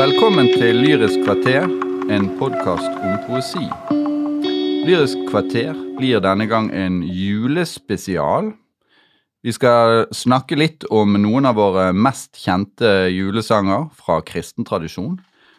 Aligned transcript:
Velkommen 0.00 0.46
til 0.56 0.78
Lyrisk 0.80 1.26
kvarter, 1.26 1.66
en 2.08 2.28
podkast 2.38 2.88
om 3.04 3.18
poesi. 3.26 3.66
Lyrisk 4.88 5.26
kvarter 5.28 5.74
blir 5.98 6.22
denne 6.24 6.46
gang 6.48 6.70
en 6.72 7.02
julespesial. 7.04 8.48
Vi 9.44 9.52
skal 9.52 10.06
snakke 10.16 10.56
litt 10.56 10.86
om 10.88 11.18
noen 11.20 11.50
av 11.50 11.58
våre 11.60 11.90
mest 11.92 12.40
kjente 12.40 13.10
julesanger 13.12 13.90
fra 13.98 14.22
kristen 14.24 14.64
tradisjon. 14.64 15.18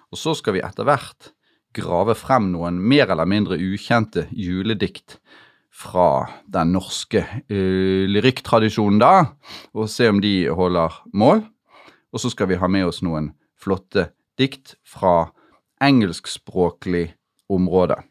Og 0.09 0.17
så 0.17 0.33
skal 0.39 0.55
vi 0.55 0.63
etter 0.65 0.89
hvert 0.89 1.29
grave 1.77 2.15
frem 2.17 2.47
noen 2.55 2.79
mer 2.81 3.13
eller 3.13 3.29
mindre 3.29 3.59
ukjente 3.61 4.23
juledikt 4.33 5.19
fra 5.69 6.31
den 6.49 6.73
norske 6.73 7.21
uh, 7.29 8.09
lyrikktradisjonen 8.09 8.97
da, 9.05 9.13
og 9.77 9.85
se 9.93 10.09
om 10.09 10.23
de 10.23 10.49
holder 10.49 10.97
mål. 11.13 11.45
Og 12.09 12.25
så 12.25 12.33
skal 12.33 12.49
vi 12.49 12.57
ha 12.57 12.71
med 12.71 12.89
oss 12.89 13.03
noen 13.05 13.29
flotte 13.61 14.07
dikt 14.41 14.75
fra 14.87 15.29
engelskspråklig 15.81 17.11
område. 17.51 18.01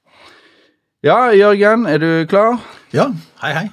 Ja, 1.06 1.30
Jørgen, 1.32 1.86
er 1.88 2.00
du 2.02 2.10
klar? 2.28 2.58
Ja, 2.92 3.08
hei, 3.40 3.52
hei. 3.56 3.68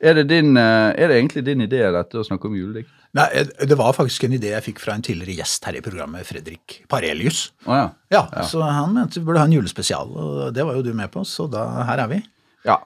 Er 0.00 0.16
det, 0.18 0.26
din, 0.28 0.56
uh, 0.56 0.92
er 0.92 1.08
det 1.08 1.16
egentlig 1.18 1.44
din 1.46 1.64
idé 1.64 1.80
dette 1.92 2.20
å 2.20 2.24
snakke 2.26 2.48
om 2.48 2.56
juledikt? 2.56 2.90
Nei, 3.16 3.26
eh, 3.36 3.66
Det 3.68 3.76
var 3.76 3.92
faktisk 3.92 4.24
en 4.24 4.36
idé 4.36 4.54
jeg 4.54 4.64
fikk 4.70 4.80
fra 4.80 4.94
en 4.96 5.04
tidligere 5.04 5.42
gjest 5.42 5.64
her 5.68 5.76
i 5.76 5.82
programmet, 5.84 6.24
Fredrik 6.28 6.78
Parelius. 6.88 7.50
Oh, 7.66 7.76
ja. 7.76 7.90
Ja, 8.12 8.42
Så 8.48 8.62
han 8.64 8.94
mente 8.94 9.20
vi 9.20 9.26
burde 9.26 9.42
ha 9.42 9.48
en 9.48 9.52
julespesial, 9.52 10.08
og 10.08 10.54
det 10.56 10.64
var 10.64 10.78
jo 10.78 10.84
du 10.86 10.92
med 10.96 11.12
på, 11.12 11.24
så 11.28 11.48
da, 11.50 11.66
her 11.88 12.04
er 12.06 12.08
vi. 12.08 12.22
Ja. 12.68 12.78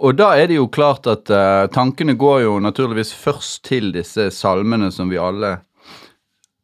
Og 0.00 0.16
da 0.16 0.32
er 0.36 0.48
det 0.48 0.56
jo 0.56 0.66
klart 0.72 1.06
at 1.06 1.30
uh, 1.30 1.68
tankene 1.72 2.16
går 2.18 2.40
jo 2.46 2.56
naturligvis 2.64 3.12
først 3.14 3.62
til 3.68 3.92
disse 3.94 4.30
salmene 4.34 4.90
som 4.92 5.12
vi 5.12 5.20
alle 5.20 5.58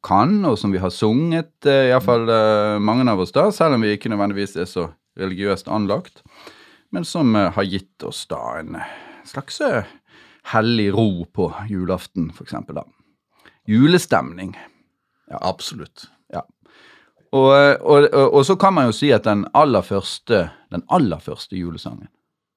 kan, 0.07 0.39
og 0.49 0.59
som 0.59 0.73
vi 0.73 0.81
har 0.83 0.93
sunget, 0.95 1.53
uh, 1.69 1.91
iallfall 1.91 2.29
uh, 2.29 2.79
mange 2.83 3.07
av 3.11 3.21
oss 3.21 3.35
da, 3.37 3.49
selv 3.55 3.77
om 3.77 3.85
vi 3.85 3.95
ikke 3.97 4.13
nødvendigvis 4.13 4.57
er 4.61 4.69
så 4.71 4.89
religiøst 5.21 5.69
anlagt, 5.69 6.23
men 6.91 7.05
som 7.07 7.37
eh, 7.37 7.51
har 7.55 7.67
gitt 7.67 8.03
oss 8.03 8.25
da 8.31 8.41
en 8.59 8.79
slags 9.29 9.61
eh, 9.63 9.91
hellig 10.55 10.89
ro 10.95 11.27
på 11.31 11.51
julaften, 11.69 12.31
for 12.35 12.47
eksempel 12.47 12.81
da. 12.81 12.87
Julestemning. 13.69 14.57
Ja. 15.31 15.39
Absolutt. 15.53 16.09
Og, 17.31 17.53
og, 17.87 18.09
og, 18.11 18.35
og 18.35 18.47
så 18.47 18.57
kan 18.59 18.75
man 18.75 18.89
jo 18.89 18.95
si 18.97 19.13
at 19.15 19.23
den 19.23 19.45
aller 19.55 19.85
første, 19.87 20.49
den 20.75 20.83
aller 20.91 21.21
første 21.23 21.55
julesangen 21.55 22.09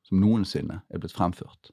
som 0.07 0.21
noensinne 0.21 0.79
er 0.89 1.01
blitt 1.01 1.13
fremført, 1.13 1.69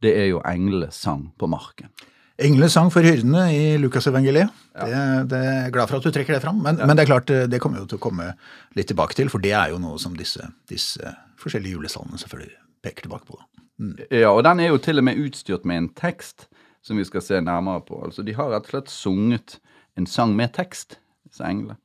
det 0.00 0.14
er 0.16 0.30
jo 0.30 0.40
englenes 0.48 0.96
sang 0.96 1.28
på 1.36 1.50
marken. 1.52 1.92
Englene 2.40 2.70
sang 2.72 2.88
for 2.92 3.04
hyrdene 3.04 3.42
i 3.52 3.64
Lukasevangeliet. 3.80 4.48
Det, 4.72 5.00
det 5.28 5.40
er 5.44 5.72
glad 5.74 5.90
for 5.90 5.98
at 5.98 6.06
du 6.06 6.14
trekker 6.14 6.38
det 6.38 6.44
fram. 6.44 6.62
Men, 6.64 6.74
men 6.80 6.96
det 6.96 7.02
er 7.04 7.10
klart, 7.10 7.32
det 7.52 7.60
kommer 7.60 7.78
jo 7.82 7.88
til 7.90 7.98
å 8.00 8.04
komme 8.06 8.26
litt 8.78 8.88
tilbake 8.88 9.14
til, 9.18 9.28
for 9.32 9.40
det 9.44 9.52
er 9.52 9.68
jo 9.74 9.78
noe 9.82 10.00
som 10.00 10.16
disse, 10.16 10.42
disse 10.70 11.04
forskjellige 11.40 11.76
julesalmene 11.76 12.20
selvfølgelig 12.22 12.56
peker 12.86 13.02
tilbake 13.04 13.26
på. 13.28 13.36
Mm. 13.80 13.94
Ja, 14.22 14.30
og 14.32 14.44
den 14.48 14.60
er 14.60 14.68
jo 14.72 14.80
til 14.80 15.00
og 15.00 15.04
med 15.08 15.20
utstyrt 15.20 15.64
med 15.68 15.76
en 15.82 15.92
tekst 15.96 16.38
som 16.84 16.96
vi 16.96 17.04
skal 17.04 17.22
se 17.24 17.40
nærmere 17.44 17.80
på. 17.84 18.04
Altså, 18.06 18.22
de 18.24 18.34
har 18.36 18.50
rett 18.52 18.66
og 18.68 18.72
slett 18.74 18.90
sunget 18.92 19.58
en 20.00 20.06
sang 20.08 20.32
med 20.36 20.52
tekst, 20.56 20.98
disse 21.28 21.44
englene. 21.44 21.76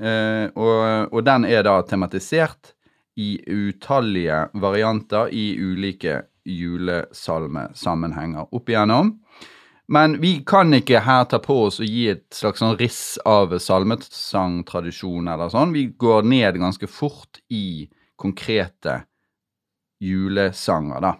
Eh, 0.00 0.46
og, 0.58 1.12
og 1.12 1.24
den 1.26 1.44
er 1.46 1.62
da 1.66 1.82
tematisert 1.86 2.74
i 3.20 3.38
utallige 3.46 4.48
varianter 4.58 5.28
i 5.30 5.58
ulike 5.60 6.22
julesalmesammenhenger 6.44 8.46
opp 8.52 8.68
igjennom. 8.68 9.20
Men 9.92 10.16
vi 10.20 10.38
kan 10.46 10.72
ikke 10.72 11.02
her 11.04 11.26
ta 11.28 11.38
på 11.44 11.58
oss 11.66 11.80
og 11.82 11.88
gi 11.88 12.06
et 12.14 12.24
slags 12.32 12.62
sånn 12.62 12.76
riss 12.80 13.18
av 13.28 13.52
salmesangtradisjon 13.60 15.28
eller 15.28 15.52
sånn. 15.52 15.74
Vi 15.76 15.90
går 16.00 16.24
ned 16.28 16.56
ganske 16.60 16.88
fort 16.88 17.42
i 17.52 17.84
konkrete 18.16 19.02
julesanger, 20.04 21.04
da. 21.04 21.12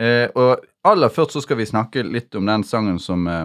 Eh, 0.00 0.26
og 0.34 0.64
aller 0.88 1.12
først 1.12 1.36
så 1.36 1.42
skal 1.44 1.60
vi 1.60 1.68
snakke 1.68 2.02
litt 2.06 2.34
om 2.34 2.48
den 2.48 2.64
sangen 2.66 2.98
som, 3.02 3.26
eh, 3.28 3.44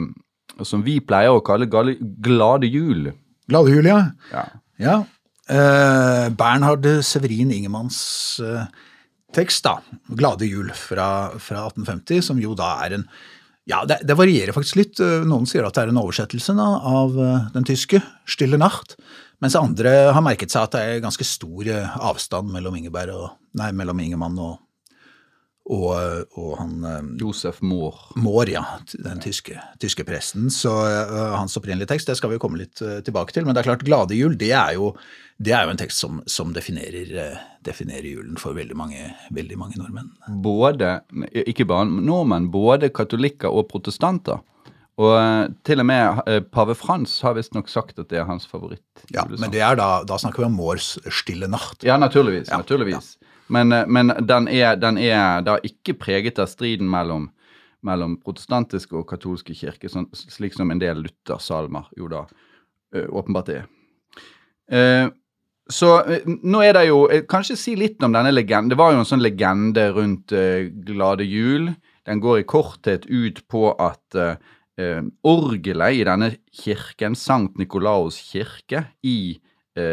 som 0.64 0.84
vi 0.88 1.00
pleier 1.04 1.36
å 1.36 1.44
kalle 1.46 1.68
Gale, 1.70 1.98
Glade 2.00 2.70
jul. 2.72 3.12
Glade 3.50 3.76
jul, 3.76 3.90
ja. 3.92 4.00
Ja. 4.32 4.46
ja. 4.80 4.98
Eh, 5.50 6.30
Bernhard 6.30 6.88
Severin 7.06 7.52
Ingemanns 7.52 8.40
eh, 8.40 8.66
tekst, 9.36 9.66
da. 9.68 9.80
Glade 10.08 10.48
jul 10.48 10.72
fra, 10.78 11.30
fra 11.42 11.68
1850, 11.68 12.24
som 12.32 12.40
jo 12.42 12.56
da 12.58 12.76
er 12.86 13.00
en 13.00 13.08
ja, 13.70 13.84
det, 13.86 14.00
det 14.04 14.18
varierer 14.18 14.56
faktisk 14.56 14.80
litt. 14.80 15.00
Eh, 15.04 15.26
Noen 15.28 15.48
sier 15.50 15.68
at 15.68 15.78
det 15.78 15.86
er 15.86 15.92
en 15.92 16.02
oversettelse 16.02 16.56
da, 16.58 16.70
av 16.90 17.20
eh, 17.22 17.50
den 17.54 17.68
tyske, 17.70 18.02
Stille 18.30 18.58
Nacht, 18.58 18.98
mens 19.44 19.58
andre 19.60 20.10
har 20.16 20.26
merket 20.26 20.52
seg 20.54 20.66
at 20.66 20.74
det 20.76 20.82
er 20.86 21.04
ganske 21.04 21.28
stor 21.28 21.70
eh, 21.70 22.00
avstand 22.10 22.50
mellom 22.54 22.80
Ingeberg 22.80 23.14
og, 23.14 23.30
nei, 23.60 23.70
mellom 23.78 24.02
Ingemann 24.02 24.42
og, 24.42 24.58
og, 25.70 26.34
og 26.42 26.52
han 26.58 27.14
Josef 27.22 27.62
Mohr. 27.62 28.02
Mohr, 28.18 28.50
ja, 28.50 28.66
den 29.06 29.22
tyske, 29.22 29.60
tyske 29.78 30.02
presten. 30.08 30.48
Så 30.50 30.72
uh, 30.74 31.36
hans 31.36 31.54
opprinnelige 31.60 31.92
tekst 31.92 32.10
det 32.10 32.16
skal 32.18 32.34
vi 32.34 32.40
komme 32.42 32.58
litt 32.58 32.82
tilbake 33.06 33.36
til. 33.36 33.46
Men 33.46 33.54
det 33.54 33.62
er 33.62 33.68
klart, 33.68 33.86
Glade 33.86 34.18
jul 34.18 34.34
det 34.40 34.50
er 34.50 34.74
jo, 34.80 34.96
det 35.40 35.54
er 35.56 35.64
jo 35.64 35.72
en 35.72 35.80
tekst 35.80 36.02
som, 36.04 36.20
som 36.28 36.52
definerer, 36.56 37.12
eh, 37.16 37.44
definerer 37.64 38.10
julen 38.10 38.40
for 38.40 38.58
veldig 38.58 38.76
mange, 38.76 39.06
veldig 39.36 39.58
mange 39.60 39.80
nordmenn. 39.80 40.12
Både, 40.44 40.98
ikke 41.48 41.68
bare 41.70 41.88
nordmenn, 41.88 42.50
både 42.52 42.92
katolikker 42.92 43.48
og 43.48 43.70
protestanter. 43.72 44.42
Og 45.00 45.14
eh, 45.16 45.46
til 45.64 45.80
og 45.80 45.88
med 45.88 46.20
eh, 46.28 46.42
pave 46.44 46.76
Frans 46.76 47.16
har 47.24 47.38
visstnok 47.38 47.72
sagt 47.72 48.02
at 48.04 48.12
det 48.12 48.20
er 48.20 48.28
hans 48.28 48.48
favoritt. 48.50 49.06
Ja, 49.16 49.24
Men 49.32 49.54
det 49.54 49.64
er 49.64 49.80
da, 49.80 50.04
da 50.04 50.20
snakker 50.20 50.44
vi 50.44 50.50
om 50.50 50.60
Moors 50.60 50.98
Stille 51.22 51.48
natt. 51.48 51.88
Ja, 51.88 51.96
naturligvis. 52.02 52.52
Ja, 52.52 52.60
naturligvis. 52.60 53.14
Men, 53.48 53.72
eh, 53.72 53.88
men 53.88 54.12
den, 54.20 54.52
er, 54.52 54.76
den 54.76 55.00
er 55.00 55.40
da 55.48 55.56
ikke 55.64 55.96
preget 56.04 56.44
av 56.44 56.52
striden 56.52 56.92
mellom, 56.92 57.30
mellom 57.88 58.20
protestantiske 58.20 59.00
og 59.00 59.08
katolske 59.08 59.56
kirker, 59.56 59.88
sånn, 59.88 60.12
slik 60.12 60.58
som 60.58 60.76
en 60.76 60.84
del 60.84 61.00
luthersalmer 61.08 61.88
jo 61.96 62.12
da 62.12 62.26
åpenbart 62.90 63.52
er. 63.54 63.68
Eh, 64.70 65.08
så 65.70 65.90
eh, 66.06 66.26
nå 66.26 66.62
er 66.66 66.76
det 66.78 66.86
jo 66.90 67.04
eh, 67.12 67.26
Kanskje 67.30 67.58
si 67.60 67.76
litt 67.78 68.02
om 68.06 68.16
denne 68.16 68.34
legenden. 68.34 68.72
Det 68.74 68.80
var 68.80 68.94
jo 68.94 69.04
en 69.04 69.10
sånn 69.10 69.24
legende 69.24 69.90
rundt 69.96 70.34
uh, 70.36 70.66
Glade 70.88 71.28
jul. 71.28 71.70
Den 72.10 72.24
går 72.24 72.42
i 72.42 72.48
korthet 72.50 73.06
ut 73.10 73.44
på 73.52 73.70
at 73.78 74.18
uh, 74.18 74.36
orgelet 75.28 76.00
i 76.00 76.06
denne 76.08 76.32
kirken, 76.56 77.18
Sankt 77.20 77.60
Nikolaus 77.60 78.18
kirke, 78.32 78.88
i 79.04 79.38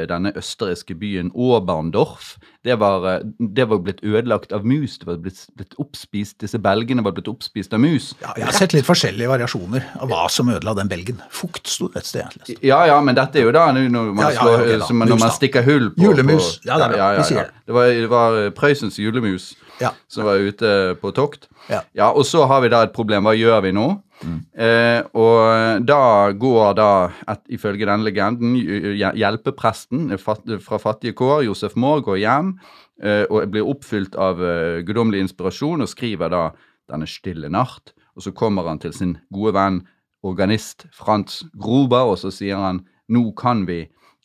denne 0.09 0.33
østerrikske 0.37 0.95
byen 0.99 1.31
Oberndorf, 1.35 2.37
det 2.65 2.79
var, 2.81 3.05
eh, 3.07 3.21
det 3.55 3.69
var 3.69 3.79
blitt 3.79 4.01
ødelagt 4.03 4.53
av 4.53 4.65
mus. 4.67 4.99
Det 4.99 5.07
var 5.07 5.17
blitt, 5.23 5.47
blitt 5.57 5.75
oppspist, 5.79 6.39
Disse 6.41 6.59
belgene 6.59 7.05
var 7.05 7.13
blitt 7.13 7.29
oppspist 7.29 7.73
av 7.77 7.81
mus. 7.81 8.15
Ja, 8.23 8.33
jeg 8.37 8.47
har 8.49 8.53
sett 8.57 8.73
litt 8.75 8.87
forskjellige 8.89 9.29
variasjoner 9.31 9.85
av 10.01 10.09
hva 10.11 10.25
som 10.33 10.49
ødela 10.49 10.75
den 10.75 10.89
belgen. 10.89 11.21
Fukt 11.31 11.67
sto 11.71 11.89
det 11.89 12.03
et 12.03 12.07
sted. 12.07 12.39
jeg. 12.49 12.59
Ja, 12.63 12.85
ja, 12.87 13.01
men 13.01 13.15
dette 13.15 13.37
er 13.39 13.43
jo 13.47 13.53
da 13.53 13.67
når 13.73 13.91
man, 14.15 14.25
Ja, 14.25 14.31
ja, 14.33 14.41
slår, 14.41 14.61
okay, 14.65 14.79
da. 14.79 14.89
når 15.13 15.21
man 15.21 15.31
stikker 15.31 15.63
hull 15.63 15.91
på 15.95 16.03
Julemus. 16.03 16.59
På, 16.59 16.67
Ja, 16.67 16.79
det 16.89 16.97
ja, 16.99 17.13
ja, 17.19 17.23
sier 17.23 17.45
det. 17.45 17.75
Var, 17.75 17.87
det 17.87 18.11
var 18.11 18.37
eh, 18.47 18.51
Prøysens 18.51 18.99
julemus 18.99 19.55
Ja. 19.81 19.91
som 20.09 20.25
var 20.25 20.37
ute 20.41 20.97
på 21.01 21.13
tokt. 21.15 21.49
Ja. 21.69 21.83
Ja, 21.95 22.11
Og 22.13 22.25
så 22.25 22.47
har 22.47 22.61
vi 22.63 22.69
da 22.69 22.83
et 22.83 22.93
problem. 22.95 23.25
Hva 23.25 23.35
gjør 23.37 23.63
vi 23.63 23.73
nå? 23.73 24.03
Eh, 24.25 25.01
og 25.19 25.83
da 25.87 26.33
går 26.33 26.77
da, 26.79 26.91
et, 27.29 27.43
ifølge 27.59 27.89
denne 27.89 28.07
legenden, 28.07 28.55
hjelpepresten 28.97 30.15
fra 30.21 30.81
fattige 30.81 31.17
kår, 31.19 31.45
Josef 31.49 31.77
Moore, 31.77 32.05
går 32.07 32.23
hjem 32.23 32.55
eh, 33.03 33.25
og 33.29 33.51
blir 33.53 33.69
oppfylt 33.69 34.17
av 34.17 34.41
eh, 34.41 34.81
guddommelig 34.87 35.27
inspirasjon 35.27 35.85
og 35.85 35.93
skriver 35.93 36.33
da 36.33 36.47
denne 36.91 37.09
stille 37.11 37.51
natt. 37.53 37.93
Og 38.17 38.25
så 38.25 38.33
kommer 38.33 38.69
han 38.71 38.81
til 38.81 38.95
sin 38.97 39.19
gode 39.35 39.53
venn 39.57 39.83
organist 40.27 40.89
Frans 40.97 41.45
Gruber, 41.55 42.09
og 42.13 42.19
så 42.23 42.33
sier 42.35 42.59
han 42.61 42.85
nå 43.13 43.29
kan 43.39 43.67
vi 43.69 43.85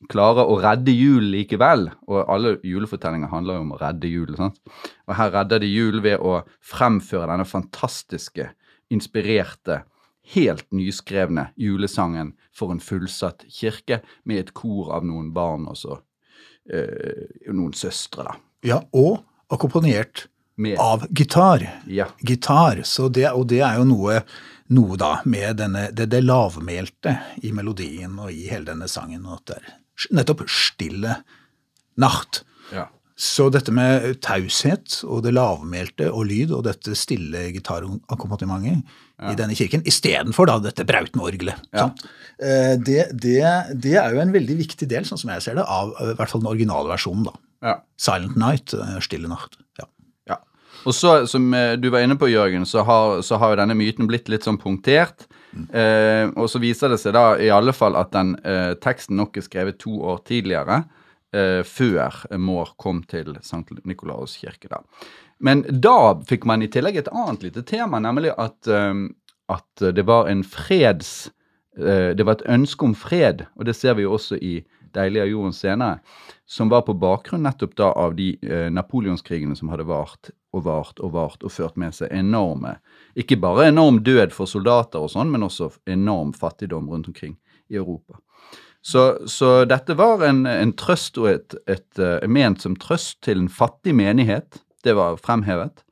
klare 0.10 0.46
å 0.48 0.58
redde 0.62 0.94
julen 0.96 1.30
likevel. 1.34 1.90
Og 2.10 2.24
alle 2.32 2.56
julefortellinger 2.66 3.30
handler 3.32 3.60
jo 3.60 3.66
om 3.66 3.76
å 3.76 3.82
redde 3.82 4.38
sant? 4.40 4.58
Og 5.08 5.16
her 5.18 5.34
redder 5.36 5.62
de 5.62 5.70
julen 5.70 6.04
ved 6.06 6.24
å 6.24 6.42
fremføre 6.66 7.30
denne 7.30 7.46
fantastiske, 7.46 8.52
inspirerte, 8.92 9.82
helt 10.36 10.68
nyskrevne 10.76 11.48
julesangen 11.60 12.36
for 12.56 12.74
en 12.74 12.82
fullsatt 12.84 13.46
kirke, 13.50 14.02
med 14.24 14.46
et 14.46 14.54
kor 14.58 14.92
av 14.96 15.08
noen 15.08 15.32
barn 15.34 15.66
og 15.72 15.80
så 15.80 15.98
eh, 16.70 17.26
noen 17.52 17.74
søstre, 17.78 18.28
da. 18.28 18.38
Ja, 18.62 18.78
og 18.94 19.24
akkompagnert 19.52 20.28
av 20.78 21.08
gitar. 21.10 21.82
ja, 21.88 22.08
Gitar, 22.20 22.84
så 22.84 23.10
det, 23.10 23.32
og 23.32 23.48
det 23.50 23.62
er 23.66 23.80
jo 23.80 23.86
noe, 23.90 24.22
noe 24.76 24.98
da 25.00 25.16
med 25.26 25.58
denne, 25.58 25.88
det, 25.92 26.12
det 26.12 26.22
lavmælte 26.22 27.16
i 27.42 27.54
melodien 27.56 28.20
og 28.20 28.32
i 28.32 28.46
hele 28.52 28.70
denne 28.70 28.90
sangen, 28.92 29.26
og 29.26 29.40
at 29.40 29.48
det 29.50 29.58
er 29.58 30.18
nettopp 30.20 30.46
stille 30.50 31.22
natt. 32.02 32.44
ja. 32.74 32.88
Så 33.18 33.50
dette 33.54 33.74
med 33.76 34.20
taushet 34.24 35.02
og 35.06 35.22
det 35.26 35.34
lavmælte 35.36 36.08
og 36.12 36.26
lyd 36.30 36.52
og 36.56 36.64
dette 36.66 36.96
stille 36.98 37.52
gitarakkompagnementet 37.54 38.84
i 39.30 39.36
denne 39.38 39.54
kirken, 39.54 39.84
istedenfor 39.86 40.50
dette 40.64 40.86
brautenorgelet. 40.90 41.60
Ja. 41.76 41.92
Eh, 42.42 42.76
Det, 42.82 43.12
det, 43.14 43.44
det 43.78 43.96
er 44.02 44.16
jo 44.16 44.22
en 44.24 44.34
veldig 44.34 44.56
viktig 44.64 44.88
del, 44.90 45.06
sånn 45.06 45.20
som 45.22 45.30
jeg 45.36 45.44
ser 45.46 45.60
det, 45.60 45.66
av 45.70 45.92
eh, 46.00 46.14
i 46.14 46.18
hvert 46.18 46.32
fall 46.32 46.42
den 46.42 46.50
originale 46.50 46.90
versjonen. 46.90 47.28
da. 47.30 47.36
Ja. 47.62 47.76
Silent 48.02 48.38
Night, 48.42 48.74
eh, 48.74 48.96
Stille 49.06 49.30
natt. 49.30 49.60
Ja. 49.78 49.86
Ja. 50.32 50.40
Og 50.86 50.96
så, 50.98 51.28
som 51.30 51.52
du 51.54 51.90
var 51.94 52.02
inne 52.02 52.18
på, 52.18 52.32
Jørgen, 52.32 52.66
så 52.66 52.82
har, 52.88 53.22
så 53.22 53.38
har 53.38 53.54
jo 53.54 53.60
denne 53.62 53.78
myten 53.78 54.10
blitt 54.10 54.32
litt 54.34 54.48
sånn 54.48 54.58
punktert. 54.58 55.28
Eh, 55.70 56.32
og 56.40 56.48
så 56.50 56.58
viser 56.64 56.90
det 56.90 56.98
seg 57.04 57.14
da 57.14 57.36
i 57.38 57.52
alle 57.54 57.74
fall 57.76 57.98
at 58.00 58.10
den 58.16 58.34
eh, 58.48 58.72
teksten 58.82 59.18
nok 59.20 59.38
er 59.38 59.46
skrevet 59.46 59.78
to 59.84 59.98
år 60.02 60.24
tidligere, 60.26 60.82
eh, 61.34 61.62
før 61.68 62.24
Moore 62.38 62.76
kom 62.82 63.04
til 63.04 63.36
St. 63.42 63.64
Nikolaus 63.86 64.38
kirke. 64.42 64.70
da. 64.72 64.82
Men 65.40 65.64
da 65.70 66.16
fikk 66.28 66.46
man 66.46 66.62
i 66.62 66.70
tillegg 66.72 67.02
et 67.02 67.12
annet 67.12 67.48
lite 67.48 67.64
tema, 67.68 68.00
nemlig 68.00 68.34
at, 68.38 68.68
eh, 68.68 68.94
at 69.50 69.88
det 69.96 70.06
var 70.08 70.30
en 70.32 70.44
freds... 70.44 71.32
eh, 71.78 72.12
det 72.16 72.28
var 72.28 72.40
et 72.40 72.50
ønske 72.50 72.86
om 72.86 72.96
fred, 72.96 73.48
og 73.56 73.66
det 73.66 73.76
ser 73.76 73.98
vi 73.98 74.08
jo 74.08 74.18
også 74.20 74.38
i 74.42 74.62
Deilig 74.92 75.22
av 75.24 75.30
jorden 75.30 75.54
senere, 75.56 76.00
som 76.46 76.70
var 76.70 76.84
på 76.84 76.96
bakgrunn 77.00 77.46
nettopp 77.46 77.76
da 77.80 77.92
av 77.96 78.16
de 78.18 78.34
eh, 78.44 78.68
napoleonskrigene 78.74 79.56
som 79.56 79.72
hadde 79.72 79.86
vart 79.88 80.34
og 80.52 80.66
vart 80.66 81.00
og 81.00 81.14
vart 81.16 81.46
og 81.48 81.54
ført 81.54 81.78
med 81.80 81.96
seg 81.96 82.12
enorme 82.12 82.76
Ikke 83.16 83.40
bare 83.40 83.70
enorm 83.70 84.02
død 84.04 84.36
for 84.36 84.52
soldater 84.52 85.00
og 85.00 85.14
sånn, 85.14 85.32
men 85.32 85.48
også 85.48 85.70
enorm 85.88 86.34
fattigdom 86.36 86.90
rundt 86.92 87.08
omkring 87.08 87.38
i 87.72 87.80
Europa. 87.80 88.20
Så, 88.82 89.28
så 89.30 89.66
dette 89.70 89.94
var 89.94 90.24
en, 90.26 90.46
en 90.46 90.74
trøst 90.74 91.18
og 91.22 91.30
et, 91.30 91.56
et, 91.70 91.88
et, 92.00 92.28
ment 92.30 92.62
som 92.62 92.76
trøst 92.76 93.20
til 93.26 93.44
en 93.44 93.50
fattig 93.50 93.94
menighet. 93.96 94.62
Det 94.84 94.96
var 94.98 95.20
fremhevet. 95.22 95.84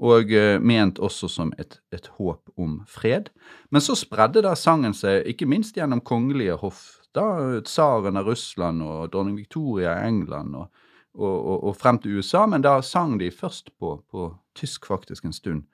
Og 0.00 0.32
eh, 0.32 0.56
ment 0.56 0.98
også 0.98 1.28
som 1.28 1.50
et, 1.60 1.76
et 1.92 2.06
håp 2.16 2.48
om 2.56 2.78
fred. 2.88 3.28
Men 3.68 3.84
så 3.84 3.96
spredde 3.98 4.40
da 4.46 4.54
sangen 4.56 4.96
seg, 4.96 5.26
ikke 5.28 5.48
minst 5.48 5.76
gjennom 5.76 6.00
kongelige 6.00 6.56
hoff. 6.62 7.02
Da 7.12 7.60
tsaren 7.66 8.16
av 8.16 8.30
Russland 8.30 8.84
og 8.86 9.10
dronning 9.12 9.36
Victoria 9.36 9.98
i 9.98 10.08
England 10.08 10.54
og, 10.56 10.70
og, 11.18 11.34
og, 11.34 11.56
og 11.68 11.76
frem 11.76 11.98
til 12.00 12.16
USA. 12.16 12.46
Men 12.48 12.64
da 12.64 12.78
sang 12.80 13.18
de 13.20 13.28
først 13.34 13.74
på, 13.76 13.98
på 14.08 14.30
tysk 14.56 14.88
faktisk 14.88 15.28
en 15.28 15.36
stund. 15.36 15.66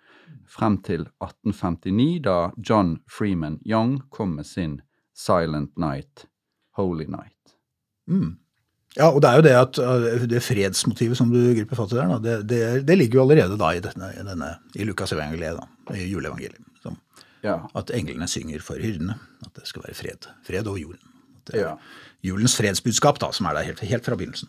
Frem 0.51 0.81
til 0.83 1.07
1859, 1.23 2.25
da 2.27 2.51
John 2.59 2.97
Freeman 3.07 3.61
Young 3.63 4.01
kom 4.11 4.35
med 4.41 4.47
sin 4.47 4.81
Silent 5.15 5.79
Night, 5.79 6.27
Holy 6.77 7.07
Night. 7.11 7.57
Mm. 8.11 8.37
Ja, 8.97 9.11
og 9.11 9.21
det 9.21 9.29
er 9.29 9.41
jo 9.41 9.45
det 9.45 9.55
at 9.59 9.79
uh, 9.83 10.23
det 10.31 10.41
fredsmotivet 10.45 11.19
som 11.19 11.29
du 11.33 11.41
griper 11.57 11.77
fatt 11.77 11.93
i 11.93 11.99
der, 11.99 12.15
det, 12.25 12.37
det, 12.49 12.61
det 12.89 12.97
ligger 12.97 13.21
jo 13.21 13.27
allerede 13.27 13.59
da 13.61 13.73
i, 13.77 13.83
denne, 13.85 14.13
i, 14.17 14.25
denne, 14.25 14.55
i 14.77 14.87
Lukas 14.89 15.13
evangeliet, 15.13 15.59
da, 15.61 15.97
i 15.99 16.07
juleevangeliet. 16.09 16.63
Som, 16.85 16.97
Ja. 17.45 17.59
at 17.77 17.93
englene 17.95 18.29
synger 18.31 18.63
for 18.65 18.81
hyrdene. 18.81 19.19
At 19.45 19.53
det 19.59 19.69
skal 19.69 19.85
være 19.85 19.99
fred. 19.99 20.31
Fred 20.47 20.67
over 20.67 20.81
jorden. 20.81 21.13
Ja. 21.55 21.77
julens 22.25 22.57
fredsbudskap 22.59 23.21
da, 23.23 23.29
som 23.37 23.47
er 23.47 23.55
der 23.55 23.69
helt, 23.69 23.83
helt 23.87 24.07
fra 24.09 24.17
begynnelsen. 24.19 24.49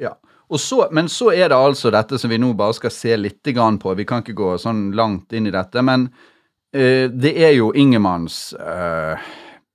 Ja. 0.00 0.14
Og 0.48 0.60
så, 0.62 0.86
men 0.94 1.08
så 1.10 1.32
er 1.34 1.50
det 1.50 1.58
altså 1.58 1.90
dette 1.92 2.16
som 2.22 2.30
vi 2.30 2.38
nå 2.38 2.52
bare 2.56 2.76
skal 2.78 2.92
se 2.94 3.16
litt 3.18 3.50
grann 3.52 3.80
på. 3.82 3.92
Vi 3.98 4.06
kan 4.08 4.22
ikke 4.22 4.36
gå 4.38 4.54
sånn 4.62 4.92
langt 4.96 5.34
inn 5.36 5.50
i 5.50 5.52
dette, 5.52 5.82
men 5.84 6.06
uh, 6.14 7.06
det 7.10 7.34
er 7.34 7.56
jo 7.58 7.72
Ingemanns 7.76 8.54
eh, 8.54 9.26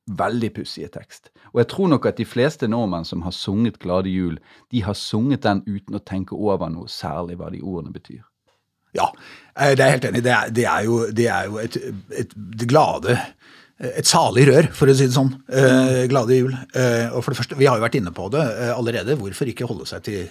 veldig 0.07 0.49
pussige 0.55 0.89
tekst. 0.91 1.29
Og 1.53 1.61
jeg 1.61 1.69
tror 1.73 1.91
nok 1.91 2.07
at 2.09 2.17
de 2.17 2.25
fleste 2.25 2.67
nordmenn 2.67 3.05
som 3.07 3.21
har 3.25 3.35
sunget 3.35 3.79
Glade 3.79 4.09
jul, 4.09 4.39
de 4.71 4.83
har 4.83 4.97
sunget 4.97 5.43
den 5.45 5.63
uten 5.67 5.97
å 5.97 6.03
tenke 6.03 6.35
over 6.35 6.71
noe 6.73 6.89
særlig 6.91 7.37
hva 7.39 7.51
de 7.53 7.61
ordene 7.61 7.93
betyr. 7.93 8.23
Ja, 8.97 9.07
eh, 9.55 9.75
det 9.75 9.83
er 9.83 9.87
jeg 9.87 9.97
helt 9.99 10.09
enig. 10.09 10.21
i. 10.21 10.25
Det 10.25 10.35
er, 10.35 10.53
det 10.57 10.67
er 10.67 10.87
jo, 10.87 10.99
det 11.21 11.27
er 11.31 11.49
jo 11.51 11.59
et, 11.61 11.77
et, 12.23 12.37
et 12.57 12.67
glade 12.67 13.19
et 13.81 14.05
salig 14.05 14.45
rør, 14.45 14.67
for 14.77 14.91
å 14.91 14.93
si 14.93 15.07
det 15.07 15.15
sånn. 15.15 15.31
Eh, 15.49 16.03
glade 16.11 16.37
jul. 16.37 16.53
Eh, 16.53 17.07
og 17.09 17.23
for 17.23 17.33
det 17.33 17.39
første, 17.39 17.57
Vi 17.57 17.65
har 17.65 17.79
jo 17.79 17.85
vært 17.85 17.97
inne 17.97 18.13
på 18.13 18.27
det 18.29 18.43
eh, 18.43 18.73
allerede. 18.75 19.17
Hvorfor 19.17 19.49
ikke 19.49 19.65
holde 19.69 19.87
seg 19.89 20.03
til 20.05 20.27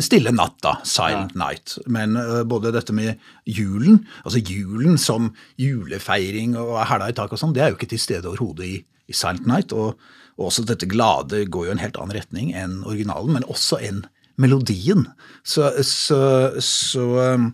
stille 0.00 0.32
natt, 0.32 0.56
da? 0.64 0.78
Silent 0.88 1.36
night. 1.38 1.76
Men 1.86 2.16
eh, 2.16 2.42
både 2.48 2.72
dette 2.74 2.94
med 2.96 3.20
julen, 3.46 4.00
altså 4.24 4.40
julen 4.40 4.98
som 4.98 5.30
julefeiring 5.60 6.56
og 6.58 6.80
hæla 6.88 7.10
i 7.12 7.16
taket 7.16 7.36
og 7.36 7.44
sånn, 7.44 7.54
det 7.56 7.64
er 7.64 7.72
jo 7.72 7.78
ikke 7.78 7.92
til 7.92 8.02
stede 8.02 8.30
overhodet 8.30 8.66
i, 8.66 8.80
i 9.12 9.16
Silent 9.16 9.46
night. 9.48 9.76
Og, 9.76 10.00
og 10.38 10.48
også 10.48 10.64
dette 10.68 10.88
glade 10.90 11.44
går 11.52 11.68
jo 11.68 11.76
en 11.76 11.84
helt 11.84 12.00
annen 12.00 12.16
retning 12.16 12.50
enn 12.56 12.80
originalen, 12.88 13.36
men 13.36 13.48
også 13.52 13.80
enn 13.84 14.02
melodien. 14.40 15.06
Så, 15.44 15.70
så, 15.86 16.20
så 16.64 17.08
um, 17.36 17.52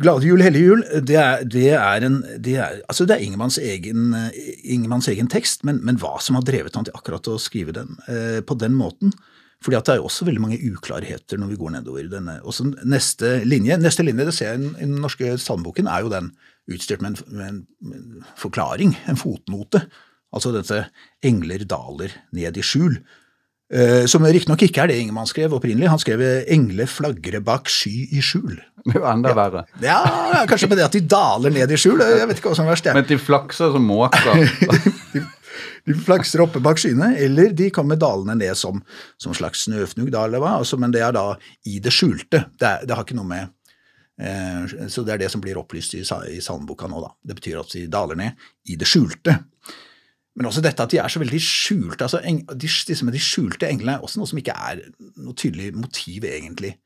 Glade 0.00 0.24
jul, 0.24 0.40
hellige 0.40 0.64
jul, 0.70 0.82
det 1.04 1.16
er, 1.20 1.42
det 1.44 1.66
er, 1.76 2.04
en, 2.06 2.14
det 2.40 2.54
er, 2.56 2.78
altså 2.88 3.04
det 3.04 3.18
er 3.18 3.24
Ingemanns, 3.26 3.58
egen, 3.60 4.14
Ingemanns 4.64 5.10
egen 5.12 5.28
tekst, 5.28 5.66
men, 5.68 5.82
men 5.84 5.98
hva 6.00 6.14
som 6.24 6.38
har 6.38 6.46
drevet 6.48 6.78
han 6.78 6.86
til 6.88 6.96
akkurat 6.96 7.28
å 7.28 7.34
skrive 7.42 7.74
den 7.76 7.98
eh, 8.08 8.38
på 8.40 8.56
den 8.56 8.78
måten 8.78 9.12
fordi 9.60 9.76
at 9.76 9.86
det 9.86 9.92
er 9.92 9.98
jo 10.00 10.06
også 10.08 10.24
veldig 10.24 10.40
mange 10.40 10.58
uklarheter 10.70 11.40
når 11.40 11.50
vi 11.50 11.58
går 11.60 11.74
nedover 11.74 12.06
denne. 12.08 12.38
Også 12.48 12.64
neste 12.88 13.40
linje, 13.44 13.76
neste 13.76 14.06
linje 14.06 14.24
det 14.30 14.32
ser 14.32 14.54
jeg 14.54 14.70
i 14.70 14.86
den 14.86 15.00
norske 15.02 15.34
salmeboken, 15.36 15.90
er 15.90 16.06
jo 16.06 16.12
den 16.12 16.30
utstyrt 16.70 17.04
med 17.04 17.12
en, 17.12 17.34
med 17.36 17.48
en 17.50 18.30
forklaring, 18.40 18.94
en 19.10 19.20
fotnote. 19.20 19.82
Altså 20.34 20.52
dette 20.54 20.84
'engler 21.22 21.64
daler 21.66 22.14
ned 22.32 22.56
i 22.56 22.62
skjul'. 22.62 23.00
Eh, 23.70 24.04
som 24.10 24.24
riktignok 24.26 24.64
ikke 24.66 24.82
er 24.82 24.90
det 24.90 24.98
Ingemann 24.98 25.28
skrev 25.30 25.52
opprinnelig. 25.54 25.88
Han 25.88 25.98
skrev 26.02 26.20
'engle 26.50 26.86
flagre 26.90 27.40
bak 27.40 27.68
sky 27.70 28.08
i 28.10 28.20
skjul'. 28.20 28.58
Det 28.84 28.96
er 28.96 29.00
jo 29.00 29.06
enda 29.06 29.34
verre. 29.34 29.64
Ja, 29.82 30.00
kanskje 30.48 30.68
med 30.68 30.78
det 30.78 30.86
at 30.88 30.92
de 30.92 31.00
daler 31.00 31.50
ned 31.50 31.70
i 31.70 31.76
skjul. 31.76 32.00
Jeg 32.00 32.28
vet 32.28 32.38
ikke 32.38 32.50
hva 32.50 32.56
som 32.56 32.66
er 32.66 32.74
verst. 32.74 32.88
Men 32.94 33.04
de 33.04 33.18
flakser 33.18 33.72
som 33.72 33.84
måker. 33.84 34.32
De, 35.12 35.26
de 35.84 35.94
flakser 35.94 36.42
oppe 36.44 36.60
bak 36.62 36.78
skyene, 36.78 37.16
eller 37.18 37.54
de 37.56 37.70
kommer 37.74 37.98
dalende 37.98 38.36
ned 38.38 38.56
som, 38.58 38.82
som 39.18 39.34
slags 39.34 39.64
snøfnugg, 39.66 40.10
da, 40.12 40.24
eller 40.28 40.42
hva. 40.42 40.58
Altså, 40.60 40.78
men 40.80 40.92
det 40.94 41.02
er 41.02 41.14
da 41.16 41.24
i 41.66 41.80
det 41.82 41.92
skjulte. 41.94 42.44
Det, 42.54 42.66
er, 42.66 42.84
det 42.86 42.94
har 42.94 43.02
ikke 43.04 43.18
noe 43.18 43.28
med 43.28 43.48
eh, 44.20 44.88
Så 44.92 45.02
det 45.02 45.16
er 45.16 45.24
det 45.24 45.30
som 45.32 45.42
blir 45.42 45.58
opplyst 45.58 45.96
i, 45.98 46.04
i 46.30 46.40
salmeboka 46.44 46.88
nå, 46.90 47.00
da. 47.02 47.10
Det 47.22 47.38
betyr 47.40 47.62
at 47.62 47.74
de 47.74 47.86
daler 47.90 48.20
ned 48.20 48.50
i 48.70 48.78
det 48.80 48.88
skjulte. 48.88 49.40
Men 50.40 50.48
også 50.48 50.62
dette 50.64 50.80
at 50.86 50.92
de 50.94 50.96
er 51.02 51.12
så 51.12 51.20
veldig 51.20 51.38
skjulte. 51.44 52.06
altså 52.06 52.22
de, 52.24 52.68
med 53.04 53.12
de 53.12 53.20
skjulte 53.20 53.68
englene 53.68 53.98
er 53.98 54.04
også 54.06 54.22
noe 54.22 54.30
som 54.30 54.38
ikke 54.40 54.54
er 54.56 54.78
noe 55.20 55.36
tydelig 55.36 55.74
motiv, 55.76 56.24
egentlig. 56.24 56.78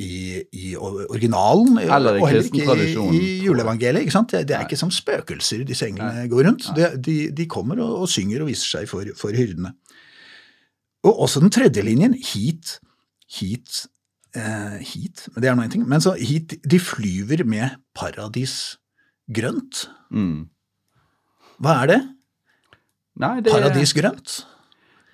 I, 0.00 0.40
i 0.56 0.70
originalen, 0.80 1.76
Eller 1.84 2.16
i 2.16 2.22
og 2.22 2.26
heller 2.26 2.48
ikke 2.48 2.64
i, 2.82 3.18
i 3.20 3.26
juleevangeliet. 3.44 4.00
ikke 4.06 4.14
sant? 4.16 4.32
Det, 4.32 4.40
det 4.48 4.56
er 4.56 4.64
Nei. 4.64 4.70
ikke 4.70 4.80
som 4.80 4.90
spøkelser 4.90 5.66
disse 5.68 5.86
englene 5.86 6.24
Nei. 6.24 6.30
går 6.32 6.48
rundt. 6.48 6.70
De, 6.74 6.88
de, 7.04 7.18
de 7.36 7.46
kommer 7.52 7.78
og, 7.84 8.00
og 8.06 8.08
synger 8.10 8.42
og 8.42 8.48
viser 8.48 8.78
seg 8.78 8.88
for, 8.90 9.12
for 9.20 9.36
hyrdene. 9.36 9.74
Og 11.04 11.20
også 11.28 11.44
den 11.44 11.52
tredje 11.52 11.84
linjen, 11.84 12.16
hit, 12.16 12.78
hit, 13.36 13.84
eh, 14.32 14.80
hit, 14.80 15.28
men 15.34 15.44
det 15.44 15.52
er 15.52 15.60
nå 15.60 15.68
en 15.68 15.76
ting, 15.76 15.84
men 15.86 16.00
så 16.02 16.16
hit, 16.16 16.56
de 16.64 16.80
flyver 16.80 17.44
med 17.44 17.76
paradis 17.94 18.78
grønt. 19.28 19.84
Mm. 20.08 20.46
Hva 21.60 21.82
er 21.84 21.92
det? 21.92 22.02
Nei, 23.20 23.36
det, 23.44 23.52
Paradis 23.54 23.94
grønt? 23.94 24.40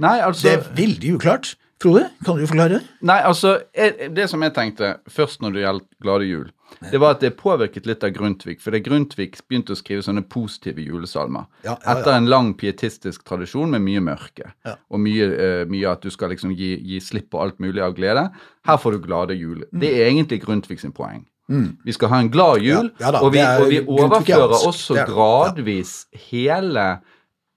Nei, 0.00 0.19
altså, 0.25 0.49
Det 0.49 0.54
er 0.57 0.71
veldig 0.76 1.16
uklart. 1.19 1.54
Frode, 1.80 2.11
kan 2.26 2.37
du 2.37 2.45
forklare? 2.45 2.83
Nei, 3.09 3.23
altså, 3.25 3.54
det 3.73 4.26
som 4.28 4.42
jeg 4.45 4.52
tenkte 4.52 4.99
først 5.09 5.40
når 5.40 5.54
det 5.54 5.62
gjaldt 5.62 5.87
Glade 6.04 6.26
jul, 6.28 6.50
det 6.92 7.00
var 7.00 7.14
at 7.14 7.23
det 7.25 7.30
påvirket 7.38 7.88
litt 7.88 8.04
av 8.04 8.12
Grundtvig. 8.12 8.59
For 8.61 8.76
det 8.76 8.83
Grundtvig 8.85 9.38
begynte 9.49 9.73
å 9.73 9.78
skrive 9.78 10.04
sånne 10.04 10.23
positive 10.28 10.85
julesalmer. 10.85 11.49
Ja, 11.64 11.73
ja, 11.73 11.78
ja. 11.80 11.95
Etter 11.95 12.19
en 12.19 12.28
lang 12.28 12.52
pietistisk 12.61 13.25
tradisjon 13.25 13.73
med 13.73 13.85
mye 13.87 14.04
mørke. 14.04 14.52
Og 14.92 15.00
mye, 15.00 15.30
uh, 15.33 15.64
mye 15.73 15.88
at 15.88 16.04
du 16.04 16.12
skal 16.12 16.35
liksom 16.35 16.52
gi, 16.52 16.75
gi 16.85 17.00
slipp 17.04 17.30
på 17.33 17.40
alt 17.40 17.57
mulig 17.64 17.80
av 17.85 17.97
glede. 17.97 18.28
Her 18.69 18.80
får 18.80 18.97
du 18.97 19.02
glade 19.09 19.40
jul. 19.40 19.64
Mm. 19.71 19.80
Det 19.80 19.95
er 19.97 20.11
egentlig 20.11 20.42
Grundtvig 20.45 20.80
sin 20.85 20.92
poeng. 20.97 21.25
Vi 21.50 21.92
skal 21.92 22.12
ha 22.12 22.19
en 22.23 22.28
glad 22.30 22.61
jul, 22.62 22.92
da, 23.00 23.11
og, 23.19 23.33
vi, 23.35 23.40
og 23.42 23.64
vi 23.73 23.80
overfører 23.83 24.52
også 24.69 25.00
gradvis 25.09 26.04
hele 26.28 26.85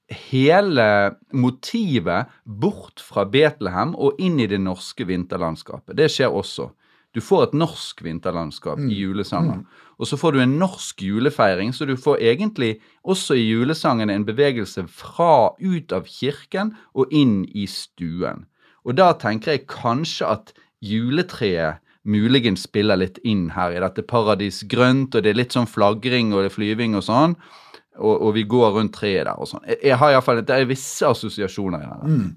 hele 0.10 1.16
motivet 1.32 2.28
bort 2.46 3.02
fra 3.02 3.24
Betlehem 3.26 3.96
og 3.96 4.20
inn 4.22 4.40
i 4.40 4.48
det 4.48 4.60
norske 4.62 5.06
vinterlandskapet. 5.08 5.96
Det 5.98 6.10
skjer 6.12 6.34
også. 6.34 6.70
Du 7.14 7.22
får 7.22 7.44
et 7.44 7.54
norsk 7.54 8.02
vinterlandskap 8.04 8.78
Mm. 8.80 8.90
i 8.90 8.96
julesanger. 9.04 9.66
Og 10.00 10.08
så 10.08 10.18
får 10.18 10.34
du 10.34 10.40
en 10.40 10.58
norsk 10.60 10.98
julefeiring, 11.02 11.72
så 11.74 11.86
du 11.86 11.96
får 11.96 12.18
egentlig 12.20 12.80
også 13.06 13.36
i 13.38 13.46
julesangene 13.54 14.14
en 14.14 14.26
bevegelse 14.26 14.88
fra 14.90 15.52
ut 15.62 15.94
av 15.94 16.06
kirken 16.06 16.76
og 16.96 17.06
inn 17.12 17.46
i 17.54 17.68
stuen. 17.68 18.46
Og 18.86 18.96
da 18.96 19.14
tenker 19.14 19.52
jeg 19.52 19.68
kanskje 19.68 20.28
at 20.28 20.54
juletreet 20.82 21.78
muligens 22.06 22.64
spiller 22.64 22.98
litt 23.00 23.20
inn 23.24 23.50
her 23.56 23.72
i 23.72 23.80
dette 23.80 24.02
paradis 24.02 24.64
grønt, 24.68 25.16
og 25.16 25.24
det 25.24 25.30
er 25.32 25.40
litt 25.40 25.54
sånn 25.56 25.70
flagring 25.70 26.34
og 26.34 26.44
det 26.44 26.52
er 26.52 26.58
flyving 26.58 26.96
og 26.96 27.04
sånn. 27.04 27.36
Og, 28.00 28.14
og 28.14 28.32
vi 28.34 28.46
går 28.50 28.72
rundt 28.78 28.96
treet 28.96 29.28
der 29.28 29.38
og 29.38 29.50
sånn. 29.50 29.66
Jeg, 29.70 29.80
jeg 29.92 30.00
har 30.02 30.16
iallfall 30.16 30.42
Det 30.42 30.56
er 30.56 30.70
visse 30.70 31.06
assosiasjoner 31.06 31.84
i 31.84 31.90
det. 31.92 32.14
Mm. 32.14 32.32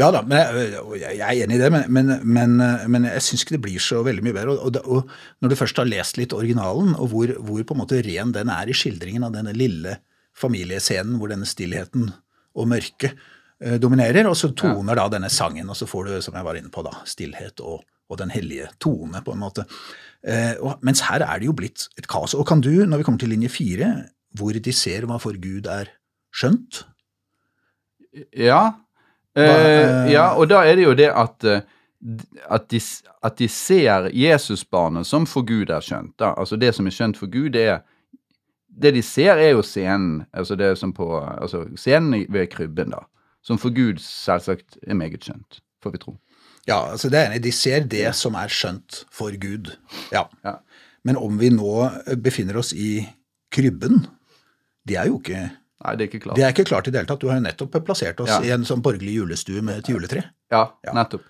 Ja 0.00 0.06
da, 0.08 0.22
men 0.24 0.40
jeg, 0.40 0.78
jeg 1.02 1.18
er 1.20 1.42
enig 1.44 1.58
i 1.58 1.60
det, 1.60 1.68
men, 1.72 1.82
men, 1.92 2.12
men, 2.24 2.54
men 2.94 3.06
jeg 3.10 3.24
syns 3.26 3.42
ikke 3.44 3.58
det 3.58 3.64
blir 3.66 3.82
så 3.84 4.00
veldig 4.06 4.24
mye 4.24 4.36
bedre. 4.38 4.54
Og, 4.54 4.78
og, 4.80 4.88
og 4.88 5.44
når 5.44 5.52
du 5.52 5.58
først 5.60 5.82
har 5.82 5.90
lest 5.90 6.16
litt 6.16 6.32
originalen, 6.32 6.94
og 6.96 7.12
hvor, 7.12 7.34
hvor 7.44 7.66
på 7.68 7.76
en 7.76 7.82
måte 7.82 8.00
ren 8.06 8.32
den 8.32 8.52
er 8.52 8.72
i 8.72 8.76
skildringen 8.76 9.26
av 9.28 9.34
denne 9.36 9.52
lille 9.56 9.98
familiescenen 10.38 11.18
hvor 11.20 11.28
denne 11.28 11.48
stillheten 11.48 12.08
og 12.56 12.68
mørket 12.70 13.12
eh, 13.60 13.76
dominerer, 13.80 14.30
og 14.30 14.38
så 14.38 14.54
toner 14.56 14.96
da 14.96 15.10
denne 15.12 15.28
sangen, 15.32 15.68
og 15.68 15.76
så 15.76 15.88
får 15.88 16.08
du, 16.08 16.14
som 16.24 16.40
jeg 16.40 16.48
var 16.48 16.56
inne 16.56 16.72
på, 16.72 16.84
da, 16.86 16.94
stillhet 17.08 17.60
og, 17.60 17.84
og 18.08 18.20
den 18.20 18.32
hellige 18.32 18.70
tone, 18.80 19.20
på 19.24 19.36
en 19.36 19.44
måte. 19.44 19.66
Eh, 20.24 20.56
mens 20.80 21.04
her 21.10 21.24
er 21.26 21.42
det 21.42 21.50
jo 21.50 21.56
blitt 21.58 21.90
et 22.00 22.08
kaos. 22.08 22.32
Og 22.38 22.48
kan 22.48 22.64
du, 22.64 22.72
når 22.86 23.02
vi 23.02 23.08
kommer 23.10 23.20
til 23.20 23.34
linje 23.34 23.52
fire, 23.52 23.92
hvor 24.36 24.56
de 24.56 24.72
ser 24.72 25.06
hva 25.08 25.18
for 25.22 25.36
Gud 25.40 25.68
er 25.70 25.92
skjønt, 26.32 26.86
Ja. 28.36 28.74
Eh, 29.34 29.44
eh, 29.44 30.12
ja, 30.12 30.34
og 30.36 30.50
da 30.50 30.58
er 30.68 30.76
det 30.76 30.84
jo 30.84 30.92
det 30.92 31.08
at 31.08 31.44
eh, 31.48 31.62
at 32.50 32.66
de, 32.68 32.80
at 33.22 33.38
de 33.38 33.48
ser 33.48 34.10
Jesusbarnet 34.12 35.06
som 35.06 35.26
for 35.26 35.46
Gud 35.46 35.70
er 35.70 35.80
skjønt. 35.80 36.16
Da. 36.18 36.34
Altså 36.36 36.56
Det 36.56 36.74
som 36.74 36.86
er 36.86 36.94
skjønt 36.94 37.16
for 37.16 37.30
Gud, 37.30 37.52
det 37.54 37.62
er 37.62 37.80
Det 38.82 38.94
de 38.94 39.02
ser, 39.02 39.36
er 39.36 39.50
jo 39.52 39.62
scenen. 39.62 40.24
Altså 40.32 40.56
det 40.56 40.78
som 40.78 40.92
på 40.92 41.20
Altså 41.20 41.66
scenen 41.76 42.26
ved 42.28 42.46
krybben, 42.50 42.90
da. 42.90 43.04
Som 43.42 43.58
for 43.58 43.70
Gud 43.70 43.98
selvsagt 44.00 44.78
er 44.82 44.94
meget 44.94 45.24
skjønt, 45.24 45.60
får 45.82 45.90
vi 45.90 45.98
tro. 45.98 46.16
Ja, 46.66 46.90
altså 46.90 47.10
det 47.10 47.18
er 47.18 47.30
enig. 47.30 47.42
De 47.44 47.52
ser 47.52 47.80
det 47.80 48.14
som 48.14 48.34
er 48.34 48.48
skjønt 48.48 49.04
for 49.12 49.30
Gud. 49.38 49.76
Ja. 50.12 50.24
Ja. 50.44 50.54
Men 51.04 51.16
om 51.16 51.38
vi 51.38 51.50
nå 51.50 51.90
befinner 52.22 52.56
oss 52.56 52.72
i 52.72 53.06
krybben, 53.52 54.06
det 54.86 54.96
er 54.96 55.06
jo 55.06 55.18
ikke 55.20 55.42
Nei, 55.82 55.96
det 55.98 56.04
er 56.04 56.08
ikke 56.12 56.22
klart. 56.22 56.36
det 56.38 56.44
er 56.46 56.52
ikke 56.54 56.64
klart 56.68 56.86
i 56.86 56.90
det 56.94 57.00
hele 57.00 57.08
tatt. 57.10 57.20
Du 57.20 57.26
har 57.28 57.36
jo 57.40 57.42
nettopp 57.42 57.84
plassert 57.84 58.20
oss 58.22 58.28
Ja. 58.30 58.40
i 58.42 58.50
en 58.54 58.62
sånn 58.64 58.82
borgerlig 58.82 59.14
julestue 59.18 59.62
med 59.62 59.78
et 59.78 59.88
juletre. 59.90 60.22
Ja, 60.50 60.68
Ja. 60.86 60.92
nettopp. 60.94 61.22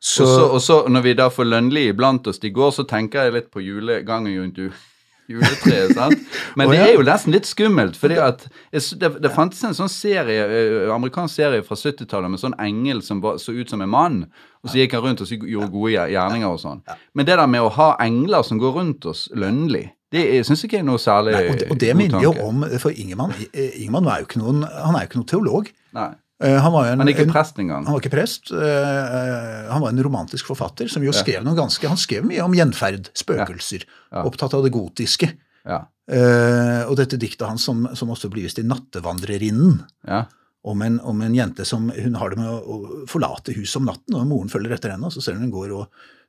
Så, 0.00 0.24
Og 0.24 0.28
så, 0.28 0.46
og 0.54 0.60
så 0.60 0.88
når 0.90 1.02
vi 1.02 1.12
da 1.14 1.28
får 1.30 1.46
Lønli 1.46 1.84
iblant 1.92 2.26
oss 2.26 2.40
i 2.42 2.50
går, 2.50 2.72
så 2.74 2.82
tenker 2.84 3.22
jeg 3.24 3.32
litt 3.32 3.50
på 3.52 3.62
julegangen 3.62 4.34
rundt 4.40 4.56
ju- 4.58 4.72
juletreet. 5.30 5.94
sant? 5.94 6.18
Men 6.56 6.68
det 6.70 6.80
er 6.80 6.92
jo 6.96 7.02
nesten 7.06 7.30
litt 7.32 7.46
skummelt, 7.46 7.94
fordi 7.96 8.18
at 8.18 8.42
det, 8.72 9.20
det 9.22 9.30
fantes 9.30 9.62
en 9.62 9.70
sånn 9.78 9.88
serie, 9.88 10.90
amerikansk 10.90 11.34
serie 11.38 11.62
fra 11.62 11.76
70-tallet 11.78 12.28
med 12.34 12.40
sånn 12.42 12.56
engel 12.58 13.00
som 13.06 13.20
var, 13.22 13.38
så 13.38 13.54
ut 13.54 13.70
som 13.70 13.80
en 13.80 13.88
mann, 13.88 14.26
og 14.64 14.70
så 14.70 14.82
gikk 14.82 14.92
han 14.98 15.02
rundt 15.06 15.20
og 15.22 15.28
gjorde 15.28 15.70
gode 15.70 15.92
gjerninger 16.10 16.50
og 16.50 16.58
sånn. 16.58 16.82
Men 17.14 17.24
det 17.26 17.36
der 17.38 17.46
med 17.46 17.62
å 17.62 17.70
ha 17.70 17.96
engler 18.02 18.42
som 18.42 18.58
går 18.58 18.74
rundt 18.80 19.06
oss 19.06 19.28
lønnlig, 19.32 19.92
det 20.12 20.22
syns 20.46 20.62
jeg 20.66 20.74
er 20.80 20.84
noe 20.86 21.00
særlig 21.00 21.32
nei, 21.34 21.44
og, 21.50 21.58
det, 21.58 21.70
og 21.72 21.78
det 21.82 21.92
minner 21.96 22.22
jo 22.22 22.32
om 22.44 22.62
For 22.78 22.92
Ingemann, 22.92 23.32
eh, 23.52 23.70
Ingemann 23.82 24.06
er 24.12 24.20
jo 24.22 24.28
ikke 24.28 24.42
noen, 24.42 24.62
han 24.68 24.94
er 24.98 25.06
jo 25.06 25.08
ikke 25.10 25.20
noen 25.22 25.30
teolog. 25.32 25.70
Nei. 25.96 26.10
Eh, 26.42 26.58
Han 26.58 26.72
var 26.74 26.86
jo 26.88 26.92
en, 26.92 26.98
Han 26.98 27.08
er 27.08 27.12
ikke 27.14 27.30
prest 27.32 27.58
engang. 27.62 27.84
Han 27.86 27.94
var 27.94 28.00
ikke 28.02 28.10
prest. 28.16 28.50
eh, 28.52 29.70
Han 29.70 29.80
var 29.84 29.88
en 29.92 30.02
romantisk 30.02 30.46
forfatter 30.50 30.88
som 30.90 31.02
jo 31.06 31.12
skrev 31.14 31.44
noe 31.46 31.54
ganske 31.54 31.86
Han 31.88 31.96
skrev 32.00 32.24
mye 32.26 32.42
om 32.44 32.52
gjenferd, 32.56 33.10
spøkelser, 33.14 33.84
Ja. 34.12 34.24
opptatt 34.26 34.54
av 34.54 34.62
det 34.64 34.72
gotiske. 34.74 35.32
Ja. 35.64 35.84
Eh, 36.10 36.82
og 36.90 36.96
dette 36.98 37.16
diktet 37.16 37.46
hans 37.46 37.62
som, 37.62 37.86
som 37.94 38.10
også 38.10 38.28
blir 38.28 38.42
vist 38.48 38.58
i 38.58 38.62
'Nattevandrerinnen', 38.66 39.84
Ja. 40.08 40.24
om 40.64 40.82
en, 40.82 41.00
om 41.00 41.20
en 41.22 41.34
jente 41.34 41.64
som 41.64 41.90
hun 41.90 42.14
har 42.14 42.30
det 42.30 42.38
med 42.38 42.48
å 42.48 43.06
forlate 43.08 43.54
huset 43.54 43.76
om 43.80 43.86
natten, 43.86 44.14
og 44.14 44.26
moren 44.26 44.48
følger 44.50 44.74
etter 44.76 44.90
henne, 44.90 45.06
og 45.06 45.12
så 45.12 45.22
ser 45.22 45.34
hun 45.34 45.42
hun 45.48 45.52
går 45.52 45.72
og, 45.78 45.86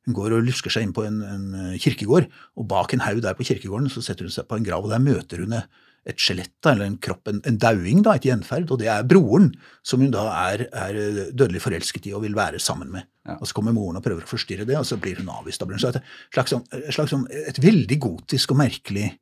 hun 0.08 0.18
går 0.18 0.36
og 0.36 0.46
lusker 0.48 0.74
seg 0.74 0.88
inn 0.88 0.96
på 0.96 1.06
en, 1.08 1.22
en 1.24 1.48
kirkegård, 1.80 2.28
og 2.60 2.68
bak 2.70 2.94
en 2.96 3.06
haug 3.06 3.24
der 3.24 3.38
på 3.38 3.48
kirkegården 3.48 3.92
så 3.94 4.04
setter 4.04 4.28
hun 4.28 4.36
seg 4.36 4.50
på 4.50 4.60
en 4.60 4.68
grav, 4.68 4.86
og 4.86 4.92
der 4.94 5.04
møter 5.04 5.44
hun 5.44 5.56
et 6.04 6.20
skjelett, 6.20 6.58
eller 6.68 6.90
en 6.90 6.98
kropp, 7.00 7.30
en, 7.32 7.40
en 7.48 7.58
dauing, 7.60 8.02
da, 8.04 8.18
et 8.18 8.28
gjenferd, 8.28 8.72
og 8.74 8.82
det 8.82 8.90
er 8.92 9.06
broren, 9.08 9.54
som 9.88 10.04
hun 10.04 10.12
da 10.12 10.26
er, 10.52 10.66
er 10.76 11.00
dødelig 11.32 11.64
forelsket 11.64 12.10
i 12.10 12.16
og 12.16 12.26
vil 12.26 12.36
være 12.36 12.60
sammen 12.60 12.92
med. 12.92 13.08
Ja. 13.24 13.38
Og 13.40 13.48
så 13.48 13.56
kommer 13.56 13.76
moren 13.76 14.00
og 14.00 14.04
prøver 14.04 14.26
å 14.26 14.32
forstyrre 14.34 14.68
det, 14.68 14.76
og 14.76 14.88
så 14.88 15.00
blir 15.00 15.22
hun 15.22 15.32
avvist. 15.32 15.62
Da 15.62 15.70
blir 15.70 15.80
hun 15.80 15.86
så 15.86 15.94
et 15.94 16.02
slags, 16.36 16.52
sånn, 16.52 16.66
et, 16.76 16.92
slags 16.92 17.16
sånn, 17.16 17.24
et 17.32 17.62
veldig 17.64 18.00
gotisk 18.04 18.52
og 18.52 18.60
merkelig 18.66 19.14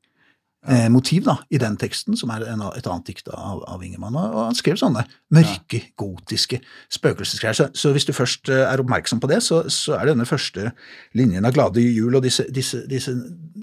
eh, 0.67 0.87
motiv 0.93 1.23
da, 1.25 1.37
i 1.49 1.57
den 1.61 1.77
teksten, 1.81 2.17
som 2.17 2.29
er 2.33 2.45
en, 2.51 2.61
et 2.75 2.87
annet 2.87 3.07
dikt 3.07 3.27
av, 3.33 3.63
av 3.67 3.81
Ingemann. 3.83 4.15
Og 4.15 4.35
og 4.35 4.43
han 4.49 4.55
skrev 4.57 4.77
sånne 4.81 5.05
mørke, 5.33 5.81
gotiske 5.97 6.59
spøkelsesgreier. 6.93 7.57
Så, 7.57 7.69
så 7.73 7.91
hvis 7.95 8.05
du 8.05 8.13
først 8.13 8.49
eh, 8.49 8.65
er 8.67 8.83
oppmerksom 8.83 9.19
på 9.23 9.29
det, 9.31 9.41
så, 9.45 9.63
så 9.71 9.97
er 9.99 10.11
denne 10.11 10.25
første 10.29 10.71
linjen 11.17 11.45
av 11.47 11.53
Glade 11.55 11.81
jul 11.81 12.15
og 12.15 12.23
disse, 12.23 12.45
disse, 12.53 12.83
disse 12.89 13.15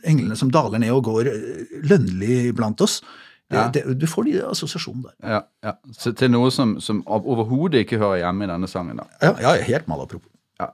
englene 0.05 0.37
som 0.39 0.51
daler 0.55 0.79
ned 0.83 0.93
og 0.97 1.05
går 1.09 1.31
eh, 1.33 1.79
lønnlig 1.89 2.55
blant 2.59 2.81
oss, 2.85 3.01
Ja. 3.49 3.71
det, 3.73 3.81
du 3.97 4.05
får 4.07 4.27
de 4.27 4.33
assosiasjonene 4.45 5.09
der. 5.09 5.31
Ja, 5.33 5.39
ja. 5.65 5.71
Så 5.97 6.11
til 6.13 6.29
noe 6.29 6.51
som, 6.53 6.75
som 6.85 6.99
overhodet 7.09 7.81
ikke 7.87 7.97
hører 7.97 8.19
hjemme 8.21 8.45
i 8.45 8.49
denne 8.51 8.69
sangen. 8.69 8.99
da. 9.01 9.07
Ja, 9.25 9.31
ja 9.41 9.55
helt 9.65 9.89
malapropos. 9.89 10.29
Ja. 10.61 10.67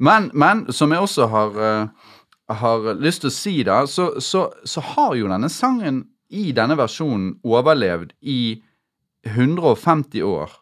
Men, 0.00 0.30
men 0.32 0.62
som 0.72 0.94
jeg 0.96 1.04
også 1.04 1.26
har, 1.28 1.58
eh, 1.60 2.14
har 2.60 2.88
lyst 3.00 3.24
til 3.24 3.30
å 3.30 3.34
si, 3.34 3.54
da, 3.66 3.82
så, 3.86 4.12
så, 4.20 4.46
så 4.64 4.84
har 4.94 5.14
jo 5.18 5.30
denne 5.30 5.50
sangen 5.52 6.04
i 6.32 6.50
denne 6.56 6.76
versjonen 6.80 7.36
overlevd 7.44 8.14
i 8.24 8.42
150 9.28 10.24
år. 10.26 10.52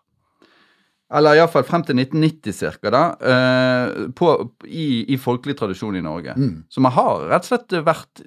Eller 1.11 1.41
iallfall 1.41 1.65
frem 1.67 1.83
til 1.87 1.99
1990 1.99 2.55
cirka, 2.55 2.91
da, 2.95 3.03
uh, 3.19 4.11
på, 4.15 4.31
i, 4.67 5.11
i 5.11 5.19
folkelig 5.19 5.57
tradisjon 5.59 5.99
i 5.99 6.05
Norge. 6.05 6.37
Så 6.71 6.83
man 6.85 6.95
har 6.95 7.27
rett 7.33 7.49
og 7.49 7.51
slett 7.51 7.79
vært 7.87 8.23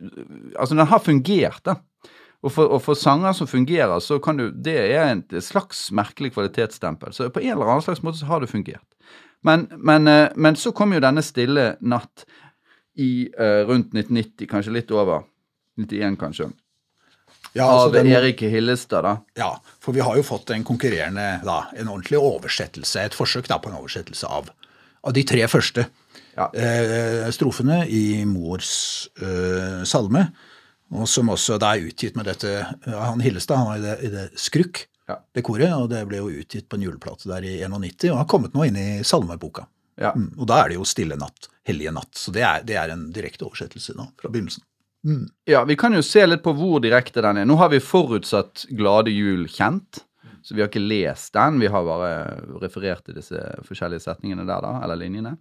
Altså, 0.60 0.76
den 0.76 0.90
har 0.92 1.04
fungert, 1.04 1.64
da. 1.64 1.78
Og 2.44 2.52
for, 2.52 2.68
og 2.76 2.82
for 2.84 3.00
sanger 3.00 3.32
som 3.38 3.48
fungerer, 3.48 4.00
så 4.04 4.20
kan 4.20 4.38
du 4.38 4.50
Det 4.52 4.76
er 4.76 5.14
et 5.14 5.36
slags 5.44 5.92
merkelig 5.96 6.34
kvalitetsstempel. 6.34 7.14
Så 7.16 7.30
på 7.32 7.40
en 7.40 7.56
eller 7.56 7.72
annen 7.72 7.86
slags 7.86 8.04
måte 8.04 8.20
så 8.20 8.28
har 8.28 8.44
det 8.44 8.52
fungert. 8.52 8.84
Men, 9.44 9.68
men, 9.78 10.08
eh, 10.08 10.30
men 10.36 10.56
så 10.56 10.72
kom 10.76 10.94
jo 10.94 11.02
denne 11.04 11.24
stille 11.24 11.76
natt 11.82 12.26
i 13.00 13.30
uh, 13.40 13.64
rundt 13.70 13.94
1990, 13.96 14.48
kanskje 14.52 14.74
litt 14.76 14.92
over. 14.92 15.24
91, 15.80 16.18
kanskje. 16.22 16.52
Ja, 17.54 17.66
altså 17.70 17.86
Av 17.88 17.94
den- 17.94 18.08
Erik 18.14 18.40
Hillestad, 18.42 19.04
da. 19.06 19.18
Ja, 19.38 19.50
for 19.80 19.94
vi 19.94 20.00
har 20.02 20.16
jo 20.18 20.24
fått 20.26 20.50
en 20.54 20.64
konkurrerende, 20.64 21.40
da, 21.46 21.68
en 21.78 21.88
ordentlig 21.90 22.18
oversettelse, 22.22 23.02
et 23.06 23.14
forsøk 23.18 23.48
da 23.50 23.58
på 23.62 23.70
en 23.70 23.78
oversettelse 23.78 24.26
av, 24.30 24.50
av 25.04 25.14
de 25.14 25.24
tre 25.24 25.46
første 25.48 25.86
Ja. 26.38 26.48
eh, 26.54 27.30
strofene 27.32 27.84
i 27.90 28.24
Mors 28.26 29.08
eh, 29.22 29.84
salme, 29.86 30.28
og 30.94 31.08
som 31.08 31.30
også 31.30 31.60
da 31.62 31.76
er 31.76 31.86
utgitt 31.90 32.16
med 32.18 32.26
dette, 32.26 32.56
han 32.86 33.20
Hillestad, 33.22 33.58
han 33.58 33.68
var 33.68 33.78
i 33.78 33.82
det, 33.82 33.98
i 34.04 34.10
det 34.14 34.26
Skrukk, 34.40 34.86
Ja. 35.10 35.18
det 35.36 35.44
koret, 35.44 35.74
og 35.74 35.90
det 35.90 36.08
ble 36.08 36.18
jo 36.22 36.30
utgitt 36.42 36.70
på 36.70 36.78
en 36.78 36.82
juleplate 36.86 37.28
der 37.30 37.44
i 37.44 37.60
91, 37.68 38.10
og 38.12 38.18
har 38.18 38.26
kommet 38.26 38.54
nå 38.54 38.66
inn 38.66 38.78
i 38.78 39.04
salmeboka. 39.04 39.68
Ja. 40.00 40.14
Mm, 40.18 40.32
og 40.40 40.48
da 40.50 40.62
er 40.64 40.72
det 40.72 40.78
jo 40.80 40.88
Stille 40.88 41.18
natt, 41.20 41.50
Hellige 41.68 41.94
natt, 41.96 42.14
så 42.18 42.34
det 42.36 42.44
er, 42.44 42.64
det 42.68 42.78
er 42.80 42.94
en 42.94 43.10
direkte 43.14 43.46
oversettelse 43.48 43.96
nå, 43.98 44.10
fra 44.20 44.32
begynnelsen. 44.32 44.66
Ja, 45.46 45.66
vi 45.68 45.76
kan 45.76 45.92
jo 45.96 46.02
se 46.06 46.24
litt 46.26 46.44
på 46.46 46.54
hvor 46.56 46.80
direkte 46.84 47.22
den 47.24 47.42
er. 47.42 47.48
Nå 47.48 47.58
har 47.60 47.74
vi 47.74 47.82
forutsatt 47.84 48.66
Glade 48.72 49.12
jul 49.12 49.50
kjent, 49.52 50.00
så 50.44 50.56
vi 50.56 50.64
har 50.64 50.70
ikke 50.72 50.84
lest 50.84 51.34
den. 51.36 51.60
Vi 51.60 51.72
har 51.72 51.84
bare 51.88 52.14
referert 52.62 53.04
til 53.08 53.18
disse 53.20 53.40
forskjellige 53.68 54.06
setningene 54.06 54.48
der, 54.48 54.64
da, 54.64 54.78
eller 54.84 55.00
linjene. 55.00 55.36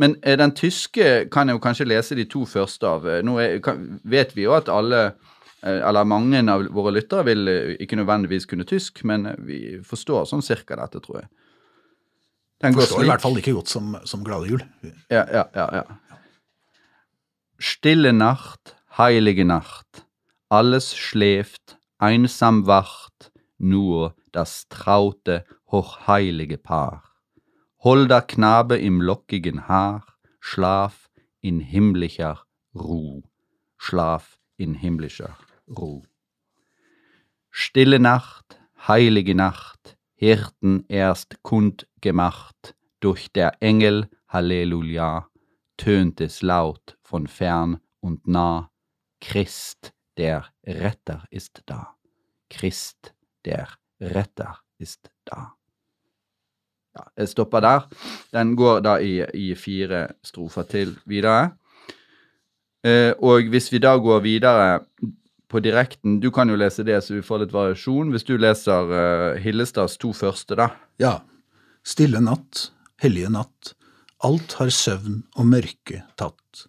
Men 0.00 0.16
eh, 0.22 0.38
den 0.40 0.54
tyske 0.56 1.28
kan 1.32 1.48
jeg 1.48 1.58
jo 1.58 1.62
kanskje 1.64 1.88
lese 1.88 2.16
de 2.18 2.26
to 2.28 2.44
første 2.48 2.88
av. 2.88 3.06
Nå 3.24 3.36
er, 3.42 3.58
kan, 3.64 3.84
vet 4.08 4.34
vi 4.36 4.46
jo 4.46 4.56
at 4.56 4.72
alle, 4.72 5.04
eh, 5.62 5.78
eller 5.78 6.08
mange 6.08 6.40
av 6.50 6.64
våre 6.74 6.96
lyttere 6.96 7.28
vil 7.28 7.48
eh, 7.52 7.74
ikke 7.84 8.00
nødvendigvis 8.00 8.48
kunne 8.50 8.66
tysk, 8.68 9.04
men 9.08 9.30
vi 9.46 9.78
forstår 9.84 10.26
sånn 10.32 10.44
cirka 10.44 10.80
dette, 10.80 11.02
tror 11.04 11.22
jeg. 11.22 11.30
Den 12.64 12.72
går 12.72 12.86
Forstår 12.86 13.04
i 13.04 13.08
hvert 13.10 13.20
fall 13.20 13.34
like 13.36 13.52
godt 13.52 13.68
som, 13.68 13.96
som 14.08 14.24
Glade 14.24 14.48
jul. 14.48 14.62
Ja, 15.12 15.24
ja, 15.28 15.44
ja, 15.54 15.66
ja. 15.76 15.82
Stille 17.60 18.12
Nacht, 18.12 18.76
heilige 18.96 19.44
Nacht, 19.44 20.06
alles 20.48 20.96
schläft, 20.96 21.76
einsam 21.98 22.66
wacht, 22.66 23.32
nur 23.58 24.14
das 24.32 24.66
traute, 24.68 25.44
hochheilige 25.70 26.56
Paar. 26.56 27.04
Holder 27.78 28.22
Knabe 28.22 28.78
im 28.78 29.02
lockigen 29.02 29.68
Haar, 29.68 30.06
Schlaf 30.40 31.10
in 31.40 31.60
himmlischer 31.60 32.44
Ruh, 32.74 33.22
Schlaf 33.76 34.38
in 34.56 34.72
himmlischer 34.74 35.36
Ruh. 35.68 36.02
Stille 37.50 37.98
Nacht, 37.98 38.58
heilige 38.88 39.34
Nacht, 39.34 39.93
Hirten 40.14 40.84
erst 40.88 41.42
kundgemacht, 41.42 42.74
durch 43.00 43.32
der 43.32 43.60
Engel 43.60 44.08
Halleluja, 44.28 45.28
tönt 45.76 46.20
es 46.20 46.42
laut 46.42 46.96
von 47.02 47.26
fern 47.26 47.80
und 48.00 48.26
nah, 48.26 48.70
Christ, 49.20 49.92
der 50.16 50.46
Retter 50.64 51.24
ist 51.30 51.62
da. 51.66 51.96
Christ, 52.48 53.14
der 53.44 53.68
Retter 54.00 54.60
ist 54.78 55.10
da. 55.24 55.54
Ja, 56.94 57.06
jeg 57.16 57.28
stopper 57.28 57.60
der. 57.60 57.88
Den 58.32 58.54
går 58.56 58.80
da 58.80 58.98
i, 59.02 59.24
i 59.34 59.54
fire 59.54 60.08
strofer 60.22 60.62
til 60.62 60.96
videre. 61.06 61.56
Eh, 62.84 63.12
og 63.18 63.48
hvis 63.50 63.72
vi 63.72 63.78
da 63.78 63.96
går 63.96 64.20
videre 64.20 64.84
på 65.54 65.60
direkten 65.62 66.18
Du 66.20 66.32
kan 66.34 66.50
jo 66.50 66.56
lese 66.58 66.82
det, 66.82 66.96
så 67.04 67.14
vi 67.14 67.22
får 67.22 67.44
litt 67.44 67.52
variasjon. 67.54 68.08
Hvis 68.10 68.26
du 68.26 68.34
leser 68.34 68.90
uh, 68.90 69.36
Hillestads 69.38 69.94
to 70.02 70.10
første, 70.10 70.56
da. 70.58 70.72
Ja. 70.98 71.20
Stille 71.86 72.18
natt, 72.18 72.72
hellige 72.98 73.30
natt, 73.30 73.74
alt 74.26 74.56
har 74.58 74.72
søvn 74.74 75.20
og 75.38 75.46
mørke 75.46 76.00
tatt. 76.18 76.64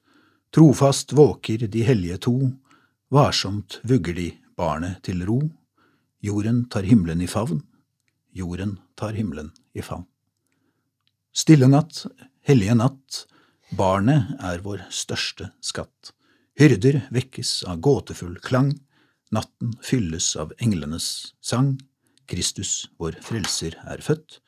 Trofast 0.54 1.15
våker 1.18 1.65
de 1.72 1.82
hellige 1.88 2.20
to, 2.27 2.36
varsomt 3.10 3.80
vugger 3.89 4.13
de 4.20 4.27
barnet 4.60 5.01
til 5.08 5.24
ro. 5.25 5.39
Jorden 6.22 6.65
tar 6.70 6.86
himmelen 6.86 7.24
i 7.25 7.30
favn, 7.32 7.63
jorden 8.38 8.77
tar 9.00 9.18
himmelen 9.18 9.50
i 9.74 9.82
favn. 9.82 10.06
Stille 11.34 11.72
natt, 11.72 12.04
hellige 12.46 12.77
natt, 12.77 13.24
barnet 13.74 14.38
er 14.46 14.62
vår 14.62 14.86
største 14.94 15.50
skatt. 15.65 16.13
Hyrder 16.56 17.02
vekkes 17.12 17.66
av 17.68 17.82
gåtefull 17.84 18.38
klang, 18.40 18.70
natten 19.36 19.74
fylles 19.84 20.30
av 20.40 20.54
englenes 20.64 21.36
sang. 21.44 21.74
Kristus, 22.32 22.86
vår 22.98 23.18
frelser, 23.22 23.76
er 23.84 24.00
født. 24.02 24.40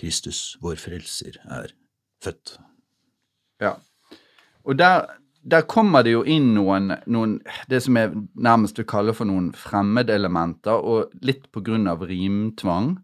Kristus, 0.00 0.56
vår 0.60 0.80
frelser, 0.82 1.38
er 1.46 1.70
født. 2.24 2.56
Ja. 3.62 3.76
Og 4.66 4.80
der, 4.80 5.06
der 5.46 5.62
kommer 5.70 6.02
det 6.02 6.16
jo 6.16 6.24
inn 6.26 6.50
noen, 6.56 6.90
noen 7.06 7.38
Det 7.70 7.80
som 7.86 7.96
jeg 8.02 8.10
nærmest 8.34 8.82
vil 8.82 8.88
kalle 8.90 9.14
for 9.14 9.30
noen 9.30 9.52
fremmedelementer, 9.54 10.74
og 10.74 11.14
litt 11.22 11.46
på 11.54 11.62
grunn 11.62 11.86
av 11.86 12.02
rimtvang, 12.02 12.96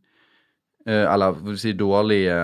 eh, 0.90 1.06
eller 1.06 1.38
vil 1.46 1.58
si 1.60 1.76
dårlige 1.78 2.40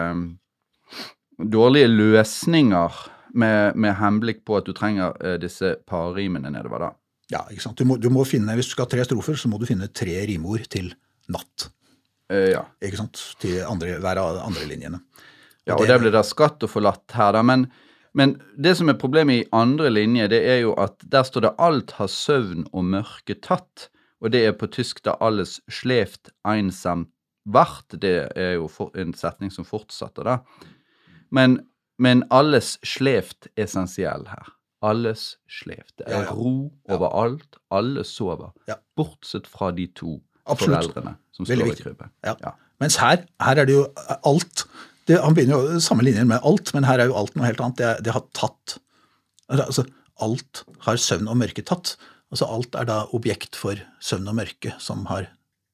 Dårlige 1.37 1.91
løsninger 1.91 2.95
med, 3.39 3.77
med 3.77 3.97
henblikk 4.01 4.45
på 4.49 4.59
at 4.59 4.69
du 4.69 4.75
trenger 4.77 5.17
eh, 5.21 5.37
disse 5.43 5.77
parrimene 5.89 6.51
nedover, 6.55 6.89
da. 6.89 6.91
Ja, 7.33 7.43
ikke 7.51 7.65
sant. 7.65 7.79
Du 7.79 7.89
må, 7.89 7.97
du 7.99 8.09
må 8.13 8.23
finne, 8.27 8.55
Hvis 8.55 8.71
du 8.71 8.77
skal 8.77 8.87
ha 8.87 8.93
tre 8.93 9.07
strofer, 9.07 9.39
så 9.39 9.51
må 9.51 9.59
du 9.59 9.67
finne 9.67 9.89
tre 9.91 10.15
rimord 10.29 10.69
til 10.71 10.93
natt. 11.33 11.71
Eh, 12.31 12.53
ja. 12.53 12.63
Ikke 12.83 13.01
sant? 13.01 13.23
Til 13.43 13.59
andre, 13.67 13.97
hver 14.03 14.21
av 14.23 14.39
andre 14.45 14.69
linjene. 14.69 15.03
Ja, 15.67 15.75
og 15.75 15.89
det 15.89 15.99
blir 15.99 16.15
da 16.15 16.23
skatt 16.23 16.63
og 16.63 16.71
forlatt 16.71 17.17
her, 17.19 17.35
da. 17.35 17.43
Men, 17.47 17.67
men 18.15 18.37
det 18.63 18.77
som 18.79 18.91
er 18.91 18.99
problemet 19.01 19.41
i 19.41 19.49
andre 19.57 19.91
linje, 19.91 20.29
det 20.31 20.41
er 20.47 20.61
jo 20.63 20.77
at 20.79 21.03
der 21.03 21.27
står 21.27 21.49
det 21.49 21.55
'alt 21.59 21.97
har 21.99 22.11
søvn 22.13 22.69
og 22.73 22.87
mørke 22.95 23.35
tatt', 23.35 23.89
og 24.23 24.31
det 24.31 24.45
er 24.47 24.55
på 24.55 24.71
tysk 24.71 25.03
da 25.03 25.17
'alles 25.21 25.59
sleft 25.67 26.31
einsam 26.47 27.09
vart'. 27.49 27.99
Det 27.99 28.31
er 28.37 28.55
jo 28.55 28.69
for, 28.69 28.95
en 28.95 29.13
setning 29.13 29.51
som 29.51 29.67
fortsetter, 29.67 30.23
da. 30.23 30.39
Men, 31.31 31.67
men 31.99 32.25
alles 32.31 32.77
slevt 32.85 33.49
essensiell 33.57 34.27
her. 34.29 34.49
Alles 34.85 35.37
slevt. 35.49 35.95
Det 35.99 36.07
er 36.07 36.13
Ja, 36.13 36.23
ja. 36.27 36.35
ro 36.37 36.71
overalt. 36.93 37.57
Alle 37.73 38.05
sover. 38.05 38.53
Bortsett 38.97 39.47
fra 39.49 39.71
de 39.73 39.87
to 39.89 40.21
Absolutt. 40.47 40.93
foreldrene 40.93 41.17
som 41.33 41.47
Veldig 41.49 41.67
står 41.73 41.73
i 41.73 41.77
viktig. 41.95 42.11
Ja. 42.25 42.35
Ja. 42.45 42.53
Mens 42.81 42.97
her, 43.01 43.25
her 43.41 43.57
er 43.63 43.65
det 43.67 43.73
jo 43.75 43.87
alt. 44.29 44.67
Det, 45.09 45.17
han 45.23 45.35
begynner 45.35 45.63
jo 45.73 45.81
samme 45.81 46.05
linjer 46.05 46.27
med 46.29 46.41
alt, 46.45 46.75
men 46.75 46.85
her 46.85 47.01
er 47.01 47.07
jo 47.09 47.17
alt 47.17 47.35
noe 47.37 47.47
helt 47.47 47.61
annet. 47.65 47.77
Det, 47.81 48.05
det 48.05 48.13
har 48.13 48.25
tatt. 48.37 48.77
Altså, 49.49 49.87
alt 50.21 50.65
har 50.85 50.97
søvn 51.01 51.29
og 51.33 51.37
mørke 51.41 51.65
tatt. 51.65 51.97
Altså, 52.31 52.45
alt 52.51 52.75
er 52.75 52.85
da 52.89 53.07
objekt 53.17 53.57
for 53.57 53.81
søvn 54.03 54.29
og 54.29 54.37
mørke 54.37 54.75
som 54.83 55.07
har 55.07 55.29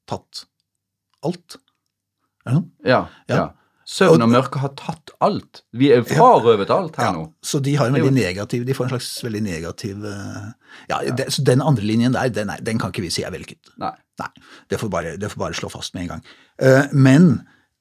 tatt 0.07 0.45
alt. 1.23 1.57
Er 2.45 2.51
det 2.53 2.55
noe? 2.61 2.69
Ja, 2.87 3.01
Ja. 3.27 3.35
ja. 3.35 3.49
Søvn 3.85 4.21
og 4.23 4.29
mørke 4.31 4.59
har 4.61 4.71
tatt 4.79 5.11
alt. 5.19 5.61
Vi 5.75 5.89
er 5.91 6.03
frarøvet 6.07 6.69
alt 6.71 6.95
her 6.95 7.09
Ja, 7.09 7.11
nå. 7.17 7.25
så 7.43 7.59
de 7.61 7.73
har 7.75 7.87
en 7.89 7.93
veldig 7.97 8.13
negativ, 8.15 8.63
de 8.65 8.73
får 8.77 8.85
en 8.85 8.93
slags 8.95 9.09
veldig 9.25 9.41
negativ 9.43 10.05
eh, 10.07 10.45
Ja, 10.89 11.01
det, 11.11 11.25
så 11.35 11.43
den 11.43 11.61
andre 11.61 11.83
linjen 11.83 12.13
der, 12.15 12.29
den, 12.29 12.49
er, 12.49 12.61
den 12.63 12.79
kan 12.79 12.93
ikke 12.93 13.03
vi 13.03 13.09
si 13.11 13.23
er 13.27 13.31
vellykket. 13.35 13.73
Nei. 13.83 13.91
Nei, 14.21 14.29
det 14.69 14.79
får 14.79 14.89
bare, 14.93 15.17
det 15.19 15.31
får 15.33 15.41
bare 15.41 15.57
slå 15.57 15.69
fast 15.73 15.93
med 15.95 16.03
en 16.05 16.11
gang. 16.13 16.23
Eh, 16.61 16.87
Men 16.93 17.27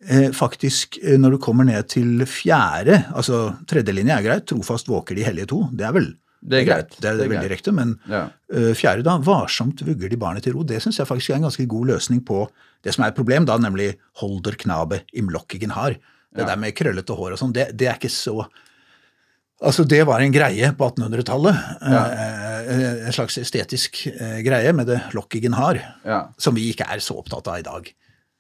eh, 0.09 0.31
faktisk, 0.35 0.99
når 1.19 1.37
du 1.37 1.39
kommer 1.39 1.65
ned 1.69 1.87
til 1.93 2.25
fjerde, 2.27 3.05
altså 3.15 3.53
tredje 3.71 3.95
linje 3.95 4.17
er 4.17 4.27
greit, 4.27 4.47
trofast 4.51 4.89
våker 4.91 5.15
de 5.19 5.23
hellige 5.29 5.47
to, 5.55 5.69
det 5.73 5.87
er 5.87 5.93
vel 5.95 6.11
Det 6.43 6.59
er 6.59 6.67
greit. 6.67 6.97
Det 6.99 7.07
er, 7.07 7.17
Det 7.21 7.29
er 7.29 7.35
veldig 7.37 7.51
riktig, 7.55 7.73
men 7.79 7.95
Ja. 8.11 8.25
fjerde 8.75 9.05
da, 9.07 9.19
varsomt 9.23 9.85
vugger 9.87 10.11
de 10.11 10.17
barnet 10.19 10.43
til 10.43 10.53
ro, 10.57 10.65
det 10.67 10.83
syns 10.83 10.99
jeg 10.99 11.07
faktisk 11.07 11.31
er 11.31 11.37
en 11.39 11.47
ganske 11.47 11.69
god 11.71 11.87
løsning 11.95 12.25
på 12.27 12.49
det 12.83 12.95
som 12.95 13.05
er 13.05 13.13
et 13.13 13.19
problem, 13.19 13.45
da, 13.49 13.57
nemlig 13.63 13.93
holder 14.23 14.57
knabe 14.59 15.03
im 15.15 15.29
lockigen 15.33 15.71
har. 15.77 15.97
Det 16.33 16.47
der 16.49 16.57
med 16.57 16.75
krøllete 16.75 17.15
hår 17.15 17.35
og 17.35 17.39
sånn, 17.43 17.53
det, 17.55 17.71
det 17.77 17.91
er 17.91 17.99
ikke 18.01 18.11
så 18.13 18.47
Altså, 19.63 19.85
det 19.87 20.01
var 20.09 20.19
en 20.25 20.33
greie 20.35 20.73
på 20.75 20.87
1800-tallet. 20.91 21.55
eh, 21.87 23.05
En 23.07 23.13
slags 23.15 23.37
estetisk 23.39 24.01
eh, 24.11 24.41
greie 24.43 24.73
med 24.75 24.89
det 24.91 24.97
lockigen 25.15 25.55
har 25.55 25.79
Ja. 26.05 26.33
som 26.37 26.57
vi 26.57 26.65
ikke 26.73 26.89
er 26.91 26.99
så 26.99 27.15
opptatt 27.21 27.47
av 27.47 27.61
i 27.61 27.63
dag. 27.63 27.93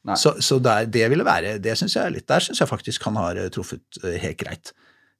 Nei. 0.02 0.16
Så, 0.18 0.32
så 0.42 0.58
der, 0.58 0.88
det 0.90 1.04
ville 1.12 1.22
være, 1.22 1.60
det 1.62 1.76
synes 1.78 1.94
jeg 1.94 2.02
er 2.08 2.10
litt, 2.16 2.26
Der 2.26 2.40
syns 2.42 2.58
jeg 2.58 2.66
faktisk 2.66 3.04
han 3.06 3.14
har 3.20 3.38
eh, 3.38 3.48
truffet 3.54 4.00
eh, 4.02 4.18
helt 4.18 4.38
greit. 4.40 4.72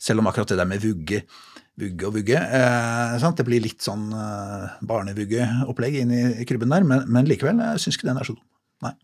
Selv 0.03 0.19
om 0.19 0.27
akkurat 0.27 0.49
det 0.51 0.59
der 0.59 0.67
med 0.67 0.83
vugge, 0.83 1.23
vugge 1.79 2.09
og 2.09 2.17
vugge 2.19 2.35
eh, 2.35 3.15
sant? 3.23 3.39
Det 3.39 3.47
blir 3.47 3.63
litt 3.63 3.87
sånn 3.87 4.09
eh, 4.11 4.73
barnevuggeopplegg 4.83 6.01
i 6.03 6.45
krybben 6.51 6.75
der, 6.75 6.83
men, 6.83 7.07
men 7.07 7.31
likevel, 7.31 7.63
jeg 7.63 7.85
syns 7.85 8.01
ikke 8.01 8.11
den 8.11 8.19
er 8.19 8.27
så 8.27 8.35
dum. 8.35 8.43
Nei. 8.83 8.97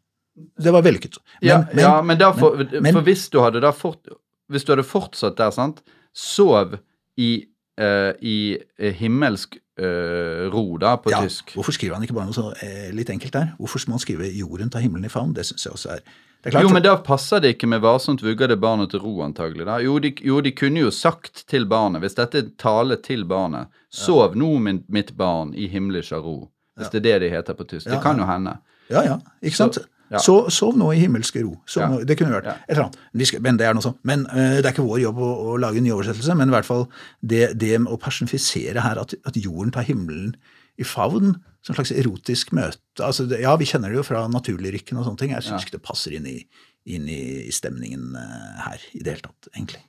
Det 0.59 0.73
var 0.73 0.83
vellykket. 0.83 1.19
Men, 1.41 1.49
ja, 1.49 1.59
men, 1.73 1.79
ja, 1.85 2.03
men, 2.03 2.19
derfor, 2.19 2.57
men- 2.81 2.93
for 2.95 3.03
hvis 3.03 3.29
du 3.31 3.41
hadde 3.41 3.61
da 3.61 3.71
fort, 3.73 4.09
Hvis 4.49 4.65
du 4.65 4.73
hadde 4.73 4.83
fortsatt 4.89 5.37
der, 5.37 5.51
sant, 5.53 5.83
sov 6.17 6.79
i, 7.21 7.45
uh, 7.81 8.13
i 8.23 8.57
eh, 8.79 8.95
himmelsk 8.97 9.59
uh, 9.79 10.49
ro, 10.49 10.79
da, 10.81 10.95
på 10.97 11.11
ja, 11.13 11.21
tysk. 11.21 11.53
Hvorfor 11.53 11.73
skriver 11.77 11.95
han 11.99 12.03
ikke 12.07 12.15
bare 12.17 12.31
noe 12.31 12.33
så 12.37 12.47
uh, 12.57 12.89
litt 12.97 13.11
enkelt 13.13 13.33
der? 13.37 13.51
Hvorfor 13.59 13.85
må 13.89 13.99
han 13.99 14.01
skrive 14.07 14.25
'jorden 14.33 14.71
tar 14.71 14.81
himmelen 14.81 15.05
i 15.05 15.13
favn'? 15.13 15.35
Det 15.35 15.45
syns 15.45 15.67
jeg 15.67 15.73
også 15.73 15.91
er 15.91 16.01
det 16.45 16.53
klart, 16.53 16.63
Jo, 16.63 16.71
men 16.73 16.83
da 16.83 16.95
passer 16.97 17.41
det 17.41 17.57
ikke 17.57 17.69
med 17.69 17.81
varsomt 17.83 18.23
vugger 18.23 18.49
det 18.49 18.61
barnet 18.61 18.91
til 18.91 19.01
ro, 19.01 19.21
antagelig. 19.23 19.67
da. 19.67 19.77
Jo 19.83 19.99
de, 19.99 20.15
jo, 20.25 20.41
de 20.41 20.53
kunne 20.53 20.81
jo 20.81 20.91
sagt 20.91 21.45
til 21.47 21.67
barnet, 21.67 22.01
hvis 22.01 22.15
dette 22.15 22.39
er 22.39 22.49
tale 22.59 22.97
til 23.03 23.25
barnet, 23.25 23.67
sov 23.91 24.35
nå, 24.37 24.59
min, 24.59 24.85
mitt 24.89 25.13
barn, 25.17 25.53
i 25.55 25.67
himmlisk 25.69 26.13
ro. 26.13 26.49
Hvis 26.79 26.89
det 26.91 27.05
er 27.05 27.19
det 27.19 27.21
de 27.27 27.31
heter 27.37 27.55
på 27.55 27.65
tysk. 27.67 27.87
Ja, 27.87 27.95
Det 27.97 28.03
kan 28.03 28.17
ja. 28.17 28.23
jo 28.25 28.33
hende. 28.33 28.57
Ja, 28.91 29.03
ja, 29.03 29.19
ikke 29.43 29.57
Så- 29.57 29.65
sant? 29.73 29.79
Ja. 30.11 30.19
Så, 30.25 30.37
sov 30.55 30.77
nå 30.81 30.91
i 30.95 31.01
himmelske 31.03 31.43
ro. 31.45 31.57
Ja. 31.77 31.89
nå, 31.91 32.03
det 32.09 32.17
kunne 32.19 32.33
vært 32.37 32.49
Ja. 32.49 32.57
et 32.69 32.77
eller 32.77 32.85
annet. 32.89 33.41
Men 33.43 33.57
det 33.61 33.67
er. 33.67 33.75
Men 34.09 34.27
uh, 34.31 34.57
det 34.59 34.65
er 34.67 34.73
ikke 34.73 34.87
vår 34.87 35.01
jobb 35.03 35.19
å, 35.19 35.33
å 35.53 35.57
lage 35.61 35.79
en 35.79 35.85
ny 35.85 35.91
oversettelse, 35.93 36.35
men 36.39 36.49
i 36.49 36.57
hvert 36.57 36.65
fall 36.69 36.87
det, 37.21 37.53
det 37.59 37.75
å 37.85 37.99
personifisere 38.01 38.81
her 38.85 38.99
at, 39.03 39.15
at 39.27 39.37
jorden 39.37 39.71
tar 39.75 39.83
himmelen 39.89 40.35
i 40.79 40.85
favn, 40.87 41.35
som 41.67 41.75
en 41.75 41.81
slags 41.81 41.91
erotisk 41.93 42.53
møte. 42.55 42.79
Altså, 43.03 43.27
det, 43.29 43.41
ja, 43.43 43.57
vi 43.59 43.67
kjenner 43.67 43.91
det 43.91 43.99
jo 43.99 44.07
fra 44.07 44.25
naturlyrikken 44.31 44.97
og 45.01 45.05
sånne 45.09 45.19
ting. 45.19 45.33
Jeg 45.35 45.43
syns 45.43 45.61
Ja. 45.63 45.67
ikke 45.67 45.77
det 45.81 45.83
passer 45.89 46.15
inn 46.17 46.27
i, 46.31 46.39
inn 46.87 47.09
i, 47.11 47.21
i 47.49 47.53
stemningen 47.53 48.15
uh, 48.17 48.63
her 48.69 48.79
i 48.95 49.03
det 49.03 49.17
hele 49.17 49.27
tatt, 49.29 49.51
egentlig. 49.57 49.83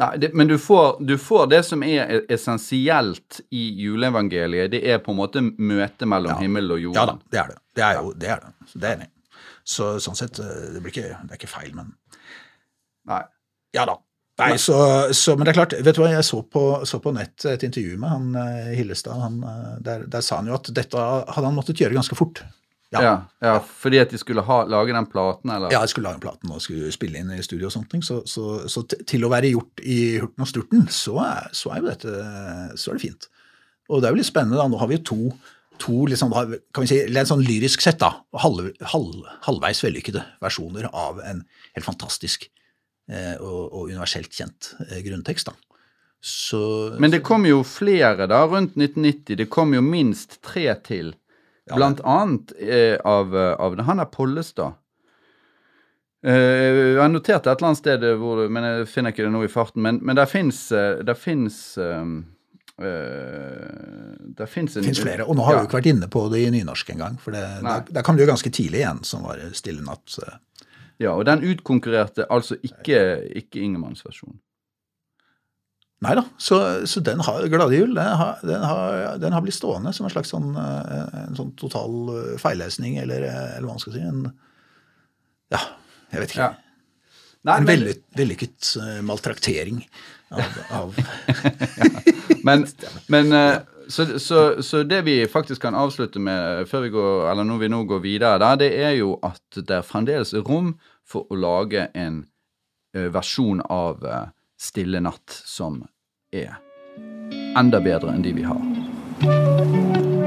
Nei, 0.00 0.16
det, 0.16 0.30
men 0.32 0.48
du 0.48 0.54
får, 0.56 1.02
du 1.04 1.18
får 1.20 1.50
det 1.52 1.58
som 1.68 1.82
er 1.84 2.08
e- 2.08 2.22
essensielt 2.32 3.42
i 3.52 3.64
juleevangeliet. 3.84 4.70
Det 4.72 4.80
er 4.88 5.02
på 5.04 5.12
en 5.12 5.18
måte 5.18 5.42
møtet 5.44 6.08
mellom 6.08 6.38
himmel 6.40 6.70
og 6.72 6.80
jorden. 6.80 6.96
Ja 6.96 7.04
da, 7.10 7.16
det 7.28 7.40
er 7.42 7.50
det. 7.52 7.58
Det 7.76 7.84
er 7.84 7.98
jo 7.98 8.12
det. 8.16 8.30
Er 8.32 8.40
det. 8.46 8.52
Så 8.72 8.80
det 8.80 8.88
er 8.88 8.96
enig. 8.96 9.08
Så 9.64 9.96
sånn 10.02 10.18
sett, 10.18 10.40
eh, 10.42 10.70
det, 10.74 10.80
blir 10.82 10.94
ikke, 10.94 11.10
det 11.26 11.36
er 11.36 11.40
ikke 11.40 11.52
feil, 11.52 11.74
men 11.76 11.94
Nei. 13.10 13.22
Ja 13.74 13.86
da. 13.88 13.96
Nei, 14.40 14.56
så, 14.60 14.76
så, 15.12 15.34
men 15.36 15.44
det 15.44 15.52
er 15.52 15.58
klart, 15.58 15.74
vet 15.84 15.96
du 15.96 16.00
hva, 16.02 16.08
jeg 16.14 16.24
så 16.24 16.40
på, 16.48 16.62
så 16.88 16.98
på 17.04 17.12
nett 17.14 17.44
et 17.50 17.64
intervju 17.66 17.98
med 18.00 18.10
han 18.10 18.40
eh, 18.40 18.72
Hillestad. 18.78 19.20
Han, 19.20 19.38
eh, 19.44 19.70
der, 19.84 20.06
der 20.10 20.24
sa 20.24 20.40
han 20.40 20.48
jo 20.48 20.56
at 20.56 20.70
dette 20.74 20.98
hadde 20.98 21.44
han 21.46 21.56
måttet 21.56 21.82
gjøre 21.82 21.98
ganske 21.98 22.16
fort. 22.18 22.42
Ja. 22.92 23.12
Ja, 23.40 23.54
fordi 23.64 24.02
at 24.02 24.10
de 24.12 24.18
skulle 24.20 24.44
ha, 24.44 24.58
lage 24.68 24.92
den 24.92 25.06
platen, 25.08 25.50
eller? 25.50 25.72
Ja, 25.72 25.80
de 25.80 25.88
skulle 25.88 26.10
lage 26.10 26.18
den 26.18 26.26
platen 26.26 26.52
og 26.52 26.60
skulle 26.60 26.92
spille 26.92 27.22
inn 27.22 27.30
i 27.32 27.40
studio 27.44 27.70
og 27.70 27.72
sånt, 27.72 27.94
så, 28.04 28.18
så, 28.28 28.66
så 28.68 28.82
til 28.84 29.24
å 29.24 29.30
være 29.32 29.54
gjort 29.54 29.80
i 29.80 30.00
hurten 30.20 30.44
og 30.44 30.50
sturten, 30.50 30.84
så 30.92 31.16
så 31.56 31.72
er 31.72 31.80
jo 31.80 31.88
dette 31.88 32.16
så 32.76 32.92
er 32.92 32.98
det 32.98 33.04
fint. 33.06 33.28
Og 33.88 34.02
det 34.02 34.08
er 34.08 34.14
jo 34.14 34.20
litt 34.20 34.28
spennende, 34.28 34.60
da. 34.60 34.68
Nå 34.68 34.80
har 34.80 34.90
vi 34.90 34.98
jo 34.98 35.06
to, 35.08 35.20
to 35.82 36.06
liksom, 36.10 36.32
kan 36.32 36.84
vi 36.84 36.90
si, 36.90 37.00
litt 37.10 37.30
sånn 37.30 37.42
lyrisk 37.44 37.82
sett, 37.84 37.98
da, 38.02 38.12
halv, 38.44 38.70
halv, 38.94 39.26
halvveis 39.48 39.82
vellykkede 39.84 40.22
versjoner 40.42 40.88
av 40.88 41.20
en 41.26 41.42
helt 41.74 41.86
fantastisk 41.86 42.46
eh, 43.10 43.34
og, 43.40 43.62
og 43.66 43.90
universelt 43.90 44.32
kjent 44.32 44.72
eh, 44.88 45.00
grunntekst. 45.04 45.50
da. 45.50 45.80
Så, 46.22 46.62
Men 47.02 47.10
det 47.10 47.24
kom 47.26 47.46
jo 47.48 47.64
flere 47.66 48.28
da, 48.30 48.44
rundt 48.46 48.76
1990. 48.78 49.40
Det 49.40 49.48
kom 49.50 49.74
jo 49.74 49.82
minst 49.82 50.38
tre 50.46 50.68
til. 50.86 51.16
Blant 51.72 52.02
annet 52.06 52.52
eh, 52.62 52.94
av, 53.06 53.34
av. 53.34 53.74
Han 53.88 54.02
er 54.02 54.10
Pollestad. 54.12 54.78
Uh, 56.22 56.94
jeg 56.94 57.10
noterte 57.10 57.50
et 57.50 57.58
eller 57.58 57.72
annet 57.72 57.80
sted, 57.80 58.04
hvor, 58.20 58.44
men 58.46 58.66
jeg 58.68 58.90
finner 58.92 59.10
ikke 59.10 59.24
det 59.26 59.32
nå 59.34 59.40
i 59.42 59.50
farten. 59.50 59.82
Men, 59.82 59.98
men 60.06 60.14
der 60.18 60.30
fins 60.30 60.68
uh, 60.70 61.02
fins 61.18 61.58
Det 62.78 64.46
fins 64.48 64.76
flere. 64.98 65.26
Og 65.28 65.36
nå 65.36 65.44
har 65.46 65.58
vi 65.58 65.64
jo 65.64 65.68
ikke 65.68 65.80
vært 65.80 65.90
inne 65.92 66.08
på 66.10 66.24
det 66.32 66.40
i 66.46 66.52
nynorsk 66.54 66.94
engang. 66.94 67.18
For 67.22 67.34
det, 67.36 67.42
der, 67.62 67.84
der 67.98 68.06
kom 68.06 68.16
det 68.16 68.24
jo 68.26 68.32
ganske 68.32 68.52
tidlig 68.54 68.80
igjen, 68.82 69.02
som 69.06 69.26
var 69.26 69.42
Stille 69.56 69.84
natt. 69.84 70.16
eh. 70.24 70.38
Ja, 71.02 71.12
og 71.16 71.26
den 71.26 71.42
utkonkurrerte 71.44 72.28
altså 72.30 72.56
ikke, 72.62 72.98
ikke 73.42 73.60
Ingemanns 73.62 74.04
versjon. 74.06 74.38
Nei 76.02 76.16
da, 76.18 76.24
så, 76.40 76.56
så 76.90 76.98
den 77.06 77.20
har 77.22 77.44
Glade 77.46 77.76
jul 77.76 77.92
den 77.94 78.16
har, 78.18 78.40
den, 78.42 78.64
har, 78.66 78.96
den 79.22 79.34
har 79.36 79.42
blitt 79.44 79.54
stående 79.54 79.92
som 79.94 80.08
en 80.08 80.10
slags 80.10 80.32
sånn, 80.34 80.48
eh, 80.58 81.12
en 81.28 81.38
sånn 81.38 81.52
total 81.58 81.94
eh, 82.16 82.32
feillesning, 82.42 82.96
eller, 83.04 83.22
eh, 83.28 83.52
eller 83.56 83.68
hva 83.68 83.76
man 83.76 83.82
skal 83.84 83.94
si. 83.94 84.02
En, 84.02 84.24
ja, 85.54 85.60
jeg 86.10 86.24
vet 86.24 86.34
ikke. 86.34 86.48
Ja. 86.48 86.61
Nei, 87.42 87.56
en 87.58 87.64
men- 87.66 87.72
velly- 87.72 88.00
vellykket 88.16 88.72
uh, 88.78 89.00
maltraktering 89.02 89.80
av, 90.30 90.58
av 90.70 90.94
Men, 92.46 92.66
men 93.12 93.32
uh, 93.32 93.58
så, 93.88 94.06
så, 94.22 94.62
så 94.62 94.82
det 94.86 95.02
vi 95.04 95.16
faktisk 95.28 95.62
kan 95.62 95.74
avslutte 95.74 96.22
med 96.22 96.68
før 96.70 96.80
vi 96.86 96.92
går, 96.94 97.30
eller 97.32 97.44
når 97.44 97.58
vi 97.64 97.68
nå 97.72 97.82
går 97.90 98.00
videre, 98.04 98.38
da, 98.42 98.52
det 98.56 98.70
er 98.78 98.94
jo 99.00 99.16
at 99.26 99.58
det 99.58 99.80
er 99.80 99.86
fremdeles 99.86 100.32
rom 100.46 100.76
for 101.08 101.26
å 101.30 101.38
lage 101.38 101.88
en 101.98 102.22
uh, 102.96 103.08
versjon 103.12 103.62
av 103.68 104.06
eh, 104.06 104.30
Stille 104.62 105.00
natt 105.02 105.34
som 105.42 105.80
er 106.30 106.54
enda 107.58 107.80
bedre 107.82 108.14
enn 108.14 108.22
de 108.22 108.30
vi 108.36 108.46
har. 108.46 110.21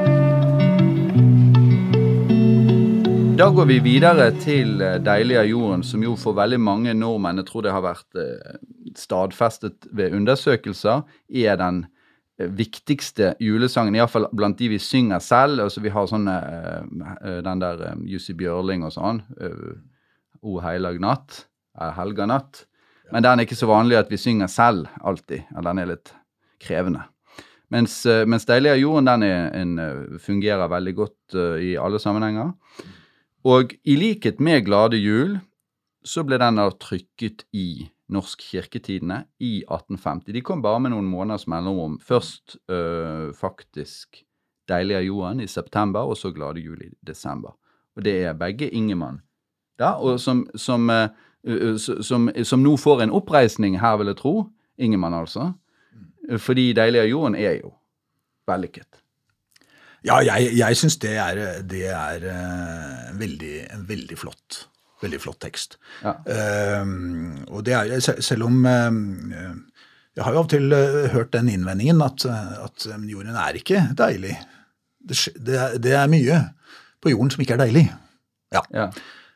Da 3.35 3.49
går 3.51 3.65
vi 3.67 3.75
videre 3.83 4.29
til 4.39 4.79
eh, 4.79 4.93
Deilig 5.03 5.35
av 5.35 5.47
jorden, 5.49 5.81
som 5.83 6.03
jo 6.05 6.13
for 6.15 6.37
veldig 6.37 6.59
mange 6.61 6.93
nordmenn, 6.95 7.41
jeg 7.41 7.49
tror 7.49 7.65
det 7.65 7.73
har 7.75 7.83
vært 7.83 8.19
eh, 8.21 8.53
stadfestet 8.95 9.89
ved 9.91 10.15
undersøkelser, 10.15 11.03
er 11.43 11.59
den 11.59 11.81
eh, 12.39 12.47
viktigste 12.55 13.33
julesangen, 13.43 13.97
iallfall 13.99 14.29
blant 14.31 14.55
de 14.61 14.71
vi 14.71 14.79
synger 14.79 15.19
selv. 15.19 15.65
Altså 15.65 15.83
Vi 15.83 15.91
har 15.91 16.07
sånne 16.07 16.37
Den 17.43 17.65
der 17.65 17.85
Jussi 18.07 18.37
Bjørling 18.39 18.87
og 18.87 18.95
sånn. 18.95 19.23
O 20.39 20.61
heilag 20.63 21.03
natt. 21.03 21.43
Helga 21.75 22.31
natt. 22.31 22.63
Men 23.11 23.27
den 23.27 23.35
er 23.41 23.49
ikke 23.49 23.59
så 23.59 23.67
vanlig 23.67 23.99
at 23.99 24.11
vi 24.11 24.21
synger 24.21 24.47
selv 24.47 24.87
alltid. 25.03 25.43
Den 25.51 25.83
er 25.83 25.91
litt 25.91 26.15
krevende. 26.63 27.03
Mens, 27.67 28.05
mens 28.05 28.47
Deilig 28.47 28.77
av 28.77 28.85
jorden 28.85 29.11
den 29.11 29.27
er 29.27 29.49
en, 29.59 29.79
fungerer 30.23 30.71
veldig 30.71 31.01
godt 31.03 31.43
i 31.59 31.75
alle 31.75 31.99
sammenhenger. 31.99 32.53
Og 33.45 33.75
i 33.85 33.93
likhet 33.95 34.39
med 34.41 34.63
Glade 34.65 34.97
jul 34.97 35.37
så 36.05 36.23
ble 36.25 36.39
den 36.41 36.57
da 36.57 36.69
trykket 36.81 37.43
i 37.53 37.85
Norsk 38.13 38.41
Kirketidene 38.41 39.23
i 39.41 39.59
1850. 39.65 40.33
De 40.33 40.41
kom 40.45 40.63
bare 40.65 40.81
med 40.81 40.93
noen 40.93 41.05
måneders 41.09 41.45
mellomrom. 41.49 41.99
Først 42.01 42.57
øh, 42.69 43.33
faktisk 43.37 44.23
Deilig 44.65 44.95
av 44.97 45.03
jorden 45.05 45.41
i 45.43 45.45
september, 45.45 46.07
og 46.09 46.17
så 46.17 46.31
Glade 46.33 46.57
jul 46.57 46.79
i 46.81 46.89
desember. 47.05 47.53
Og 47.93 48.01
det 48.05 48.15
er 48.25 48.33
begge 48.33 48.65
Ingemann. 48.69 49.19
Ja, 49.79 49.91
og 50.01 50.19
som, 50.19 50.47
som, 50.55 50.89
øh, 50.89 51.09
øh, 51.43 51.77
som, 51.77 52.29
som 52.43 52.63
nå 52.65 52.73
får 52.77 53.03
en 53.03 53.13
oppreisning 53.13 53.77
her, 53.79 53.97
vil 53.97 54.09
jeg 54.09 54.17
tro. 54.17 54.49
Ingemann, 54.77 55.13
altså. 55.13 55.51
Fordi 56.37 56.73
Deilig 56.73 57.03
av 57.03 57.11
jorden 57.11 57.35
er 57.35 57.59
jo 57.61 57.75
vellykket. 58.49 59.04
Ja, 60.05 60.19
jeg, 60.21 60.51
jeg 60.59 60.77
syns 60.77 60.99
det 61.01 61.15
er, 61.17 61.39
det 61.65 61.83
er 61.89 62.25
eh, 62.29 63.11
veldig, 63.17 63.53
en 63.73 63.85
veldig 63.89 64.17
flott, 64.21 64.59
veldig 65.01 65.19
flott 65.23 65.39
tekst. 65.41 65.77
Ja. 66.03 66.13
Ehm, 66.29 67.45
og 67.49 67.63
det 67.65 67.73
er, 67.77 67.95
se- 68.05 68.21
selv 68.25 68.45
om 68.47 68.59
eh, 68.69 68.99
Jeg 70.15 70.23
har 70.23 70.31
jo 70.35 70.39
av 70.43 70.45
og 70.45 70.51
til 70.53 70.71
eh, 70.77 71.09
hørt 71.15 71.33
den 71.33 71.49
innvendingen 71.51 71.99
at, 72.05 72.23
eh, 72.29 72.53
at 72.67 72.85
eh, 72.91 73.01
jorden 73.11 73.35
er 73.35 73.57
ikke 73.59 73.81
deilig. 73.97 74.37
Det, 75.05 75.17
det, 75.41 75.57
er, 75.59 75.75
det 75.81 75.95
er 75.97 76.07
mye 76.13 76.37
på 77.03 77.11
jorden 77.11 77.33
som 77.33 77.41
ikke 77.43 77.57
er 77.57 77.63
deilig. 77.65 77.87
Ja. 78.55 78.61
Ja. 78.73 78.85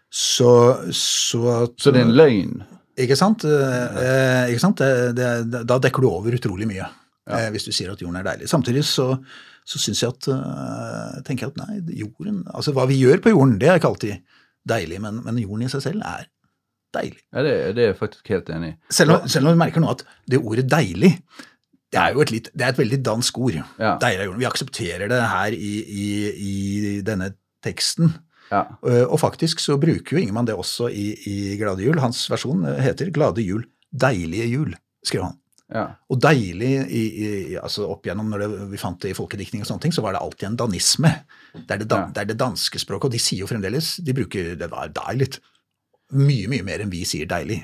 Så, 0.10 0.52
så 0.96 1.42
at 1.64 1.76
Så 1.82 1.92
det 1.94 2.02
er 2.02 2.08
en 2.08 2.16
løgn. 2.18 2.56
Ikke 3.00 3.18
sant? 3.20 3.44
Eh, 3.46 4.00
eh, 4.06 4.46
ikke 4.54 4.64
sant? 4.64 4.80
Det, 4.82 5.12
det, 5.18 5.66
da 5.70 5.78
dekker 5.82 6.04
du 6.06 6.10
over 6.14 6.34
utrolig 6.38 6.66
mye, 6.70 6.88
eh, 7.30 7.50
hvis 7.54 7.68
du 7.68 7.72
sier 7.76 7.92
at 7.94 8.02
jorden 8.02 8.18
er 8.22 8.26
deilig. 8.32 8.50
Samtidig 8.52 8.86
så, 8.90 9.12
så 9.70 9.80
syns 9.82 10.02
jeg 10.02 10.10
at 10.16 10.28
uh, 10.34 11.20
tenker 11.28 11.46
jeg 11.48 11.54
at 11.54 11.60
nei, 11.62 11.78
jorden 12.00 12.42
Altså 12.50 12.74
hva 12.74 12.88
vi 12.90 12.98
gjør 13.04 13.22
på 13.22 13.34
jorden, 13.36 13.60
det 13.62 13.70
er 13.70 13.78
ikke 13.80 13.92
alltid 13.92 14.40
deilig, 14.70 14.98
men, 15.04 15.22
men 15.26 15.38
jorden 15.42 15.68
i 15.68 15.72
seg 15.72 15.84
selv 15.86 16.06
er 16.10 16.26
deilig. 16.96 17.22
Ja, 17.36 17.44
det, 17.46 17.54
det 17.78 17.84
er 17.84 17.92
jeg 17.92 18.00
faktisk 18.00 18.32
helt 18.34 18.50
enig 18.54 18.74
i. 18.74 18.76
Selv 18.98 19.16
om, 19.16 19.30
selv 19.30 19.50
om 19.50 19.54
vi 19.54 19.62
merker 19.62 19.84
nå 19.84 19.92
at 19.94 20.02
det 20.30 20.42
ordet 20.42 20.66
'deilig' 20.72 21.16
det 21.90 21.98
er 21.98 22.14
jo 22.14 22.22
et, 22.22 22.32
litt, 22.34 22.50
det 22.54 22.66
er 22.66 22.74
et 22.74 22.78
veldig 22.78 23.00
dansk 23.02 23.38
ord. 23.42 23.56
Ja. 23.82 23.96
Deilig 24.02 24.22
av 24.22 24.28
jorden. 24.28 24.42
Vi 24.44 24.48
aksepterer 24.50 25.10
det 25.10 25.22
her 25.26 25.56
i, 25.58 25.72
i, 25.90 26.08
i 26.46 26.58
denne 27.06 27.32
teksten. 27.66 28.12
Ja. 28.52 28.64
Eh, 28.86 29.06
Og 29.08 29.18
faktisk 29.22 29.62
så 29.64 29.78
bruker 29.82 30.14
jo 30.16 30.22
Ingemann 30.22 30.46
det 30.46 30.54
også 30.58 30.90
i, 30.94 31.08
i 31.26 31.36
Glade 31.58 31.82
jul. 31.86 31.98
Hans 32.02 32.22
versjon 32.30 32.62
heter 32.78 33.10
Glade 33.16 33.42
jul, 33.42 33.66
deilige 33.90 34.46
jul, 34.52 34.76
skrev 35.06 35.26
han. 35.32 35.40
Ja. 35.70 35.86
Og 36.10 36.18
deilig 36.24 36.70
i, 36.90 37.02
i, 37.06 37.28
altså 37.62 37.86
opp 37.92 38.08
igjennom 38.08 38.30
når 38.32 38.42
det, 38.42 38.48
vi 38.72 38.80
fant 38.82 39.00
det 39.04 39.12
i 39.12 39.18
folkediktning 39.18 39.62
og 39.62 39.70
sånne 39.70 39.84
ting, 39.86 39.94
så 39.94 40.02
var 40.02 40.16
det 40.16 40.22
alltid 40.24 40.48
en 40.50 40.60
danisme. 40.64 41.12
Det 41.54 41.76
er 41.76 41.84
det, 41.84 41.90
dan, 41.92 42.08
Ja. 42.08 42.14
det 42.16 42.24
er 42.24 42.30
det 42.32 42.40
danske 42.42 42.82
språket, 42.82 43.10
og 43.10 43.14
de 43.14 43.22
sier 43.22 43.44
jo 43.44 43.50
fremdeles 43.50 43.96
De 44.06 44.14
bruker 44.18 44.56
det 44.58 44.70
var 44.72 44.90
deilig. 44.94 45.36
Mye, 46.18 46.48
mye 46.50 46.66
mer 46.66 46.82
enn 46.82 46.90
vi 46.90 47.04
sier 47.06 47.30
deilig. 47.30 47.60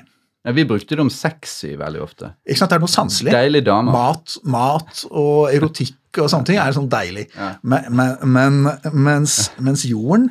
Ja, 0.46 0.52
vi 0.54 0.62
brukte 0.64 0.94
det 0.94 1.02
om 1.02 1.10
sexy 1.10 1.72
veldig 1.74 2.02
ofte. 2.04 2.28
Ikke 2.46 2.60
sant? 2.60 2.70
Det 2.70 2.76
er 2.78 2.82
noe 2.84 2.92
sanselig. 2.92 3.32
Deilig 3.34 3.64
dame. 3.66 3.90
Mat, 3.90 4.36
mat 4.46 5.00
og 5.10 5.48
erotikk 5.50 6.20
og 6.22 6.30
sånne 6.30 6.46
ting 6.46 6.60
er 6.62 6.76
sånn 6.76 6.86
deilig. 6.92 7.26
Ja. 7.34 7.48
Men, 7.66 7.88
men, 7.90 8.12
men 8.30 8.60
mens, 8.94 9.40
mens 9.58 9.82
jorden 9.90 10.28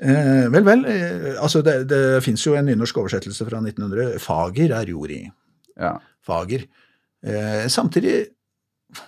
eh, 0.00 0.48
Vel, 0.48 0.64
vel. 0.64 0.86
Eh, 0.88 1.34
altså 1.36 1.60
det, 1.66 1.82
det 1.92 2.00
fins 2.24 2.46
jo 2.46 2.56
en 2.56 2.64
nynorsk 2.72 3.02
oversettelse 3.04 3.44
fra 3.50 3.60
1900. 3.60 4.16
Fager 4.24 4.72
er 4.80 4.88
jord 4.96 5.12
i. 5.12 5.20
Ja. 5.76 5.98
Fager. 6.24 6.64
Eh, 7.24 7.66
samtidig 7.70 8.26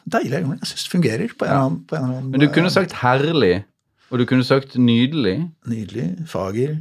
deilig. 0.08 0.40
Jeg 0.44 0.68
syns 0.70 0.84
det 0.86 0.92
fungerer 0.92 1.32
på 1.38 1.44
en 1.46 1.50
eller 1.50 1.64
annen, 1.64 1.80
på 1.88 1.96
en 1.96 2.04
eller 2.04 2.18
annen 2.18 2.30
Men 2.30 2.40
du 2.40 2.48
kunne 2.54 2.70
sagt 2.70 2.92
herlig, 3.02 3.64
og 4.10 4.18
du 4.20 4.24
kunne 4.30 4.44
sagt 4.46 4.76
nydelig. 4.78 5.36
Nydelig. 5.66 6.06
Fager. 6.30 6.76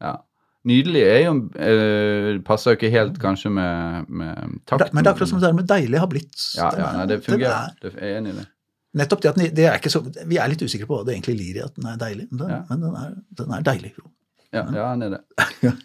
Ja. 0.00 0.14
Nydelig 0.66 1.02
er 1.06 1.20
jo 1.28 1.32
eh, 1.62 2.40
Passer 2.46 2.72
jo 2.74 2.78
ikke 2.80 2.90
helt 2.90 3.18
kanskje 3.22 3.50
med, 3.54 4.08
med 4.10 4.56
takt. 4.66 4.92
Men 4.92 5.04
det 5.04 5.10
er 5.10 5.14
akkurat 5.14 5.30
som 5.30 5.38
det 5.40 5.46
der 5.50 5.54
med 5.60 5.68
deilig 5.70 5.98
har 6.02 6.10
blitt. 6.10 6.36
Ja, 6.58 6.70
ja 6.78 6.92
nei, 6.96 7.06
det 7.12 7.20
fungerer. 7.24 7.70
er- 7.70 7.76
Det 7.82 7.92
er 7.94 8.06
jeg 8.08 8.18
enig 8.22 8.32
i 8.34 8.38
det. 8.40 8.46
Nettopp 8.96 9.20
det 9.22 9.28
at 9.28 9.36
den, 9.36 9.50
det 9.54 9.64
er 9.68 9.74
ikke 9.76 9.90
så, 9.92 10.00
Vi 10.26 10.38
er 10.40 10.48
litt 10.48 10.62
usikre 10.64 10.86
på 10.88 10.96
hva 10.96 11.04
det 11.04 11.14
egentlig 11.18 11.36
lir 11.38 11.56
i 11.60 11.64
at 11.66 11.74
den 11.76 11.86
er 11.90 11.96
deilig, 12.00 12.26
men 12.30 12.38
den, 12.40 12.48
Ja. 12.50 12.62
men 12.70 12.80
den, 12.80 12.94
er, 12.96 13.10
den 13.42 13.52
er 13.52 13.62
deilig. 13.66 13.92
Ja, 14.56 14.64
ja 14.74 14.86
han 14.88 15.02
er 15.02 15.10
det. 15.16 15.20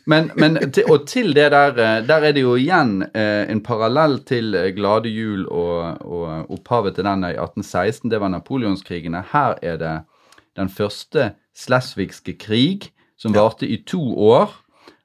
Men, 0.05 0.29
men 0.39 0.57
og 0.87 1.05
til 1.09 1.33
det 1.35 1.49
der 1.53 1.77
eh, 1.79 1.97
Der 2.07 2.27
er 2.27 2.35
det 2.35 2.43
jo 2.43 2.55
igjen 2.59 3.01
eh, 3.17 3.43
en 3.51 3.61
parallell 3.63 4.19
til 4.27 4.55
eh, 4.55 4.71
Glade 4.75 5.11
jul 5.11 5.45
og, 5.47 6.01
og 6.05 6.55
opphavet 6.55 6.95
til 6.97 7.07
den 7.07 7.25
i 7.27 7.35
1816. 7.35 8.11
Det 8.11 8.21
var 8.21 8.31
napoleonskrigene. 8.33 9.25
Her 9.33 9.59
er 9.61 9.77
det 9.81 9.95
den 10.59 10.69
første 10.69 11.33
slesvigske 11.57 12.35
krig, 12.39 12.91
som 13.19 13.35
varte 13.35 13.67
i 13.67 13.81
to 13.87 14.01
år. 14.15 14.55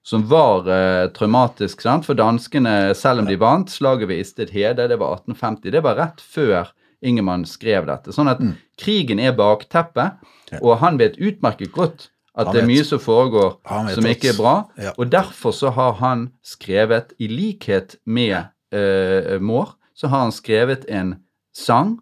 Som 0.06 0.28
var 0.30 0.68
traumatisk 1.16 1.80
sant? 1.82 2.06
for 2.06 2.14
danskene, 2.14 2.94
selv 2.94 3.24
om 3.24 3.26
de 3.26 3.34
vant. 3.40 3.70
Slaget 3.70 4.06
ved 4.06 4.20
Isted 4.22 4.52
Hede, 4.54 4.86
det 4.86 5.00
var 5.00 5.16
1850. 5.18 5.72
Det 5.74 5.82
var 5.82 5.98
rett 5.98 6.22
før 6.22 6.70
Ingemann 7.02 7.42
skrev 7.42 7.88
dette. 7.88 8.14
Sånn 8.14 8.30
at 8.30 8.38
krigen 8.78 9.18
er 9.18 9.34
bakteppet, 9.34 10.22
og 10.60 10.78
han 10.78 11.00
vet 11.02 11.18
utmerket 11.18 11.74
godt 11.74 12.06
at 12.36 12.52
det 12.52 12.62
er 12.62 12.68
mye 12.68 12.84
som 12.84 13.00
foregår 13.00 13.56
som 13.94 14.08
ikke 14.08 14.34
er 14.34 14.36
bra. 14.36 14.56
Ja. 14.76 14.92
Og 14.98 15.12
derfor 15.12 15.54
så 15.56 15.70
har 15.72 15.96
han 16.02 16.28
skrevet, 16.44 17.14
i 17.18 17.26
likhet 17.26 17.96
med 18.04 18.36
uh, 18.74 19.40
Moore, 19.40 19.72
så 19.94 20.10
har 20.12 20.26
han 20.26 20.32
skrevet 20.32 20.84
en 20.88 21.14
sang 21.56 21.96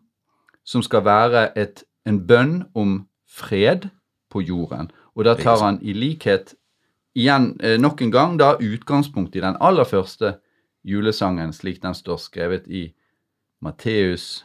som 0.65 0.83
skal 0.83 1.05
være 1.05 1.47
et, 1.59 1.85
en 2.07 2.19
bønn 2.27 2.65
om 2.75 3.05
fred 3.31 3.89
på 4.31 4.43
jorden. 4.43 4.91
Og 5.15 5.25
da 5.25 5.37
tar 5.39 5.63
han 5.63 5.79
i 5.83 5.95
likhet 5.95 6.57
igjen 7.15 7.53
uh, 7.63 7.77
nok 7.79 8.03
en 8.03 8.15
gang 8.15 8.39
da 8.41 8.57
utgangspunkt 8.59 9.37
i 9.37 9.45
den 9.45 9.57
aller 9.61 9.87
første 9.87 10.37
julesangen, 10.85 11.53
slik 11.53 11.83
den 11.83 11.95
står 11.95 12.19
skrevet 12.21 12.67
i 12.67 12.89
Matteus 13.63 14.45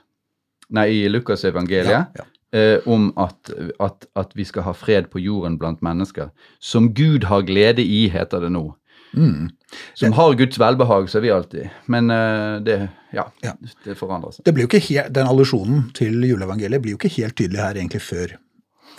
Nei, 0.70 0.86
i 1.02 1.08
Lukasevangeliet 1.10 1.90
Ja, 1.90 2.04
ja. 2.16 2.26
Eh, 2.56 2.80
om 2.90 3.10
at, 3.18 3.52
at, 3.80 4.06
at 4.20 4.36
vi 4.38 4.46
skal 4.48 4.66
ha 4.68 4.74
fred 4.78 5.10
på 5.14 5.22
jorden 5.24 5.58
blant 5.62 5.82
mennesker. 5.86 6.30
Som 6.60 6.94
Gud 6.98 7.28
har 7.30 7.46
glede 7.48 7.86
i, 7.86 8.08
heter 8.10 8.46
det 8.46 8.52
nå. 8.56 8.68
Mm. 9.14 9.50
Som 9.98 10.14
har 10.14 10.36
Guds 10.38 10.60
velbehag, 10.62 11.10
sier 11.10 11.24
vi 11.24 11.32
alltid. 11.34 11.70
Men 11.90 12.12
uh, 12.14 12.60
det, 12.62 12.78
ja, 13.16 13.26
Ja. 13.42 13.56
det 13.86 13.98
forandrer 13.98 14.36
seg. 14.36 14.46
Det 14.46 14.54
blir 14.54 14.68
jo 14.68 14.70
ikke 14.70 14.86
helt, 14.86 15.14
Den 15.14 15.30
allusjonen 15.30 15.90
til 15.98 16.22
juleevangeliet 16.26 16.82
blir 16.84 16.94
jo 16.94 17.00
ikke 17.02 17.16
helt 17.18 17.38
tydelig 17.38 17.62
her 17.64 17.80
egentlig 17.82 18.02
før, 18.06 18.36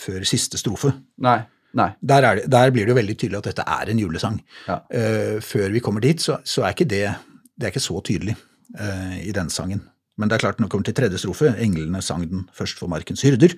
før 0.02 0.26
siste 0.26 0.58
strofe. 0.58 0.92
Nei. 1.22 1.40
Nei. 1.78 1.92
Der, 2.02 2.26
er 2.26 2.40
det, 2.40 2.48
der 2.50 2.72
blir 2.74 2.86
det 2.88 2.94
jo 2.94 2.98
veldig 2.98 3.14
tydelig 3.18 3.38
at 3.38 3.48
dette 3.52 3.66
er 3.78 3.92
en 3.92 4.02
julesang. 4.02 4.40
Ja. 4.66 4.80
Uh, 4.90 5.38
før 5.44 5.70
vi 5.70 5.82
kommer 5.84 6.02
dit, 6.02 6.22
så, 6.22 6.40
så 6.44 6.66
er 6.66 6.74
ikke 6.74 6.90
det, 6.90 7.06
det 7.54 7.68
er 7.68 7.74
ikke 7.74 7.86
så 7.86 8.02
tydelig 8.06 8.34
uh, 8.80 9.14
i 9.22 9.30
den 9.36 9.50
sangen. 9.54 9.84
Men 10.20 10.28
det 10.28 10.36
er 10.36 10.44
klart, 10.44 10.60
når 10.60 10.68
det 10.68 10.74
kommer 10.74 10.88
til 10.90 10.98
tredje 10.98 11.22
strofe, 11.22 11.54
englene 11.64 12.02
sang 12.04 12.26
den 12.28 12.44
først 12.56 12.80
for 12.80 12.92
markens 12.92 13.24
hyrder, 13.24 13.56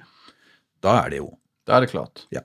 da 0.83 1.01
er 1.03 1.13
det 1.13 1.23
jo 1.23 1.33
Da 1.67 1.77
er 1.77 1.85
det 1.85 1.93
klart. 1.93 2.25
Ja. 2.35 2.41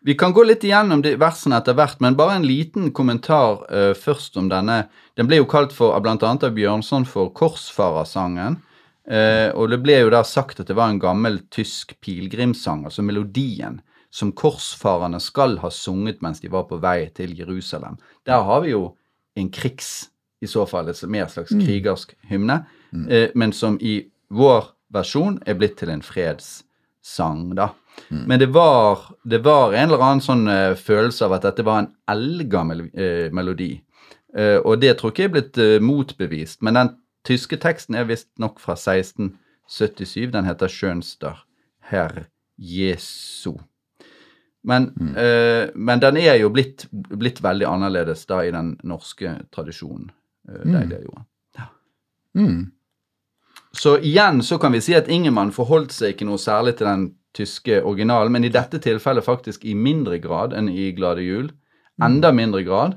Vi 0.00 0.14
kan 0.16 0.32
gå 0.32 0.40
litt 0.46 0.62
igjennom 0.64 1.02
de 1.04 1.16
versene 1.20 1.58
etter 1.58 1.74
hvert, 1.76 1.98
men 2.00 2.16
bare 2.16 2.38
en 2.38 2.46
liten 2.46 2.92
kommentar 2.96 3.64
uh, 3.68 3.92
først 3.92 4.38
om 4.40 4.46
denne. 4.48 4.86
Den 5.20 5.28
ble 5.28 5.40
jo 5.40 5.48
kalt 5.50 5.74
for, 5.76 5.92
blant 6.00 6.22
annet 6.24 6.46
av 6.48 6.54
Bjørnson 6.56 7.04
for 7.04 7.28
Korsfarersangen. 7.36 8.60
Uh, 9.04 9.50
og 9.52 9.68
det 9.72 9.80
ble 9.84 9.98
jo 9.98 10.12
da 10.14 10.22
sagt 10.24 10.62
at 10.62 10.70
det 10.70 10.76
var 10.78 10.92
en 10.92 11.02
gammel 11.02 11.42
tysk 11.52 11.92
pilegrimssang, 12.04 12.86
altså 12.88 13.04
melodien, 13.04 13.82
som 14.08 14.32
korsfarerne 14.32 15.20
skal 15.20 15.58
ha 15.60 15.68
sunget 15.72 16.22
mens 16.24 16.40
de 16.40 16.48
var 16.52 16.64
på 16.70 16.78
vei 16.80 17.10
til 17.16 17.34
Jerusalem. 17.36 17.98
Der 18.24 18.46
har 18.48 18.64
vi 18.64 18.72
jo 18.72 18.94
en 19.36 19.50
krigs, 19.52 20.08
i 20.40 20.48
så 20.48 20.64
fall 20.70 20.88
et 20.88 21.02
mer 21.10 21.28
slags 21.28 21.52
krigersk 21.52 22.14
hymne, 22.30 22.62
eh, 23.10 23.28
men 23.34 23.52
som 23.52 23.78
i 23.80 24.00
vår 24.28 24.72
versjon 24.94 25.38
er 25.46 25.58
blitt 25.58 25.78
til 25.80 25.92
en 25.92 26.04
fredssang, 26.04 27.54
da. 27.58 27.72
Men 28.08 28.38
det 28.38 28.46
var, 28.54 29.08
det 29.26 29.40
var 29.42 29.72
en 29.74 29.88
eller 29.88 30.04
annen 30.04 30.22
sånn 30.22 30.46
eh, 30.48 30.76
følelse 30.78 31.26
av 31.26 31.34
at 31.34 31.48
dette 31.48 31.64
var 31.66 31.82
en 31.82 31.92
eldgammel 32.08 32.86
eh, 32.94 33.28
melodi. 33.34 33.74
Og 34.38 34.76
det 34.78 34.92
tror 34.98 35.10
ikke 35.10 35.22
jeg 35.24 35.30
er 35.30 35.32
blitt 35.32 35.58
motbevist, 35.82 36.58
men 36.62 36.76
den 36.76 36.90
tyske 37.26 37.56
teksten 37.58 37.96
er 37.96 38.04
visstnok 38.06 38.60
fra 38.60 38.76
1677. 38.76 40.28
Den 40.34 40.46
heter 40.46 40.68
Schönster 40.70 41.40
Herr 41.88 42.26
Jesu. 42.60 43.56
Men, 44.68 44.88
eh, 45.16 45.70
men 45.74 46.00
den 46.00 46.16
er 46.20 46.36
jo 46.42 46.50
blitt, 46.52 46.86
blitt 46.90 47.40
veldig 47.44 47.66
annerledes 47.68 48.26
da 48.28 48.42
i 48.44 48.50
den 48.52 48.74
norske 48.86 49.38
tradisjonen. 49.54 50.10
Eh, 50.48 50.64
de 50.64 50.82
det 50.90 51.04
Ja. 51.56 51.68
Mm. 52.34 52.72
Så 53.78 53.98
igjen 54.02 54.40
så 54.42 54.58
kan 54.58 54.72
vi 54.74 54.80
si 54.82 54.94
at 54.98 55.08
Ingemann 55.12 55.52
forholdt 55.54 55.92
seg 55.94 56.14
ikke 56.14 56.26
noe 56.26 56.40
særlig 56.42 56.76
til 56.78 56.88
den 56.88 57.04
tyske 57.36 57.82
originalen, 57.86 58.32
men 58.34 58.44
i 58.44 58.50
dette 58.50 58.80
tilfellet 58.82 59.22
faktisk 59.26 59.64
i 59.68 59.74
mindre 59.78 60.18
grad 60.18 60.54
enn 60.56 60.70
i 60.72 60.88
Glade 60.96 61.22
jul. 61.22 61.52
Enda 62.02 62.32
mindre 62.34 62.64
grad. 62.66 62.96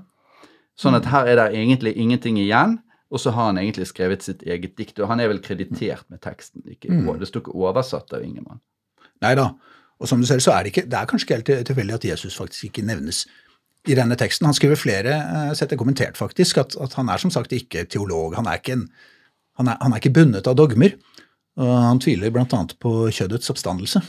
Sånn 0.79 0.95
at 0.97 1.05
her 1.11 1.27
er 1.29 1.37
det 1.37 1.59
egentlig 1.59 1.93
ingenting 1.99 2.39
igjen, 2.41 2.79
og 3.11 3.19
så 3.21 3.33
har 3.35 3.51
han 3.51 3.59
egentlig 3.61 3.89
skrevet 3.91 4.23
sitt 4.25 4.41
eget 4.47 4.73
dikt. 4.79 4.97
Og 5.03 5.09
han 5.11 5.19
er 5.19 5.29
vel 5.29 5.41
kreditert 5.43 6.05
med 6.09 6.21
teksten. 6.23 6.63
Ikke, 6.65 6.89
Det 7.19 7.27
sto 7.27 7.41
ikke 7.43 7.53
oversatt 7.53 8.13
av 8.13 8.23
Ingemann. 8.23 8.61
Nei 9.21 9.35
da. 9.35 9.51
Og 9.99 10.07
som 10.07 10.21
du 10.21 10.25
ser, 10.25 10.39
så 10.39 10.53
er 10.55 10.63
det 10.63 10.71
ikke, 10.73 10.87
det 10.89 10.97
er 10.97 11.05
kanskje 11.05 11.25
ikke 11.27 11.35
helt 11.35 11.45
til- 11.45 11.65
tilfeldig 11.65 11.93
at 11.93 12.05
Jesus 12.05 12.37
faktisk 12.37 12.63
ikke 12.71 12.85
nevnes 12.87 13.27
i 13.87 13.93
denne 13.93 14.15
teksten. 14.15 14.45
Han 14.45 14.53
skriver 14.53 14.75
flere 14.75 15.13
eh, 15.13 15.53
sett 15.53 15.77
kommentert 15.77 16.17
faktisk, 16.17 16.57
at, 16.57 16.75
at 16.81 16.93
han 16.93 17.09
er 17.09 17.17
som 17.17 17.29
sagt 17.29 17.51
ikke 17.51 17.85
teolog. 17.85 18.35
Han 18.35 18.47
er 18.47 18.57
ikke, 18.57 18.73
en, 18.79 18.89
han 19.59 19.67
er, 19.67 19.77
han 19.81 19.93
er 19.93 20.01
ikke 20.01 20.13
bundet 20.15 20.47
av 20.47 20.55
dogmer. 20.59 20.95
Og 21.61 21.69
han 21.69 21.99
tviler 22.01 22.31
bl.a. 22.33 22.45
på 22.79 22.91
kjødets 23.11 23.51
oppstandelse. 23.51 24.01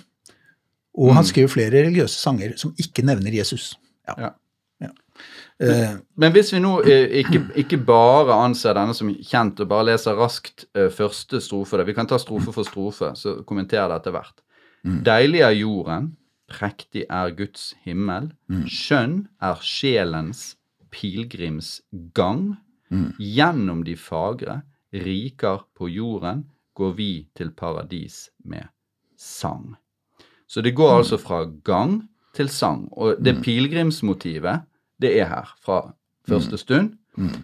Og 1.02 1.14
han 1.16 1.26
skriver 1.26 1.50
flere 1.50 1.82
religiøse 1.82 2.18
sanger 2.20 2.54
som 2.60 2.74
ikke 2.80 3.04
nevner 3.06 3.34
Jesus. 3.34 3.72
Ja. 4.08 4.14
Ja. 4.18 4.30
Ja. 4.82 4.90
Eh, 5.62 5.92
Men 6.20 6.32
hvis 6.34 6.52
vi 6.52 6.60
nå 6.62 6.76
eh, 6.84 7.18
ikke, 7.22 7.44
ikke 7.64 7.78
bare 7.86 8.36
anser 8.44 8.76
denne 8.76 8.94
som 8.96 9.10
kjent 9.14 9.60
og 9.62 9.70
bare 9.70 9.88
leser 9.92 10.18
raskt 10.18 10.66
eh, 10.76 10.90
første 10.92 11.40
strofe 11.42 11.78
der. 11.80 11.86
Vi 11.88 11.94
kan 11.96 12.08
ta 12.10 12.18
strofe 12.20 12.54
for 12.54 12.68
strofe, 12.68 13.12
så 13.18 13.38
kommentere 13.48 13.88
det 13.92 14.00
etter 14.02 14.16
hvert. 14.16 14.42
Deilig 14.82 15.44
er 15.46 15.54
jorden, 15.54 16.10
prektig 16.50 17.04
er 17.06 17.30
Guds 17.38 17.70
himmel, 17.86 18.32
skjønn 18.66 19.28
er 19.40 19.60
sjelens 19.62 20.56
pilegrimsgang. 20.92 22.56
Gjennom 23.22 23.84
de 23.86 23.94
fagre, 23.96 24.58
riker 24.92 25.62
på 25.78 25.88
jorden, 25.88 26.44
går 26.74 26.92
vi 26.96 27.10
til 27.36 27.50
paradis 27.52 28.30
med 28.44 28.68
sang. 29.16 29.74
Så 30.48 30.60
det 30.62 30.74
går 30.76 30.96
altså 30.98 31.18
fra 31.20 31.44
gang 31.64 32.02
til 32.36 32.48
sang. 32.48 32.88
Og 32.92 33.16
det 33.24 33.38
pilegrimsmotivet, 33.44 34.62
det 35.00 35.14
er 35.20 35.28
her 35.28 35.54
fra 35.64 35.92
første 36.28 36.58
stund. 36.58 36.92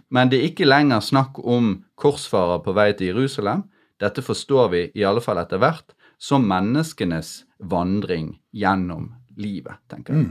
Men 0.09 0.29
det 0.29 0.39
er 0.39 0.47
ikke 0.49 0.65
lenger 0.65 0.99
snakk 0.99 1.37
om 1.45 1.83
korsfarer 1.99 2.61
på 2.65 2.73
vei 2.73 2.91
til 2.97 3.11
Jerusalem. 3.13 3.63
Dette 4.01 4.21
forstår 4.25 4.69
vi 4.73 4.83
i 4.95 5.03
alle 5.05 5.21
fall 5.21 5.37
etter 5.41 5.61
hvert 5.61 5.93
som 6.19 6.45
menneskenes 6.49 7.43
vandring 7.59 8.39
gjennom 8.55 9.11
livet, 9.39 9.77
tenker 9.89 10.13
jeg. 10.17 10.25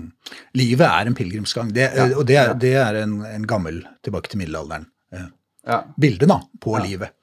livet 0.54 0.84
er 0.84 1.06
en 1.08 1.14
pilegrimsgang, 1.16 1.70
Ja, 1.76 1.88
og 2.18 2.26
det 2.28 2.36
er, 2.36 2.50
ja. 2.50 2.54
det 2.54 2.72
er 2.76 2.98
en, 3.04 3.22
en 3.24 3.46
gammel 3.46 3.86
tilbake 4.04 4.28
til 4.28 4.38
middelalderen. 4.42 4.86
eh, 5.12 5.28
Ja. 5.68 5.82
bilde 6.00 6.28
da, 6.30 6.40
på 6.64 6.74
livet. 6.80 7.14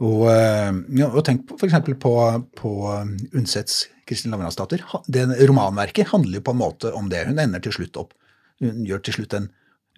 Og, 0.00 0.26
eh, 0.32 0.72
ja, 1.00 1.08
og 1.08 1.24
tenk 1.26 1.50
f.eks. 1.56 1.76
på, 2.00 2.12
på 2.56 2.74
um, 2.88 3.14
Undsets 3.36 3.82
Kristin 4.08 4.32
Lavransdatter. 4.32 4.84
Det 5.08 5.26
romanverket 5.48 6.12
handler 6.12 6.40
jo 6.40 6.44
på 6.46 6.54
en 6.56 6.60
måte 6.60 6.92
om 6.96 7.10
det. 7.12 7.26
Hun 7.28 7.40
ender 7.40 7.62
til 7.64 7.76
slutt 7.76 7.98
opp. 8.00 8.14
Hun 8.60 8.84
gjør 8.88 9.02
til 9.04 9.18
slutt 9.20 9.36
en 9.36 9.50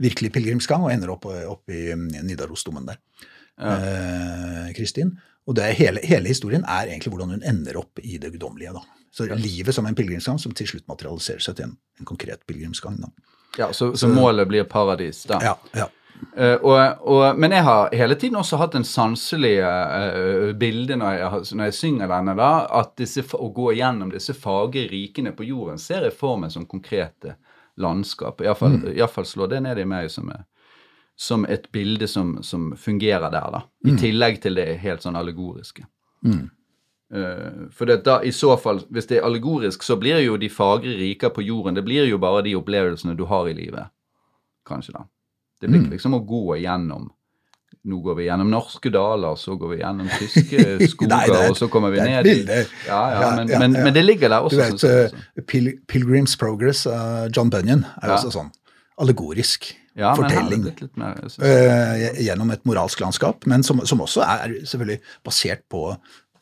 virkelig 0.03 0.33
pilegrimsgang 0.35 0.87
og 0.87 0.95
ender 0.95 1.13
opp, 1.15 1.27
opp 1.27 1.71
i 1.75 1.93
um, 1.95 2.09
Nidarosdomen 2.23 2.89
der. 2.91 2.99
Eh, 3.63 4.73
Kristin. 4.75 5.15
Og 5.47 5.57
det 5.59 5.73
hele, 5.79 6.01
hele 6.07 6.31
historien 6.31 6.65
er 6.65 6.91
egentlig 6.91 7.13
hvordan 7.13 7.37
hun 7.37 7.47
ender 7.47 7.79
opp 7.81 7.99
i 8.03 8.19
det 8.19 8.31
guddommelige. 8.35 8.75
da. 8.75 8.83
Så 9.13 9.27
livet 9.35 9.75
som 9.75 9.87
en 9.87 9.95
pilegrimsgang 9.95 10.39
som 10.41 10.55
til 10.57 10.69
slutt 10.71 10.87
materialiserer 10.89 11.43
seg 11.43 11.59
til 11.59 11.69
en, 11.69 11.77
en 12.01 12.09
konkret 12.09 12.47
pilegrimsgang. 12.47 13.01
Ja, 13.59 13.73
så, 13.73 13.93
så 13.99 14.09
målet 14.09 14.49
blir 14.49 14.65
paradis, 14.65 15.25
da. 15.29 15.41
Ja, 15.45 15.57
ja. 15.77 15.89
Eh, 16.37 16.55
og, 16.55 17.03
og, 17.09 17.39
men 17.39 17.55
jeg 17.57 17.65
har 17.67 17.95
hele 17.97 18.17
tiden 18.19 18.39
også 18.41 18.59
hatt 18.61 18.77
en 18.79 18.87
sanselig 18.87 19.57
uh, 19.63 20.53
bilde 20.59 20.97
når 21.01 21.17
jeg, 21.19 21.43
når 21.59 21.71
jeg 21.71 21.79
synger 21.79 22.13
denne, 22.13 22.37
da, 22.39 22.53
at 22.81 22.95
disse, 23.01 23.25
å 23.37 23.51
gå 23.55 23.73
gjennom 23.79 24.13
disse 24.13 24.37
fagre 24.39 24.87
rikene 24.93 25.35
på 25.37 25.49
jorden 25.49 25.81
ser 25.83 26.07
jeg 26.09 26.17
for 26.17 26.41
meg 26.41 26.55
som 26.55 26.69
konkrete 26.71 27.37
landskap. 27.83 28.41
Iallfall 28.45 28.79
mm. 28.83 29.05
fall 29.11 29.29
slår 29.29 29.55
det 29.55 29.63
ned 29.67 29.83
i 29.83 29.89
meg 29.89 30.11
som, 30.13 30.31
er- 30.33 30.47
som 31.17 31.47
et 31.49 31.71
bilde 31.73 32.09
som, 32.09 32.39
som 32.43 32.73
fungerer 32.77 33.31
der, 33.31 33.49
da. 33.53 33.63
I 33.89 33.97
tillegg 34.01 34.41
til 34.43 34.57
det 34.59 34.67
helt 34.83 35.05
sånn 35.05 35.19
allegoriske. 35.19 35.85
Eh, 37.13 37.69
for 37.71 37.91
det, 37.91 38.03
da, 38.07 38.23
i 38.25 38.33
så 38.33 38.57
fall, 38.57 38.83
hvis 38.91 39.09
det 39.11 39.19
er 39.19 39.27
allegorisk, 39.29 39.83
så 39.85 39.99
blir 40.01 40.23
jo 40.25 40.39
de 40.41 40.49
fagre 40.53 40.95
riker 40.97 41.33
på 41.35 41.45
jorden 41.45 41.77
Det 41.77 41.85
blir 41.85 42.09
jo 42.09 42.19
bare 42.19 42.45
de 42.47 42.55
opplevelsene 42.57 43.17
du 43.19 43.27
har 43.29 43.49
i 43.51 43.57
livet. 43.57 43.93
Kanskje, 44.69 44.97
da. 44.97 45.05
Det 45.63 45.71
blir 45.71 45.85
ikke 45.85 45.95
liksom 45.97 46.17
å 46.19 46.23
gå 46.27 46.45
igjennom 46.61 47.11
Nå 47.83 47.97
går 47.99 48.15
vi 48.15 48.25
gjennom 48.29 48.51
norske 48.53 48.91
daler, 48.95 49.35
så 49.41 49.57
går 49.59 49.71
vi 49.73 49.77
gjennom 49.81 50.07
tyske 50.21 50.65
skoger, 50.93 51.09
Nei, 51.11 51.23
er- 51.35 51.49
og 51.51 51.57
så 51.59 51.67
kommer 51.73 51.91
vi 51.91 51.99
det 51.99 52.05
er 52.15 52.23
ned 52.23 52.29
i. 52.31 52.59
Ja, 52.87 52.99
ja, 53.11 53.31
men, 53.35 53.49
ja, 53.51 53.59
men, 53.59 53.73
men 53.75 53.95
det 53.97 54.05
ligger 54.05 54.31
der 54.31 54.45
Du 54.45 54.51
også. 54.53 54.61
vet, 54.61 54.83
sånn, 54.85 55.23
eh, 55.41 55.45
Pil 55.51 55.73
Pilgrim's 55.91 56.37
Progress 56.39 56.85
av 56.87 57.33
John 57.35 57.51
Bunyan 57.51 57.83
er 57.99 58.13
også 58.15 58.31
sånn 58.37 58.53
allegorisk 59.03 59.73
ja, 59.99 60.13
fortelling 60.15 60.63
mer 61.01 61.19
uh, 61.27 62.21
gjennom 62.23 62.53
et 62.55 62.63
moralsk 62.69 63.03
landskap, 63.03 63.49
men 63.51 63.65
som, 63.67 63.83
som 63.89 64.01
også 64.05 64.23
er 64.25 64.55
selvfølgelig 64.63 65.01
basert 65.27 65.65
på, 65.73 65.83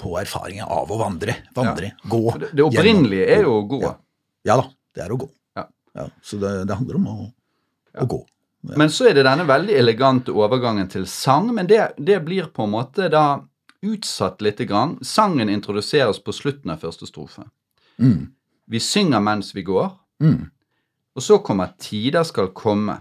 på 0.00 0.12
erfaringen 0.20 0.68
av 0.68 0.90
å 0.92 0.98
vandre. 1.00 1.38
Vandre, 1.56 1.94
gå. 2.04 2.20
Det, 2.42 2.52
det 2.58 2.66
opprinnelige 2.66 3.30
er 3.38 3.46
jo 3.46 3.56
å 3.62 3.64
gå. 3.70 3.80
Ja. 3.86 3.94
Da, 4.50 4.58
det 4.96 5.06
er 5.06 5.14
å 5.14 5.18
gå. 5.24 5.30
Ja. 5.58 5.64
så 6.22 6.38
det, 6.42 6.52
det 6.68 6.76
handler 6.78 7.00
om 7.00 7.08
å, 7.10 7.16
å 8.04 8.06
gå. 8.12 8.20
Men 8.62 8.90
så 8.92 9.08
er 9.08 9.14
det 9.16 9.24
denne 9.24 9.46
veldig 9.48 9.72
elegante 9.80 10.32
overgangen 10.36 10.88
til 10.92 11.06
sang, 11.08 11.48
men 11.54 11.66
det, 11.66 11.94
det 11.96 12.18
blir 12.26 12.50
på 12.52 12.66
en 12.66 12.74
måte 12.74 13.08
da 13.12 13.40
utsatt 13.80 14.42
lite 14.44 14.66
grann. 14.68 14.98
Sangen 15.04 15.48
introduseres 15.48 16.20
på 16.20 16.34
slutten 16.36 16.70
av 16.74 16.82
første 16.82 17.08
strofe. 17.08 17.46
Mm. 17.96 18.34
Vi 18.70 18.80
synger 18.80 19.20
mens 19.24 19.54
vi 19.56 19.64
går, 19.66 19.96
Mm. 20.20 20.50
og 21.16 21.22
så 21.22 21.38
kommer 21.40 21.72
tider 21.80 22.22
skal 22.28 22.50
komme. 22.52 22.98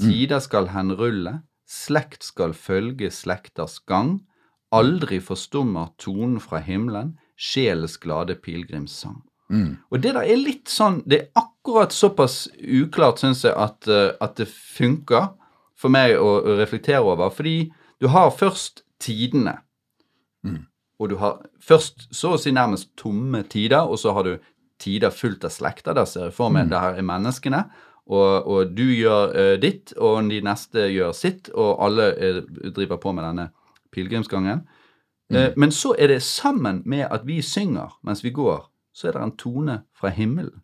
Tider 0.00 0.40
skal 0.44 0.66
henrulle, 0.68 1.42
slekt 1.66 2.22
skal 2.22 2.52
følge 2.52 3.08
slekters 3.10 3.78
gang. 3.80 4.20
Aldri 4.70 5.20
forstummer 5.24 5.88
tonen 5.98 6.38
fra 6.40 6.60
himmelen, 6.60 7.14
sjelens 7.36 7.96
glade 7.96 8.36
pilegrimssang. 8.36 9.22
Mm. 9.50 9.78
Og 9.90 10.02
det 10.02 10.14
der 10.14 10.22
er 10.30 10.38
litt 10.38 10.70
sånn 10.70 11.00
Det 11.10 11.16
er 11.18 11.40
akkurat 11.40 11.90
såpass 11.90 12.44
uklart, 12.54 13.18
syns 13.18 13.42
jeg, 13.42 13.54
at, 13.58 13.88
eh, 13.90 14.12
at 14.22 14.36
det 14.38 14.46
funker 14.46 15.32
for 15.80 15.90
meg 15.92 16.14
å, 16.20 16.38
reflektere 16.60 17.02
over. 17.02 17.32
Fordi 17.34 17.72
du 18.00 18.08
har 18.14 18.30
først 18.30 18.84
tidene. 19.02 19.58
Og 21.00 21.08
du 21.08 21.16
har 21.16 21.40
først 21.64 22.10
så 22.14 22.34
å 22.36 22.40
si 22.40 22.52
nærmest 22.52 22.92
tomme 23.00 23.42
tider, 23.48 23.88
og 23.88 23.98
så 23.98 24.12
har 24.12 24.26
du 24.28 24.34
tider 24.80 25.12
fullt 25.12 25.44
av 25.48 25.52
slekter. 25.54 25.96
Der 25.96 26.08
ser 26.08 26.28
jeg 26.28 26.36
for 26.36 26.52
meg 26.52 26.68
det 26.70 26.80
her 26.80 26.98
er 27.00 27.06
menneskene. 27.06 27.64
Og, 28.10 28.46
og 28.46 28.74
du 28.76 28.84
gjør 28.90 29.32
uh, 29.32 29.54
ditt, 29.60 29.94
og 29.96 30.28
de 30.28 30.40
neste 30.44 30.88
gjør 30.90 31.14
sitt, 31.16 31.48
og 31.54 31.78
alle 31.84 32.10
eh, 32.18 32.40
driver 32.74 32.98
på 33.00 33.12
med 33.16 33.24
denne 33.24 33.48
pilegrimsgangen. 33.94 34.64
Eh, 35.30 35.52
men 35.56 35.72
så 35.72 35.94
er 35.98 36.10
det 36.10 36.22
sammen 36.22 36.82
med 36.86 37.06
at 37.10 37.22
vi 37.26 37.38
synger 37.42 37.94
mens 38.02 38.24
vi 38.24 38.32
går, 38.34 38.64
så 38.92 39.08
er 39.08 39.16
det 39.16 39.22
en 39.22 39.36
tone 39.38 39.80
fra 39.96 40.12
himmelen. 40.14 40.62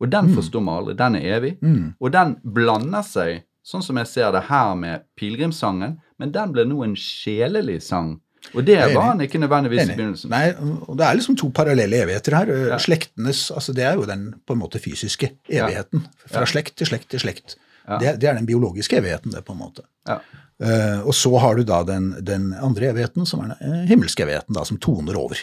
Og 0.00 0.10
den 0.12 0.28
forstår 0.36 0.60
vi 0.60 0.72
aldri. 0.74 0.94
Den 0.98 1.16
er 1.16 1.26
evig. 1.38 1.54
Mm. 1.64 1.94
Og 2.00 2.12
den 2.12 2.36
blander 2.56 3.04
seg, 3.06 3.46
sånn 3.64 3.82
som 3.82 3.96
jeg 3.96 4.10
ser 4.10 4.32
det 4.34 4.44
her 4.50 4.74
med 4.78 5.06
pilegrimssangen, 5.16 5.96
men 6.20 6.32
den 6.34 6.52
blir 6.52 6.68
nå 6.68 6.82
en 6.84 6.96
sjelelig 7.00 7.80
sang. 7.88 8.18
Og 8.54 8.62
det 8.66 8.76
var 8.94 9.08
han 9.08 9.22
ikke 9.24 9.40
nødvendigvis 9.42 9.88
i 9.88 9.94
begynnelsen. 9.96 10.30
Nei, 10.30 10.52
og 10.86 10.98
det 10.98 11.06
er 11.06 11.16
liksom 11.18 11.38
to 11.40 11.48
parallelle 11.54 11.98
evigheter 12.04 12.36
her. 12.36 12.52
Ja. 12.72 12.78
Slektenes, 12.78 13.48
altså 13.50 13.72
Det 13.74 13.84
er 13.84 13.96
jo 13.98 14.04
den 14.06 14.28
på 14.46 14.54
en 14.54 14.60
måte 14.60 14.78
fysiske 14.78 15.32
evigheten. 15.48 16.04
Fra 16.26 16.44
Ja. 16.44 16.50
slekt 16.52 16.76
til 16.76 16.86
slekt 16.86 17.08
til 17.10 17.20
slekt. 17.24 17.56
Ja. 17.88 17.98
Det, 17.98 18.20
det 18.20 18.28
er 18.28 18.34
den 18.34 18.46
biologiske 18.46 18.98
evigheten, 18.98 19.32
det, 19.32 19.44
på 19.44 19.52
en 19.52 19.58
måte. 19.58 19.82
Ja. 20.06 20.20
Uh, 20.62 21.06
og 21.06 21.14
så 21.14 21.34
har 21.38 21.56
du 21.56 21.64
da 21.68 21.82
den, 21.84 22.14
den 22.24 22.52
andre 22.54 22.88
evigheten, 22.92 23.26
som 23.26 23.42
er 23.44 23.54
den 23.54 23.72
eh, 23.72 23.82
himmelske 23.90 24.24
evigheten, 24.24 24.54
da, 24.56 24.64
som 24.64 24.78
toner 24.80 25.18
over. 25.20 25.42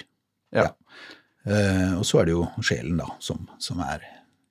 Ja. 0.56 0.72
Eh, 1.46 1.94
og 1.98 2.06
så 2.08 2.22
er 2.22 2.26
det 2.30 2.36
jo 2.38 2.46
sjelen, 2.64 2.98
da, 3.02 3.06
som, 3.20 3.48
som 3.60 3.80
er 3.84 4.00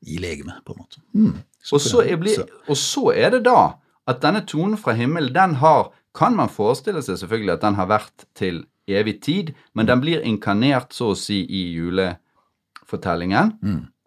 i 0.05 0.19
legemet, 0.21 0.59
på 0.67 0.75
en 0.75 0.83
måte. 0.83 1.01
Mm. 1.15 1.37
Og 1.73 1.81
så, 1.81 2.03
er 2.05 2.17
bli, 2.21 2.35
så- 2.37 2.49
og 2.69 2.77
så 2.77 3.05
er 3.15 3.31
det 3.31 3.45
da 3.47 3.75
at 4.11 4.21
denne 4.21 4.41
tonen 4.47 4.77
fra 4.77 4.93
himmelen, 4.99 5.33
den 5.35 5.55
har 5.63 5.93
Kan 6.15 6.35
man 6.37 6.51
forestille 6.53 7.01
seg 7.03 7.17
selvfølgelig 7.17 7.53
at 7.55 7.63
den 7.63 7.75
har 7.79 7.87
vært 7.89 8.25
til 8.37 8.59
evig 8.87 9.15
tid, 9.25 9.55
men 9.75 9.87
den 9.89 10.01
blir 10.03 10.21
inkarnert, 10.21 10.91
så 10.93 11.15
å 11.15 11.17
si, 11.17 11.39
i 11.49 11.63
julefortellingen 11.73 13.55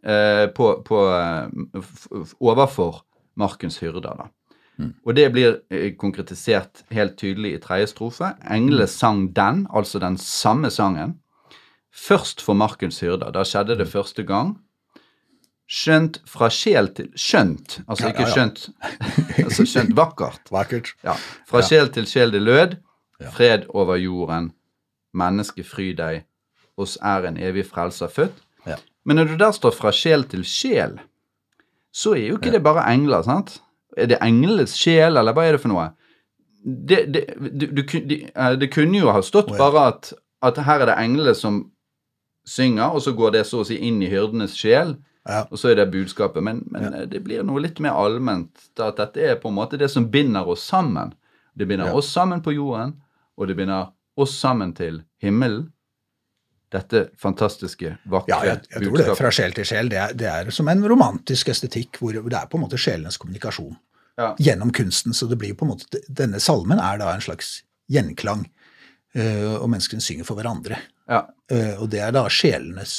eh, 0.05 0.45
på, 0.53 0.67
på, 0.85 0.99
f- 1.81 2.07
f- 2.13 2.35
overfor 2.39 2.99
markens 3.41 3.79
hyrder. 3.81 4.15
da. 4.21 4.27
Og 5.07 5.15
det 5.15 5.31
blir 5.33 5.61
konkretisert 5.97 6.83
helt 6.91 7.15
tydelig 7.17 7.53
i 7.55 7.59
tredje 7.63 7.87
strofe. 7.93 8.33
Englene 8.51 8.85
sang 8.91 9.29
den, 9.33 9.65
altså 9.73 9.99
den 10.03 10.17
samme 10.21 10.69
sangen, 10.69 11.15
først 11.95 12.43
for 12.43 12.57
markens 12.57 12.99
hyrder. 12.99 13.31
Da 13.31 13.45
skjedde 13.47 13.77
det 13.79 13.87
første 13.91 14.23
gang. 14.27 14.55
Skjønt 15.65 16.19
fra 16.29 16.51
sjel 16.53 16.91
til 16.93 17.07
Skjønt, 17.17 17.79
altså 17.89 18.11
ikke 18.11 18.27
skjønt, 18.29 18.67
altså 19.45 19.65
skjønt 19.65 19.95
vakkert. 19.97 20.51
Vakkert. 20.53 20.91
Ja. 21.03 21.15
Fra 21.49 21.63
sjel 21.65 21.89
til 21.95 22.05
sjel 22.05 22.35
det 22.35 22.43
lød, 22.45 22.75
fred 23.33 23.65
over 23.73 23.97
jorden, 23.97 24.51
menneske 25.17 25.65
fry 25.65 25.89
deg, 25.97 26.27
oss 26.77 26.99
er 27.01 27.25
en 27.25 27.39
evig 27.41 27.65
frelser 27.65 28.11
født. 28.13 28.37
Ja. 28.69 28.77
Men 29.05 29.17
når 29.17 29.33
det 29.33 29.39
der 29.41 29.57
står 29.57 29.73
fra 29.73 29.89
sjel 29.95 30.27
til 30.29 30.45
sjel, 30.45 30.99
så 31.95 32.13
er 32.13 32.27
jo 32.27 32.37
ikke 32.37 32.53
det 32.53 32.61
bare 32.61 32.85
engler, 32.91 33.25
sant? 33.25 33.57
Er 33.97 34.11
det 34.11 34.21
englenes 34.21 34.75
sjel, 34.77 35.17
eller 35.17 35.33
hva 35.33 35.47
er 35.47 35.55
det 35.55 35.63
for 35.63 35.71
noe? 35.71 35.89
Det, 36.65 37.05
det, 37.13 37.25
du, 37.39 37.65
du, 37.71 37.81
de, 37.81 38.25
eh, 38.27 38.55
det 38.59 38.69
kunne 38.73 38.99
jo 38.99 39.13
ha 39.13 39.21
stått 39.25 39.53
bare 39.57 39.87
at, 39.93 40.11
at 40.45 40.61
her 40.65 40.83
er 40.83 40.91
det 40.91 40.97
englene 41.01 41.33
som 41.37 41.63
synger, 42.45 42.93
og 42.95 43.01
så 43.01 43.11
går 43.17 43.31
det 43.31 43.43
så 43.49 43.61
å 43.63 43.65
si 43.67 43.77
inn 43.87 44.01
i 44.05 44.09
hyrdenes 44.11 44.55
sjel, 44.57 44.95
Ja. 45.27 45.43
og 45.49 45.57
så 45.57 45.71
er 45.71 45.75
det 45.79 45.87
budskapet. 45.91 46.43
Men, 46.43 46.63
men 46.69 46.83
ja. 46.93 47.05
det 47.09 47.23
blir 47.25 47.43
noe 47.43 47.59
litt 47.63 47.79
mer 47.81 47.97
allment. 47.97 48.51
At 48.77 48.97
dette 48.97 49.17
er 49.25 49.35
på 49.41 49.49
en 49.49 49.55
måte 49.57 49.77
det 49.81 49.89
som 49.89 50.05
binder 50.13 50.45
oss 50.47 50.61
sammen. 50.69 51.13
Det 51.57 51.65
binder 51.67 51.87
Ja. 51.87 51.93
oss 51.97 52.09
sammen 52.13 52.41
på 52.45 52.53
jorden, 52.53 52.93
og 53.37 53.47
det 53.47 53.55
binder 53.57 53.87
oss 54.17 54.35
sammen 54.37 54.73
til 54.77 55.01
himmelen. 55.21 55.71
Dette 56.71 57.09
fantastiske, 57.21 57.97
vakre 58.09 58.25
budskapet. 58.25 58.29
Ja, 58.29 58.53
jeg, 58.53 58.61
jeg 58.71 58.89
tror 58.89 58.97
det. 58.97 59.17
Fra 59.17 59.31
sjel 59.31 59.53
til 59.55 59.65
sjel. 59.69 59.89
Det 59.89 59.97
er, 60.01 60.13
det 60.17 60.27
er 60.31 60.49
som 60.51 60.67
en 60.71 60.81
romantisk 60.89 61.49
estetikk 61.53 61.99
hvor 62.01 62.13
det 62.17 62.33
er 62.35 62.47
på 62.51 62.57
en 62.59 62.65
måte 62.65 62.77
sjelenes 62.81 63.17
kommunikasjon 63.21 63.75
Ja. 64.17 64.33
gjennom 64.39 64.71
kunsten. 64.71 65.13
Så 65.13 65.27
det 65.29 65.37
blir 65.37 65.53
på 65.55 65.65
en 65.65 65.73
måte, 65.73 66.01
denne 66.09 66.39
salmen 66.39 66.79
er 66.79 66.97
da 67.01 67.13
en 67.13 67.21
slags 67.21 67.61
gjenklang, 67.91 68.45
og 69.15 69.69
menneskene 69.71 70.03
synger 70.03 70.27
for 70.27 70.35
hverandre. 70.39 70.79
Ja. 71.09 71.21
Eh, 71.51 71.75
og 71.79 71.89
det 71.93 72.01
er 72.03 72.11
da 72.15 72.25
sjelenes, 72.31 72.95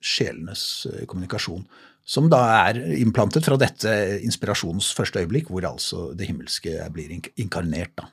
sjelenes 0.00 0.64
eh, 0.90 1.06
kommunikasjon, 1.10 1.66
som 2.10 2.26
da 2.32 2.40
er 2.64 2.80
implantet 2.98 3.44
fra 3.46 3.58
dette 3.60 3.92
inspirasjonens 4.24 4.88
første 4.96 5.20
øyeblikk, 5.20 5.50
hvor 5.52 5.66
altså 5.68 6.08
det 6.16 6.26
himmelske 6.26 6.72
blir 6.94 7.12
ink 7.14 7.28
inkarnert. 7.38 7.92
da. 8.00 8.08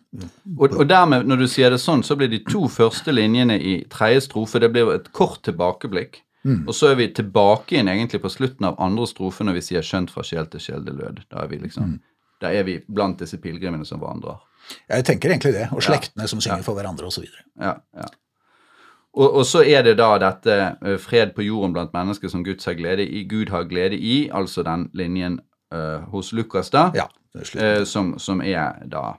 Og, 0.57 0.75
og 0.75 0.85
dermed, 0.89 1.25
når 1.25 1.41
du 1.41 1.47
sier 1.49 1.73
det 1.73 1.79
sånn, 1.81 2.03
så 2.05 2.17
blir 2.19 2.29
de 2.29 2.43
to 2.45 2.67
første 2.69 3.15
linjene 3.15 3.57
i 3.57 3.79
tredje 3.89 4.27
strofe 4.27 4.61
det 4.61 4.69
blir 4.75 4.91
et 4.93 5.09
kort 5.17 5.41
tilbakeblikk. 5.47 6.21
Og 6.47 6.75
så 6.75 6.93
er 6.93 6.99
vi 6.99 7.09
tilbake 7.11 7.75
igjen 7.75 7.89
egentlig 7.91 8.21
på 8.23 8.29
slutten 8.31 8.69
av 8.69 8.77
andre 8.79 9.07
strofe 9.09 9.43
når 9.43 9.57
vi 9.57 9.63
sier 9.65 9.83
'skjønt 9.83 10.13
fra 10.13 10.23
sjel 10.23 10.45
til 10.47 10.61
sjel 10.63 10.85
det 10.85 10.93
lød'. 10.95 11.25
Da 11.27 11.41
er 11.43 11.49
vi 11.51 11.57
liksom, 11.59 11.97
da 12.39 12.51
er 12.55 12.63
vi 12.63 12.77
blant 12.87 13.19
disse 13.19 13.39
pilegrimene 13.41 13.85
som 13.85 13.99
vandrer. 13.99 14.37
Jeg 14.89 15.05
tenker 15.05 15.29
egentlig 15.29 15.53
det. 15.53 15.67
Og 15.71 15.81
Ja. 15.81 15.87
slektene 15.89 16.27
som 16.27 16.41
synger 16.41 16.63
for 16.63 16.73
hverandre 16.75 17.05
osv. 17.07 17.25
Ja, 17.59 17.75
ja. 17.95 18.07
Og, 19.17 19.33
og 19.39 19.45
så 19.49 19.63
er 19.65 19.81
det 19.83 19.95
da 19.97 20.17
dette 20.21 20.97
fred 21.01 21.31
på 21.33 21.41
jorden 21.41 21.73
blant 21.73 21.93
mennesker 21.95 22.29
som 22.29 22.43
Guds 22.45 22.65
har 22.69 22.75
glede 22.77 23.05
i, 23.07 23.23
Gud 23.25 23.49
har 23.49 23.63
glede 23.65 23.97
i, 23.97 24.29
altså 24.29 24.61
den 24.63 24.89
linjen 24.93 25.39
uh, 25.73 26.03
hos 26.11 26.33
Lukas, 26.37 26.69
da, 26.69 26.91
Ja, 26.95 27.07
eh, 27.55 27.83
som, 27.85 28.19
som 28.19 28.41
er 28.41 28.83
da 28.85 29.15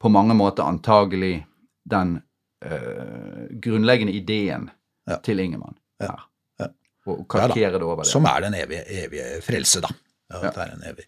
på 0.00 0.08
mange 0.12 0.34
måter 0.34 0.62
antagelig 0.62 1.44
den 1.90 2.20
uh, 2.64 3.48
grunnleggende 3.62 4.12
ideen 4.12 4.70
Ja. 5.08 5.16
til 5.18 5.40
Ingemann 5.42 5.74
Ja. 6.00 6.14
Ja. 6.60 6.66
Og 7.06 7.26
Ja 7.34 7.48
det 7.48 7.82
over 7.82 8.02
det. 8.04 8.06
Som 8.06 8.24
er 8.24 8.40
den 8.40 8.54
evige, 8.54 8.84
evige 8.86 9.42
frelse, 9.42 9.80
da. 9.80 9.88
Ja, 10.30 10.36
Ja. 10.44 10.50
Det 10.50 10.56
er 10.56 10.74
en 10.76 10.84
evig 10.92 11.04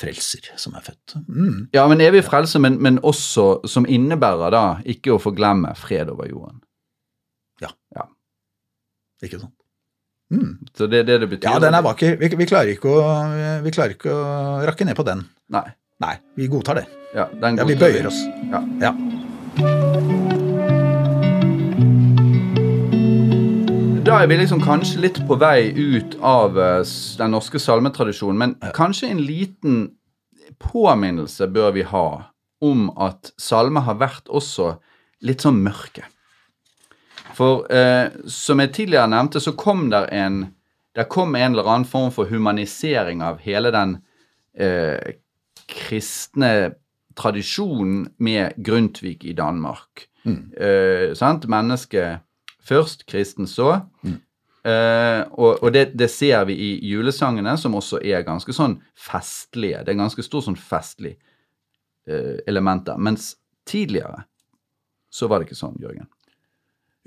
frelser 0.00 0.50
som 0.60 0.74
er 0.78 0.86
født. 0.86 1.18
Mm. 1.28 1.68
Ja, 1.76 1.84
men 1.90 2.00
evig 2.04 2.24
frelse, 2.26 2.60
men, 2.62 2.80
men 2.82 2.98
også 3.04 3.66
som 3.68 3.88
innebærer 3.88 4.52
da 4.54 4.64
ikke 4.88 5.14
å 5.14 5.22
forglemme 5.22 5.74
fred 5.78 6.12
over 6.12 6.30
jorden. 6.30 6.60
Ja. 7.60 8.06
Ikke 9.24 9.40
sant? 9.40 9.56
Mm. 10.30 10.58
Så 10.76 10.86
det 10.86 11.02
er 11.02 11.08
det 11.08 11.20
det 11.24 11.28
betyr. 11.34 11.50
Ja, 11.50 11.58
den 11.58 11.74
er 11.74 11.84
vakker. 11.84 12.16
Vi, 12.20 12.30
vi, 12.38 12.48
klarer 12.48 12.72
ikke 12.72 12.94
å, 12.94 13.04
vi 13.64 13.74
klarer 13.74 13.96
ikke 13.98 14.14
å 14.14 14.24
rakke 14.70 14.86
ned 14.88 14.98
på 14.98 15.06
den. 15.06 15.26
Nei. 15.52 15.66
Nei, 16.00 16.16
vi 16.38 16.48
godtar 16.48 16.80
det. 16.80 16.86
Ja, 17.12 17.28
den 17.42 17.60
Ja, 17.60 17.68
vi 17.68 17.76
bøyer 17.76 18.08
oss. 18.08 18.24
Ja. 18.54 18.64
Ja. 18.80 20.28
Da 24.10 24.16
er 24.18 24.26
vi 24.26 24.40
liksom 24.40 24.58
kanskje 24.58 25.04
litt 25.04 25.18
på 25.22 25.36
vei 25.38 25.68
ut 25.70 26.16
av 26.26 26.56
eh, 26.58 26.80
den 27.20 27.30
norske 27.30 27.60
salmetradisjonen, 27.62 28.40
men 28.40 28.72
kanskje 28.74 29.06
en 29.06 29.20
liten 29.22 29.76
påminnelse 30.58 31.46
bør 31.54 31.76
vi 31.76 31.84
ha 31.86 32.06
om 32.58 32.88
at 32.98 33.30
salmer 33.38 33.84
har 33.86 34.00
vært 34.00 34.26
også 34.26 34.72
litt 35.22 35.44
sånn 35.46 35.60
mørke. 35.62 36.08
For 37.38 37.70
eh, 37.70 38.10
som 38.26 38.58
jeg 38.58 38.72
tidligere 38.80 39.12
nevnte, 39.12 39.38
så 39.38 39.54
kom 39.54 39.86
der 39.94 40.10
en 40.10 40.40
der 40.98 41.06
kom 41.06 41.38
en 41.38 41.54
eller 41.54 41.70
annen 41.70 41.86
form 41.86 42.10
for 42.10 42.26
humanisering 42.26 43.22
av 43.22 43.38
hele 43.46 43.70
den 43.70 44.00
eh, 44.58 45.20
kristne 45.70 46.50
tradisjonen 47.14 48.08
med 48.18 48.58
Grundtvig 48.58 49.22
i 49.22 49.36
Danmark. 49.38 50.08
Eh, 50.58 51.14
sant? 51.14 51.46
Først, 52.66 53.06
kristen 53.08 53.48
så. 53.48 53.72
Eh, 54.60 55.22
og 55.40 55.62
og 55.64 55.72
det, 55.72 55.86
det 55.96 56.10
ser 56.12 56.44
vi 56.50 56.54
i 56.54 56.70
julesangene, 56.90 57.56
som 57.58 57.74
også 57.78 58.02
er 58.04 58.26
ganske 58.26 58.52
sånn 58.52 58.78
festlige. 58.94 59.84
Det 59.84 59.94
er 59.94 60.02
ganske 60.02 60.24
stor 60.24 60.44
sånn 60.44 60.58
festlig 60.60 61.16
eh, 62.08 62.40
elementer. 62.46 63.00
Mens 63.00 63.34
tidligere 63.68 64.26
så 65.10 65.28
var 65.30 65.40
det 65.40 65.48
ikke 65.48 65.62
sånn, 65.62 65.78
Jørgen. 65.80 66.08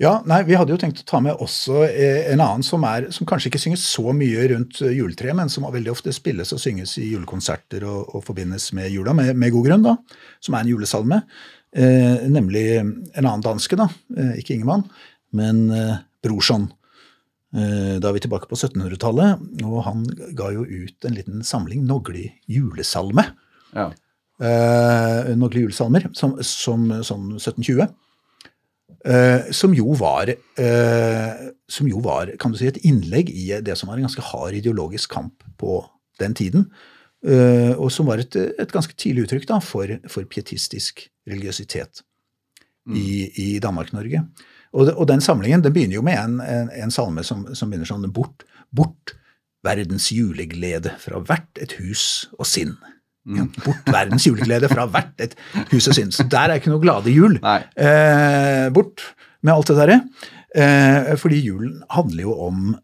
Ja, 0.02 0.16
nei, 0.26 0.40
Vi 0.42 0.56
hadde 0.58 0.74
jo 0.74 0.78
tenkt 0.80 1.04
å 1.04 1.06
ta 1.06 1.20
med 1.22 1.38
også 1.38 1.84
eh, 1.86 2.26
en 2.32 2.42
annen 2.42 2.64
som, 2.66 2.82
er, 2.82 3.06
som 3.14 3.28
kanskje 3.30 3.52
ikke 3.52 3.62
synges 3.62 3.84
så 3.86 4.10
mye 4.16 4.48
rundt 4.50 4.80
juletreet, 4.82 5.36
men 5.38 5.52
som 5.52 5.68
veldig 5.70 5.92
ofte 5.92 6.12
spilles 6.12 6.50
og 6.52 6.58
synges 6.58 6.96
i 6.98 7.12
julekonserter 7.12 7.86
og, 7.86 8.10
og 8.10 8.24
forbindes 8.26 8.72
med 8.74 8.90
jula, 8.90 9.14
med, 9.14 9.30
med 9.38 9.54
god 9.54 9.68
grunn, 9.68 9.86
da, 9.86 9.94
som 10.42 10.56
er 10.56 10.66
en 10.66 10.72
julesalme. 10.74 11.20
Eh, 11.74 12.26
nemlig 12.30 12.64
en 12.80 13.22
annen 13.22 13.46
danske, 13.46 13.78
da, 13.78 13.86
eh, 14.18 14.34
ikke 14.42 14.54
Ingemann, 14.58 14.82
men 15.36 15.66
eh, 15.74 15.98
Brorson. 16.24 16.68
Eh, 17.54 17.96
da 18.02 18.10
er 18.10 18.16
vi 18.16 18.24
tilbake 18.24 18.48
på 18.50 18.58
1700-tallet, 18.58 19.42
og 19.66 19.82
han 19.86 20.06
ga 20.38 20.50
jo 20.54 20.64
ut 20.66 21.06
en 21.06 21.18
liten 21.18 21.44
samling 21.46 21.84
Nogli 21.86 22.28
julesalme. 22.50 23.28
Ja. 23.74 23.90
Eh, 24.42 25.34
Nogli 25.38 25.66
julesalmer, 25.66 26.08
som, 26.16 26.38
som 26.42 26.88
som 27.06 27.28
1720. 27.36 27.86
Eh, 29.04 29.50
som 29.52 29.74
jo 29.76 29.92
var 30.00 30.30
eh, 30.32 31.32
som 31.68 31.88
jo 31.88 32.00
var 32.00 32.30
kan 32.40 32.54
du 32.54 32.56
si, 32.56 32.70
et 32.70 32.80
innlegg 32.88 33.28
i 33.28 33.50
det 33.60 33.76
som 33.76 33.90
var 33.90 33.98
en 34.00 34.06
ganske 34.06 34.24
hard 34.30 34.56
ideologisk 34.56 35.12
kamp 35.12 35.44
på 35.60 35.82
den 36.22 36.32
tiden. 36.34 36.70
eh, 37.26 37.72
og 37.76 37.92
som 37.92 38.08
var 38.08 38.18
et, 38.18 38.36
et 38.36 38.72
ganske 38.72 38.96
tidlig 38.96 39.26
uttrykk 39.26 39.46
da, 39.48 39.60
for, 39.60 39.92
for 40.08 40.24
pietistisk 40.24 41.04
religiøsitet 41.28 42.00
i, 42.92 43.28
i 43.40 43.48
Danmark-Norge. 43.60 44.24
Og, 44.74 44.90
og 44.90 45.06
den 45.10 45.22
samlingen 45.22 45.62
den 45.62 45.74
begynner 45.74 46.00
jo 46.00 46.06
med 46.06 46.18
en, 46.18 46.40
en, 46.42 46.72
en 46.84 46.94
salme 46.94 47.22
som, 47.26 47.46
som 47.54 47.70
begynner 47.70 47.88
sånn 47.88 48.08
Bort, 48.14 48.42
bort 48.74 49.14
verdens 49.64 50.10
juleglede 50.12 50.92
fra 51.00 51.22
hvert 51.24 51.62
et 51.62 51.76
hus 51.80 52.26
og 52.38 52.48
sinn. 52.48 52.74
Ja, 53.24 53.46
bort 53.64 53.86
verdens 53.88 54.26
juleglede 54.28 54.68
fra 54.68 54.84
hvert 54.90 55.22
et 55.24 55.36
hus 55.70 55.88
og 55.88 55.96
sinn. 55.96 56.10
Så 56.12 56.26
der 56.28 56.50
er 56.50 56.60
ikke 56.60 56.72
noe 56.74 56.82
glade 56.82 57.12
jul. 57.12 57.38
Eh, 57.40 58.66
bort 58.74 59.06
med 59.40 59.54
alt 59.54 59.70
det 59.70 59.78
derre. 59.78 60.00
Eh, 60.54 61.14
fordi 61.18 61.40
julen 61.46 61.78
handler 61.94 62.26
jo 62.26 62.34
om 62.44 62.74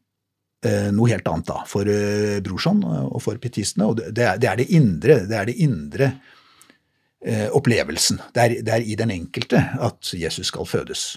eh, 0.65 0.89
noe 0.97 1.13
helt 1.13 1.29
annet 1.29 1.51
da, 1.51 1.61
for 1.69 1.89
eh, 1.91 2.41
Brorson 2.45 2.81
og 2.87 3.21
for 3.23 3.41
pietistene. 3.43 3.91
Og 3.91 4.01
det, 4.01 4.15
det, 4.17 4.27
er, 4.31 4.41
det 4.41 4.51
er 4.51 4.63
det 4.63 4.71
indre, 4.79 5.19
det 5.29 5.37
er 5.37 5.51
det 5.51 5.59
indre 5.67 6.13
eh, 7.21 7.49
opplevelsen. 7.53 8.23
Det 8.33 8.47
er, 8.47 8.57
det 8.65 8.79
er 8.79 8.87
i 8.87 8.97
den 8.99 9.13
enkelte 9.19 9.67
at 9.77 10.15
Jesus 10.17 10.49
skal 10.55 10.69
fødes. 10.69 11.11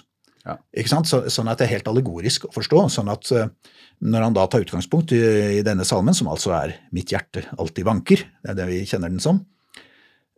Ja. 0.44 0.58
Ikke 0.76 0.92
sant? 0.92 1.08
Så, 1.08 1.22
sånn 1.32 1.48
at 1.48 1.60
det 1.60 1.66
er 1.68 1.78
helt 1.78 1.88
allegorisk 1.88 2.48
å 2.48 2.52
forstå. 2.52 2.82
sånn 2.92 3.08
at 3.12 3.30
eh, 3.32 3.48
når 4.04 4.26
han 4.26 4.36
da 4.36 4.44
tar 4.50 4.64
utgangspunkt 4.64 5.14
i, 5.16 5.20
i 5.60 5.62
denne 5.64 5.86
salmen, 5.88 6.16
som 6.16 6.28
altså 6.28 6.52
er 6.52 6.74
'Mitt 6.92 7.12
hjerte 7.14 7.46
alltid 7.56 7.86
vanker', 7.88 8.24
det 8.42 8.52
er 8.52 8.58
det 8.58 8.66
vi 8.68 8.82
kjenner 8.84 9.08
den 9.08 9.22
som, 9.24 9.40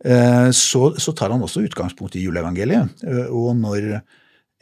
eh, 0.05 0.49
så, 0.55 0.93
så 0.95 1.11
tar 1.11 1.31
han 1.35 1.43
også 1.43 1.65
utgangspunkt 1.67 2.15
i 2.15 2.23
juleevangeliet. 2.23 3.03
eh, 3.03 3.27
Og 3.27 3.55
når 3.59 4.01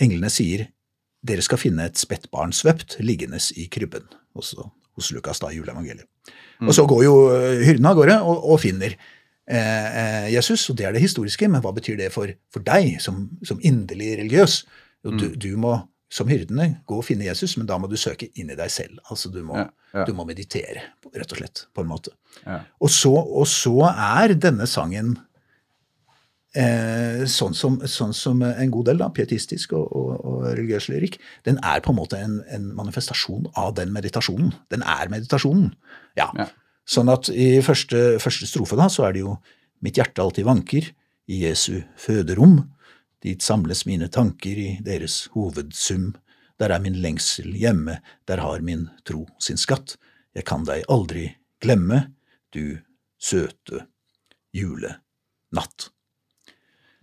englene 0.02 0.30
sier 0.34 0.68
'Dere 1.26 1.41
skal 1.41 1.58
finne 1.58 1.86
et 1.86 1.98
spettbarn 1.98 2.54
svøpt 2.54 3.00
liggende 3.02 3.38
i 3.58 3.68
krybben', 3.70 4.10
også 4.36 4.70
hos 4.96 5.12
Lukas 5.12 5.39
da 5.39 5.50
i 5.50 5.58
juleevangeliet. 5.58 6.06
Og 6.62 6.74
så 6.74 6.86
går 6.88 7.04
jo 7.04 7.14
hyrden 7.66 7.86
av 7.86 7.96
gårde 7.98 8.22
og, 8.24 8.46
og 8.52 8.60
finner 8.62 8.96
eh, 9.50 10.34
Jesus, 10.34 10.70
og 10.70 10.78
det 10.78 10.86
er 10.86 10.93
det 10.96 11.02
historiske, 11.02 11.50
men 11.50 11.62
hva 11.62 11.74
betyr 11.76 11.98
det 11.98 12.12
for, 12.14 12.32
for 12.54 12.64
deg 12.66 13.02
som, 13.04 13.28
som 13.43 13.60
inderlig 13.62 14.18
religiøs? 14.22 14.64
Du, 15.06 15.28
du 15.38 15.51
må 15.62 15.76
som 16.16 16.30
hyrdene 16.30 16.80
gå 16.88 16.99
og 16.99 17.06
finne 17.06 17.28
Jesus, 17.28 17.56
men 17.60 17.68
da 17.70 17.78
må 17.82 17.89
du 17.91 17.97
søke 17.99 18.30
inn 18.39 18.51
i 18.53 18.58
deg 18.58 18.72
selv. 18.72 19.01
Altså 19.10 19.32
du 19.34 19.41
må, 19.45 19.58
Ja, 19.60 19.70
ja. 19.95 20.03
Du 20.08 20.14
må 20.16 20.26
meditere, 20.28 20.82
rett 21.14 21.32
og 21.32 21.39
slett, 21.39 21.66
på 21.76 21.84
en 21.84 21.89
måte. 21.89 22.12
Ja. 22.43 22.62
Og 22.84 22.91
så, 22.91 23.14
og 23.16 23.47
så 23.47 23.88
er 23.89 24.36
denne 24.36 24.68
sangen 24.68 25.16
eh, 26.56 27.24
sånn, 27.32 27.56
som, 27.58 27.78
sånn 27.88 28.14
som 28.16 28.43
en 28.45 28.74
god 28.74 28.91
del, 28.91 28.99
da, 29.01 29.10
pietistisk 29.16 29.76
og, 29.78 29.88
og, 29.88 30.12
og 30.20 30.43
religiøs 30.49 30.89
lyrikk, 30.91 31.18
den 31.47 31.60
er 31.64 31.84
på 31.84 31.93
en 31.93 31.99
måte 31.99 32.20
en, 32.20 32.41
en 32.51 32.70
manifestasjon 32.78 33.49
av 33.60 33.74
den 33.80 33.93
meditasjonen. 33.95 34.53
Den 34.74 34.84
er 34.84 35.12
meditasjonen. 35.14 35.74
Ja. 36.20 36.30
Ja. 36.38 36.49
Sånn 36.86 37.10
at 37.10 37.32
i 37.34 37.56
første, 37.66 38.20
første 38.22 38.47
strofe 38.49 38.78
da, 38.80 38.91
så 38.91 39.08
er 39.08 39.16
det 39.16 39.26
jo 39.26 39.39
Mitt 39.84 39.97
hjerte 39.99 40.24
alltid 40.24 40.45
vanker 40.47 40.86
i 41.30 41.41
Jesu 41.43 41.84
føderom. 41.99 42.56
Dit 43.26 43.42
samles 43.42 43.88
mine 43.90 44.06
tanker 44.14 44.58
i 44.62 44.68
deres 44.86 45.24
hovedsum. 45.34 46.12
Der 46.62 46.70
er 46.76 46.82
min 46.84 47.00
lengsel 47.02 47.56
hjemme, 47.58 47.98
der 48.30 48.44
har 48.44 48.62
min 48.62 48.86
tro 49.08 49.24
sin 49.42 49.58
skatt. 49.58 49.96
Jeg 50.38 50.46
kan 50.46 50.68
deg 50.68 50.86
aldri 50.94 51.32
glemme, 51.64 52.04
du 52.54 52.78
søte 53.18 53.88
julenatt. 54.54 55.90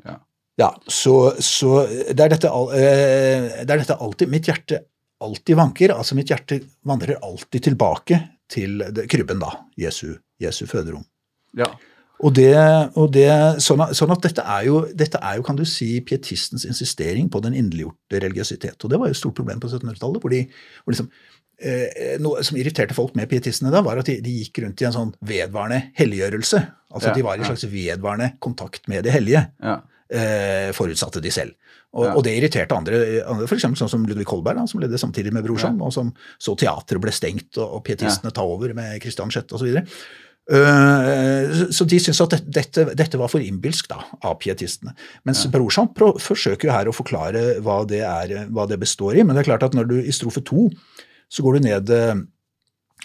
Ja. 0.06 0.16
Ja, 0.62 0.70
så, 0.86 1.34
så 1.42 1.74
det, 1.90 2.20
er 2.22 2.36
dette, 2.36 2.54
eh, 2.78 3.50
det 3.64 3.74
er 3.74 3.82
dette 3.82 3.98
alltid 3.98 4.30
Mitt 4.30 4.46
hjerte 4.46 4.84
alltid 5.22 5.58
vanker. 5.58 5.96
Altså 5.96 6.14
mitt 6.18 6.30
hjerte 6.30 6.60
vandrer 6.86 7.18
alltid 7.18 7.66
tilbake 7.66 8.20
til 8.52 8.78
krybben, 9.10 9.42
da. 9.42 9.56
Jesu, 9.80 10.12
Jesu 10.38 10.68
føderom. 10.70 11.02
ja. 11.58 11.72
Og 12.20 12.34
det, 12.36 12.52
og 12.94 13.08
det, 13.12 13.26
sånn, 13.64 13.80
at, 13.82 13.96
sånn 13.98 14.12
at 14.14 14.22
dette 14.22 14.42
er, 14.46 14.66
jo, 14.68 14.86
dette 14.94 15.18
er 15.18 15.36
jo, 15.40 15.42
kan 15.42 15.56
du 15.58 15.64
si, 15.66 16.00
pietistens 16.06 16.64
insistering 16.68 17.26
på 17.32 17.40
den 17.42 17.56
inderliggjorte 17.58 18.20
religiøsitet. 18.22 18.76
Og 18.84 18.90
det 18.92 18.98
var 19.00 19.08
jo 19.10 19.16
et 19.16 19.18
stort 19.18 19.34
problem 19.40 19.58
på 19.62 19.66
1700-tallet. 19.72 20.20
hvor 20.22 20.30
de, 20.30 20.42
hvor 20.84 20.94
liksom, 20.94 21.08
eh, 21.58 22.18
Noe 22.22 22.44
som 22.46 22.56
irriterte 22.60 22.94
folk 22.94 23.16
med 23.18 23.26
pietistene 23.30 23.72
da, 23.74 23.82
var 23.82 23.98
at 23.98 24.06
de, 24.06 24.20
de 24.22 24.36
gikk 24.38 24.62
rundt 24.62 24.84
i 24.84 24.86
en 24.86 24.94
sånn 24.94 25.14
vedvarende 25.26 25.80
helliggjørelse. 25.98 26.62
Altså 26.94 27.10
Ja, 27.10 27.14
de 27.16 27.22
var 27.26 27.34
i 27.34 27.42
en 27.42 27.48
ja. 27.48 27.50
slags 27.54 27.66
vedvarende 27.72 28.30
kontakt 28.38 28.86
med 28.92 29.02
det 29.08 29.16
hellige. 29.18 29.48
ja. 29.62 29.80
Eh, 30.12 30.68
forutsatte 30.76 31.22
de 31.24 31.30
selv. 31.32 31.54
Og, 31.96 32.04
Ja. 32.04 32.10
og 32.14 32.22
det 32.26 32.34
irriterte 32.36 32.76
andre, 32.76 33.22
andre 33.24 33.46
f.eks. 33.48 33.62
sånn 33.80 33.88
som 33.88 34.02
Ludvig 34.04 34.26
Kolberg, 34.28 34.58
da, 34.60 34.66
som 34.68 34.80
ledde 34.82 34.98
samtidig 35.00 35.32
med 35.32 35.42
Brorson, 35.46 35.78
og 35.80 35.90
som 35.94 36.10
så 36.38 36.52
teatret 36.54 37.00
ble 37.00 37.10
stengt, 37.16 37.56
og, 37.56 37.78
og 37.78 37.80
pietistene 37.86 38.30
ta 38.30 38.44
over 38.44 38.74
med 38.76 39.00
Christian 39.00 39.32
6. 39.32 39.54
osv. 39.56 39.80
Uh, 40.50 41.70
så- 41.70 41.86
de 41.86 42.00
syns 42.02 42.18
at 42.24 42.34
dette, 42.42 42.84
dette, 42.98 43.18
var 43.18 43.30
for 43.30 43.40
innbilsk 43.40 43.86
da, 43.88 44.00
av 44.26 44.40
pietistene. 44.42 44.94
Mens 45.24 45.44
ja. 45.46 45.50
prø- 45.54 46.18
forsøker 46.18 46.66
jo 46.66 46.74
her 46.74 46.90
å 46.90 46.96
forklare 46.96 47.60
hva 47.62 47.84
det, 47.86 48.02
er, 48.02 48.48
hva 48.50 48.66
det 48.66 48.80
består 48.82 49.16
i. 49.16 49.22
Men 49.22 49.36
det 49.36 49.44
er 49.44 49.50
klart 49.52 49.62
at 49.68 49.76
når 49.78 49.88
du 49.88 49.96
i 50.02 50.12
strofe 50.12 50.42
to 50.42 50.68
så 51.32 51.44
går 51.44 51.58
du 51.58 51.68
ned 51.68 51.90
eh, 51.90 52.14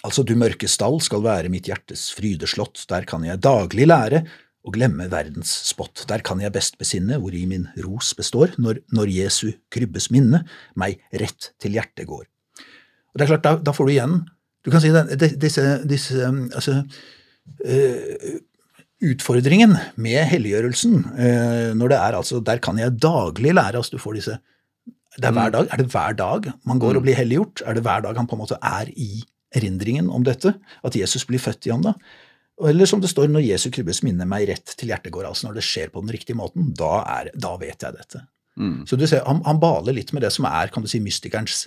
Altså, 0.06 0.22
du 0.22 0.36
mørke 0.38 0.68
stall 0.70 1.00
skal 1.02 1.24
være 1.24 1.50
mitt 1.50 1.66
hjertes 1.66 2.12
frydeslott, 2.14 2.84
der 2.86 3.02
kan 3.02 3.24
jeg 3.26 3.40
daglig 3.42 3.88
lære 3.88 4.20
å 4.62 4.70
glemme 4.70 5.08
verdens 5.10 5.50
spott. 5.66 6.04
Der 6.06 6.22
kan 6.22 6.38
jeg 6.38 6.54
best 6.54 6.76
besinne 6.78 7.18
hvori 7.18 7.40
min 7.50 7.64
ros 7.82 8.12
består, 8.14 8.52
når, 8.62 8.78
når 8.94 9.10
Jesu 9.10 9.48
krybbes 9.74 10.06
minne 10.14 10.44
meg 10.78 11.00
rett 11.10 11.50
til 11.58 11.74
hjertet 11.74 12.06
går. 12.06 12.28
Og 13.10 13.18
det 13.18 13.26
er 13.26 13.32
klart, 13.32 13.46
da, 13.48 13.56
da 13.58 13.74
får 13.74 13.88
du 13.88 13.94
igjen 13.96 14.18
Du 14.62 14.70
kan 14.70 14.82
si 14.84 14.92
det, 14.94 15.32
disse, 15.42 15.64
disse 15.88 16.30
altså, 16.30 16.78
eh, 16.78 17.02
Utfordringen 18.98 19.76
med 19.94 20.24
helliggjørelsen, 20.26 20.94
eh, 21.14 21.72
når 21.78 21.92
det 21.92 21.98
er 21.98 22.16
altså 22.18 22.40
Der 22.42 22.58
kan 22.58 22.78
jeg 22.78 22.98
daglig 22.98 23.52
lære, 23.54 23.78
altså 23.78 23.94
du 23.94 24.02
får 24.02 24.18
disse 24.18 24.38
det 25.18 25.26
er, 25.26 25.34
hver 25.34 25.50
dag, 25.50 25.66
er 25.70 25.80
det 25.80 25.90
hver 25.90 26.14
dag 26.14 26.52
man 26.66 26.78
går 26.78 26.98
og 26.98 27.02
blir 27.02 27.16
helliggjort? 27.18 27.62
Er 27.66 27.74
det 27.74 27.82
hver 27.82 28.04
dag 28.04 28.14
han 28.14 28.26
på 28.30 28.36
en 28.36 28.42
måte 28.42 28.58
er 28.62 28.90
i 28.94 29.24
erindringen 29.54 30.10
om 30.14 30.22
dette? 30.22 30.52
At 30.86 30.94
Jesus 30.94 31.24
blir 31.26 31.42
født 31.42 31.66
i 31.66 31.72
ham 31.74 31.82
da? 31.82 31.94
Eller 32.68 32.86
som 32.86 33.00
det 33.02 33.10
står, 33.10 33.26
når 33.30 33.46
Jesu 33.46 33.68
krybbes 33.74 34.02
minne 34.06 34.26
meg 34.30 34.46
rett 34.50 34.74
til 34.78 34.92
hjertegård, 34.92 35.26
altså 35.26 35.48
når 35.48 35.58
det 35.58 35.66
skjer 35.66 35.90
på 35.94 36.02
den 36.04 36.12
riktige 36.14 36.38
måten, 36.38 36.70
da, 36.78 37.02
er, 37.18 37.32
da 37.34 37.54
vet 37.58 37.82
jeg 37.82 37.94
dette. 37.98 38.22
Mm. 38.58 38.86
Så 38.86 38.98
du 38.98 39.06
ser, 39.06 39.24
han, 39.26 39.42
han 39.46 39.60
baler 39.62 39.94
litt 39.94 40.12
med 40.14 40.26
det 40.26 40.32
som 40.34 40.46
er 40.50 40.70
kan 40.74 40.82
du 40.82 40.90
si, 40.90 41.02
mystikerens 41.02 41.66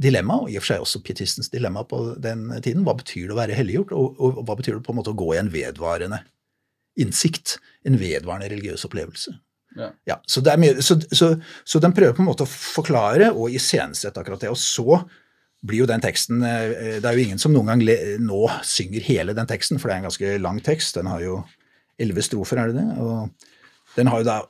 dilemma, 0.00 0.38
og 0.42 0.50
i 0.50 0.56
og 0.56 0.64
for 0.64 0.72
seg 0.72 0.84
også 0.84 1.02
pietistens 1.04 1.50
dilemma 1.52 1.84
på 1.88 2.00
den 2.22 2.46
tiden. 2.64 2.84
Hva 2.86 2.96
betyr 2.98 3.28
det 3.28 3.34
å 3.36 3.40
være 3.40 3.56
helliggjort, 3.58 3.94
og, 3.96 4.20
og 4.20 4.42
hva 4.48 4.56
betyr 4.58 4.78
det 4.78 4.84
på 4.86 4.94
en 4.94 5.00
måte 5.00 5.12
å 5.12 5.18
gå 5.18 5.32
i 5.34 5.40
en 5.40 5.52
vedvarende 5.52 6.22
innsikt, 7.00 7.58
en 7.88 7.98
vedvarende 8.00 8.50
religiøs 8.52 8.86
opplevelse? 8.88 9.34
Ja. 9.76 9.88
Ja, 10.08 10.18
så, 10.28 10.42
er 10.44 10.60
mye, 10.60 10.84
så, 10.84 10.98
så, 11.16 11.32
så 11.64 11.80
den 11.80 11.94
prøver 11.96 12.16
på 12.16 12.24
en 12.24 12.28
måte 12.28 12.44
å 12.44 12.50
forklare 12.50 13.30
og 13.32 13.52
iscenesette 13.56 14.20
akkurat 14.20 14.44
det. 14.44 14.52
Og 14.52 14.60
så 14.60 15.00
blir 15.62 15.84
jo 15.84 15.88
den 15.88 16.02
teksten 16.02 16.42
eh, 16.44 16.98
Det 17.00 17.06
er 17.06 17.16
jo 17.16 17.24
ingen 17.24 17.40
som 17.40 17.54
noen 17.54 17.70
gang 17.70 17.84
le, 17.86 17.96
nå 18.20 18.42
synger 18.66 19.04
hele 19.06 19.36
den 19.36 19.48
teksten, 19.48 19.80
for 19.80 19.88
det 19.88 19.94
er 19.94 20.02
en 20.02 20.08
ganske 20.10 20.34
lang 20.42 20.60
tekst. 20.64 20.98
Den 20.98 21.08
har 21.12 21.22
jo 21.24 21.38
elleve 22.00 22.24
strofer, 22.24 22.60
er 22.60 22.72
det 22.72 22.82
det? 22.82 22.88
Og 23.00 23.96
den 23.96 24.10
har 24.12 24.22
jo 24.22 24.28
da 24.28 24.40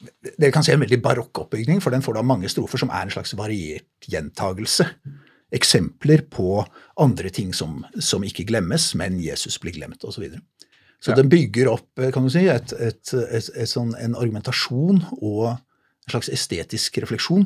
Dere 0.00 0.52
kan 0.54 0.64
si 0.64 0.72
en 0.72 0.80
veldig 0.80 1.00
barokk 1.04 1.42
oppbygning, 1.42 1.82
for 1.84 1.92
den 1.92 2.04
får 2.04 2.16
da 2.16 2.24
mange 2.24 2.48
strofer 2.48 2.80
som 2.80 2.92
er 2.92 3.04
en 3.04 3.12
slags 3.12 3.34
variert 3.36 4.08
gjentagelse. 4.08 4.86
Eksempler 5.52 6.24
på 6.30 6.62
andre 7.00 7.32
ting 7.34 7.52
som, 7.56 7.82
som 8.00 8.24
ikke 8.24 8.46
glemmes, 8.48 8.92
men 8.96 9.18
Jesus 9.20 9.58
blir 9.60 9.76
glemt, 9.76 10.04
osv. 10.04 10.16
Så, 10.16 10.24
videre. 10.24 10.40
så 11.00 11.12
Ja. 11.12 11.16
den 11.16 11.28
bygger 11.28 11.72
opp 11.72 12.00
kan 12.14 12.24
du 12.24 12.30
si, 12.30 12.46
et, 12.48 12.72
et, 12.72 13.14
et 13.14 13.68
sånn, 13.68 13.94
en 13.98 14.14
argumentasjon 14.14 15.02
og 15.20 15.48
en 15.50 16.14
slags 16.14 16.30
estetisk 16.32 17.02
refleksjon. 17.02 17.44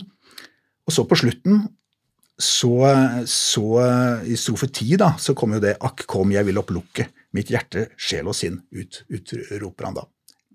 Og 0.84 0.92
så 0.92 1.04
på 1.08 1.16
slutten, 1.16 1.64
så, 2.38 2.72
så 3.30 3.66
i 4.26 4.36
strofe 4.38 4.68
ti, 4.74 4.96
da, 4.98 5.14
så 5.18 5.34
kommer 5.38 5.58
jo 5.58 5.66
det 5.68 5.76
'Akk, 5.78 6.06
kom, 6.06 6.32
jeg 6.34 6.46
vil 6.46 6.58
opplukke 6.58 7.06
mitt 7.34 7.50
hjerte, 7.50 7.88
sjel 7.96 8.28
og 8.30 8.34
sinn', 8.34 8.60
ut, 8.74 9.04
utroper 9.10 9.86
han 9.86 9.94
da. 9.94 10.06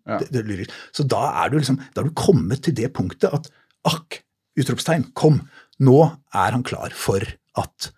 Ja. 0.08 0.20
Det, 0.22 0.30
det 0.34 0.46
lyrisk. 0.48 0.76
Så 0.96 1.06
da 1.08 1.22
er, 1.44 1.52
du 1.52 1.60
liksom, 1.60 1.80
da 1.96 2.02
er 2.02 2.10
du 2.10 2.16
kommet 2.18 2.64
til 2.66 2.76
det 2.78 2.92
punktet 2.94 3.34
at 3.34 3.50
'akk', 3.88 4.22
utropstegn, 4.60 5.12
kom, 5.16 5.42
nå 5.80 6.00
er 6.36 6.52
han 6.56 6.64
klar 6.64 6.92
for 6.96 7.24
at 7.58 7.92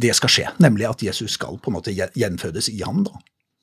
det 0.00 0.14
skal 0.16 0.32
skje. 0.32 0.46
Nemlig 0.60 0.88
at 0.88 1.02
Jesus 1.04 1.36
skal 1.36 1.58
på 1.60 1.70
en 1.70 1.76
måte 1.78 1.94
gjenfødes 1.94 2.68
i 2.72 2.80
ham. 2.84 3.04
da. 3.04 3.20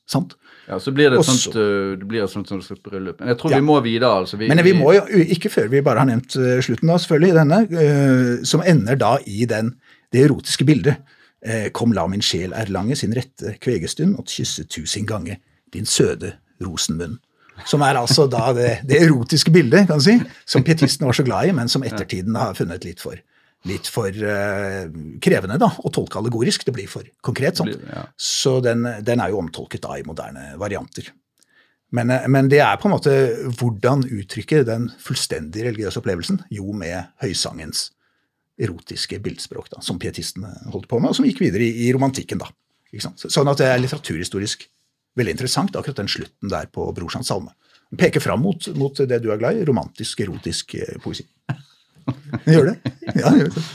Sant? 0.09 0.33
ja, 0.67 0.79
så 0.81 0.91
blir 0.91 1.11
det 1.11 1.19
Også, 1.21 1.35
sånt, 1.37 1.55
uh, 1.55 1.93
det 1.99 2.07
blir 2.09 2.23
et 2.23 2.31
sånt, 2.31 2.49
sånt 2.49 2.81
bryllup. 2.85 3.19
Men 3.19 3.29
jeg 3.29 3.37
tror 3.37 3.51
Ja. 3.51 3.59
vi 3.61 3.65
må 3.67 3.77
videre, 3.85 4.09
altså. 4.23 4.37
Vi, 4.37 4.47
Men 4.47 4.63
vi 4.65 4.73
må 4.73 4.93
jo, 4.95 5.03
ikke 5.05 5.51
før 5.53 5.69
vi 5.69 5.81
bare 5.85 5.99
har 5.99 6.09
nevnt 6.09 6.35
eh, 6.35 6.61
slutten, 6.65 6.89
da, 6.89 6.97
selvfølgelig, 6.97 7.33
denne, 7.37 7.59
eh, 7.83 8.43
som 8.43 8.63
ender 8.65 8.97
da 8.97 9.17
i 9.27 9.45
den, 9.45 9.75
det 10.11 10.25
erotiske 10.25 10.65
bildet. 10.65 10.97
Eh, 11.45 11.69
Kom, 11.69 11.93
la 11.93 12.07
min 12.07 12.21
sjel 12.25 12.53
erlange 12.57 12.97
sin 12.97 13.13
rette 13.13 13.55
kvegestund, 13.61 14.17
og 14.17 14.25
kysse 14.25 14.65
tusen 14.65 15.05
gange 15.05 15.37
din 15.73 15.85
søde 15.85 16.33
rosenmunn. 16.61 17.19
Som 17.67 17.83
er 17.85 17.99
altså 17.99 18.27
da 18.31 18.49
det, 18.55 18.69
det 18.87 19.01
erotiske 19.03 19.51
bildet, 19.53 19.87
kan 19.89 19.99
du 19.99 20.05
si, 20.05 20.15
som 20.47 20.63
pietisten 20.65 21.07
var 21.07 21.17
så 21.17 21.25
glad 21.27 21.49
i, 21.49 21.55
men 21.55 21.71
som 21.71 21.83
ettertiden 21.87 22.37
har 22.39 22.57
funnet 22.57 22.85
litt 22.87 23.03
for, 23.03 23.19
litt 23.69 23.89
for 23.91 24.09
uh, 24.09 24.85
krevende 25.23 25.59
da, 25.61 25.71
å 25.83 25.91
tolke 25.93 26.21
allegorisk. 26.21 26.65
Det 26.67 26.75
blir 26.75 26.89
for 26.91 27.07
konkret. 27.25 27.59
sånn. 27.59 27.73
Ja. 27.89 28.05
Så 28.15 28.59
den, 28.65 28.87
den 29.05 29.23
er 29.23 29.33
jo 29.33 29.41
omtolket 29.43 29.83
da 29.85 29.97
i 29.99 30.05
moderne 30.07 30.53
varianter. 30.61 31.11
Men, 31.95 32.09
eh, 32.13 32.27
men 32.29 32.49
det 32.51 32.61
er 32.61 32.77
på 32.77 32.89
en 32.89 32.95
måte 32.95 33.13
hvordan 33.59 34.05
uttrykke 34.05 34.63
den 34.67 34.89
fullstendig 35.01 35.65
religiøse 35.65 36.01
opplevelsen, 36.01 36.43
jo 36.53 36.73
med 36.77 37.09
høysangens 37.23 37.89
erotiske 38.59 39.21
bildspråk, 39.23 39.69
da, 39.73 39.81
som 39.85 39.99
pietistene 40.01 40.51
holdt 40.73 40.89
på 40.91 40.99
med, 40.99 41.11
og 41.11 41.17
som 41.17 41.27
gikk 41.27 41.41
videre 41.45 41.65
i, 41.65 41.87
i 41.87 41.93
romantikken. 41.95 42.41
da. 42.41 42.49
Ikke 42.91 43.05
sant? 43.07 43.23
Sånn 43.23 43.49
at 43.49 43.61
det 43.61 43.69
er 43.69 43.81
litteraturhistorisk 43.81 44.67
veldig 45.17 45.35
interessant, 45.37 45.75
akkurat 45.75 46.03
den 46.03 46.11
slutten 46.11 46.51
der 46.51 46.69
på 46.73 46.85
Brorsans 46.95 47.31
salme. 47.31 47.55
Den 47.89 48.01
peker 48.01 48.21
fram 48.21 48.43
mot, 48.45 48.67
mot 48.77 49.01
det 49.09 49.21
du 49.23 49.31
er 49.33 49.41
glad 49.41 49.57
i, 49.57 49.65
romantisk, 49.65 50.21
erotisk 50.25 50.75
eh, 50.77 50.97
poesi. 51.03 51.25
Den 52.45 52.53
gjør 52.55 52.71
det? 52.71 52.93
Ja, 53.15 53.29
den 53.29 53.39
gjør 53.43 53.53
det. 53.55 53.63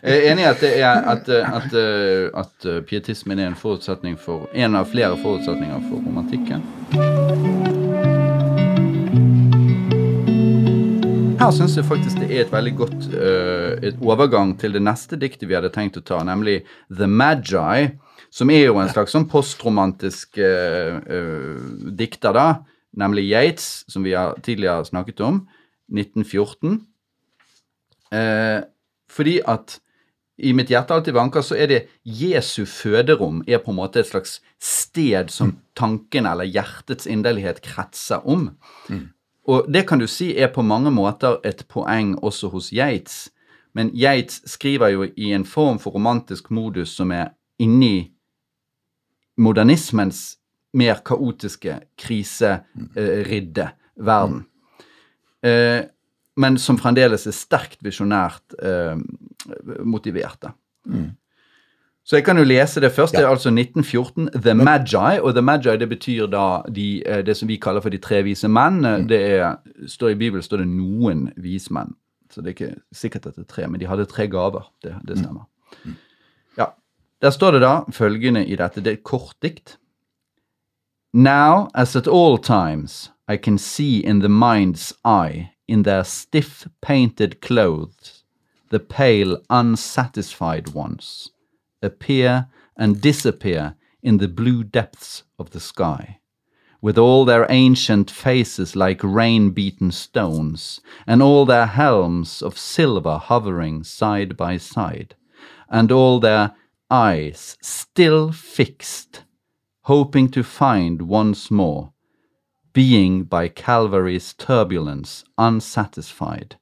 Jeg 0.00 0.16
er 0.16 0.30
enig 0.32 0.42
i 0.42 0.48
at, 0.48 0.62
at, 0.64 1.28
uh, 1.28 1.56
at, 1.58 1.74
uh, 1.76 2.40
at 2.40 2.66
pietismen 2.88 3.38
er 3.38 3.50
en 3.50 3.58
forutsetning 3.58 4.16
for, 4.18 4.48
en 4.56 4.78
av 4.80 4.88
flere 4.88 5.12
forutsetninger 5.20 5.84
for 5.90 6.00
romantikken. 6.00 6.64
Her 11.40 11.52
syns 11.56 11.76
jeg 11.76 11.86
faktisk 11.88 12.18
det 12.20 12.30
er 12.30 12.42
et 12.46 12.50
veldig 12.52 12.72
godt 12.76 13.06
uh, 13.12 13.76
et 13.84 14.00
overgang 14.00 14.56
til 14.60 14.74
det 14.76 14.82
neste 14.84 15.16
diktet 15.20 15.46
vi 15.48 15.56
hadde 15.56 15.70
tenkt 15.72 16.00
å 16.00 16.04
ta, 16.04 16.18
nemlig 16.24 16.62
The 16.88 17.08
Magi, 17.08 17.92
som 18.30 18.50
er 18.50 18.68
jo 18.68 18.78
en 18.78 18.90
slags 18.90 19.14
sånn 19.14 19.28
postromantisk 19.30 20.38
uh, 20.38 21.00
uh, 21.02 21.64
dikter, 21.98 22.34
da. 22.36 22.48
Nemlig 23.00 23.28
Yates, 23.30 23.84
som 23.90 24.06
vi 24.06 24.14
har 24.18 24.38
tidligere 24.42 24.86
snakket 24.88 25.22
om. 25.22 25.44
1914. 25.90 26.80
Eh, 28.10 28.62
fordi 29.10 29.40
at 29.46 29.78
i 30.40 30.52
mitt 30.56 30.70
hjerte 30.72 30.94
alltid 30.94 31.14
vanker, 31.14 31.44
så 31.44 31.56
er 31.58 31.68
det 31.68 31.80
Jesu 32.04 32.64
føderom 32.66 33.42
er 33.46 33.60
på 33.60 33.74
en 33.74 33.78
måte 33.78 34.00
et 34.00 34.08
slags 34.08 34.38
sted 34.60 35.30
som 35.30 35.58
tanken 35.76 36.26
eller 36.26 36.48
hjertets 36.48 37.06
inderlighet 37.06 37.60
kretser 37.62 38.24
om. 38.24 38.48
Og 39.44 39.68
det 39.68 39.84
kan 39.88 40.00
du 40.00 40.06
si 40.08 40.32
er 40.38 40.48
på 40.54 40.62
mange 40.62 40.90
måter 40.90 41.38
et 41.44 41.66
poeng 41.68 42.16
også 42.24 42.48
hos 42.54 42.70
Yates. 42.72 43.28
Men 43.74 43.92
Yates 43.94 44.40
skriver 44.50 44.94
jo 44.94 45.04
i 45.16 45.32
en 45.36 45.44
form 45.44 45.78
for 45.78 45.94
romantisk 45.94 46.50
modus 46.50 46.96
som 46.96 47.12
er 47.12 47.34
inni 47.60 48.10
modernismens 49.40 50.36
mer 50.76 51.00
kaotiske, 51.06 51.80
kriseridde 51.98 53.70
verden. 53.96 54.44
Eh, 55.42 55.80
men 56.40 56.58
som 56.62 56.78
fremdeles 56.78 57.26
er 57.26 57.34
sterkt 57.34 57.80
visjonært 57.84 58.54
eh, 58.62 59.00
motiverte. 59.84 60.52
Så 62.04 62.16
jeg 62.16 62.24
kan 62.26 62.38
jo 62.40 62.46
lese 62.46 62.80
det 62.82 62.92
først. 62.94 63.14
Det 63.14 63.22
er 63.22 63.30
altså 63.30 63.50
1914. 63.52 64.30
The 64.34 64.54
Magi. 64.54 65.20
Og 65.20 65.34
The 65.36 65.42
Magi 65.44 65.76
det 65.78 65.88
betyr 65.90 66.26
da 66.32 66.62
de, 66.66 67.02
eh, 67.06 67.24
det 67.26 67.36
som 67.36 67.48
vi 67.48 67.58
kaller 67.60 67.84
for 67.84 67.92
de 67.92 68.00
tre 68.02 68.22
vise 68.26 68.48
menn. 68.48 68.82
Det 69.08 69.20
er, 69.20 69.58
står 69.86 70.14
I 70.14 70.20
Bibelen 70.22 70.42
står 70.42 70.64
det 70.64 70.70
noen 70.70 71.28
vismenn. 71.36 71.94
Så 72.30 72.40
det 72.40 72.52
er 72.52 72.56
ikke 72.56 72.74
sikkert 72.94 73.26
at 73.26 73.36
det 73.36 73.44
er 73.48 73.52
tre, 73.52 73.66
men 73.66 73.80
de 73.82 73.88
hadde 73.90 74.06
tre 74.06 74.28
gaver. 74.30 74.70
Det, 74.82 74.94
det 75.06 75.18
stemmer. 75.18 75.48
Ja. 75.84 75.96
Der 77.22 77.30
står 77.30 77.50
det 77.52 77.60
da 77.60 77.80
følgende 77.92 78.46
i 78.46 78.56
dette. 78.56 78.80
Det 78.80 78.86
er 78.86 78.98
et 78.98 79.04
kortdikt. 79.04 79.78
Now, 81.12 81.68
as 81.74 81.96
at 81.96 82.08
all 82.08 82.38
times, 82.38 83.10
I 83.28 83.36
can 83.36 83.58
see 83.58 83.98
in 83.98 84.20
the 84.20 84.28
mind's 84.28 84.92
eye, 85.04 85.50
in 85.68 85.82
their 85.82 86.04
stiff 86.04 86.66
painted 86.80 87.40
clothes, 87.40 88.24
the 88.70 88.78
pale, 88.78 89.36
unsatisfied 89.50 90.74
ones 90.74 91.30
appear 91.82 92.46
and 92.76 93.00
disappear 93.00 93.74
in 94.02 94.18
the 94.18 94.28
blue 94.28 94.62
depths 94.64 95.24
of 95.38 95.50
the 95.50 95.60
sky, 95.60 96.20
with 96.80 96.98
all 96.98 97.24
their 97.24 97.46
ancient 97.50 98.10
faces 98.10 98.76
like 98.76 99.02
rain 99.02 99.50
beaten 99.50 99.90
stones, 99.90 100.80
and 101.06 101.22
all 101.22 101.44
their 101.44 101.66
helms 101.66 102.42
of 102.42 102.58
silver 102.58 103.18
hovering 103.18 103.84
side 103.84 104.36
by 104.36 104.56
side, 104.56 105.14
and 105.68 105.92
all 105.92 106.20
their 106.20 106.54
eyes 106.90 107.56
still 107.62 108.32
fixed, 108.32 109.24
hoping 109.82 110.28
to 110.30 110.42
find 110.42 111.02
once 111.02 111.50
more, 111.50 111.92
being 112.72 113.24
by 113.24 113.48
Calvary's 113.48 114.34
turbulence 114.34 115.24
unsatisfied, 115.38 116.56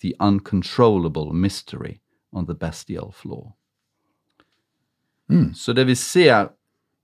the 0.00 0.14
uncontrollable 0.20 1.32
mystery 1.32 2.00
on 2.32 2.46
the 2.46 2.54
bestial 2.54 3.12
floor. 3.12 3.54
Hmm. 5.28 5.54
Så 5.54 5.72
det 5.72 5.84
vi 5.84 5.94
ser 5.94 6.48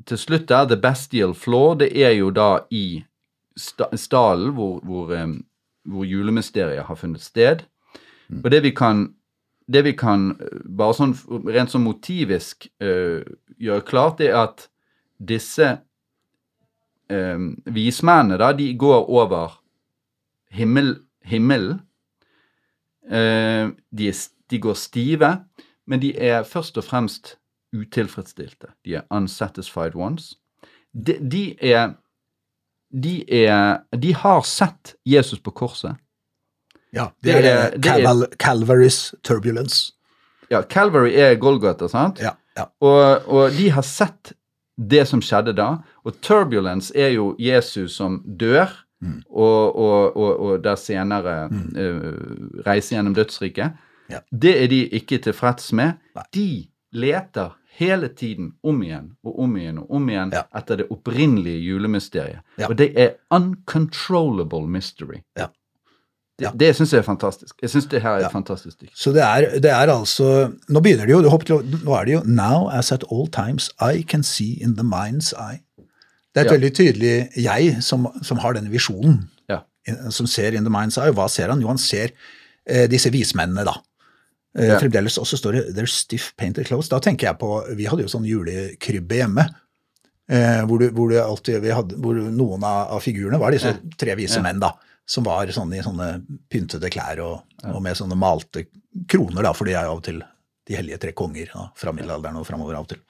til 0.06 0.18
slutt 0.18 0.48
der, 0.48 0.66
The 0.68 0.76
Bestial 0.76 1.34
Floor, 1.34 1.74
det 1.74 2.02
er 2.02 2.10
jo 2.10 2.30
da 2.30 2.64
i 2.70 3.04
sta 3.56 3.90
stallen 3.96 4.54
hvor, 4.56 4.80
hvor, 4.84 5.14
em, 5.14 5.42
hvor 5.84 6.04
julemysteriet 6.04 6.84
har 6.84 6.94
funnet 6.94 7.20
sted. 7.20 7.64
Hmm. 8.28 8.42
Og 8.44 8.50
det 8.50 8.62
vi 8.62 8.70
kan 8.70 9.14
det 9.72 9.84
vi 9.86 9.94
kan 9.98 10.30
eh, 10.36 10.58
bare 10.64 10.96
sånn 10.98 11.14
rent 11.50 11.72
sånn 11.72 11.86
motivisk 11.86 12.68
uh, 12.82 13.22
gjøre 13.60 13.86
klart, 13.86 14.22
er 14.24 14.36
at 14.40 14.66
disse 15.20 15.68
eh, 17.12 17.46
vismennene, 17.68 18.38
da, 18.40 18.52
de 18.56 18.70
går 18.80 19.08
over 19.12 19.58
himmel. 20.50 20.94
Eh, 23.10 23.70
de, 23.90 24.12
de 24.50 24.62
går 24.62 24.78
stive, 24.78 25.32
men 25.86 26.02
de 26.02 26.14
er 26.16 26.46
først 26.48 26.78
og 26.80 26.86
fremst 26.86 27.36
utilfredsstilte. 27.76 28.72
De 28.84 28.96
er 28.98 29.06
unsatisfied 29.14 29.94
ones. 29.94 30.34
De, 30.92 31.18
de 31.20 31.44
er 31.62 31.94
de 32.90 33.22
er 33.30 33.84
De 33.94 34.14
har 34.14 34.42
sett 34.42 34.96
Jesus 35.06 35.38
på 35.38 35.52
korset. 35.54 35.94
Ja, 36.92 37.08
Det 37.22 37.34
det 37.34 37.46
er, 37.46 37.70
det 37.70 37.86
er- 37.86 38.02
Caval 38.02 38.26
Calvary's 38.42 39.14
turbulence. 39.22 39.92
Ja, 40.50 40.62
Calvary 40.62 41.12
er 41.14 41.34
Golgata, 41.38 41.86
sant? 41.88 42.18
Ja, 42.20 42.30
ja. 42.58 42.64
Og, 42.80 43.28
og 43.28 43.50
de 43.54 43.68
har 43.70 43.82
sett 43.82 44.32
det 44.76 45.06
som 45.08 45.20
skjedde 45.22 45.52
da. 45.54 45.76
Og 46.04 46.16
turbulence 46.20 46.92
er 46.96 47.08
jo 47.14 47.36
Jesus 47.38 47.96
som 47.96 48.22
dør, 48.26 48.68
Mm. 49.02 49.22
og, 49.32 49.76
og, 49.76 50.16
og, 50.16 50.58
der 50.64 50.74
senere 50.76 51.48
eh, 51.76 52.60
reiser 52.66 52.96
gjennom 52.98 53.14
dødsriket. 53.16 53.72
Ja. 54.10 54.18
Det 54.30 54.52
er 54.62 54.66
de 54.68 54.82
ikke 54.92 55.16
tilfreds 55.24 55.72
med. 55.72 55.94
Nei. 56.14 56.24
De 56.34 56.66
leter 56.92 57.54
hele 57.78 58.08
tiden 58.08 58.50
om 58.62 58.82
igjen 58.82 59.14
og 59.24 59.38
om 59.40 59.56
igjen 59.56 59.78
og 59.78 59.90
om 59.90 60.08
igjen 60.10 60.32
Ja. 60.36 60.42
etter 60.54 60.76
det 60.76 60.86
opprinnelige 60.90 61.62
julemysteriet. 61.64 62.42
Ja. 62.58 62.68
Og 62.68 62.76
det 62.76 62.90
er 63.00 63.14
uncontrollable 63.30 64.66
mystery. 64.68 65.22
Ja. 65.38 65.46
Det, 66.40 66.46
Ja. 66.46 66.50
det 66.56 66.70
syns 66.76 66.92
jeg 66.94 67.02
er 67.02 67.04
fantastisk. 67.04 67.54
Jeg 67.60 67.70
syns 67.70 67.86
det 67.92 68.00
her 68.02 68.14
er 68.16 68.20
Ja. 68.24 68.26
et 68.30 68.32
fantastisk 68.32 68.76
stykke. 68.78 68.92
Så 68.96 69.12
det 69.12 69.22
er, 69.22 69.58
det 69.60 69.70
er 69.70 69.90
altså 69.92 70.50
Nå 70.68 70.80
begynner 70.80 71.04
det 71.06 71.12
jo, 71.12 71.20
det 71.22 71.84
nå 71.84 71.92
er 72.00 72.04
det 72.08 72.14
jo 72.14 72.22
Now 72.24 72.70
as 72.72 72.92
at 72.92 73.04
all 73.12 73.26
times 73.28 73.70
I 73.80 74.02
can 74.02 74.22
see 74.22 74.56
in 74.62 74.74
the 74.76 74.84
mind's 74.84 75.34
eye. 75.36 75.60
Det 76.34 76.40
er 76.40 76.40
et 76.40 76.52
Ja. 76.52 76.56
veldig 76.56 76.72
tydelig 76.74 77.28
jeg 77.36 77.82
som, 77.82 78.06
som 78.22 78.38
har 78.38 78.54
denne 78.54 78.70
visjonen, 78.70 79.28
Ja. 79.50 79.60
som 80.10 80.26
ser 80.26 80.52
in 80.56 80.64
the 80.64 80.70
mind's 80.70 80.96
eye. 80.96 81.12
Hva 81.12 81.28
ser 81.28 81.48
han? 81.50 81.60
Jo, 81.60 81.68
han 81.68 81.78
ser 81.78 82.10
eh, 82.66 82.86
disse 82.86 83.10
vismennene, 83.10 83.64
da. 83.64 83.74
Eh. 84.56 84.78
Fremdeles 84.80 85.18
også 85.18 85.36
står 85.38 85.52
det 85.52 85.74
'They're 85.74 85.86
stiff 85.88 86.32
painted 86.38 86.66
clothes'. 86.66 86.88
Da 86.88 86.98
tenker 87.00 87.26
jeg 87.28 87.38
på 87.38 87.76
Vi 87.76 87.84
hadde 87.84 88.02
jo 88.02 88.08
sånn 88.08 88.24
julekrybbe 88.26 89.16
hjemme. 89.16 89.48
Eh, 90.30 90.62
hvor, 90.64 90.78
du, 90.78 90.90
hvor, 90.90 91.08
du 91.10 91.16
alltid, 91.18 91.60
vi 91.60 91.68
hadde, 91.74 91.96
hvor 91.96 92.14
noen 92.14 92.62
av, 92.62 92.92
av 92.94 93.00
figurene 93.02 93.38
var 93.38 93.50
disse 93.50 93.76
tre 93.98 94.14
vise 94.14 94.40
menn, 94.40 94.60
da. 94.60 94.70
Som 95.10 95.26
var 95.26 95.50
sånn 95.54 95.72
i 95.74 95.82
sånne 95.82 96.10
pyntede 96.52 96.90
klær 96.94 97.18
og, 97.24 97.40
og 97.66 97.80
med 97.82 97.98
sånne 97.98 98.18
malte 98.18 98.66
kroner, 99.10 99.42
da, 99.42 99.54
for 99.56 99.66
de 99.66 99.74
er 99.74 99.88
jo 99.88 99.96
av 99.96 100.02
og 100.02 100.04
til 100.06 100.20
de 100.70 100.76
hellige 100.78 101.00
tre 101.02 101.10
konger 101.18 101.48
da, 101.50 101.64
fra 101.78 101.90
middelalderen 101.96 102.36
og 102.38 102.44
framover 102.46 102.76
av 102.78 102.84
og 102.84 102.92
til. 102.92 103.00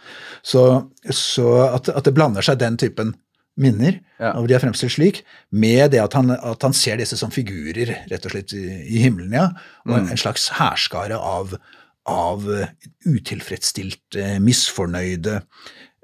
Så, 0.46 0.62
så 1.12 1.48
at, 1.66 1.90
at 1.92 2.06
det 2.06 2.14
blander 2.16 2.46
seg 2.46 2.60
den 2.62 2.78
typen 2.80 3.12
minner, 3.60 3.98
Ja. 4.20 4.30
og 4.38 4.46
de 4.48 4.54
er 4.56 4.62
fremstilt 4.62 4.94
slik, 4.94 5.18
med 5.52 5.90
det 5.92 6.00
at 6.00 6.14
han, 6.16 6.30
at 6.32 6.62
han 6.64 6.72
ser 6.76 6.96
disse 7.00 7.18
som 7.20 7.32
figurer, 7.34 7.90
rett 8.08 8.24
og 8.24 8.32
slett, 8.32 8.54
i, 8.56 8.62
i 8.96 9.02
himmelen, 9.02 9.34
ja. 9.36 9.50
Og 9.84 9.98
en, 9.98 10.08
en 10.14 10.20
slags 10.20 10.46
hærskare 10.56 11.18
av, 11.18 11.52
av 12.08 12.46
eh, 12.54 12.70
utilfredsstilte, 13.10 14.38
misfornøyde. 14.44 15.40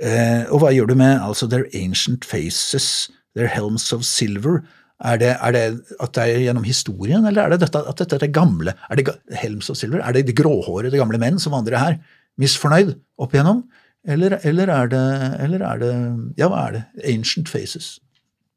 Eh, 0.03 0.43
og 0.53 0.61
hva 0.61 0.73
gjør 0.75 0.91
du 0.91 0.97
med 0.99 1.23
altså 1.23 1.49
their 1.49 1.67
ancient 1.77 2.27
faces, 2.29 3.09
their 3.39 3.49
helms 3.49 3.93
of 3.97 4.05
silver? 4.05 4.63
Er 5.05 5.19
det, 5.21 5.35
er 5.35 5.53
det 5.53 5.65
at 6.01 6.15
det 6.17 6.23
er 6.25 6.45
gjennom 6.47 6.65
historien, 6.65 7.27
eller 7.29 7.43
er 7.43 7.53
det 7.53 7.67
dette, 7.67 7.83
at 7.85 7.99
dette 8.01 8.17
er 8.17 8.23
det 8.25 8.33
gamle? 8.33 8.73
Er 8.89 8.97
det 8.97 9.13
helms 9.43 9.69
og 9.69 9.77
silver? 9.77 10.01
Er 10.01 10.17
det 10.17 10.25
de 10.29 10.37
gråhårede 10.37 10.97
gamle 10.97 11.21
menn 11.21 11.41
som 11.43 11.53
vandrer 11.53 11.77
her, 11.77 11.99
misfornøyd 12.41 12.95
opp 13.21 13.37
igjennom? 13.37 13.67
Eller, 14.07 14.39
eller, 14.47 14.71
er 14.73 14.89
det, 14.89 15.05
eller 15.43 15.63
er 15.67 15.79
det 15.83 15.93
Ja, 16.39 16.49
hva 16.49 16.69
er 16.69 16.77
det? 16.77 16.83
Ancient 17.13 17.51
faces. 17.51 17.97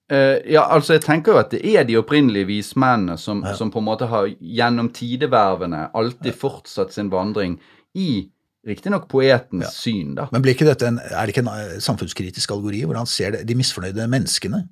Uh, 0.10 0.40
ja, 0.50 0.64
altså 0.64 0.96
jeg 0.96 1.04
tenker 1.06 1.36
jo 1.36 1.42
at 1.42 1.52
det 1.54 1.60
er 1.62 1.84
de 1.86 2.00
opprinnelige 2.00 2.48
vismennene 2.50 3.18
som, 3.22 3.44
som 3.58 3.70
på 3.70 3.82
en 3.82 3.86
måte 3.86 4.08
har 4.10 4.32
gjennom 4.40 4.90
tidevervene 4.96 5.90
alltid 5.94 6.34
fortsatt 6.40 6.96
sin 6.96 7.12
vandring 7.14 7.60
i 7.94 8.30
riktignok 8.66 9.06
poetens 9.12 9.76
syn, 9.78 10.16
da. 10.18 10.26
Men 10.34 10.44
blir 10.44 10.56
ikke 10.56 10.68
dette 10.68 10.88
en, 10.88 10.98
er 11.00 11.28
det 11.28 11.36
ikke 11.36 11.44
en 11.46 11.52
eh, 11.54 11.78
samfunnskritisk 11.84 12.52
algori, 12.56 12.82
hvor 12.88 12.98
han 12.98 13.10
ser 13.10 13.38
de 13.46 13.58
misfornøyde 13.58 14.08
menneskene? 14.10 14.64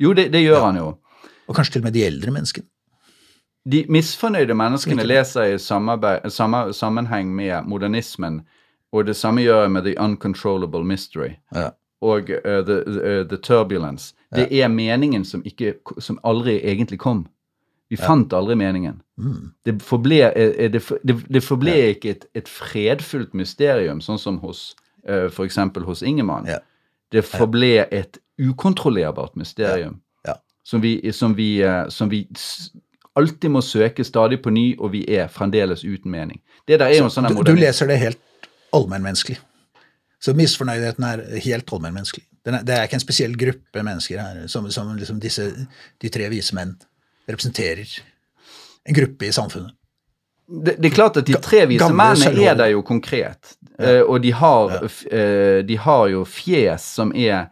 Jo, 0.00 0.12
det, 0.14 0.28
det 0.32 0.42
gjør 0.44 0.60
han 0.68 0.76
jo. 0.78 0.88
Og 1.48 1.56
kanskje 1.56 1.72
til 1.78 1.82
og 1.82 1.88
med 1.88 1.92
de 1.96 2.04
eldre 2.06 2.30
menneskene? 2.34 2.66
De 3.68 3.82
misfornøyde 3.92 4.54
menneskene 4.56 5.02
Ikke. 5.02 5.08
leser 5.10 5.54
i 5.54 5.58
samme, 5.60 5.98
sammenheng 6.72 7.32
med 7.36 7.66
modernismen, 7.68 8.42
og 8.92 9.04
det 9.06 9.16
samme 9.16 9.42
gjør 9.44 9.62
jeg 9.66 9.70
med 9.74 9.84
The 9.84 9.94
Uncontrollable 10.00 10.84
Mystery 10.84 11.34
Ja. 11.54 11.70
og 12.00 12.30
uh, 12.30 12.62
the, 12.64 12.78
the, 12.86 13.24
the 13.28 13.36
Turbulence. 13.36 14.14
Det 14.34 14.46
er 14.62 14.68
meningen 14.68 15.24
som, 15.24 15.42
ikke, 15.44 15.74
som 16.00 16.18
aldri 16.24 16.60
egentlig 16.64 16.98
kom. 16.98 17.26
Vi 17.90 17.96
fant 17.96 18.32
aldri 18.32 18.54
meningen. 18.60 19.00
Mm. 19.16 19.52
Det 19.64 19.82
forble, 19.82 20.32
eh, 20.36 20.70
det, 20.72 20.82
for- 20.82 20.98
det, 21.04 21.16
det 21.32 21.42
forble 21.44 21.74
ikke 21.94 22.10
et, 22.10 22.24
et 22.36 22.48
fredfullt 22.48 23.32
mysterium, 23.34 24.00
sånn 24.04 24.18
som 24.20 24.38
hos 24.44 24.74
uh, 25.08 25.26
f.eks. 25.32 25.56
hos 25.86 26.02
Ingemann. 26.02 26.46
Ja. 27.08 27.18
Det 27.18 27.24
forble 27.24 27.86
et 27.90 28.18
ukontrollerbart 28.38 29.36
mysterium 29.36 30.00
Ja. 30.26 30.34
som 30.64 30.80
vi, 30.80 31.12
som 31.12 31.34
vi, 31.34 31.62
eh, 31.62 31.88
som 31.88 32.08
vi 32.08 32.26
alltid 33.16 33.50
må 33.50 33.62
søke 33.64 34.04
stadig 34.04 34.42
på 34.42 34.50
ny, 34.50 34.76
og 34.78 34.92
vi 34.92 35.04
er 35.08 35.28
fremdeles 35.28 35.84
uten 35.84 36.10
mening. 36.10 36.40
Det 36.68 36.78
der 36.78 36.86
er 36.86 36.98
jo 36.98 37.04
en 37.04 37.10
sånn 37.10 37.28
Du, 37.34 37.42
du 37.42 37.54
leser 37.56 37.86
det 37.86 37.98
helt 37.98 38.20
allmennmenneskelig. 38.72 39.38
Så 40.20 40.34
misfornøydheten 40.34 41.04
er 41.04 41.24
helt 41.40 41.72
allmennmenneskelig. 41.72 42.26
Det 42.44 42.74
er 42.74 42.86
ikke 42.86 42.98
en 42.98 43.02
spesiell 43.02 43.34
gruppe 43.38 43.82
mennesker 43.84 44.20
her, 44.20 44.46
som, 44.48 44.70
som 44.70 44.90
liksom 44.96 45.20
disse, 45.20 45.44
de 46.00 46.08
tre 46.08 46.28
vise 46.32 46.54
menn 46.56 46.76
representerer. 47.28 47.88
En 48.88 48.96
gruppe 48.96 49.28
i 49.28 49.34
samfunnet. 49.34 49.74
Det, 50.48 50.76
det 50.82 50.86
er 50.90 50.94
klart 50.94 51.16
at 51.16 51.26
de 51.28 51.34
tre 51.44 51.66
vise 51.68 51.88
mennene 51.92 52.44
er 52.48 52.54
der 52.56 52.66
jo 52.72 52.80
konkret. 52.82 53.56
Eh, 53.78 54.00
og 54.02 54.22
de 54.22 54.32
har, 54.32 54.78
f- 54.88 55.04
eh, 55.12 55.62
de 55.68 55.76
har 55.78 56.06
jo 56.08 56.24
fjes 56.24 56.80
som 56.96 57.12
er, 57.14 57.46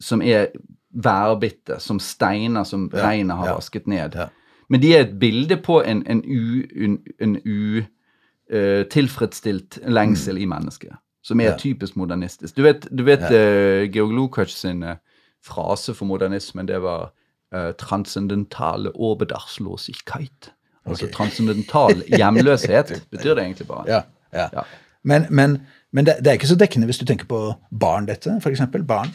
som 0.00 0.22
er 0.22 0.46
værbitte, 0.94 1.80
som 1.80 1.98
steiner 1.98 2.64
som 2.64 2.90
Ja, 2.92 3.06
regnet 3.08 3.36
har 3.36 3.46
ja, 3.48 3.54
vasket 3.54 3.86
ned. 3.86 4.14
ja. 4.14 4.28
Men 4.68 4.80
de 4.80 4.94
er 4.96 5.00
et 5.04 5.18
bilde 5.20 5.56
på 5.56 5.80
en, 5.82 6.04
en 6.06 6.22
u- 6.24 6.68
en, 6.84 6.98
en 7.20 7.36
eh, 8.50 8.84
tilfredsstilt 8.92 9.78
lengsel 9.86 10.38
i 10.38 10.44
mennesket, 10.46 10.92
som 11.24 11.40
er 11.40 11.44
Ja. 11.52 11.56
typisk 11.58 11.96
modernistisk. 11.96 12.56
Du 12.56 12.62
vet, 12.62 12.86
du 12.98 13.02
vet 13.04 13.24
Georg 13.92 14.12
Lukács 14.12 14.60
sin 14.60 14.84
frase 15.44 15.94
for 15.94 16.04
modernismen, 16.06 16.66
det 16.68 16.80
var 16.82 17.10
transcendentale 17.78 18.90
Oberdarslåsigkeit. 18.96 20.52
Altså 20.86 21.06
okay. 21.06 21.14
transcendental 21.14 22.02
hjemløshet, 22.18 22.92
betyr 23.10 23.34
det 23.34 23.44
egentlig 23.44 23.66
bare. 23.66 23.84
Ja, 23.88 24.00
ja. 24.32 24.48
Ja. 24.52 24.64
Men, 25.04 25.26
men, 25.30 25.58
men 25.92 26.06
det, 26.06 26.16
det 26.20 26.30
er 26.30 26.38
ikke 26.38 26.48
så 26.48 26.58
dekkende 26.60 26.88
hvis 26.88 26.98
du 26.98 27.04
tenker 27.08 27.28
på 27.28 27.40
barn, 27.80 28.08
dette, 28.08 28.40
eksempel. 28.46 28.84
Barn. 28.84 29.12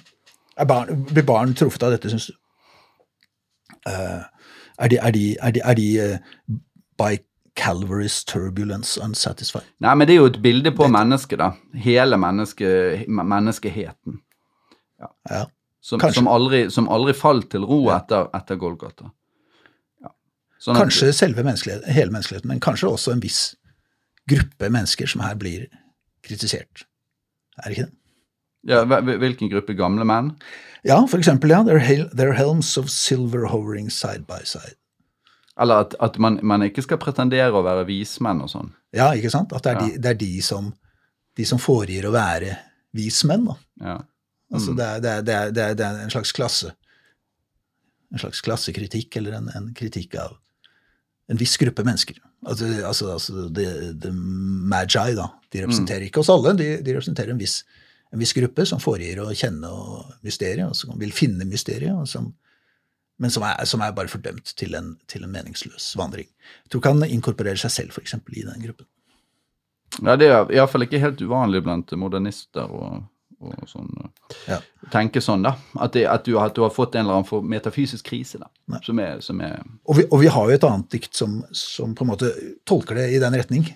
Barn 0.67 1.05
blir 1.09 1.26
barn 1.26 1.53
truffet 1.53 1.84
av 1.84 1.95
dette, 1.95 2.09
syns 2.11 2.30
du? 2.30 2.36
Uh, 3.88 4.26
er 4.80 4.91
de, 4.91 4.97
er 4.97 5.11
de, 5.11 5.24
er 5.41 5.51
de, 5.55 5.61
er 5.65 5.78
de 5.80 5.88
uh, 6.03 6.57
by 6.99 7.17
Calvary's 7.59 8.24
turbulence 8.26 9.01
unsatisfied? 9.01 9.67
Nei, 9.80 9.95
men 9.95 10.07
det 10.07 10.15
er 10.15 10.22
jo 10.22 10.32
et 10.32 10.41
bilde 10.41 10.72
på 10.76 10.88
mennesket, 10.91 11.39
da. 11.41 11.51
Hele 11.86 12.17
menneske, 12.17 12.70
menneskeheten. 13.07 14.20
Ja. 15.30 15.45
Som, 15.82 15.99
Kanskje. 15.99 16.20
som, 16.20 16.28
aldri, 16.28 16.65
som 16.72 16.89
aldri 16.91 17.15
falt 17.15 17.49
til 17.51 17.63
ro 17.67 17.86
etter, 17.93 18.28
etter 18.36 18.59
Golgata. 18.59 19.09
Sånn 20.60 20.76
at- 20.76 20.82
Kanskje 20.84 21.14
selve 21.16 21.43
menneskelighet, 21.43 21.86
hele 21.95 22.12
menneskeligheten, 22.12 22.47
men 22.51 22.60
kanskje 22.60 22.89
også 22.91 23.14
en 23.14 23.22
viss 23.24 23.55
gruppe 24.30 24.68
mennesker 24.70 25.07
som 25.07 25.22
her 25.24 25.36
blir 25.39 25.68
kritisert. 26.24 26.84
Er 27.64 27.70
det 27.70 27.78
ikke 27.78 27.86
det? 27.88 27.95
Ja, 28.68 28.84
hvilken 28.84 29.49
gruppe 29.49 29.74
gamle 29.74 30.03
menn? 30.05 30.34
Ja, 30.84 30.97
for 31.07 31.18
eksempel, 31.18 31.49
ja. 31.49 31.64
Their, 31.64 31.80
hel, 31.80 32.10
their 32.14 32.34
helms 32.34 32.78
of 32.78 32.89
silver 32.91 33.45
hovering 33.47 33.89
side 33.89 34.28
by 34.28 34.41
side. 34.43 34.76
Eller 35.60 35.80
at, 35.86 35.95
at 35.99 36.18
man, 36.20 36.39
man 36.43 36.62
ikke 36.64 36.84
skal 36.84 36.97
pretendere 36.99 37.51
å 37.55 37.64
være 37.64 37.86
vismenn 37.88 38.41
og 38.43 38.49
sånn. 38.51 38.74
Ja, 38.95 39.10
ikke 39.16 39.32
sant? 39.32 39.51
At 39.55 39.64
det 39.64 39.72
er, 39.72 39.80
Ja. 39.80 39.88
de, 39.88 39.97
det 39.97 40.12
er 40.12 40.20
de, 40.20 40.41
som, 40.41 40.74
de 41.36 41.45
som 41.45 41.60
foregir 41.60 42.05
å 42.07 42.12
være 42.16 42.57
vismenn. 42.95 43.45
Da. 43.47 43.55
Ja. 43.84 43.97
Altså, 44.53 44.76
det, 44.76 44.88
det, 45.03 45.10
er, 45.12 45.22
det, 45.22 45.34
er, 45.36 45.51
det, 45.51 45.64
er, 45.64 45.74
det 45.80 45.86
er 45.88 46.03
en 46.03 46.10
slags 46.14 46.32
klasse. 46.36 46.72
En 48.12 48.20
slags 48.24 48.41
klassekritikk, 48.41 49.16
eller 49.20 49.36
en, 49.39 49.49
en 49.55 49.74
kritikk 49.78 50.16
av 50.20 50.38
en 51.30 51.38
viss 51.38 51.57
gruppe 51.61 51.86
mennesker. 51.86 52.17
Altså, 52.47 52.67
altså, 52.88 53.11
altså 53.13 53.47
the, 53.53 53.93
the 54.01 54.11
Magi, 54.11 55.13
da. 55.17 55.30
De 55.53 55.63
representerer 55.63 56.07
ikke 56.07 56.23
oss 56.23 56.32
alle, 56.34 56.55
de, 56.57 56.69
de 56.86 56.95
representerer 56.95 57.34
en 57.34 57.41
viss, 57.41 57.61
en 58.13 58.21
viss 58.21 58.34
gruppe 58.38 58.65
som 58.65 58.82
foregir 58.82 59.21
å 59.21 59.30
kjenne 59.38 59.69
mysteriet, 60.25 60.65
og 60.69 60.77
som 60.77 60.95
vil 61.01 61.13
finne 61.13 61.45
mysteriet, 61.49 61.93
som, 62.09 62.32
men 63.21 63.34
som 63.34 63.45
er, 63.45 63.61
som 63.69 63.84
er 63.86 63.93
bare 63.97 64.11
fordømt 64.11 64.55
til 64.57 64.77
en, 64.80 64.95
til 65.11 65.25
en 65.25 65.34
meningsløs 65.34 65.91
vandring. 65.99 66.30
Jeg 66.63 66.71
tror 66.71 66.82
ikke 66.82 66.95
han 66.95 67.13
inkorporerer 67.19 67.61
seg 67.61 67.75
selv, 67.75 67.93
for 67.97 68.05
eksempel, 68.05 68.39
i 68.39 68.47
den 68.47 68.65
gruppen. 68.65 68.89
ja, 70.01 70.17
det 70.17 70.32
er 70.32 70.53
iallfall 70.55 70.86
ikke 70.86 71.01
helt 71.03 71.21
uvanlig 71.21 71.61
blant 71.65 71.93
modernister 71.97 72.69
og, 72.73 73.05
og 73.39 73.69
sånn. 73.69 73.89
Ja. 74.49 74.59
Tenke 74.91 75.21
sånn, 75.23 75.45
da. 75.45 75.53
At, 75.79 75.93
det, 75.95 76.05
at, 76.11 76.25
du, 76.27 76.35
at 76.41 76.55
du 76.57 76.63
har 76.65 76.73
fått 76.75 76.97
en 76.97 77.05
eller 77.05 77.21
annen 77.21 77.47
metafysisk 77.51 78.09
krise, 78.11 78.41
da. 78.41 78.49
Som 78.85 78.99
er, 79.03 79.21
som 79.25 79.39
er 79.43 79.61
Og 79.85 79.99
vi, 79.99 80.05
og 80.09 80.19
vi 80.23 80.31
har 80.33 80.49
jo 80.49 80.57
et 80.57 80.67
annet 80.67 80.91
dikt 80.93 81.15
som, 81.17 81.39
som 81.55 81.95
på 81.95 82.05
en 82.05 82.11
måte 82.11 82.33
tolker 82.67 82.99
det 82.99 83.09
i 83.15 83.21
den 83.23 83.37
retning. 83.39 83.69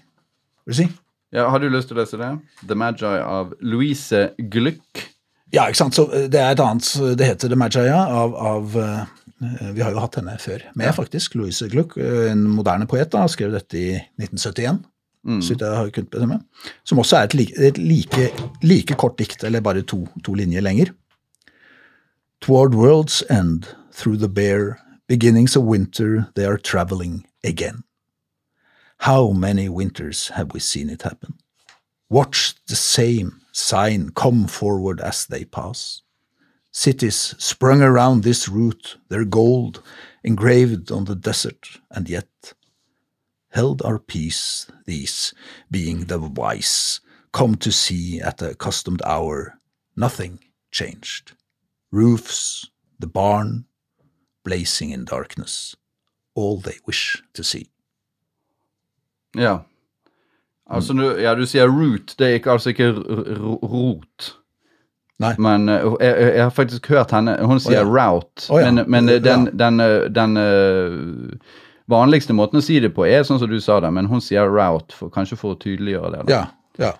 Vil 0.67 0.75
du 0.75 0.79
si? 0.83 0.89
ja, 1.33 1.47
Har 1.49 1.59
du 1.59 1.69
lyst 1.71 1.89
til 1.89 1.97
å 1.97 2.03
lese 2.03 2.19
det? 2.19 2.29
The 2.67 2.77
Magi 2.77 3.09
av 3.09 3.55
Louise 3.65 4.29
Gluck. 4.53 5.07
Ja, 5.53 5.67
ikke 5.67 5.81
sant. 5.83 5.97
Så 5.97 6.07
det 6.11 6.39
er 6.39 6.53
et 6.53 6.61
annet 6.63 6.87
Det 7.17 7.27
heter 7.27 7.51
The 7.51 7.59
Magi 7.59 7.85
ja, 7.85 8.01
av, 8.21 8.35
av 8.37 8.77
eh, 8.79 9.69
Vi 9.75 9.83
har 9.83 9.93
jo 9.93 10.01
hatt 10.01 10.17
henne 10.19 10.37
før 10.41 10.65
med, 10.77 10.93
faktisk. 10.95 11.37
Louise 11.39 11.67
Gluck, 11.71 11.97
eh, 11.97 12.31
en 12.31 12.45
moderne 12.53 12.87
poet, 12.89 13.11
da, 13.13 13.25
skrev 13.29 13.53
dette 13.55 13.79
i 13.79 13.91
1971. 14.21 14.83
Så 15.23 15.53
vidt 15.53 15.61
jeg 15.61 15.75
har 15.75 15.89
kunnet 15.89 16.09
bestemme. 16.11 16.39
Som 16.83 16.99
også 16.99 17.17
er 17.17 17.23
et, 17.23 17.33
like, 17.33 17.53
et 17.55 17.77
like, 17.77 18.33
like 18.61 18.95
kort 18.95 19.17
dikt, 19.17 19.43
eller 19.43 19.61
bare 19.61 19.81
to, 19.81 20.07
to 20.23 20.33
linjer 20.33 20.61
lenger. 20.61 20.91
Toward 22.41 22.75
world's 22.75 23.23
end, 23.29 23.63
through 23.93 24.17
the 24.17 24.27
bare 24.27 24.75
beginnings 25.07 25.55
of 25.55 25.63
winter, 25.63 26.25
they 26.35 26.45
are 26.45 26.57
traveling 26.57 27.25
again. 27.43 27.83
How 28.99 29.31
many 29.31 29.69
winters 29.69 30.29
have 30.29 30.53
we 30.53 30.59
seen 30.59 30.89
it 30.89 31.03
happen? 31.03 31.35
Watch 32.09 32.55
the 32.67 32.75
same 32.75 33.41
sign 33.53 34.11
come 34.15 34.47
forward 34.47 35.01
as 35.01 35.25
they 35.25 35.45
pass. 35.45 36.01
Cities 36.71 37.35
sprung 37.37 37.81
around 37.81 38.23
this 38.23 38.49
route, 38.49 38.97
their 39.09 39.25
gold 39.25 39.81
engraved 40.23 40.91
on 40.91 41.05
the 41.05 41.15
desert, 41.15 41.79
and 41.91 42.09
yet 42.09 42.53
held 43.53 43.81
our 43.83 43.99
peace, 43.99 44.67
these, 44.85 45.33
being 45.69 46.05
the 46.05 46.19
wise, 46.19 46.99
come 47.31 47.55
to 47.55 47.71
see 47.71 48.19
at 48.19 48.37
the 48.37 48.51
accustomed 48.51 49.01
hour, 49.05 49.59
nothing 49.95 50.39
changed. 50.71 51.33
Roofs, 51.91 52.69
the 52.99 53.07
barn, 53.07 53.65
blazing 54.43 54.89
in 54.89 55.05
darkness, 55.05 55.75
all 56.35 56.59
they 56.59 56.77
wish 56.87 57.23
to 57.33 57.43
see. 57.43 57.69
Ja. 59.35 59.59
Altså, 60.69 60.93
du, 60.93 61.21
ja, 61.21 61.35
du 61.35 61.45
sier 61.45 61.67
root. 61.67 62.15
Det 62.17 62.27
er 62.27 62.39
ikke, 62.39 62.51
altså 62.51 62.69
ikke 62.69 62.91
rot. 62.93 64.37
Nei. 65.21 65.33
Men 65.37 65.69
eh, 65.69 65.83
jeg, 66.01 66.33
jeg 66.35 66.43
har 66.43 66.49
faktisk 66.49 66.87
hørt 66.89 67.11
henne 67.13 67.35
Hun 67.45 67.59
sier 67.61 67.83
ja. 67.83 67.85
route. 67.85 68.47
oh, 68.49 68.61
ja. 68.61 68.71
Men, 68.71 68.89
men 68.89 69.07
den, 69.23 69.45
den, 69.59 69.79
eh, 69.79 70.07
den 70.09 70.37
eh, 70.37 71.59
vanligste 71.89 72.33
måten 72.33 72.59
å 72.59 72.63
si 72.63 72.79
det 72.79 72.93
på 72.95 73.05
er 73.07 73.23
sånn 73.23 73.39
som 73.39 73.49
du 73.49 73.59
sa 73.59 73.79
det, 73.79 73.91
men 73.93 74.05
hun 74.07 74.21
sier 74.21 74.47
route, 74.49 74.93
for, 74.95 75.09
kanskje 75.09 75.37
for 75.37 75.55
å 75.55 75.59
tydeliggjøre 75.59 76.11
det. 76.11 76.25
da. 76.27 76.33
Ja, 76.33 76.45
ja. 76.87 76.93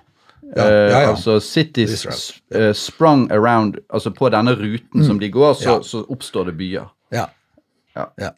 Ja, 0.56 0.64
Eh, 0.68 0.92
ja, 0.92 1.00
ja. 1.02 1.10
Altså 1.10 1.40
cities 1.42 2.06
eh, 2.52 2.74
sprung 2.74 3.32
around 3.32 3.80
Altså 3.90 4.12
på 4.14 4.30
denne 4.30 4.52
ruten 4.56 5.04
som 5.06 5.18
de 5.20 5.30
går, 5.32 5.54
så, 5.56 5.78
Mm. 5.80 5.84
Så 5.84 6.06
oppstår 6.10 6.46
det 6.46 6.58
byer. 6.58 6.90
ja. 7.12 7.28
Ja. 7.96 8.06
ja. 8.18 8.30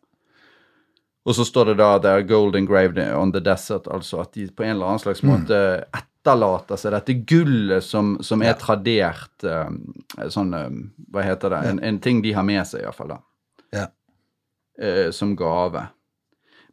Og 1.25 1.33
så 1.35 1.43
står 1.45 1.65
det 1.65 1.77
da 1.77 1.97
'They're 1.99 2.21
gold 2.27 2.55
engraved 2.55 2.97
on 3.15 3.31
the 3.31 3.39
desert', 3.39 3.87
altså 3.91 4.21
at 4.21 4.31
de 4.33 4.47
på 4.47 4.63
en 4.63 4.69
eller 4.69 4.85
annen 4.85 4.99
slags 4.99 5.23
Mm. 5.23 5.29
måte 5.31 5.83
etterlater 5.93 6.75
seg 6.77 6.91
dette 6.91 7.13
gullet 7.25 7.83
som, 7.83 8.17
som 8.21 8.41
er 8.41 8.53
tradert 8.53 9.43
um, 9.43 9.93
sånn 10.29 10.53
um, 10.53 10.91
Hva 11.11 11.21
heter 11.23 11.49
det? 11.49 11.65
En, 11.69 11.79
en 11.83 11.99
ting 11.99 12.21
de 12.21 12.31
har 12.33 12.43
med 12.43 12.65
seg, 12.67 12.81
iallfall. 12.81 13.07
da. 13.07 13.17
Ja. 13.73 13.87
Eh, 14.79 15.11
som 15.11 15.35
gave. 15.35 15.87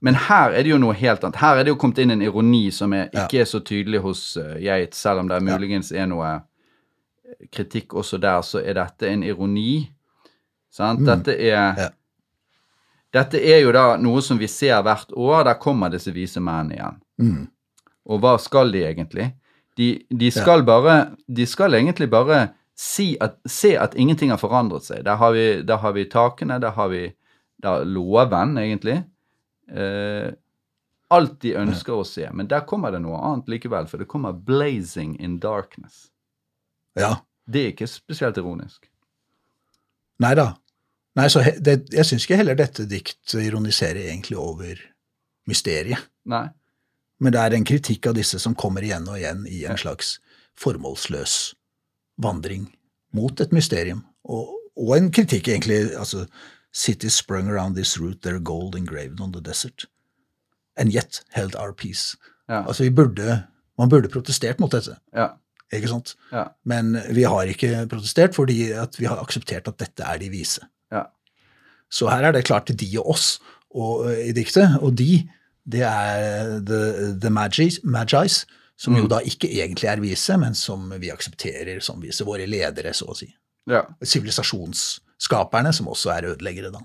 Men 0.03 0.17
her 0.19 0.51
er 0.53 0.63
det 0.67 0.73
jo 0.73 0.79
noe 0.83 0.95
helt 0.99 1.23
annet. 1.25 1.37
Her 1.39 1.61
er 1.61 1.65
det 1.65 1.71
jo 1.73 1.79
kommet 1.79 1.99
inn 2.03 2.11
en 2.11 2.23
ironi 2.27 2.65
som 2.75 2.93
er, 2.93 3.09
Ja. 3.15 3.25
ikke 3.29 3.41
er 3.41 3.45
så 3.47 3.61
tydelig 3.63 4.01
hos 4.03 4.23
uh, 4.37 4.57
Yates, 4.59 4.99
selv 4.99 5.21
om 5.23 5.29
det 5.31 5.39
muligens 5.47 5.93
er 5.93 6.07
noe 6.11 6.31
eh, 6.35 7.47
kritikk 7.55 7.95
også 7.95 8.19
der, 8.21 8.41
så 8.43 8.59
er 8.65 8.75
dette 8.75 9.09
en 9.09 9.23
ironi. 9.23 9.89
Sant? 10.73 11.05
Dette 11.07 11.37
er 11.39 11.73
Mm. 11.73 11.79
Ja. 11.79 11.89
dette 13.13 13.39
er 13.45 13.61
jo 13.63 13.73
da 13.73 13.97
noe 14.01 14.23
som 14.23 14.39
vi 14.41 14.47
ser 14.49 14.83
hvert 14.83 15.13
år. 15.15 15.45
Der 15.45 15.55
kommer 15.61 15.91
disse 15.93 16.13
vise 16.13 16.41
mennene 16.41 16.75
igjen. 16.75 16.99
Mm. 17.21 17.49
Og 18.09 18.21
hva 18.21 18.39
skal 18.41 18.73
de 18.73 18.83
egentlig? 18.89 19.33
De, 19.77 20.03
de 20.11 20.31
skal 20.31 20.63
bare 20.65 21.13
De 21.29 21.47
skal 21.47 21.75
egentlig 21.75 22.11
bare 22.11 22.49
si 22.77 23.17
at, 23.21 23.37
se 23.47 23.77
at 23.79 23.95
ingenting 23.95 24.31
har 24.31 24.39
forandret 24.41 24.83
seg. 24.85 25.05
Der 25.05 25.15
har 25.17 25.31
vi, 25.33 25.63
der 25.63 25.77
har 25.77 25.93
vi 25.93 26.05
takene, 26.11 26.59
der 26.61 26.71
har 26.71 26.89
vi 26.89 27.13
der 27.63 27.85
loven, 27.85 28.57
egentlig. 28.59 29.05
Eh, 29.73 30.31
alt 31.13 31.37
de 31.45 31.55
ønsker 31.61 31.97
å 31.97 32.07
se. 32.09 32.25
Men 32.33 32.49
der 32.49 32.65
kommer 32.69 32.93
det 32.93 33.03
noe 33.05 33.21
annet 33.21 33.51
likevel, 33.53 33.89
for 33.89 34.01
det 34.01 34.09
kommer 34.09 34.33
'blazing 34.33 35.19
in 35.21 35.41
darkness'. 35.41 36.09
ja. 36.97 37.21
Det 37.45 37.61
er 37.61 37.73
ikke 37.73 37.89
spesielt 37.91 38.37
ironisk. 38.39 38.87
Nei 40.23 40.35
da. 40.39 40.55
Nei, 41.19 41.29
så 41.29 41.43
det, 41.59 41.89
jeg 41.91 42.07
syns 42.07 42.25
ikke 42.25 42.39
heller 42.39 42.55
dette 42.55 42.87
dikt 42.87 43.35
ironiserer 43.35 44.07
egentlig 44.07 44.39
over 44.39 44.79
mysteriet. 45.51 46.07
Nei. 46.25 46.47
Men 47.19 47.35
det 47.35 47.41
er 47.41 47.57
en 47.57 47.67
kritikk 47.67 48.07
av 48.07 48.15
disse 48.15 48.39
som 48.39 48.55
kommer 48.55 48.87
igjen 48.87 49.09
og 49.11 49.19
igjen 49.19 49.43
i 49.51 49.65
en 49.69 49.79
slags 49.79 50.21
formålsløs 50.55 51.55
vandring 52.23 52.69
mot 53.13 53.41
et 53.41 53.53
mysterium. 53.53 54.05
Og, 54.25 54.55
og 54.79 54.97
en 54.97 55.11
kritikk, 55.15 55.49
egentlig. 55.49 55.97
altså 55.99 56.25
Cities 56.73 57.15
sprung 57.15 57.49
around 57.51 57.77
this 57.77 57.99
route, 58.01 58.23
their 58.23 58.39
gold 58.41 58.75
engraved 58.77 59.21
on 59.21 59.33
the 59.33 59.41
desert. 59.41 59.85
And 60.77 60.93
yet 60.93 61.21
held 61.31 61.55
our 61.57 61.73
peace. 61.73 62.17
Ja. 62.49 62.63
Altså, 62.67 62.83
vi 62.85 62.91
burde, 62.91 63.43
Man 63.79 63.89
burde 63.89 64.09
protestert 64.09 64.61
mot 64.61 64.71
dette, 64.73 64.97
Ja. 65.17 65.29
ikke 65.73 65.89
sant? 65.89 66.15
Ja. 66.33 66.45
Men 66.65 66.99
vi 67.15 67.23
har 67.23 67.43
ikke 67.49 67.87
protestert 67.89 68.35
fordi 68.35 68.71
at 68.73 68.99
vi 69.01 69.07
har 69.09 69.17
akseptert 69.21 69.69
at 69.69 69.79
dette 69.81 70.05
er 70.05 70.19
de 70.19 70.29
vise. 70.31 70.61
Ja. 70.93 71.03
Så 71.91 72.09
her 72.13 72.25
er 72.29 72.33
det 72.33 72.45
klart 72.45 72.67
til 72.67 72.77
de 72.77 72.99
og 73.01 73.09
oss 73.15 73.41
og, 73.71 74.11
i 74.13 74.33
diktet, 74.33 74.79
og 74.83 74.95
de 74.97 75.29
det 75.65 75.81
er 75.87 76.61
The, 76.67 77.15
the 77.21 77.31
Magis, 77.31 77.81
Magis, 77.85 78.43
som 78.77 78.97
jo 78.97 79.07
da 79.07 79.21
ikke 79.25 79.47
egentlig 79.49 79.89
er 79.89 80.01
vise, 80.03 80.37
men 80.39 80.55
som 80.55 80.91
vi 81.01 81.11
aksepterer 81.11 81.81
som 81.81 82.01
vise. 82.03 82.25
Våre 82.27 82.47
ledere, 82.47 82.93
så 82.93 83.07
å 83.13 83.17
si. 83.17 83.29
Ja. 83.71 83.85
Sivilisasjonsskaperne, 85.23 85.73
som 85.73 85.89
også 85.89 86.11
er 86.11 86.27
ødeleggere, 86.33 86.73
da. 86.73 86.81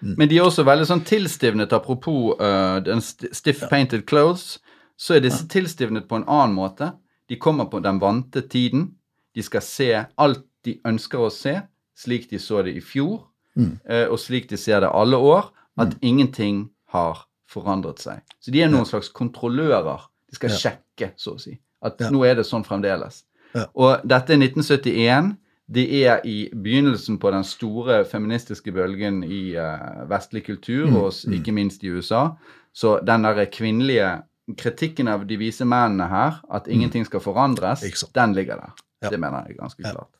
Men 0.00 0.28
de 0.28 0.36
er 0.38 0.44
også 0.44 0.64
veldig 0.64 0.86
sånn 0.86 1.04
tilstivnet, 1.04 1.72
apropos 1.72 2.36
uh, 2.40 2.78
den 2.84 3.00
st 3.00 3.30
stiff 3.32 3.62
painted 3.70 4.04
clothes, 4.06 4.58
så 4.96 5.16
er 5.16 5.20
disse 5.24 5.46
tilstivnet 5.48 6.06
på 6.08 6.16
en 6.16 6.24
annen 6.28 6.54
måte. 6.54 6.92
De 7.28 7.36
kommer 7.36 7.66
på 7.66 7.80
den 7.82 7.98
vante 8.00 8.42
tiden. 8.48 8.94
De 9.34 9.42
skal 9.42 9.62
se 9.62 9.88
alt 10.16 10.44
de 10.64 10.78
ønsker 10.86 11.18
å 11.18 11.30
se, 11.30 11.56
slik 11.96 12.28
de 12.30 12.38
så 12.38 12.62
det 12.64 12.76
i 12.76 12.80
fjor, 12.84 13.24
uh, 13.56 14.06
og 14.10 14.18
slik 14.20 14.48
de 14.50 14.56
ser 14.56 14.80
det 14.84 14.90
alle 14.92 15.16
år, 15.16 15.50
at 15.78 15.96
ingenting 16.02 16.68
har 16.92 17.26
forandret 17.48 17.98
seg. 18.00 18.20
Så 18.40 18.50
de 18.52 18.62
er 18.62 18.68
noen 18.72 18.86
slags 18.88 19.08
kontrollører. 19.12 20.06
De 20.30 20.36
skal 20.36 20.50
Ja. 20.50 20.56
sjekke, 20.56 21.12
så 21.16 21.34
å 21.36 21.40
si, 21.40 21.58
at 21.82 22.00
Ja. 22.00 22.10
nå 22.10 22.24
er 22.24 22.34
det 22.34 22.44
sånn 22.46 22.64
fremdeles. 22.64 23.24
Ja. 23.54 23.66
Og 23.74 24.00
dette 24.06 24.32
er 24.32 24.36
1971. 24.36 25.36
Det 25.74 25.82
er 26.06 26.20
i 26.24 26.48
begynnelsen 26.54 27.18
på 27.18 27.30
den 27.34 27.44
store 27.44 28.04
feministiske 28.06 28.70
bølgen 28.72 29.22
i 29.24 29.56
uh, 29.58 30.04
vestlig 30.10 30.44
kultur, 30.46 30.86
Mm, 30.86 30.96
og 30.96 31.12
ikke 31.34 31.52
minst 31.52 31.82
i 31.84 31.90
USA. 31.90 32.28
Så 32.72 33.00
den 33.06 33.24
der 33.24 33.44
kvinnelige 33.50 34.22
kritikken 34.58 35.08
av 35.08 35.24
de 35.26 35.36
vise 35.40 35.64
mennene 35.66 36.06
her, 36.08 36.36
at 36.54 36.68
ingenting 36.70 37.06
skal 37.06 37.20
forandres, 37.20 37.82
Mm. 37.82 38.12
Den 38.14 38.32
ligger 38.34 38.56
der. 38.56 38.74
Ja. 39.02 39.10
Det 39.10 39.18
mener 39.20 39.44
jeg 39.48 39.56
ganske 39.58 39.82
Ja. 39.82 39.90
klart. 39.92 40.12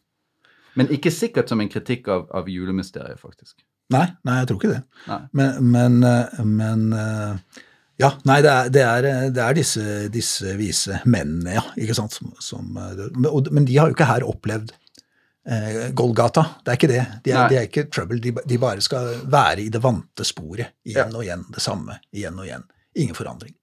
Men 0.74 0.88
ikke 0.88 1.10
sikkert 1.10 1.48
som 1.48 1.60
en 1.60 1.68
kritikk 1.68 2.08
av, 2.08 2.26
av 2.34 2.48
julemysteriet, 2.48 3.20
faktisk. 3.20 3.62
Nei, 3.90 4.06
nei, 4.24 4.38
jeg 4.40 4.48
tror 4.48 4.56
ikke 4.60 4.72
det. 4.74 4.82
Nei. 5.06 5.20
Men, 5.32 5.70
men, 5.72 6.02
eh, 6.04 6.44
men 6.44 6.92
eh, 6.92 7.36
Ja, 7.98 8.10
nei, 8.26 8.42
det 8.42 8.50
er, 8.50 8.68
det 8.68 8.82
er, 8.82 9.30
det 9.30 9.42
er 9.42 9.54
disse, 9.54 10.08
disse 10.12 10.56
vise 10.58 10.98
mennene, 11.06 11.54
ja. 11.54 11.62
ikke 11.80 11.94
sant, 11.94 12.12
som, 12.12 12.32
som 12.40 12.66
men, 12.76 13.64
de 13.64 13.78
har 13.78 13.88
jo 13.88 13.94
ikke 13.94 14.04
her 14.10 14.26
opplevd 14.28 14.74
Golgata. 15.94 16.42
Det 16.64 16.72
er 16.72 16.76
ikke 16.78 16.88
det. 16.90 17.02
De 17.24 17.30
er, 17.32 17.48
de 17.48 17.56
er 17.60 17.66
ikke 17.68 17.84
trouble. 17.90 18.18
De, 18.20 18.32
de 18.48 18.58
bare 18.58 18.80
skal 18.82 19.12
være 19.30 19.60
i 19.62 19.68
det 19.70 19.82
vante 19.84 20.24
sporet. 20.26 20.72
Igjen 20.86 21.14
og 21.14 21.22
igjen. 21.24 21.44
Det 21.54 21.62
samme. 21.62 21.98
Igjen 22.12 22.38
og 22.38 22.46
igjen. 22.48 22.64
Ingen 22.96 23.14
forandring. 23.14 23.54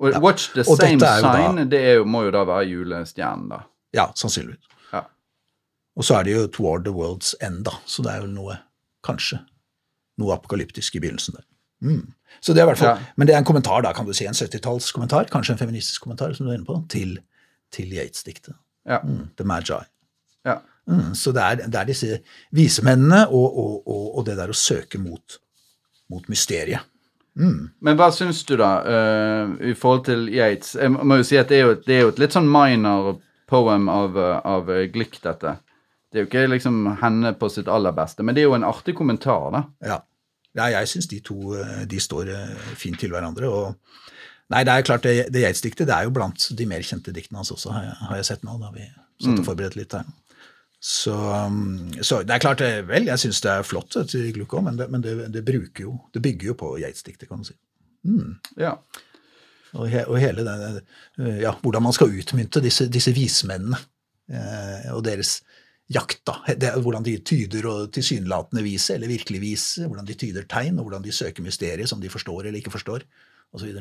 Og 0.00 0.10
Ja. 0.12 0.20
Watch 0.20 0.50
the 0.52 0.60
Og 0.68 0.76
same 0.76 0.92
jo 0.92 0.98
da- 0.98 1.20
sign, 1.20 1.68
det 1.70 1.80
er 1.80 1.94
jo, 1.94 2.04
må 2.04 2.24
jo 2.26 2.30
da 2.34 2.44
være 2.44 2.66
julestjernen, 2.68 3.48
da. 3.48 3.62
Ja, 3.94 4.06
sannsynligvis. 4.14 4.68
Ja. 4.92 5.00
Og 5.96 6.04
så 6.04 6.18
er 6.18 6.24
det 6.24 6.34
jo 6.36 6.46
toward 6.46 6.84
the 6.84 6.92
world's 6.92 7.34
end, 7.40 7.64
da. 7.64 7.70
Så 7.86 8.02
det 8.02 8.12
er 8.12 8.20
jo 8.20 8.26
noe, 8.26 8.58
kanskje, 9.06 9.40
noe 10.18 10.34
apokalyptisk 10.34 10.94
i 10.96 11.00
begynnelsen 11.00 11.34
der. 11.38 11.44
Mm. 11.82 12.12
Så 12.40 12.52
det 12.54 12.62
er 12.62 12.66
hvert 12.66 12.78
fall, 12.78 12.96
Ja. 12.98 13.04
Men 13.16 13.26
det 13.26 13.34
er 13.34 13.38
en 13.38 13.44
kommentar, 13.44 13.82
da, 13.82 13.92
kan 13.92 14.06
du 14.06 14.12
si. 14.12 14.26
En 14.26 14.34
70-tallskommentar, 14.34 15.28
kanskje 15.30 15.52
en 15.52 15.58
feministisk 15.58 16.02
kommentar, 16.02 16.32
som 16.34 16.46
du 16.46 16.52
er 16.52 16.56
inne 16.58 16.66
på, 16.66 16.78
til, 16.88 17.18
til 17.72 17.90
Yates-diktet. 17.92 18.54
Ja. 18.86 18.98
Mm. 19.02 19.30
The 19.36 19.44
Magi. 19.44 19.80
ja. 20.44 20.58
Mm. 20.90 21.14
Så 21.16 21.32
det 21.32 21.42
er, 21.42 21.62
det 21.64 21.80
er 21.80 21.88
disse 21.88 22.18
visemennene 22.54 23.24
og, 23.30 23.46
og, 23.46 23.76
og, 23.88 24.08
og 24.18 24.26
det 24.26 24.36
der 24.40 24.52
å 24.52 24.56
søke 24.56 25.00
mot, 25.00 25.38
mot 26.12 26.26
mysteriet. 26.32 26.84
Mm. 27.34 27.70
Men 27.82 27.98
hva 27.98 28.10
syns 28.14 28.44
du, 28.46 28.54
da, 28.60 28.70
uh, 28.86 29.54
i 29.64 29.74
forhold 29.74 30.04
til 30.06 30.28
Yates? 30.30 30.76
Jeg 30.78 30.92
må 30.94 31.18
jo 31.18 31.26
si 31.26 31.38
at 31.40 31.50
det 31.50 31.60
er 31.60 31.64
jo, 31.66 31.76
det 31.82 31.96
er 31.96 32.04
jo 32.04 32.12
et 32.12 32.20
litt 32.22 32.36
sånn 32.36 32.50
minor 32.50 33.16
poem 33.50 33.90
av, 33.92 34.16
eh, 34.18 34.38
av 34.48 34.70
eh, 34.72 34.86
Glick, 34.90 35.18
dette. 35.22 35.58
Det 36.08 36.16
er 36.16 36.22
jo 36.24 36.28
ikke 36.30 36.46
liksom 36.48 36.78
henne 37.02 37.34
på 37.36 37.50
sitt 37.52 37.68
aller 37.68 37.92
beste, 37.94 38.24
men 38.24 38.34
det 38.34 38.40
er 38.40 38.48
jo 38.48 38.54
en 38.56 38.64
artig 38.64 38.94
kommentar, 38.96 39.50
da. 39.52 39.60
Ja. 39.84 39.98
ja 40.56 40.70
jeg 40.78 40.88
syns 40.88 41.10
de 41.10 41.18
to 41.26 41.52
de 41.90 42.00
står 42.00 42.30
fint 42.80 42.96
til 42.98 43.12
hverandre. 43.12 43.50
og 43.50 43.74
Nei, 44.54 44.62
det 44.64 44.72
er 44.72 44.86
klart, 44.88 45.04
det, 45.04 45.28
det 45.34 45.44
Yates-diktet 45.44 45.90
det 45.90 45.96
er 45.96 46.08
jo 46.08 46.14
blant 46.16 46.48
de 46.56 46.66
mer 46.70 46.86
kjente 46.86 47.12
diktene 47.14 47.42
hans 47.42 47.52
også, 47.52 47.74
har 47.76 47.84
jeg, 47.90 47.94
har 48.08 48.20
jeg 48.22 48.28
sett 48.30 48.48
nå. 48.48 48.56
da 48.62 48.72
vi 48.72 48.88
satt 48.88 49.42
og 49.42 49.46
forberedte 49.50 49.82
litt 49.82 49.98
her. 49.98 50.08
Så, 50.84 51.14
um, 51.16 51.92
så 52.04 52.18
det 52.28 52.34
er 52.34 52.42
klart, 52.44 52.60
det, 52.60 52.82
vel, 52.90 53.06
jeg 53.08 53.22
syns 53.22 53.40
det 53.40 53.52
er 53.54 53.64
flott 53.64 53.96
eh, 53.96 54.04
til 54.04 54.26
Gluck 54.36 54.52
men, 54.60 54.76
det, 54.76 54.90
men 54.92 55.04
det, 55.04 55.14
det, 55.32 55.40
bruker 55.46 55.86
jo, 55.86 55.94
det 56.12 56.20
bygger 56.26 56.50
jo 56.50 56.56
på 56.60 56.74
Yates-diktet, 56.82 57.24
kan 57.30 57.40
du 57.40 57.48
si. 57.48 57.56
Ja. 58.60 58.74
Og, 59.74 59.88
he, 59.88 60.02
og 60.04 60.20
hele 60.20 60.44
det, 60.44 60.82
eh, 61.18 61.40
ja, 61.46 61.54
hvordan 61.62 61.86
man 61.86 61.96
skal 61.96 62.12
utmynte 62.12 62.60
disse, 62.60 62.90
disse 62.92 63.14
vismennene 63.16 63.80
eh, 64.28 64.90
og 64.92 65.00
deres 65.06 65.38
jakt. 65.90 66.20
da. 66.28 66.36
Hvordan 66.80 67.06
de 67.06 67.16
tyder 67.26 67.66
og 67.70 67.88
tilsynelatende 67.94 68.64
vise, 68.64 68.94
eller 68.94 69.08
virkelig 69.08 69.40
vise, 69.40 69.86
hvordan 69.88 70.06
de 70.08 70.18
tyder 70.20 70.44
tegn, 70.48 70.78
og 70.78 70.90
hvordan 70.90 71.04
de 71.04 71.16
søker 71.16 71.44
mysteriet 71.44 71.88
som 71.88 72.00
de 72.00 72.12
forstår 72.12 72.44
eller 72.44 72.60
ikke 72.60 72.74
forstår, 72.76 73.08
osv. 73.56 73.72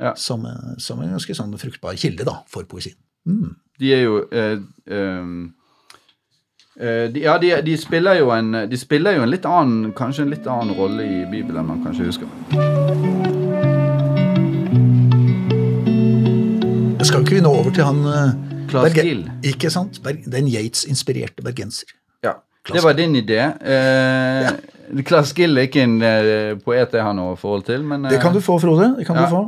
Ja. 0.00 0.14
Som, 0.16 0.46
eh, 0.46 0.76
som 0.78 1.00
en 1.00 1.16
ganske 1.16 1.36
sånn 1.40 1.56
fruktbar 1.60 1.96
kilde 1.96 2.28
da, 2.28 2.42
for 2.50 2.68
poesien. 2.68 3.00
Mm. 3.24 3.56
De 3.80 3.92
er 3.94 4.04
jo 4.04 4.22
eh, 4.34 4.60
ehm, 4.92 5.52
eh, 6.80 7.08
de, 7.12 7.20
Ja, 7.20 7.38
de, 7.38 7.50
de 7.62 7.76
spiller 7.76 8.18
jo 8.20 8.30
en 8.34 8.52
De 8.70 8.78
spiller 8.78 9.16
jo 9.16 9.22
en 9.26 9.30
litt 9.32 9.46
annen 9.48 9.92
Kanskje 9.96 10.26
en 10.26 10.32
litt 10.32 10.46
annen 10.46 10.76
rolle 10.78 11.04
i 11.04 11.20
Bibelen 11.30 11.62
enn 11.62 11.68
man 11.68 11.82
kanskje 11.84 12.08
husker. 12.08 12.30
Jeg 16.98 17.08
skal 17.08 17.24
ikke 17.24 17.36
vi 17.36 17.42
nå 17.44 17.50
over 17.50 17.74
til 17.74 17.84
han 17.84 18.00
uh, 18.06 18.34
Berge- 18.72 19.04
Gill. 19.04 19.24
Ikke 19.44 19.70
sant? 19.74 19.98
Berg, 20.04 20.22
den 20.32 20.48
Yates-inspirerte 20.48 21.42
bergenser. 21.44 21.90
Ja. 22.24 22.38
Claes 22.64 22.78
Det 22.78 22.84
var 22.86 22.96
din 22.96 23.16
idé. 23.18 23.40
Eh, 23.60 25.02
Claes 25.02 25.32
Gill 25.36 25.58
er 25.58 25.66
ikke 25.66 25.82
en 25.82 25.98
poet 26.62 26.94
jeg 26.94 27.02
har 27.04 27.16
noe 27.18 27.34
forhold 27.36 27.66
til, 27.66 27.82
men 27.84 28.06
Det 28.08 28.20
kan 28.22 28.32
du 28.32 28.40
få, 28.40 28.56
Frode. 28.62 28.94
Det 28.98 29.06
kan 29.08 29.18
ja. 29.18 29.26
du 29.26 29.34
få. 29.34 29.42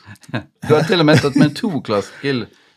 du 0.68 0.74
har 0.74 0.84
til 0.86 1.00
og 1.00 1.08
med 1.08 1.22
tatt 1.24 1.38
med 1.40 1.56
to 1.58 1.72
Claes 1.86 2.12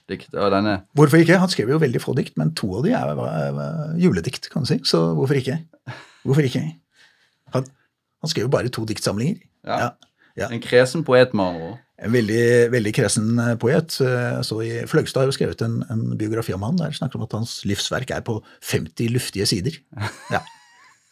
Gill-dikt 0.05 0.35
av 0.37 0.51
denne. 0.53 0.73
Hvorfor 0.95 1.17
ikke? 1.21 1.37
Han 1.41 1.49
skrev 1.49 1.69
jo 1.73 1.79
veldig 1.81 2.01
få 2.03 2.13
dikt, 2.17 2.35
men 2.37 2.51
to 2.57 2.67
av 2.77 2.83
de 2.85 2.91
er, 2.93 3.13
er, 3.17 3.55
er 3.65 3.95
juledikt, 3.97 4.49
kan 4.53 4.61
du 4.63 4.69
si. 4.69 4.77
Så 4.85 4.99
hvorfor 5.17 5.37
ikke? 5.39 5.57
Hvorfor 6.25 6.45
ikke? 6.45 6.61
Han, 7.55 7.65
han 8.21 8.29
skrev 8.29 8.45
jo 8.45 8.51
bare 8.53 8.69
to 8.69 8.85
diktsamlinger. 8.85 9.39
Ja. 9.65 9.79
Ja. 9.79 9.89
ja. 10.43 10.49
En 10.53 10.61
kresen 10.61 11.03
poet, 11.07 11.33
med 11.33 11.45
andre 11.45 11.71
ord. 11.71 11.81
En 12.05 12.11
veldig, 12.11 12.45
veldig 12.73 12.91
kresen 12.93 13.39
eh, 13.39 13.53
poet. 13.57 13.97
Eh, 14.03 14.41
Så 14.43 14.59
i 14.61 14.71
Fløgstad 14.85 15.23
har 15.23 15.29
jo 15.31 15.35
skrevet 15.37 15.61
en, 15.65 15.79
en 15.89 16.05
biografi 16.19 16.53
om 16.53 16.65
han 16.67 16.75
der 16.77 16.91
det 16.91 16.99
snakker 16.99 17.17
om 17.17 17.25
at 17.25 17.33
hans 17.37 17.61
livsverk 17.65 18.11
er 18.11 18.21
på 18.27 18.41
50 18.61 19.09
luftige 19.15 19.47
sider. 19.49 19.77
Ja. 20.29 20.41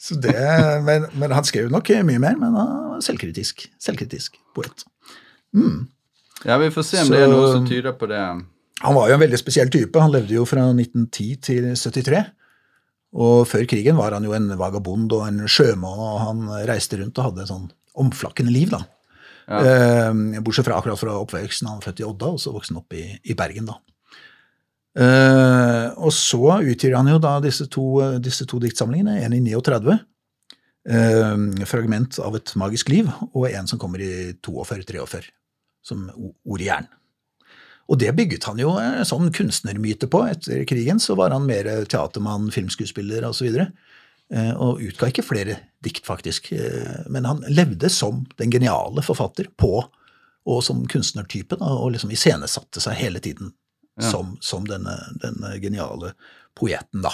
Så 0.03 0.17
det, 0.19 0.35
men, 0.83 1.05
men 1.15 1.31
han 1.31 1.45
skrev 1.47 1.69
nok 1.71 1.87
mye 2.03 2.19
mer, 2.19 2.35
men 2.35 2.51
han 2.51 2.89
var 2.91 3.01
selvkritisk. 3.05 3.69
Selvkritisk 3.81 4.35
poet. 4.53 4.83
Ja, 6.43 6.57
Vi 6.59 6.67
får 6.75 6.83
se 6.83 6.99
om 6.99 7.07
Så- 7.07 7.13
det 7.15 7.21
er 7.23 7.31
noe 7.31 7.53
som 7.53 7.65
tyder 7.67 7.95
på 7.95 8.09
det. 8.11 8.19
Han 8.81 8.95
var 8.97 9.09
jo 9.09 9.17
en 9.17 9.21
veldig 9.21 9.39
spesiell 9.39 9.69
type. 9.71 9.99
Han 10.01 10.11
levde 10.11 10.33
jo 10.35 10.47
fra 10.49 10.65
1910 10.71 11.35
til 11.45 11.69
73. 11.77 12.23
Og 13.13 13.45
før 13.45 13.67
krigen 13.69 13.99
var 13.99 14.15
han 14.15 14.25
jo 14.25 14.33
en 14.33 14.49
vagabond 14.57 15.13
og 15.13 15.27
en 15.27 15.43
sjømann, 15.45 16.01
og 16.01 16.19
han 16.23 16.43
reiste 16.65 16.97
rundt 16.97 17.19
og 17.21 17.29
hadde 17.29 17.43
et 17.43 17.51
sånn 17.51 17.67
omflakkende 18.01 18.53
liv, 18.53 18.73
da. 18.73 18.81
Eh, 19.43 20.39
bortsett 20.41 20.65
fra 20.65 20.79
akkurat 20.79 20.99
fra 20.99 21.19
oppveksten. 21.21 21.69
Han 21.69 21.77
var 21.77 21.91
født 21.91 22.01
i 22.01 22.07
Odda, 22.07 22.31
og 22.33 22.41
så 22.41 22.53
vokste 22.55 22.73
han 22.73 22.81
opp 22.81 22.95
i, 22.97 23.05
i 23.29 23.35
Bergen, 23.37 23.69
da. 23.69 23.77
Eh, 24.93 25.87
og 25.97 26.13
så 26.13 26.57
utgir 26.61 26.97
han 26.97 27.09
jo 27.09 27.19
da 27.21 27.35
disse 27.43 27.67
to, 27.71 27.85
disse 28.21 28.47
to 28.49 28.59
diktsamlingene, 28.63 29.19
en 29.25 29.37
i 29.37 29.43
39, 29.45 29.99
eh, 30.89 31.45
fragment 31.69 32.17
av 32.23 32.37
et 32.39 32.55
magisk 32.59 32.89
liv, 32.93 33.13
og 33.33 33.49
en 33.51 33.69
som 33.69 33.81
kommer 33.81 34.01
i 34.01 34.13
42-43, 34.41 35.29
som 35.85 36.07
ord 36.17 36.61
i 36.65 36.69
jern. 36.69 36.89
Og 37.91 37.99
det 37.99 38.13
bygget 38.15 38.45
han 38.47 38.59
jo 38.61 38.75
en 38.79 39.03
sånn 39.05 39.31
kunstnermyte 39.35 40.07
på. 40.11 40.21
Etter 40.31 40.63
krigen 40.69 41.01
så 41.03 41.17
var 41.19 41.33
han 41.35 41.47
mer 41.49 41.67
teatermann, 41.91 42.47
filmskuespiller 42.55 43.25
osv. 43.27 43.49
Og, 43.49 43.65
eh, 44.31 44.53
og 44.55 44.79
utga 44.81 45.09
ikke 45.11 45.25
flere 45.27 45.57
dikt, 45.83 46.05
faktisk. 46.07 46.51
Eh, 46.55 47.03
Men 47.11 47.25
han 47.27 47.43
levde 47.49 47.89
som 47.91 48.25
den 48.39 48.51
geniale 48.51 49.03
forfatter 49.03 49.51
på, 49.59 49.83
og 50.45 50.63
som 50.63 50.85
kunstnertype, 50.87 51.59
da, 51.59 51.65
og 51.65 51.91
liksom 51.93 52.11
iscenesatte 52.11 52.81
seg 52.83 52.97
hele 52.99 53.19
tiden 53.23 53.53
Ja. 54.01 54.09
som, 54.09 54.37
som 54.41 54.63
denne, 54.65 54.95
denne 55.21 55.59
geniale 55.61 56.15
poeten, 56.57 57.03
da. 57.03 57.11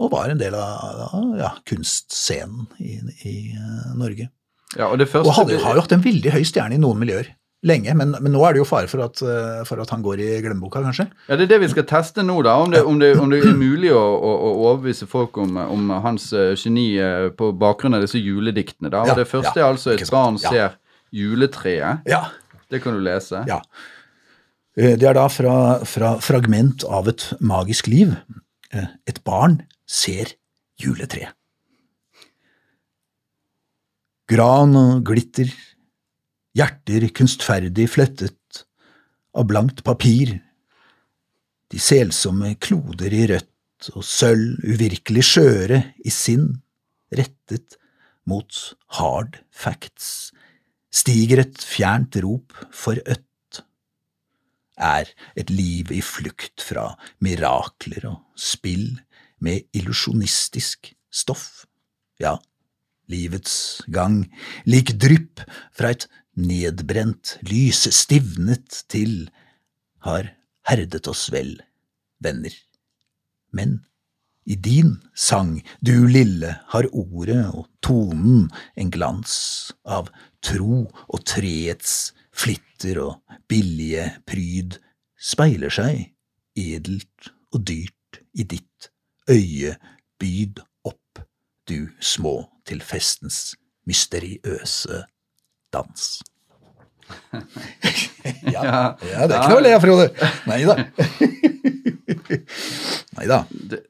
Og 0.00 0.10
var 0.12 0.30
en 0.32 0.38
del 0.40 0.54
av 0.54 1.36
ja, 1.36 1.50
kunstscenen 1.68 2.66
i, 2.80 2.94
i 3.28 3.34
eh, 3.52 3.90
Norge. 3.96 4.30
Ja, 4.76 4.88
og 4.88 4.98
det 4.98 5.10
første 5.10 5.28
Og 5.28 5.36
hadde, 5.36 5.58
har 5.62 5.76
jo 5.76 5.82
hatt 5.84 5.92
en 5.92 6.02
veldig 6.04 6.32
høy 6.32 6.42
stjerne 6.44 6.74
i 6.74 6.80
noen 6.80 6.98
miljøer 6.98 7.34
lenge, 7.64 7.94
men, 7.96 8.12
men 8.20 8.32
nå 8.32 8.42
er 8.46 8.52
det 8.54 8.60
jo 8.60 8.66
fare 8.68 8.86
for 8.88 9.00
at, 9.06 9.20
eh, 9.22 9.62
for 9.64 9.80
at 9.80 9.90
han 9.90 10.02
går 10.04 10.20
i 10.20 10.28
glemmeboka, 10.44 10.82
kanskje. 10.84 11.06
Ja, 11.28 11.36
Det 11.36 11.46
er 11.46 11.52
det 11.54 11.60
vi 11.64 11.68
skal 11.72 11.84
teste 11.88 12.22
nå, 12.22 12.36
da. 12.44 12.56
Om 12.62 12.70
det, 12.70 12.82
om 12.84 12.98
det, 13.00 13.16
om 13.18 13.30
det 13.30 13.40
er 13.44 13.56
mulig 13.56 13.90
å, 13.96 14.02
å, 14.02 14.32
å 14.46 14.50
overbevise 14.68 15.06
folk 15.08 15.36
om, 15.38 15.56
om 15.56 15.90
hans 16.04 16.32
eh, 16.36 16.52
geni 16.54 16.98
eh, 17.00 17.28
på 17.34 17.52
bakgrunn 17.58 17.94
av 17.96 18.04
disse 18.04 18.20
julediktene. 18.20 18.90
da. 18.92 19.02
Og 19.02 19.08
Ja, 19.08 19.14
Det 19.14 19.28
første 19.30 19.56
ja, 19.58 19.66
er 19.66 19.72
altså 19.72 19.94
et 19.96 20.10
barn 20.10 20.38
Ja. 20.42 20.50
ser 20.50 20.76
juletreet. 21.12 22.02
Ja, 22.06 22.26
Det 22.70 22.82
kan 22.82 22.94
du 22.94 23.00
lese. 23.00 23.44
ja. 23.48 23.60
Det 24.76 25.02
er 25.08 25.14
da 25.16 25.26
fra, 25.32 25.78
fra 25.88 26.18
fragment 26.20 26.84
av 26.84 27.08
et 27.08 27.32
magisk 27.40 27.86
liv. 27.88 28.10
Et 29.08 29.24
barn 29.24 29.62
ser 29.88 30.34
juletreet. 30.78 31.32
Gran 34.28 34.74
og 34.76 35.04
glitter, 35.06 35.48
hjerter 36.56 37.08
kunstferdig 37.12 37.88
flettet 37.92 38.64
av 39.36 39.46
blankt 39.50 39.82
papir, 39.84 40.38
de 41.68 41.80
selsomme 41.82 42.54
kloder 42.62 43.12
i 43.12 43.26
rødt 43.32 43.90
og 43.92 44.04
sølv 44.06 44.62
uvirkelig 44.64 45.24
skjøre 45.28 45.82
i 46.06 46.12
sinn, 46.14 46.48
rettet 47.12 47.76
mot 48.26 48.62
hard 48.98 49.40
facts, 49.52 50.32
stiger 50.94 51.44
et 51.44 51.60
fjernt 51.60 52.16
rop 52.24 52.56
for 52.74 52.98
ødt. 53.04 53.22
Er 54.76 55.08
et 55.36 55.50
liv 55.52 55.92
i 55.92 56.02
flukt 56.04 56.60
fra 56.64 56.90
mirakler 57.24 58.08
og 58.10 58.20
spill 58.36 58.98
med 59.40 59.64
illusjonistisk 59.76 60.92
stoff, 61.12 61.64
ja, 62.20 62.34
livets 63.12 63.82
gang, 63.92 64.24
lik 64.68 64.94
drypp 65.00 65.44
fra 65.76 65.92
et 65.94 66.08
nedbrent 66.36 67.36
lyset 67.48 67.94
stivnet 67.96 68.84
til, 68.92 69.28
har 70.04 70.30
herdet 70.68 71.08
oss 71.10 71.26
vel, 71.32 71.56
venner. 72.22 72.54
Men 73.56 73.80
i 74.46 74.54
din 74.54 74.96
sang, 75.16 75.58
du 75.80 76.06
lille, 76.06 76.52
har 76.70 76.86
ordet 76.92 77.42
og 77.50 77.66
tonen 77.82 78.46
en 78.78 78.92
glans 78.94 79.34
av 79.82 80.10
tro 80.44 80.84
og 80.86 81.24
treets 81.26 82.12
flitter 82.36 83.00
og 83.02 83.38
billige 83.50 84.06
pryd, 84.28 84.78
speiler 85.18 85.72
seg 85.72 86.12
edelt 86.56 87.32
og 87.54 87.64
dyrt 87.66 88.22
i 88.36 88.46
ditt 88.46 88.90
øye, 89.30 89.74
byd 90.20 90.62
opp, 90.86 91.24
du 91.66 91.90
små 91.98 92.38
til 92.68 92.80
festens 92.84 93.56
mysteriøse 93.88 95.02
dans. 95.74 96.22
ja, 98.54 98.62
ja, 98.98 99.26
det 99.26 99.36
er 99.36 99.38
ikke 99.38 99.52
noe 99.52 99.60
å 99.60 99.64
le 99.64 99.74
av, 99.76 99.84
Frode. 99.84 100.06
Nei 100.50 100.62
da. 100.66 100.74
Nei 103.16 103.26
da. 103.30 103.38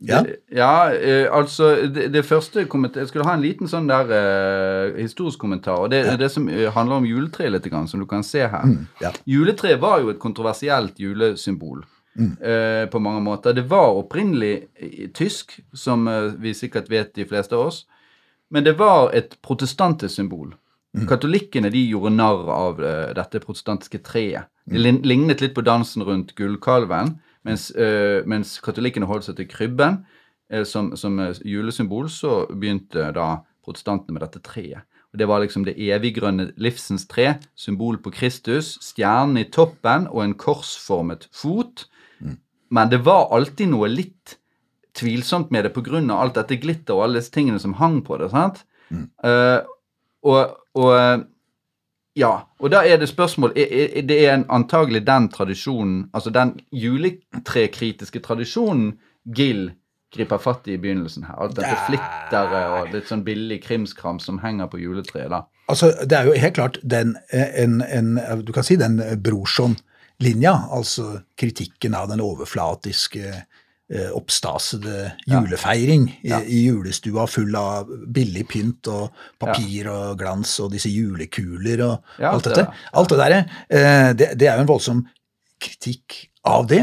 Ja, 0.07 0.20
ja 0.53 0.72
eh, 0.93 1.27
altså 1.33 1.70
det, 1.93 2.09
det, 2.14 2.22
første 2.27 2.64
Jeg 2.64 3.09
skulle 3.09 3.27
ha 3.27 3.35
en 3.37 3.45
liten 3.45 3.68
sånn 3.70 3.89
der 3.91 4.12
eh, 4.14 5.01
historisk 5.01 5.41
kommentar. 5.43 5.81
og 5.85 5.91
Det 5.91 6.03
er 6.03 6.12
ja. 6.14 6.20
det 6.20 6.31
som 6.33 6.49
eh, 6.49 6.68
handler 6.72 7.01
om 7.01 7.09
juletreet 7.09 7.53
litt, 7.55 7.68
grann, 7.72 7.89
som 7.89 8.01
du 8.03 8.07
kan 8.09 8.24
se 8.27 8.47
her. 8.47 8.64
Mm, 8.64 8.87
ja. 9.03 9.12
Juletreet 9.27 9.81
var 9.83 10.05
jo 10.05 10.12
et 10.12 10.22
kontroversielt 10.22 11.01
julesymbol. 11.01 11.85
Mm. 12.16 12.37
Eh, 12.41 12.89
på 12.89 12.99
mange 13.03 13.20
måter. 13.20 13.53
Det 13.53 13.66
var 13.68 13.99
opprinnelig 13.99 14.68
tysk, 15.14 15.59
som 15.77 16.09
eh, 16.09 16.33
vi 16.41 16.55
sikkert 16.57 16.91
vet 16.91 17.14
de 17.14 17.27
fleste 17.29 17.57
av 17.57 17.66
oss. 17.68 17.85
Men 18.49 18.64
det 18.64 18.77
var 18.79 19.11
et 19.16 19.37
protestantisk 19.43 20.14
symbol. 20.14 20.55
Mm. 20.97 21.07
Katolikkene 21.11 21.71
de 21.73 21.83
gjorde 21.91 22.15
narr 22.17 22.51
av 22.53 22.81
uh, 22.81 23.13
dette 23.17 23.41
protestantiske 23.43 24.01
treet. 24.07 24.49
Det 24.67 24.81
lignet 24.81 25.43
litt 25.45 25.55
på 25.55 25.65
dansen 25.67 26.03
rundt 26.07 26.33
gullkalven, 26.39 27.19
mens, 27.47 27.69
uh, 27.77 28.25
mens 28.27 28.57
katolikkene 28.65 29.07
holdt 29.07 29.29
seg 29.29 29.37
til 29.39 29.51
krybben 29.51 30.01
uh, 30.53 30.65
som, 30.65 30.95
som 30.97 31.21
julesymbol, 31.45 32.09
så 32.11 32.47
begynte 32.51 33.11
da 33.15 33.37
protestantene 33.67 34.17
med 34.17 34.25
dette 34.25 34.43
treet. 34.47 34.87
Og 35.13 35.21
Det 35.21 35.29
var 35.29 35.41
liksom 35.45 35.65
det 35.65 35.77
eviggrønne 35.81 36.51
livsens 36.61 37.07
tre, 37.09 37.39
symbol 37.55 38.01
på 38.03 38.11
Kristus, 38.15 38.75
stjernen 38.85 39.39
i 39.41 39.47
toppen 39.53 40.09
og 40.11 40.25
en 40.25 40.35
korsformet 40.37 41.29
fot. 41.33 41.87
Mm. 42.21 42.37
Men 42.71 42.91
det 42.93 43.05
var 43.07 43.31
alltid 43.37 43.71
noe 43.73 43.89
litt 43.89 44.37
tvilsomt 44.97 45.53
med 45.53 45.65
det 45.65 45.73
pga. 45.73 46.01
alt 46.13 46.35
dette 46.35 46.57
glitter 46.57 46.95
og 46.95 47.05
alle 47.05 47.21
disse 47.21 47.33
tingene 47.33 47.59
som 47.59 47.75
hang 47.75 48.03
på 48.05 48.19
det. 48.19 48.31
sant? 48.31 48.65
Mm. 48.91 49.11
Uh, 49.25 49.61
og, 50.27 50.57
og, 50.77 50.93
eh, 50.97 51.24
ja, 52.16 52.31
og 52.61 52.72
da 52.72 52.83
er 52.89 52.97
det 52.97 53.11
spørsmål 53.11 53.53
Det 53.55 54.16
er 54.24 54.45
antagelig 54.49 55.03
den 55.07 55.29
tradisjonen, 55.29 56.07
altså 56.14 56.31
den 56.31 56.55
juletrekritiske 56.72 58.22
tradisjonen 58.24 58.95
Gill 59.37 59.70
griper 60.16 60.39
fatt 60.39 60.68
i 60.70 60.79
begynnelsen 60.81 61.27
her. 61.27 61.35
Alt 61.43 61.57
dette 61.59 61.74
flittere 61.89 62.61
og 62.77 62.95
litt 62.95 63.09
sånn 63.11 63.24
billig 63.27 63.59
krimskram 63.64 64.20
som 64.22 64.39
henger 64.41 64.70
på 64.72 64.79
juletreet. 64.81 65.29
da. 65.29 65.43
Altså, 65.68 65.93
Det 66.07 66.16
er 66.16 66.24
jo 66.31 66.41
helt 66.41 66.55
klart 66.55 66.79
den, 66.83 67.16
en, 67.33 67.83
en, 67.83 68.14
du 68.47 68.53
kan 68.53 68.64
si 68.64 68.79
den 68.81 69.03
Brorson-linja, 69.20 70.55
altså 70.72 71.20
kritikken 71.37 71.99
av 71.99 72.09
den 72.09 72.22
overflatiske 72.24 73.27
Eh, 73.27 73.43
oppstasede 73.87 75.12
julefeiring 75.30 76.09
ja. 76.26 76.41
i, 76.43 76.57
i, 76.57 76.62
julestua 76.66 77.26
full 77.30 77.55
av 77.55 77.87
billig 77.87 78.43
pynt 78.51 78.89
og 78.91 79.12
papir 79.39 79.87
ja. 79.87 79.93
og 79.93 80.16
glans 80.18 80.57
og 80.64 80.72
disse 80.72 80.91
julekuler 80.91 81.84
og 81.87 82.18
ja, 82.18 82.32
alt 82.32 82.49
dette. 82.49 82.64
Alt 82.99 83.14
det 83.14 83.18
der, 83.20 83.37
eh, 83.70 84.09
det, 84.18 84.32
det, 84.41 84.49
er 84.49 84.59
jo 84.59 84.64
en 84.64 84.72
voldsom 84.72 85.05
kritikk 85.62 86.18
av 86.51 86.66
det. 86.72 86.82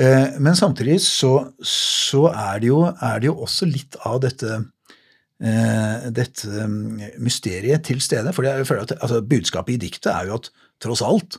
Eh, 0.00 0.40
men 0.40 0.56
samtidig 0.56 0.96
så, 1.04 1.34
så 1.60 2.30
er, 2.32 2.64
det 2.64 2.72
jo, 2.72 2.80
er, 2.88 3.20
det 3.20 3.28
jo, 3.28 3.36
også 3.44 3.68
litt 3.68 4.00
av 4.08 4.22
dette 4.24 4.62
dette 5.40 6.66
mm, 6.68 7.16
mysteriet 7.24 7.86
til 7.88 8.02
stede. 8.04 8.28
For 8.36 8.44
jeg 8.44 8.66
føler 8.68 8.84
at 8.84 8.98
altså, 8.98 9.22
budskapet 9.24 9.78
i 9.78 9.80
diktet 9.86 10.10
er 10.12 10.26
jo 10.28 10.34
at 10.36 10.50
tross 10.84 11.00
alt 11.00 11.38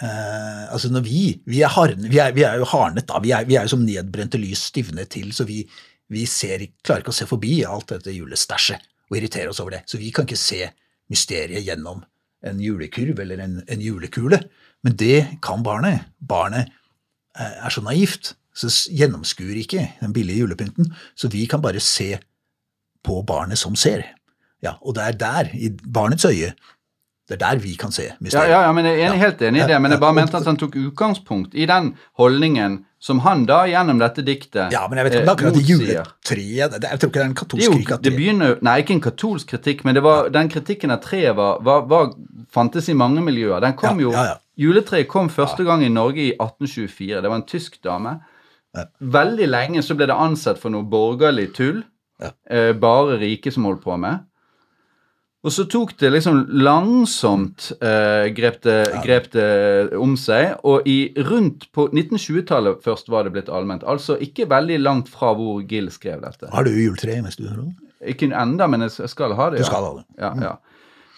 Uh, 0.00 0.72
altså 0.72 0.88
når 0.90 1.04
vi, 1.04 1.24
vi 1.46 1.60
er, 1.62 1.70
harne, 1.70 2.08
vi, 2.08 2.18
er, 2.18 2.32
vi 2.34 2.46
er, 2.46 2.56
jo 2.62 2.68
hardnet, 2.72 3.06
da. 3.10 3.20
Vi 3.22 3.34
er, 3.34 3.44
vi 3.46 3.58
er, 3.58 3.66
jo 3.66 3.74
som 3.74 3.84
nedbrente 3.84 4.40
lys 4.40 4.64
stivnet 4.72 5.12
til, 5.12 5.30
så 5.36 5.46
vi 5.46 5.66
ser, 6.28 6.64
klarer 6.82 7.04
ikke 7.04 7.12
å 7.12 7.18
se 7.20 7.28
forbi 7.28 7.60
alt 7.68 7.92
dette 7.92 8.14
julestæsjet 8.14 8.88
og 9.12 9.18
irritere 9.18 9.52
oss 9.52 9.60
over 9.60 9.76
det. 9.76 9.82
Så 9.90 10.00
vi 10.00 10.10
kan 10.14 10.26
ikke 10.26 10.40
se 10.40 10.64
mysteriet 11.12 11.66
gjennom 11.66 12.00
en 12.48 12.60
julekurv 12.62 13.20
eller 13.22 13.42
en, 13.44 13.58
en 13.68 13.82
julekule. 13.82 14.40
Men 14.82 14.96
det 14.98 15.18
kan 15.44 15.62
barnet. 15.64 16.08
Barnet 16.18 16.72
eh, 17.38 17.58
er 17.66 17.74
så 17.74 17.84
naivt, 17.84 18.34
så 18.56 18.70
gjennomskuer 18.92 19.60
ikke 19.62 19.86
den 20.00 20.14
billige 20.16 20.42
julepynten. 20.42 20.90
Så 21.14 21.30
vi 21.32 21.44
kan 21.50 21.62
bare 21.62 21.82
se 21.84 22.16
på 23.04 23.20
barnet 23.26 23.60
som 23.60 23.76
ser. 23.78 24.06
Ja, 24.62 24.76
og 24.80 24.96
det 24.96 25.04
er 25.04 25.18
der, 25.18 25.52
i 25.54 25.70
barnets 25.70 26.26
øye, 26.28 26.52
det 27.28 27.36
er 27.36 27.42
der 27.42 27.60
vi 27.62 27.74
kan 27.78 27.92
se 27.94 28.08
mysteriet. 28.20 28.50
Ja, 28.50 28.60
ja, 28.60 28.62
ja, 28.66 28.72
men 28.74 28.84
Jeg 28.84 29.06
er 29.06 29.18
helt 29.20 29.42
enig 29.42 29.62
i 29.62 29.66
det, 29.70 29.76
men 29.80 29.94
jeg 29.94 30.00
bare 30.02 30.16
mente 30.16 30.36
at 30.36 30.48
han 30.48 30.58
tok 30.58 30.74
utgangspunkt 30.76 31.54
i 31.54 31.66
den 31.70 31.92
holdningen 32.18 32.80
som 33.02 33.22
han 33.24 33.44
da 33.46 33.62
gjennom 33.66 33.98
dette 33.98 34.22
diktet 34.26 34.74
Ja, 34.74 34.82
men 34.88 34.98
jeg 34.98 35.06
vet 35.06 35.14
ikke 35.14 35.22
om 35.22 35.26
det 35.26 35.30
er 35.30 35.36
akkurat 35.36 35.70
juletreet 35.70 36.76
Jeg 36.82 37.00
tror 37.00 37.10
ikke 37.10 37.18
det 37.18 37.22
er 37.22 37.30
en 37.30 37.38
katolsk 37.38 37.72
kritikk. 37.72 38.02
Det, 38.02 38.12
begynner, 38.14 38.58
nei, 38.62 38.76
ikke 38.82 38.96
en 38.96 39.04
katolsk 39.06 39.54
kritikk, 39.54 39.84
men 39.86 39.98
det 39.98 40.02
var, 40.06 40.30
den 40.34 40.50
kritikken 40.52 40.94
av 40.94 41.02
treet 41.02 41.34
var, 41.38 41.62
var, 41.66 41.86
var, 41.90 42.12
fantes 42.52 42.90
i 42.90 42.98
mange 42.98 43.22
miljøer. 43.24 43.62
Den 43.64 43.78
kom 43.78 44.02
jo, 44.02 44.12
Juletreet 44.58 45.08
kom 45.08 45.30
første 45.32 45.64
gang 45.64 45.82
i 45.82 45.90
Norge 45.90 46.26
i 46.26 46.32
1824. 46.34 47.22
Det 47.24 47.30
var 47.30 47.38
en 47.40 47.48
tysk 47.48 47.78
dame. 47.82 48.18
Veldig 49.00 49.48
lenge 49.48 49.82
så 49.84 49.96
ble 49.96 50.10
det 50.10 50.18
ansett 50.18 50.60
for 50.60 50.74
noe 50.74 50.84
borgerlig 50.88 51.48
tull. 51.56 51.80
Eh, 52.22 52.70
bare 52.78 53.18
rike 53.18 53.50
som 53.50 53.66
holdt 53.66 53.82
på 53.82 53.96
med. 53.98 54.22
Og 55.42 55.50
så 55.50 55.64
tok 55.66 55.96
det 55.98 56.12
liksom 56.12 56.36
langsomt 56.62 57.72
eh, 57.82 58.28
grep, 58.34 58.60
det, 58.62 58.76
grep, 59.02 59.24
det, 59.34 59.46
om 59.98 60.14
seg. 60.18 60.52
Og 60.62 60.86
i 60.86 61.10
rundt 61.26 61.66
på 61.74 61.88
1920-tallet 61.90 62.84
først 62.84 63.10
var 63.10 63.26
det 63.26 63.32
blitt 63.34 63.50
allment. 63.50 63.82
Altså 63.82 64.20
ikke 64.22 64.46
veldig 64.52 64.78
langt 64.84 65.10
fra 65.10 65.32
hvor 65.38 65.64
Gill 65.66 65.90
skrev 65.90 66.22
dette. 66.22 66.46
Har 66.52 66.68
du 66.68 66.70
juletre 66.70 67.18
i 67.18 67.34
studio? 67.34 67.72
Ikke 68.06 68.30
enda, 68.30 68.68
men 68.70 68.86
jeg 68.86 69.10
skal 69.10 69.34
ha 69.38 69.50
det. 69.50 69.58
Ja. 69.58 69.66
Du 69.66 69.70
skal 69.72 69.88
ha 69.88 69.96
det. 69.98 70.06
Ja, 70.22 70.32
ja. 70.46 70.54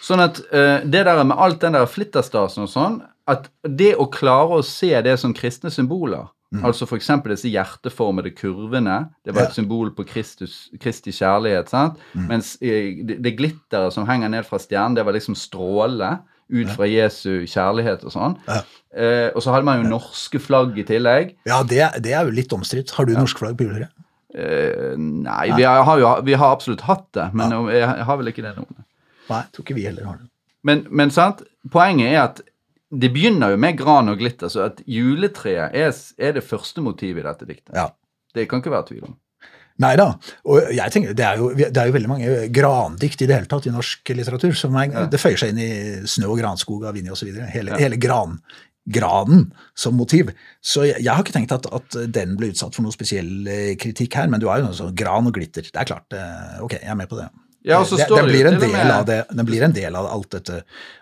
Sånn 0.05 0.25
at 0.25 0.41
eh, 0.53 0.79
det 0.89 1.05
der 1.05 1.21
med 1.25 1.37
alt 1.41 1.61
den 1.61 1.77
der 1.77 1.89
flitterstasen 1.89 2.65
og 2.65 2.73
sånn, 2.73 3.03
at 3.29 3.51
det 3.65 3.95
å 4.01 4.09
klare 4.13 4.61
å 4.61 4.65
se 4.65 4.93
det 5.05 5.19
som 5.21 5.37
kristne 5.37 5.73
symboler 5.73 6.29
Mm. 6.53 6.65
Altså 6.69 6.87
f.eks. 6.87 7.11
disse 7.31 7.51
hjerteformede 7.51 8.31
kurvene. 8.37 9.01
Det 9.25 9.35
var 9.35 9.47
ja. 9.47 9.49
et 9.51 9.57
symbol 9.57 9.91
på 9.97 10.05
Kristus, 10.07 10.69
Kristi 10.81 11.15
kjærlighet. 11.15 11.73
sant? 11.73 11.99
Mm. 12.13 12.29
Mens 12.31 12.55
det, 12.61 13.19
det 13.25 13.35
glitteret 13.39 13.95
som 13.95 14.07
henger 14.09 14.31
ned 14.31 14.47
fra 14.47 14.61
stjernen, 14.63 14.99
det 14.99 15.07
var 15.07 15.17
liksom 15.17 15.39
stråle 15.39 16.19
ut 16.53 16.71
fra 16.77 16.87
Jesu 16.87 17.47
kjærlighet 17.49 18.05
og 18.05 18.13
sånn. 18.13 18.37
Ja. 18.47 18.61
Eh, 18.95 19.29
og 19.33 19.43
så 19.43 19.55
hadde 19.55 19.67
man 19.67 19.81
jo 19.81 19.91
norske 19.97 20.39
flagg 20.43 20.77
i 20.79 20.87
tillegg. 20.87 21.35
Ja, 21.49 21.63
det, 21.67 21.83
det 22.05 22.15
er 22.15 22.29
jo 22.29 22.35
litt 22.37 22.53
omstridt. 22.55 22.93
Har 22.95 23.09
du 23.09 23.15
ja. 23.15 23.23
norsk 23.23 23.41
flagg 23.41 23.57
på 23.59 23.67
juletreet? 23.67 23.95
Eh, 24.35 24.95
nei, 24.99 25.49
vi 25.55 25.63
har, 25.63 25.99
jo, 26.01 26.11
vi 26.27 26.35
har, 26.35 26.55
absolutt 26.57 26.83
hatt 26.89 27.07
det, 27.15 27.29
men 27.39 27.55
ja. 27.55 27.61
jeg, 27.71 28.07
har 28.09 28.19
vel 28.19 28.31
ikke 28.33 28.43
det 28.43 28.55
nå. 28.57 28.65
Nei, 29.31 29.41
jeg 29.41 29.55
tror 29.55 29.67
ikke 29.67 29.77
vi 29.79 29.87
heller 29.87 30.09
har 30.11 30.17
det. 30.19 30.27
Men, 30.65 30.87
men 30.91 31.13
sant? 31.15 31.45
poenget 31.73 32.11
er 32.11 32.21
at 32.23 32.41
det 32.91 33.11
begynner 33.15 33.55
jo 33.55 33.61
med 33.61 33.79
gran 33.79 34.11
og 34.13 34.21
glitter, 34.21 34.51
så 34.53 34.69
at 34.69 34.81
juletreet 34.87 35.75
er, 35.75 35.93
er, 36.19 36.35
det 36.37 36.45
første 36.47 36.85
motivet 36.85 37.23
i 37.23 37.27
dette 37.27 37.49
diktet. 37.49 37.75
Ja. 37.77 37.89
Det 38.35 38.49
kan 38.51 38.63
ikke 38.63 38.75
være 38.75 38.89
tvil 38.91 39.07
om. 39.09 39.15
Nei 39.83 39.95
da. 39.99 40.13
Og 40.47 40.69
jeg 40.71 40.95
tenker, 40.95 41.17
det 41.19 41.25
er, 41.27 41.41
jo, 41.41 41.49
det 41.59 41.73
er 41.75 41.89
jo 41.89 41.95
veldig 41.97 42.11
mange 42.11 42.35
grandikt 42.55 43.25
i 43.25 43.27
det 43.27 43.41
hele 43.41 43.51
tatt 43.51 43.67
i 43.67 43.73
norsk 43.75 44.13
litteratur. 44.15 44.55
som 44.59 44.77
er, 44.79 44.93
ja. 44.93 45.09
Det 45.11 45.19
føyer 45.19 45.41
seg 45.41 45.51
inn 45.51 45.65
i 45.65 45.73
snø 46.11 46.31
og 46.31 46.39
granskog 46.39 46.87
av 46.87 46.95
Vinje 46.95 47.15
osv. 47.17 47.33
Hele, 47.51 47.75
ja. 47.75 47.81
hele 47.83 47.99
gran, 47.99 48.37
granen 48.87 49.49
som 49.75 49.97
motiv. 49.99 50.31
Så 50.63 50.87
jeg, 50.87 51.01
jeg, 51.03 51.11
har 51.11 51.27
ikke 51.27 51.35
tenkt 51.35 51.57
at, 51.57 51.67
at, 51.75 51.99
den 52.15 52.37
ble 52.39 52.53
utsatt 52.53 52.77
for 52.77 52.87
noe 52.87 52.95
spesiell 52.95 53.51
eh, 53.51 53.73
kritikk 53.81 54.15
her, 54.21 54.31
men 54.31 54.43
du 54.43 54.47
har 54.51 54.63
jo 54.63 54.69
noe 54.69 54.79
sånn 54.79 54.95
gran 54.99 55.27
og 55.27 55.35
glitter. 55.35 55.67
Det 55.67 55.83
er 55.83 55.91
klart. 55.91 56.07
Eh, 56.15 56.63
ok, 56.63 56.79
jeg 56.79 56.95
er 56.95 57.01
med 57.01 57.11
på 57.11 57.19
det. 57.19 57.27
Ja, 57.65 57.79
og 57.81 57.87
så 57.89 57.97
det, 57.97 58.05
står 58.07 58.17
det, 58.17 58.25
det 58.27 58.33
det, 58.33 58.35
blir 58.35 58.47
en 58.53 58.61
del 58.61 58.73
med- 58.75 58.91
av 58.93 59.07
det, 59.09 59.19
den 59.31 59.47
blir 59.49 59.63
en 59.65 59.73
del 59.73 59.97
av 59.97 60.07
alt 60.13 60.31
dette. 60.37 60.59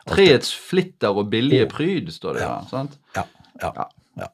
Alt 0.06 0.14
Treets 0.14 0.52
flitter 0.54 1.10
og 1.18 1.28
billige 1.32 1.66
pryd, 1.72 2.12
står 2.14 2.38
det 2.38 2.42
Ja. 2.44 2.52
da. 2.60 2.68
sant? 2.70 2.98
Ja, 3.16 3.24
ja, 3.62 3.72
Ja. 3.76 3.86
ja. 4.22 4.28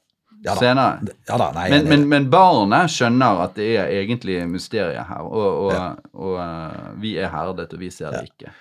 ja 0.45 0.55
da. 0.55 0.61
Senere. 0.61 1.14
Ja 1.29 1.39
da, 1.41 1.47
nei, 1.57 1.68
Men, 1.70 1.89
men, 1.89 2.09
men 2.09 2.29
barnet 2.31 2.91
skjønner 2.93 3.41
at 3.47 3.55
det 3.57 3.70
er 3.81 3.89
egentlig 4.03 4.43
mysteriet 4.49 5.09
her, 5.09 5.22
og, 5.24 5.72
og, 5.72 6.03
og 6.12 6.37
og 6.37 7.01
vi 7.01 7.16
er 7.16 7.29
herdet, 7.33 7.72
og 7.72 7.81
vi 7.81 7.91
ser 7.91 8.11
det 8.12 8.26
ikke. 8.29 8.53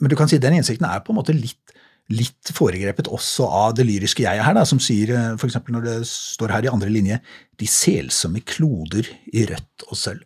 Men 0.00 0.10
du 0.10 0.16
kan 0.18 0.28
si 0.30 0.38
den 0.42 0.54
innsikten 0.60 0.86
er 0.88 1.00
på 1.06 1.12
en 1.14 1.18
måte 1.20 1.34
litt, 1.34 1.58
litt 2.10 2.52
foregrepet 2.54 3.08
også 3.10 3.46
av 3.50 3.74
det 3.74 3.86
lyriske 3.86 4.22
jeget 4.22 4.44
her, 4.46 4.54
da, 4.54 4.62
som 4.64 4.78
sier 4.78 5.10
f.eks. 5.34 5.40
for 5.40 5.48
eksempel 5.50 5.74
når 5.74 5.84
det 5.88 5.98
står 6.06 6.54
her 6.54 6.66
i 6.66 6.70
andre 6.70 6.90
linje 6.90 7.20
de 7.58 7.66
selsomme 7.66 8.42
kloder 8.46 9.06
i 9.34 9.46
rødt 9.50 9.86
og 9.90 9.96
sølv. 9.98 10.22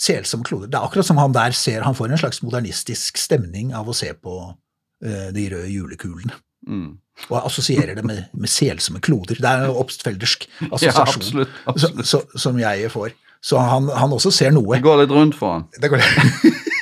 Selsomme 0.00 0.46
kloder. 0.48 0.70
Det 0.70 0.78
er 0.78 0.86
akkurat 0.86 1.06
som 1.06 1.20
han 1.20 1.34
der 1.36 1.52
ser 1.56 1.84
Han 1.84 1.96
får 1.96 2.08
en 2.08 2.22
slags 2.22 2.40
modernistisk 2.44 3.20
stemning 3.20 3.74
av 3.76 3.88
å 3.90 3.96
se 3.96 4.12
på 4.16 4.36
uh, 4.48 5.28
de 5.36 5.46
røde 5.52 5.68
julekulene. 5.68 6.38
Mm. 6.68 6.94
Og 7.28 7.36
assosierer 7.42 7.98
det 7.98 8.04
med, 8.08 8.22
med 8.32 8.48
selsomme 8.48 9.02
kloder. 9.04 9.40
Det 9.40 9.48
er 9.48 9.66
en 9.66 9.80
obstfeldersk 9.82 10.46
Ja, 10.48 10.70
assosiasjon 10.70 11.44
absolutt. 11.44 11.58
så, 11.76 11.90
så, 12.04 12.22
som 12.40 12.56
jeg 12.60 12.88
får. 12.92 13.12
Så 13.44 13.60
han, 13.60 13.88
han 13.92 14.12
også 14.16 14.32
ser 14.32 14.54
noe. 14.56 14.76
Det 14.76 14.84
går 14.84 15.02
litt 15.02 15.12
rundt 15.12 15.36
for 15.36 15.58
han. 15.58 15.68
Det 15.80 15.92
går, 15.92 16.00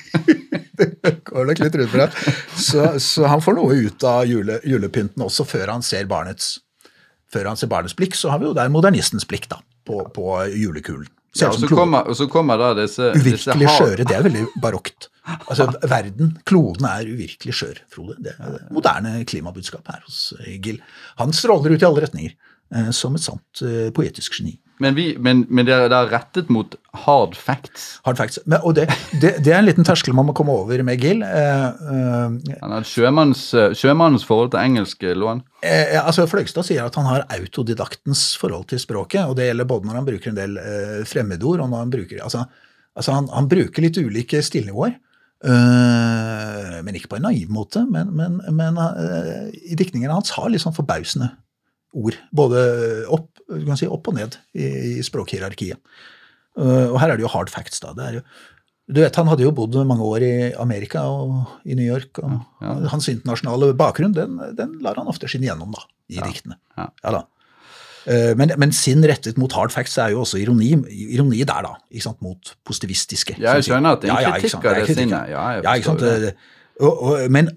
det 0.78 1.12
går 1.26 1.50
nok 1.50 1.64
litt 1.64 1.80
rundt 1.80 1.92
for 1.94 2.04
ham. 2.04 2.38
Så, 2.54 2.86
så 3.02 3.28
han 3.30 3.42
får 3.42 3.58
noe 3.58 3.82
ut 3.82 4.06
av 4.06 4.24
jule, 4.30 4.60
julepynten 4.66 5.26
også 5.26 5.46
før 5.46 5.74
han 5.74 5.86
ser 5.86 6.06
barnets 6.10 6.56
før 7.32 7.50
han 7.50 7.58
ser 7.60 7.70
barnets 7.70 7.96
blikk, 7.96 8.16
så 8.16 8.32
har 8.32 8.40
vi 8.40 8.48
jo 8.48 8.54
der 8.56 8.70
modernistens 8.72 9.26
blikk 9.28 9.48
da, 9.50 9.60
på, 9.84 10.00
på 10.14 10.30
julekulen. 10.54 11.10
Ser 11.38 11.48
Ja, 11.48 11.54
og, 11.54 11.62
så 11.62 11.70
kommer, 11.70 12.08
og 12.10 12.18
så 12.18 12.26
kommer 12.30 12.58
da 12.60 12.72
disse, 12.80 13.12
Uvirkelig 13.14 13.70
skjøre, 13.76 14.06
det 14.08 14.16
er 14.16 14.24
veldig 14.26 14.44
barokt. 14.62 15.08
Altså, 15.38 15.68
verden, 15.86 16.32
kloden 16.48 16.86
er 16.88 17.08
uvirkelig 17.08 17.54
skjør, 17.54 17.82
Frode. 17.92 18.16
Det 18.24 18.34
er 18.34 18.56
det 18.56 18.62
moderne 18.74 19.12
klimabudskap 19.28 19.90
her 19.92 20.00
hos 20.06 20.32
Gill. 20.64 20.80
Han 21.20 21.34
stråler 21.36 21.76
ut 21.76 21.84
i 21.84 21.88
alle 21.88 22.06
retninger, 22.06 22.34
eh, 22.74 22.90
som 22.96 23.18
et 23.18 23.24
sant 23.24 23.62
eh, 23.62 23.90
poetisk 23.94 24.40
geni. 24.40 24.56
Men, 24.78 24.94
vi, 24.94 25.04
men, 25.18 25.40
men 25.50 25.66
det 25.66 25.74
er 25.74 25.88
da 25.90 26.04
rettet 26.06 26.50
mot 26.54 26.76
hard 27.04 27.34
facts. 27.34 27.86
Hard 28.06 28.18
facts. 28.20 28.38
Men, 28.46 28.60
og 28.62 28.76
det, 28.78 28.84
det, 29.22 29.32
det 29.42 29.50
er 29.52 29.58
en 29.58 29.66
liten 29.66 29.86
terskel 29.88 30.14
man 30.14 30.28
må 30.28 30.34
komme 30.38 30.54
over 30.54 30.82
med 30.86 31.02
Gill. 31.02 31.24
Eh, 31.26 31.64
eh, 31.66 32.54
Han 32.62 32.74
har 32.76 32.86
sjømanns, 32.86 33.42
eh, 33.58 33.74
sjømannens 33.78 34.26
forhold 34.28 34.52
til 34.54 34.62
engelsk, 34.62 35.02
lån. 35.18 35.42
Eh, 35.66 35.96
altså 35.98 36.28
Fløgstad 36.30 36.68
sier 36.68 36.86
at 36.86 36.94
han 37.00 37.08
har 37.10 37.26
autodidaktens 37.34 38.22
forhold 38.38 38.68
til 38.70 38.78
språket, 38.82 39.24
og 39.26 39.34
det 39.38 39.50
gjelder 39.50 39.68
både 39.74 39.90
når 39.90 39.98
han 40.00 40.08
bruker 40.12 40.30
en 40.32 40.38
del 40.38 40.56
eh, 40.62 41.02
fremmedord, 41.10 41.64
og 41.66 41.72
når 41.74 41.84
han 41.86 41.92
bruker 41.98 42.22
Altså, 42.28 42.44
altså 42.94 43.18
han, 43.18 43.28
han 43.34 43.50
bruker 43.50 43.82
litt 43.84 43.98
ulike 43.98 44.40
stilnivåer. 44.46 44.94
eh, 45.44 46.78
men 46.84 46.94
ikke 46.98 47.10
på 47.12 47.18
en 47.18 47.26
naiv 47.28 47.50
måte. 47.52 47.82
Men, 47.90 48.14
men, 48.16 48.38
men 48.54 48.78
eh, 48.78 49.50
i 49.72 49.78
diktningene 49.78 50.14
hans 50.14 50.32
har 50.38 50.48
litt 50.52 50.62
sånn 50.64 50.76
forbausende 50.76 51.32
ord. 51.94 52.18
Både 52.34 52.60
opp, 53.08 53.30
du 53.48 53.64
kan 53.66 53.78
si 53.80 53.88
opp 53.88 54.08
og 54.10 54.18
ned 54.18 54.36
i, 54.54 54.98
i 54.98 55.02
språkhierarkiet. 55.06 55.78
Uh, 56.58 56.90
og 56.92 56.98
her 57.00 57.12
er 57.12 57.18
det 57.20 57.24
jo 57.26 57.30
hard 57.32 57.50
facts, 57.54 57.80
da. 57.84 57.94
Det 57.96 58.06
er 58.06 58.20
jo 58.20 58.24
du 58.88 59.02
vet, 59.02 59.16
Han 59.20 59.28
hadde 59.28 59.44
jo 59.44 59.50
bodd 59.52 59.74
mange 59.84 60.00
år 60.00 60.22
i 60.24 60.34
Amerika 60.56 61.02
og 61.12 61.58
i 61.68 61.74
New 61.76 61.84
York. 61.84 62.18
og 62.24 62.38
Ja. 62.64 62.72
Hans 62.88 63.08
internasjonale 63.12 63.74
bakgrunn 63.76 64.14
den, 64.16 64.38
den 64.56 64.78
lar 64.80 64.96
han 64.96 65.10
ofte 65.12 65.28
skinne 65.28 65.44
gjennom 65.50 65.74
da, 65.76 65.82
i 66.08 66.16
diktene. 66.24 66.56
Ja. 66.78 66.86
da. 67.04 67.20
Eh, 68.08 68.32
Men, 68.34 68.54
men 68.56 68.72
sin 68.72 69.04
rettet 69.04 69.36
mot 69.36 69.52
hard 69.52 69.74
facts 69.74 69.98
er 70.00 70.14
jo 70.14 70.22
også 70.22 70.40
ironi, 70.40 70.70
ironi 71.12 71.44
der, 71.44 71.68
da. 71.68 71.74
Mot 72.24 72.54
positivistiske. 72.64 73.36
Ja, 73.36 73.58
jeg 73.58 73.68
skjønner 73.68 73.98
at 73.98 74.06
det 74.06 74.08
er 74.08 74.14
Ja, 74.14 74.30
ja, 74.30 74.38
kritikk 74.40 74.64
av 74.64 74.80
det 74.80 74.96
sinnet. 74.96 75.34
Ja, 75.34 75.44
jeg 75.58 75.64
ja, 75.68 75.76
forstår 75.84 76.24
det. 76.24 76.34
Og, 76.78 77.00
og, 77.02 77.24
men 77.34 77.48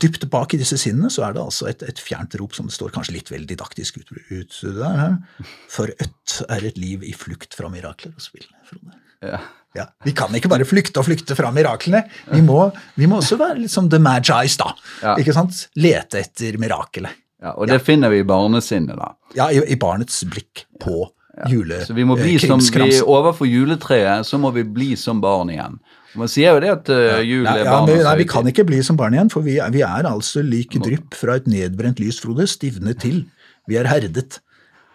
dypt 0.00 0.28
bak 0.30 0.54
i 0.54 0.60
disse 0.60 0.78
sinnene 0.78 1.10
så 1.10 1.24
er 1.26 1.34
det 1.34 1.42
altså 1.42 1.66
et, 1.70 1.82
et 1.82 1.98
fjernt 1.98 2.36
rop 2.38 2.54
som 2.54 2.68
det 2.70 2.76
står 2.76 2.92
kanskje 2.94 3.16
litt 3.16 3.32
vel 3.32 3.48
didaktisk 3.50 3.98
ut, 3.98 4.12
ut 4.30 4.60
der. 4.62 5.00
her. 5.00 5.48
For 5.72 5.90
ødt 5.90 6.36
er 6.46 6.68
et 6.70 6.78
liv 6.78 7.02
i 7.06 7.14
flukt 7.18 7.56
fra 7.58 7.70
mirakler 7.72 8.14
og 8.14 8.22
spill. 8.22 8.46
Frode. 8.68 8.94
Ja. 9.24 9.42
Ja, 9.74 9.88
Vi 10.06 10.12
kan 10.14 10.30
ikke 10.38 10.46
bare 10.52 10.66
flykte 10.68 11.02
og 11.02 11.08
flykte 11.08 11.34
fra 11.34 11.48
miraklene. 11.50 12.04
Vi 12.30 12.38
må, 12.46 12.68
vi 12.94 13.08
må 13.10 13.18
også 13.18 13.38
være 13.40 13.58
litt 13.64 13.72
som 13.72 13.88
the 13.90 13.98
magis, 13.98 14.54
da. 14.60 14.70
Ja. 15.02 15.16
Ikke 15.18 15.34
sant? 15.34 15.64
Lete 15.74 16.20
etter 16.22 16.60
mirakelet. 16.62 17.16
Ja, 17.42 17.56
og 17.58 17.66
det 17.68 17.80
finner 17.84 18.12
vi 18.12 18.22
i 18.22 18.26
barnesinnet, 18.26 18.94
da. 18.94 19.10
Ja, 19.34 19.48
i, 19.50 19.58
i 19.74 19.76
barnets 19.80 20.22
blikk 20.30 20.62
på 20.80 21.08
jule... 21.50 21.82
Så 21.84 21.96
vi 21.96 22.06
må 22.06 22.14
bli 22.16 22.36
eh, 22.36 22.46
som 22.46 22.62
vi 22.62 23.00
overfor 23.02 23.50
juletreet, 23.50 24.22
så 24.26 24.38
må 24.38 24.52
vi 24.54 24.62
bli 24.64 24.92
som 24.96 25.20
barn 25.20 25.50
igjen. 25.52 25.80
Man 26.18 26.30
sier 26.30 26.54
jo 26.54 26.62
det 26.62 26.70
at 26.70 26.90
uh, 26.92 27.20
jul 27.26 27.46
er 27.48 27.64
ja, 27.64 27.66
barnas 27.68 28.04
nei, 28.06 28.14
vi 28.22 28.26
kan 28.30 28.46
ikke 28.50 28.64
bli 28.68 28.80
som 28.86 28.98
barn 28.98 29.16
igjen, 29.16 29.30
for 29.32 29.46
vi 29.46 29.58
er, 29.58 29.72
vi 29.74 29.82
er 29.86 30.06
altså 30.08 30.44
lik 30.46 30.76
drypp 30.82 31.16
fra 31.18 31.38
et 31.40 31.48
nedbrent 31.50 32.02
lys, 32.02 32.20
Frode, 32.22 32.46
stivnet 32.50 33.00
til. 33.02 33.24
Vi 33.70 33.78
er 33.80 33.88
herdet. 33.90 34.40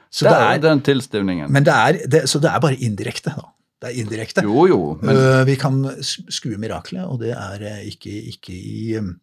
Så 0.09 0.26
Det 0.26 0.32
det 0.32 0.41
er 0.41 0.53
er, 0.53 0.61
den 0.63 0.82
tilstivningen. 0.82 1.51
men 1.51 1.65
det 1.65 1.74
er, 1.74 1.99
det, 2.09 2.24
så 2.30 2.39
det 2.39 2.49
er 2.49 2.59
bare 2.63 2.80
indirekte, 2.80 3.34
da. 3.36 3.49
Det 3.80 3.91
er 3.91 3.99
indirekte. 4.01 4.43
Jo, 4.43 4.65
jo, 4.67 4.80
men 5.01 5.15
Uh, 5.15 5.45
vi 5.47 5.55
kan 5.55 5.84
skue 6.03 6.57
miraklet, 6.57 7.05
og 7.05 7.20
det 7.20 7.32
er 7.32 7.61
eh, 7.63 7.84
ikke, 7.91 8.15
ikke 8.34 8.55
i 8.55 8.97
um, 8.99 9.13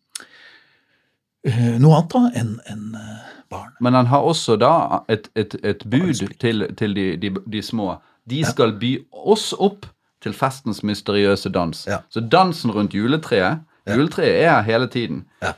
noe 1.83 1.99
annet 1.99 2.15
da 2.15 2.23
enn 2.41 2.55
en, 2.73 2.87
barn. 3.51 3.73
Men 3.81 3.95
han 3.95 4.07
har 4.11 4.25
også 4.27 4.57
da 4.59 5.03
et, 5.09 5.29
et, 5.37 5.55
et 5.63 5.85
bud 5.87 6.25
til, 6.41 6.67
til 6.77 6.97
de, 6.97 7.05
de, 7.17 7.35
de 7.53 7.63
små. 7.63 7.95
De 8.27 8.41
skal 8.45 8.75
by 8.81 8.97
oss 9.13 9.53
opp 9.53 9.87
til 10.27 10.35
festens 10.37 10.83
mysteriøse 10.85 11.55
dans. 11.55 11.87
Ja. 11.89 12.03
Så 12.11 12.21
dansen 12.21 12.75
rundt 12.75 12.95
juletreet 12.95 13.63
Juletreet 13.95 14.43
er 14.43 14.51
her 14.51 14.63
hele 14.63 14.89
tiden. 14.89 15.25
Ja. 15.43 15.53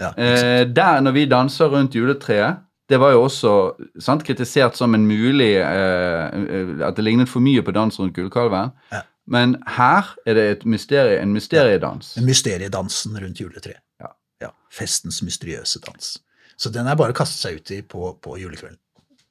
Ja. 0.00 0.08
Eh, 0.18 0.76
der 0.76 1.00
når 1.00 1.10
vi 1.10 1.24
danser 1.24 1.66
rundt 1.66 1.94
juletreet, 1.94 2.56
det 2.88 3.00
var 3.00 3.10
jo 3.10 3.22
også 3.22 3.72
sant, 4.00 4.24
kritisert 4.24 4.76
som 4.76 4.94
en 4.94 5.06
mulig 5.06 5.54
eh, 5.56 6.24
eh, 6.34 6.86
At 6.88 6.96
det 6.96 7.04
lignet 7.04 7.28
for 7.28 7.40
mye 7.40 7.62
på 7.62 7.70
dans 7.70 8.00
rundt 8.00 8.14
gullkalven. 8.14 8.70
Ja. 8.92 9.00
Men 9.26 9.56
her 9.66 10.14
er 10.26 10.34
det 10.34 10.50
et 10.50 10.66
mysterie, 10.66 11.20
en 11.22 11.32
mysteriedans. 11.32 12.16
Mysteriedansen 12.20 13.16
rundt 13.22 13.40
juletreet. 13.40 13.80
Ja. 14.00 14.12
ja. 14.42 14.48
Festens 14.70 15.22
mysteriøse 15.22 15.80
dans. 15.86 16.18
Så 16.56 16.70
den 16.70 16.86
er 16.86 16.94
bare 16.94 17.14
å 17.14 17.16
kaste 17.16 17.40
seg 17.40 17.56
ut 17.62 17.70
i 17.70 17.80
på, 17.82 18.18
på 18.22 18.36
julekvelden. 18.38 18.78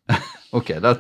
Ok, 0.54 0.68
da, 0.84 0.92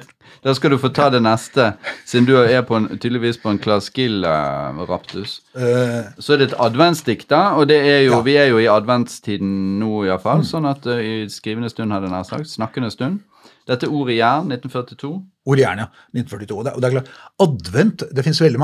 skal 0.57 0.73
du 0.73 0.79
få 0.81 0.89
ta 0.89 1.11
det 1.13 1.19
neste, 1.21 1.75
siden 2.09 2.25
du 2.25 2.31
er 2.39 2.63
på 2.65 2.73
en, 2.79 2.87
tydeligvis 2.97 3.37
på 3.37 3.51
en 3.51 3.59
Claes 3.61 3.91
Gill-raptus. 3.93 5.35
Uh, 5.53 6.09
Så 6.17 6.33
er 6.33 6.41
det 6.41 6.47
et 6.47 6.55
adventsdikt, 6.57 7.27
da, 7.29 7.51
og 7.59 7.67
det 7.69 7.77
er 7.77 7.99
jo, 8.07 8.15
Ja. 8.15 8.21
vi 8.25 8.33
er 8.41 8.49
jo 8.49 8.57
i 8.63 8.65
adventstiden 8.71 9.77
nå 9.77 10.07
iallfall, 10.07 10.41
sånn 10.47 10.65
at 10.71 10.87
uh, 10.89 10.97
i 10.97 11.29
skrivende 11.29 11.69
stund, 11.69 11.93
hadde 11.93 12.09
jeg 12.09 12.15
nær 12.15 12.25
sagt, 12.25 12.49
snakkende 12.49 12.89
stund. 12.93 13.21
Dette 13.69 13.87
er 13.87 13.93
Ordet 13.95 14.17
jern, 14.17 14.49
1942. 14.51 15.13
Ord 15.45 15.59
i 15.59 15.63
jern, 15.63 15.85
ja. 15.85 15.87
1942. 16.17 16.57
Og 16.57 16.65
det, 16.65 16.73
og 16.73 16.81
det 16.81 16.89
er 16.89 16.95
klart, 16.97 17.13
advent, 17.45 18.03
det 18.11 18.25
finnes 18.25 18.41
veldig 18.43 18.59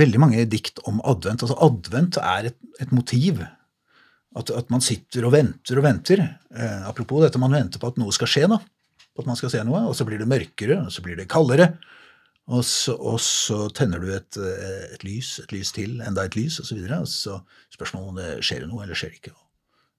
veldig 0.00 0.20
mange 0.24 0.48
dikt 0.50 0.80
om 0.90 0.98
advent. 1.04 1.44
Altså 1.44 1.58
Advent 1.62 2.18
er 2.22 2.48
et, 2.50 2.56
et 2.82 2.92
motiv. 2.96 3.44
At, 4.38 4.50
at 4.54 4.70
man 4.70 4.82
sitter 4.82 5.26
og 5.26 5.34
venter 5.34 5.78
og 5.78 5.84
venter. 5.86 6.22
Uh, 6.50 6.88
apropos 6.88 7.22
dette 7.22 7.38
man 7.42 7.54
venter 7.54 7.82
på 7.82 7.92
at 7.92 7.98
noe 8.00 8.14
skal 8.14 8.30
skje, 8.30 8.48
da. 8.50 8.58
At 9.20 9.28
man 9.28 9.38
skal 9.38 9.52
se 9.52 9.62
noe, 9.66 9.84
og 9.90 9.96
så 9.96 10.06
blir 10.08 10.20
det 10.20 10.28
mørkere, 10.30 10.82
og 10.86 10.94
så 10.94 11.04
blir 11.04 11.18
det 11.20 11.28
kaldere. 11.30 11.74
Og 12.50 12.64
så, 12.66 12.96
og 12.96 13.20
så 13.22 13.68
tenner 13.76 14.02
du 14.02 14.08
et, 14.14 14.38
eh, 14.40 14.96
et 14.96 15.04
lys, 15.06 15.36
et 15.44 15.52
lys 15.54 15.70
til, 15.76 16.00
enda 16.02 16.24
et 16.26 16.38
lys, 16.38 16.58
osv. 16.62 16.80
Så 17.04 17.06
så 17.38 17.38
spørsmålet 17.76 18.10
om 18.10 18.18
det 18.18 18.32
skjer 18.46 18.66
noe, 18.66 18.82
eller 18.84 18.98
skjer 18.98 19.12
det 19.12 19.20
ikke. 19.22 19.36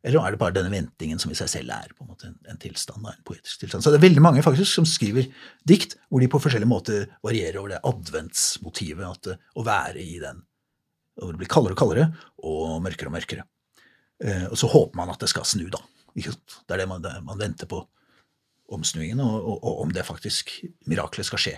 Eller 0.01 0.17
er 0.25 0.33
det 0.33 0.41
bare 0.41 0.55
denne 0.55 0.73
ventingen 0.73 1.19
som 1.21 1.31
i 1.31 1.37
seg 1.37 1.49
selv 1.51 1.73
er 1.75 1.91
på 1.93 2.03
en 2.03 2.09
måte 2.09 2.27
en, 2.31 2.37
en 2.49 2.59
tilstand, 2.59 3.05
en 3.05 3.25
poetisk 3.27 3.61
tilstand. 3.61 3.85
Så 3.85 3.93
det 3.93 3.99
er 3.99 4.07
veldig 4.07 4.23
mange 4.25 4.43
faktisk 4.43 4.73
som 4.73 4.87
skriver 4.89 5.29
dikt 5.69 5.93
hvor 6.09 6.23
de 6.23 6.29
på 6.31 6.41
forskjellige 6.41 6.71
måter 6.71 7.05
varierer 7.21 7.59
over 7.61 7.75
det 7.75 7.83
adventsmotivet. 7.85 9.05
At 9.05 9.59
å 9.61 9.65
være 9.67 10.01
i 10.01 10.17
den. 10.23 10.41
Og 11.21 11.35
det 11.35 11.43
blir 11.43 11.51
kaldere 11.53 11.77
og 11.77 11.81
kaldere, 11.83 12.07
og 12.41 12.81
mørkere 12.81 13.11
og 13.11 13.15
mørkere. 13.19 13.45
Eh, 14.25 14.47
og 14.49 14.57
så 14.57 14.69
håper 14.73 14.97
man 14.97 15.13
at 15.13 15.21
det 15.21 15.29
skal 15.29 15.45
snu, 15.45 15.67
da. 15.69 15.81
Det 16.17 16.73
er 16.73 16.81
det 16.81 16.89
man, 16.89 17.03
det, 17.03 17.13
man 17.27 17.39
venter 17.39 17.69
på. 17.69 17.83
Omsnuingen, 18.71 19.21
og, 19.23 19.35
og, 19.41 19.59
og 19.67 19.83
om 19.85 19.93
det 19.95 20.07
faktisk 20.07 20.53
miraklet 20.89 21.27
skal 21.27 21.41
skje 21.41 21.53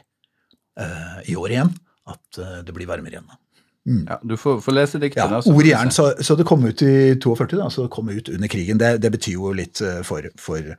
uh, 0.80 1.20
i 1.30 1.38
år 1.40 1.56
igjen. 1.56 1.74
At 2.10 2.42
uh, 2.42 2.60
det 2.66 2.76
blir 2.76 2.90
varmere 2.90 3.18
igjen. 3.18 3.30
da. 3.30 3.40
Ja, 3.84 4.18
du 4.24 4.38
får, 4.40 4.62
får 4.64 4.76
lese 4.78 5.00
diktene. 5.00 5.42
Ja, 5.44 5.52
Ord 5.52 5.68
i 5.68 5.74
jern, 5.74 5.92
så, 5.92 6.14
så 6.24 6.38
det 6.40 6.46
kom 6.48 6.64
ut 6.64 6.82
i 6.86 7.18
42, 7.20 7.58
da, 7.60 7.68
så 7.68 7.84
det 7.86 7.92
kom 7.92 8.08
ut 8.14 8.30
under 8.32 8.52
krigen. 8.52 8.80
Det, 8.80 8.94
det 9.04 9.12
betyr 9.12 9.36
jo 9.36 9.52
litt 9.56 9.82
eh, 9.84 10.00
for, 10.08 10.30
for 10.40 10.72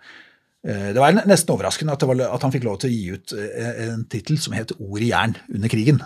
Det 0.64 0.96
var 0.96 1.12
nesten 1.28 1.52
overraskende 1.52 1.92
at, 1.92 2.00
det 2.00 2.08
var, 2.08 2.22
at 2.32 2.46
han 2.46 2.54
fikk 2.54 2.64
lov 2.64 2.78
til 2.80 2.88
å 2.88 2.94
gi 2.94 3.18
ut 3.18 3.34
en 3.36 4.06
tittel 4.08 4.38
som 4.40 4.56
het 4.56 4.72
Ord 4.78 5.04
i 5.04 5.10
jern 5.10 5.36
under 5.52 5.68
krigen. 5.68 6.00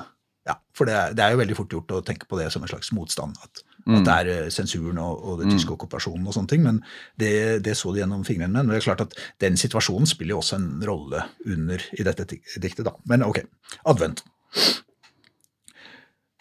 Ja, 0.49 0.57
For 0.74 0.91
det, 0.91 0.97
det 1.14 1.22
er 1.22 1.37
jo 1.37 1.43
veldig 1.45 1.59
fort 1.61 1.76
gjort 1.76 1.95
å 1.95 2.03
tenke 2.03 2.26
på 2.26 2.41
det 2.41 2.49
som 2.51 2.66
en 2.66 2.72
slags 2.72 2.91
motstand. 2.97 3.39
At, 3.45 3.62
at 3.97 4.05
det 4.05 4.14
er 4.14 4.30
eh, 4.34 4.51
sensuren 4.53 4.99
og, 5.01 5.22
og 5.24 5.39
den 5.43 5.55
tyske 5.55 5.72
okkupasjonen 5.74 6.26
og 6.28 6.34
sånne 6.36 6.53
ting. 6.53 6.64
Men 6.66 6.80
det, 7.20 7.62
det 7.64 7.76
så 7.78 7.93
de 7.95 8.03
gjennom 8.03 8.26
fingrene 8.26 8.53
med. 8.53 8.66
Men 8.66 8.74
det 8.74 8.82
er 8.82 8.89
klart 8.91 9.07
at 9.07 9.16
den 9.45 9.57
situasjonen 9.61 10.09
spiller 10.09 10.36
jo 10.36 10.43
også 10.43 10.59
en 10.59 10.68
rolle 10.89 11.22
under 11.47 11.86
i 11.97 12.07
dette 12.07 12.26
diktet, 12.28 12.84
da. 12.86 12.95
Men 13.09 13.24
ok. 13.26 13.41
Advent. 13.89 14.24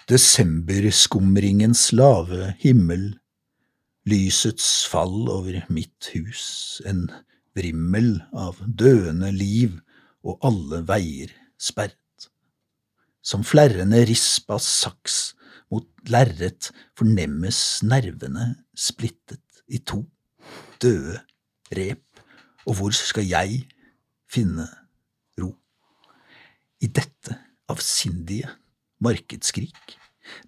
Desemberskumringens 0.07 1.89
lave 1.95 2.53
himmel, 2.61 3.09
lysets 4.07 4.85
fall 4.87 5.27
over 5.27 5.65
mitt 5.67 6.11
hus, 6.13 6.79
en 6.87 7.09
vrimmel 7.57 8.21
av 8.31 8.61
døende 8.67 9.33
liv 9.35 9.79
og 10.23 10.39
alle 10.47 10.83
veier 10.87 11.33
sperret. 11.59 11.95
Som 13.19 13.43
flerrende 13.43 14.05
risp 14.07 14.51
av 14.55 14.63
saks 14.63 15.33
mot 15.73 15.87
lerret 16.11 16.71
fornemmes 16.97 17.59
nervene 17.87 18.53
splittet 18.77 19.63
i 19.67 19.81
to, 19.83 20.03
døde 20.81 21.19
rep, 21.75 22.03
og 22.67 22.79
hvor 22.79 22.95
skal 22.95 23.27
jeg 23.27 23.63
finne 24.31 24.67
ro? 25.39 25.51
I 26.83 26.87
dette 26.87 27.35
avsindige 27.71 28.49
markedsskrik, 29.03 29.97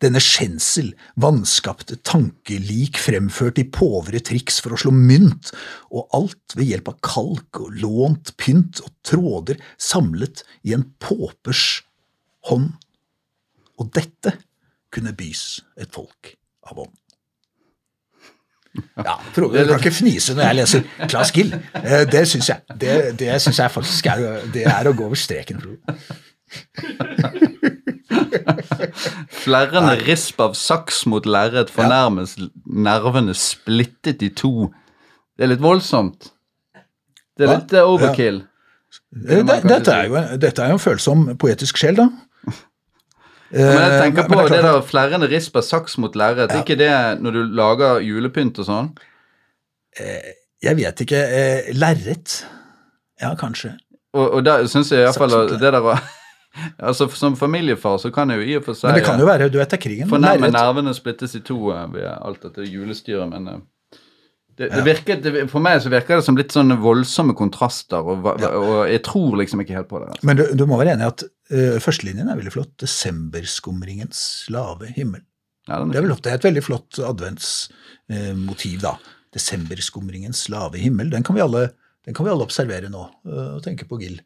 denne 0.03 0.19
skjensel, 0.23 0.91
vanskapte 1.19 1.97
tankelik 2.03 2.99
fremført 2.99 3.59
i 3.61 3.65
påvre 3.67 4.19
triks 4.23 4.59
for 4.63 4.75
å 4.75 4.79
slå 4.81 4.91
mynt, 4.95 5.51
og 5.91 6.11
alt 6.15 6.55
ved 6.57 6.71
hjelp 6.71 6.91
av 6.91 6.99
kalk 7.05 7.61
og 7.63 7.79
lånt 7.83 8.33
pynt 8.39 8.81
og 8.83 8.91
tråder 9.07 9.59
samlet 9.79 10.43
i 10.67 10.75
en 10.75 10.85
påpers 10.99 11.81
hånd. 12.49 12.73
Og 13.79 13.91
dette 13.95 14.35
kunne 14.93 15.13
bys 15.17 15.61
et 15.77 15.89
folk 15.93 16.35
av 16.69 16.79
ånd. 16.85 16.95
Ja, 19.01 19.15
Frode, 19.33 19.63
du 19.65 19.71
kan 19.73 19.79
ikke 19.81 19.91
fnise 19.97 20.35
når 20.37 20.43
jeg 20.45 20.55
leser 20.59 20.83
Claes 21.09 21.31
Gill. 21.35 21.49
Eh, 21.81 22.03
Det 22.11 22.21
syns 22.29 22.47
jeg. 22.51 22.59
Det, 22.79 22.93
det 23.19 23.39
synes 23.41 23.57
jeg 23.59 23.71
faktisk 23.73 24.05
er, 24.11 24.17
det 24.53 24.63
er 24.69 24.87
å 24.87 24.93
gå 24.95 25.03
over 25.09 25.17
streken. 25.19 25.57
Frode. 25.63 25.79
Flerrende 29.39 29.95
risp 30.05 30.39
av 30.43 30.55
saks 30.57 31.03
mot 31.09 31.25
lerret 31.29 31.71
fornærmes 31.73 32.35
nervene 32.65 33.35
splittet 33.37 34.23
i 34.25 34.31
to. 34.37 34.69
Det 35.37 35.45
er 35.47 35.51
litt 35.53 35.63
voldsomt. 35.63 36.31
Det 37.39 37.45
er 37.45 37.51
Hva? 37.51 37.57
litt 37.61 37.75
overkill. 37.81 38.41
Ja. 38.43 38.47
Det, 39.45 39.59
dette, 39.69 39.93
er 39.93 40.09
jo, 40.09 40.21
dette 40.41 40.63
er 40.65 40.71
jo 40.73 40.79
en 40.79 40.81
følsom 40.81 41.27
poetisk 41.41 41.77
sjel, 41.81 41.97
da. 41.99 42.07
Men 43.51 43.79
jeg 43.81 44.01
tenker 44.03 44.23
Eh, 44.23 44.29
på 44.29 44.35
men 44.37 44.45
det, 44.45 44.57
det 44.59 44.63
der 44.67 44.81
flerrende 44.85 45.29
risp 45.31 45.55
av 45.57 45.65
saks 45.65 45.97
mot 45.97 46.15
lerret. 46.15 46.51
Er 46.53 46.61
ikke 46.61 46.77
det 46.77 46.91
når 47.23 47.37
du 47.37 47.41
lager 47.57 48.03
julepynt 48.05 48.59
og 48.61 48.67
sånn? 48.67 48.91
Jeg 50.61 50.75
vet 50.77 51.01
ikke. 51.05 51.19
Eh, 51.19 51.73
Lerret? 51.79 52.43
Ja, 53.21 53.33
kanskje. 53.39 53.73
Og, 54.13 54.25
og 54.39 54.45
da 54.45 54.59
syns 54.69 54.91
jeg 54.93 55.05
iallfall 55.05 55.35
det 55.51 55.59
der 55.61 55.83
var 55.85 55.99
Altså, 56.81 57.05
Som 57.13 57.35
familiefar 57.37 57.99
så 58.01 58.09
kan 58.11 58.31
jeg 58.33 58.41
jo 58.41 58.47
i 58.47 58.55
og 58.57 58.63
for 58.65 58.77
seg 58.77 58.89
Men 58.89 58.97
det 58.97 59.03
kan 59.05 59.19
jo 59.21 59.27
være, 59.27 59.49
du 59.53 59.59
vet 59.59 59.69
det 59.69 59.77
er 59.77 59.83
krigen. 59.83 60.07
men 60.07 60.15
fornærme 60.15 60.49
nervene 60.51 60.93
splittes 60.97 61.35
i 61.37 61.43
to 61.45 61.57
eh, 61.75 61.83
ved 61.93 62.07
alt 62.09 62.41
dette 62.47 62.65
julestyret, 62.65 63.29
men 63.29 63.47
eh, 63.47 63.59
det, 64.59 64.67
det 64.73 64.81
virker, 64.83 65.19
det, 65.23 65.31
For 65.51 65.63
meg 65.63 65.79
så 65.79 65.91
virker 65.91 66.19
det 66.19 66.25
som 66.25 66.35
litt 66.35 66.51
sånne 66.51 66.75
voldsomme 66.83 67.31
kontraster, 67.37 68.03
og, 68.03 68.25
Ja. 68.43 68.49
og 68.59 68.79
jeg 68.91 69.01
tror 69.07 69.37
liksom 69.39 69.61
ikke 69.63 69.77
helt 69.77 69.87
på 69.91 70.01
det. 70.01 70.09
Altså. 70.11 70.27
Men 70.27 70.39
du, 70.39 70.43
du 70.59 70.65
må 70.67 70.79
være 70.81 70.97
enig 70.97 71.05
i 71.05 71.11
at 71.13 71.23
uh, 71.23 71.77
førstelinjen 71.79 72.27
er 72.27 72.39
veldig 72.41 72.51
flott. 72.57 72.73
Desemberskumringens 72.83 74.21
lave 74.51 74.91
himmel. 74.97 75.23
Ja, 75.69 75.79
Det 75.85 75.95
er, 76.01 76.03
vel, 76.03 76.11
er 76.17 76.35
et 76.35 76.47
veldig 76.49 76.63
flott 76.65 76.99
adventsmotiv, 77.07 78.81
da. 78.83 78.97
Desemberskumringens 79.37 80.43
lave 80.51 80.81
himmel. 80.81 81.11
Den 81.13 81.23
kan 81.23 81.37
vi 81.37 81.45
alle, 81.45 81.69
den 82.05 82.17
kan 82.17 82.27
vi 82.27 82.33
alle 82.33 82.43
observere 82.49 82.91
nå, 82.91 83.05
uh, 83.31 83.55
og 83.55 83.63
tenke 83.63 83.87
på 83.87 84.01
Gill 84.01 84.19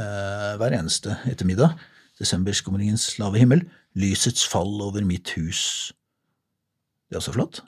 hver 0.00 0.70
eneste 0.72 1.16
ettermiddag. 1.28 1.74
Desemberskumringens 2.22 3.18
lave 3.18 3.40
himmel. 3.42 3.64
Lysets 3.98 4.46
fall 4.48 4.78
over 4.86 5.02
mitt 5.04 5.32
hus. 5.34 5.90
Det 7.10 7.18
er 7.18 7.20
også 7.24 7.34
flott. 7.34 7.58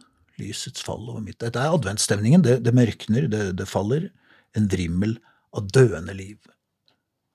Lysets 0.43 0.85
fall 0.85 1.05
over 1.07 1.23
mitt 1.25 1.39
Dette 1.43 1.61
er 1.61 1.75
adventsstemningen. 1.77 2.45
Det, 2.45 2.59
det 2.67 2.75
mørkner, 2.77 3.29
det, 3.31 3.45
det 3.61 3.69
faller. 3.71 4.11
En 4.59 4.69
vrimmel 4.73 5.17
av 5.57 5.71
døende 5.73 6.15
liv. 6.17 6.39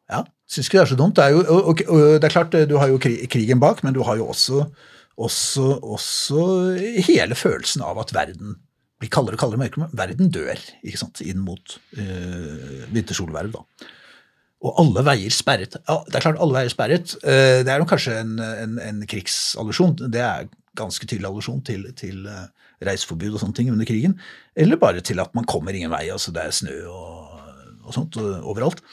Ja, 0.08 0.24
syns 0.47 0.70
ikke 0.70 0.80
det 0.80 0.84
er 0.86 0.91
så 0.93 0.99
dumt. 0.99 1.18
Det 1.18 1.26
er 1.26 1.36
jo 1.36 1.41
og, 1.43 1.82
og, 1.88 1.97
det 2.22 2.30
er 2.30 2.36
klart, 2.36 2.55
du 2.70 2.78
har 2.80 2.91
jo 2.91 3.01
krigen 3.01 3.64
bak, 3.64 3.84
men 3.84 3.95
du 3.95 4.03
har 4.08 4.20
jo 4.20 4.30
også, 4.32 4.64
også, 5.20 5.68
også 5.84 6.45
hele 7.08 7.36
følelsen 7.36 7.84
av 7.86 7.99
at 8.03 8.14
verden 8.16 8.55
blir 8.97 9.12
kaldere 9.14 9.38
og 9.38 9.43
kaldere, 9.43 9.62
mørkere, 9.62 9.86
men 9.86 9.97
verden 9.99 10.32
dør 10.34 10.62
ikke 10.82 10.99
sant, 11.01 11.22
inn 11.22 11.43
mot 11.45 11.76
øh, 11.99 12.86
vintersolverv. 12.95 13.51
da. 13.53 13.89
Og 14.66 14.80
alle 14.82 15.03
veier 15.05 15.34
sperret. 15.34 15.76
Ja, 15.86 15.99
det 16.08 16.18
er 16.18 16.24
klart, 16.24 16.39
alle 16.41 16.55
veier 16.55 16.74
sperret. 16.74 17.14
Eh, 17.22 17.60
det 17.66 17.74
er 17.74 17.84
kanskje 17.89 18.16
en, 18.24 18.39
en, 18.41 18.80
en 18.82 19.03
krigsallusjon. 19.10 19.99
Det 20.10 20.24
er 20.24 20.47
ganske 20.78 21.05
tydelig 21.05 21.30
allusjon 21.30 21.62
til, 21.68 21.86
til 21.97 22.26
eh, 22.26 22.47
reiseforbud 22.86 23.34
og 23.34 23.41
sånne 23.41 23.57
ting 23.57 23.71
under 23.73 23.88
krigen. 23.89 24.17
Eller 24.55 24.80
bare 24.82 25.01
til 25.05 25.19
at 25.23 25.34
man 25.38 25.47
kommer 25.49 25.75
ingen 25.75 25.93
vei. 25.93 26.07
altså 26.13 26.34
Det 26.36 26.43
er 26.43 26.55
snø 26.55 26.78
og, 26.91 27.38
og 27.88 27.95
sånt 27.95 28.17
overalt. 28.21 28.84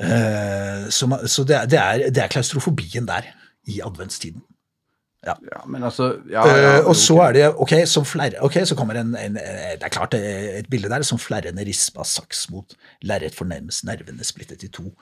Eh, 0.00 0.88
så 0.88 1.10
så 1.26 1.44
det, 1.44 1.64
det, 1.70 1.78
er, 1.80 2.08
det 2.10 2.22
er 2.22 2.32
klaustrofobien 2.32 3.08
der 3.08 3.28
i 3.68 3.80
adventstiden. 3.84 4.42
Ja, 5.20 5.34
men 5.68 5.84
altså 5.84 6.14
ja, 6.30 6.46
ja, 6.48 6.68
Eh, 6.78 6.86
og 6.88 6.94
så 6.96 7.18
er 7.26 7.34
det 7.36 7.48
ok, 7.52 7.74
som 7.84 8.06
flere, 8.08 8.40
ok, 8.40 8.62
så 8.64 8.76
kommer 8.76 8.96
en, 8.96 9.12
en 9.20 9.34
Det 9.36 9.84
er 9.84 9.92
klart 9.92 10.14
er 10.16 10.62
et 10.62 10.70
bilde 10.72 10.88
der 10.88 11.04
som 11.04 11.20
flerrende 11.20 11.64
risp 11.66 11.98
av 12.00 12.08
saks 12.08 12.46
mot 12.50 12.72
lerret 13.04 13.36
fornærmes 13.36 13.82
nervene 13.84 14.24
splittet 14.24 14.64
i 14.64 14.72
to. 14.72 14.94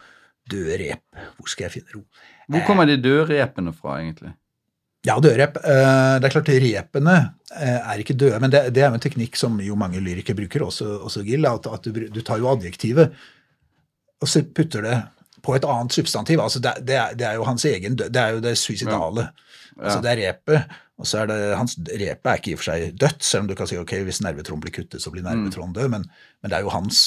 Døde 0.51 0.78
rep, 0.80 1.05
hvor 1.36 1.51
skal 1.53 1.68
jeg 1.68 1.76
finne 1.76 1.95
ro? 1.95 2.03
Hvor 2.49 2.64
kommer 2.66 2.89
de 2.89 2.97
døde 2.99 3.28
repene 3.28 3.72
fra, 3.76 4.01
egentlig? 4.01 4.32
Ja, 5.09 5.17
dørep. 5.25 5.57
Eh, 5.65 6.15
det 6.21 6.29
er 6.29 6.35
klart 6.35 6.53
repene 6.53 7.17
eh, 7.57 7.79
er 7.81 8.03
ikke 8.03 8.17
døde, 8.19 8.39
men 8.45 8.53
det, 8.53 8.67
det 8.77 8.85
er 8.85 8.91
jo 8.93 8.99
en 8.99 9.05
teknikk 9.05 9.39
som 9.41 9.57
jo 9.65 9.79
mange 9.79 10.03
lyrikere 10.05 10.37
bruker, 10.37 10.67
også, 10.69 10.99
også 11.09 11.25
Gill, 11.27 11.49
at, 11.49 11.69
at 11.73 11.89
du, 11.89 12.03
du 12.13 12.21
tar 12.21 12.43
jo 12.43 12.51
adjektivet 12.53 13.17
og 14.19 14.27
så 14.31 14.43
putter 14.55 14.83
det 14.83 14.97
på 15.47 15.55
et 15.55 15.67
annet 15.69 15.95
substantiv. 15.95 16.41
altså 16.43 16.61
Det, 16.63 16.75
det, 16.89 16.99
er, 16.99 17.15
det 17.15 17.27
er 17.29 17.39
jo 17.39 17.47
hans 17.47 17.65
egen 17.65 17.97
død, 17.97 18.11
det 18.15 18.23
er 18.23 18.37
jo 18.37 18.45
det 18.45 18.59
suicidale. 18.59 19.29
Altså 19.79 20.01
Det 20.03 20.11
er 20.11 20.23
repet, 20.27 20.79
og 20.99 21.07
så 21.07 21.21
er 21.23 21.29
det 21.31 21.41
hans 21.55 21.77
Repet 21.79 22.31
er 22.31 22.41
ikke 22.41 22.51
i 22.51 22.55
og 22.57 22.63
for 22.63 22.71
seg 22.73 22.97
dødt, 22.99 23.23
selv 23.25 23.45
om 23.45 23.51
du 23.51 23.55
kan 23.59 23.69
si 23.71 23.79
ok, 23.79 23.95
hvis 24.09 24.23
nervetråden 24.27 24.65
blir 24.65 24.75
kuttet, 24.75 25.03
så 25.03 25.13
blir 25.15 25.23
nervetråden 25.27 25.77
død, 25.77 25.93
men, 25.95 26.09
men 26.43 26.51
det 26.51 26.59
er 26.59 26.67
jo 26.67 26.75
hans 26.75 27.03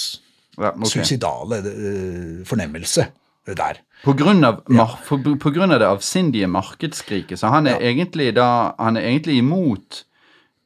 Ja, 0.60 0.74
okay. 0.74 0.88
suicidale 0.92 1.62
eh, 1.64 2.40
fornemmelse 2.48 3.06
der. 3.46 3.82
På 4.04 4.14
grunn, 4.18 4.44
av, 4.46 4.62
mar 4.70 4.98
for, 5.06 5.22
på 5.22 5.52
grunn 5.54 5.74
av 5.74 5.82
det 5.82 5.90
avsindige 5.90 6.50
markedsskriket, 6.50 7.40
så 7.40 7.52
han 7.54 7.68
er 7.70 7.82
egentlig 7.82 8.32
da 8.38 8.74
Han 8.78 8.98
er 8.98 9.10
egentlig 9.10 9.38
imot 9.42 10.04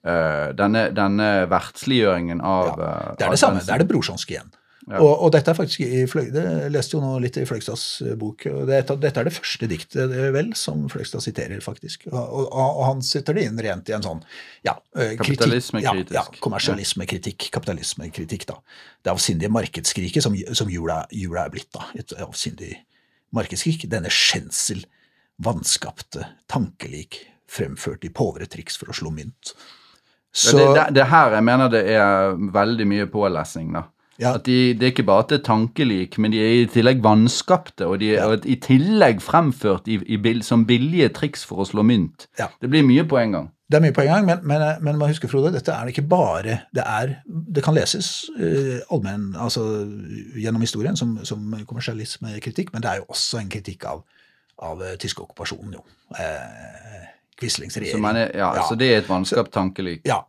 uh, 0.07 0.51
denne, 0.55 0.89
denne 0.95 1.47
verdsliggjøringen 1.51 2.41
av 2.41 2.75
Ja, 2.79 2.91
eh, 2.91 3.15
det 3.19 3.27
er 3.27 3.35
det 3.35 3.41
samme. 3.41 3.63
Det 3.63 3.73
er 3.75 3.83
det 3.83 3.89
brorsonske 3.91 4.37
igjen. 4.37 4.53
Ja. 4.85 4.99
Og, 5.01 5.23
og 5.25 5.31
dette 5.33 5.49
er 5.49 5.57
faktisk 5.57 5.81
i 5.81 6.03
Fløgde, 6.05 6.41
jeg 6.45 6.69
leste 6.69 6.93
jo 6.93 6.99
nå 7.01 7.15
litt 7.23 7.39
i 7.41 7.45
Fløgstads 7.49 7.85
eh, 8.05 8.11
bok. 8.21 8.43
og 8.51 8.67
det, 8.69 8.83
Dette 9.01 9.21
er 9.23 9.25
det 9.25 9.33
første 9.33 9.69
diktet 9.71 10.11
vel 10.35 10.51
som 10.59 10.83
Fløgstad 10.93 11.23
siterer, 11.25 11.57
faktisk. 11.65 12.05
Og, 12.11 12.19
og, 12.21 12.51
og 12.67 12.83
han 12.85 13.01
sitter 13.01 13.33
det 13.33 13.47
inn 13.49 13.57
rent 13.65 13.89
i 13.89 13.95
en 13.97 14.05
sånn 14.05 14.21
ja, 14.67 14.75
eh, 14.93 15.15
kritikk- 15.17 15.81
Ja, 15.81 15.95
ja, 16.19 16.23
kommersialismekritikk, 16.45 17.47
kapitalismekritikk. 17.55 18.45
da. 18.51 18.59
Det 19.01 19.13
avsindige 19.15 19.49
markedsskriket 19.57 20.21
som, 20.27 20.37
som 20.53 20.69
jula, 20.69 20.99
jula 21.09 21.47
er 21.47 21.55
blitt. 21.57 21.71
da, 21.73 21.87
Et 21.97 22.13
avsindig 22.21 22.75
markedsskrik. 23.33 23.87
Denne 23.89 24.13
skjensel, 24.13 24.85
vanskapte, 25.41 26.27
tankelik, 26.47 27.23
fremført 27.49 28.05
i 28.05 28.13
påvretriks 28.13 28.77
for 28.77 28.93
å 28.93 28.95
slå 29.01 29.09
mynt. 29.17 29.55
Så, 30.35 30.57
det, 30.59 30.69
det, 30.75 30.85
det 30.99 31.09
her 31.09 31.33
jeg 31.37 31.43
mener 31.47 31.69
det 31.71 31.83
er 31.95 32.37
veldig 32.53 32.85
mye 32.91 33.09
pålesning, 33.09 33.73
da. 33.73 33.87
Ja. 34.21 34.35
At 34.35 34.45
de, 34.47 34.73
Det 34.73 34.83
er 34.83 34.93
ikke 34.93 35.07
bare 35.07 35.25
at 35.25 35.31
det 35.33 35.39
er 35.41 35.47
tankelik, 35.49 36.17
men 36.21 36.31
de 36.31 36.39
er 36.39 36.53
i 36.61 36.69
tillegg 36.71 37.01
vanskapte, 37.03 37.87
og 37.87 37.99
de 37.99 38.13
er 38.15 38.21
ja. 38.21 38.37
i 38.45 38.55
tillegg 38.63 39.19
fremført 39.23 39.89
i, 39.91 39.99
i, 40.07 40.19
som 40.41 40.63
billige 40.65 41.09
triks 41.17 41.43
for 41.47 41.63
å 41.63 41.67
slå 41.67 41.83
mynt. 41.83 42.29
Ja. 42.39 42.47
Det 42.61 42.71
blir 42.71 42.85
mye 42.87 43.03
på 43.07 43.19
en 43.19 43.35
gang. 43.35 43.49
Det 43.65 43.79
er 43.79 43.81
mye 43.81 43.95
på 43.97 44.03
en 44.05 44.11
gang, 44.11 44.27
men, 44.27 44.43
men, 44.45 44.63
men 44.85 44.99
man 45.01 45.09
husker, 45.09 45.27
Frode, 45.27 45.49
dette 45.55 45.73
er 45.73 45.87
det 45.87 45.95
ikke 45.95 46.05
bare 46.07 46.59
Det, 46.69 46.83
er, 46.85 47.15
det 47.25 47.63
kan 47.65 47.73
leses 47.73 48.27
uh, 48.37 48.77
allmenn, 48.93 49.31
altså 49.41 49.63
gjennom 50.37 50.61
historien 50.61 50.95
som, 50.99 51.17
som 51.25 51.55
kommersialismekritikk, 51.65 52.71
men 52.73 52.85
det 52.85 52.91
er 52.91 53.01
jo 53.01 53.09
også 53.09 53.41
en 53.41 53.49
kritikk 53.49 53.87
av, 53.89 54.05
av 54.61 54.85
tyske 55.01 55.25
okkupasjonen, 55.25 55.79
jo. 55.79 55.83
Eh, 56.13 57.09
Quislings 57.41 57.75
regjering. 57.81 58.05
Så, 58.05 58.13
er, 58.13 58.37
ja, 58.37 58.53
Ja. 58.55 58.69
så 58.69 58.77
det 58.79 58.91
er 58.93 59.01
et 59.01 59.09
vanskap 59.09 59.49
tankelik. 59.51 60.05
Ja, 60.07 60.21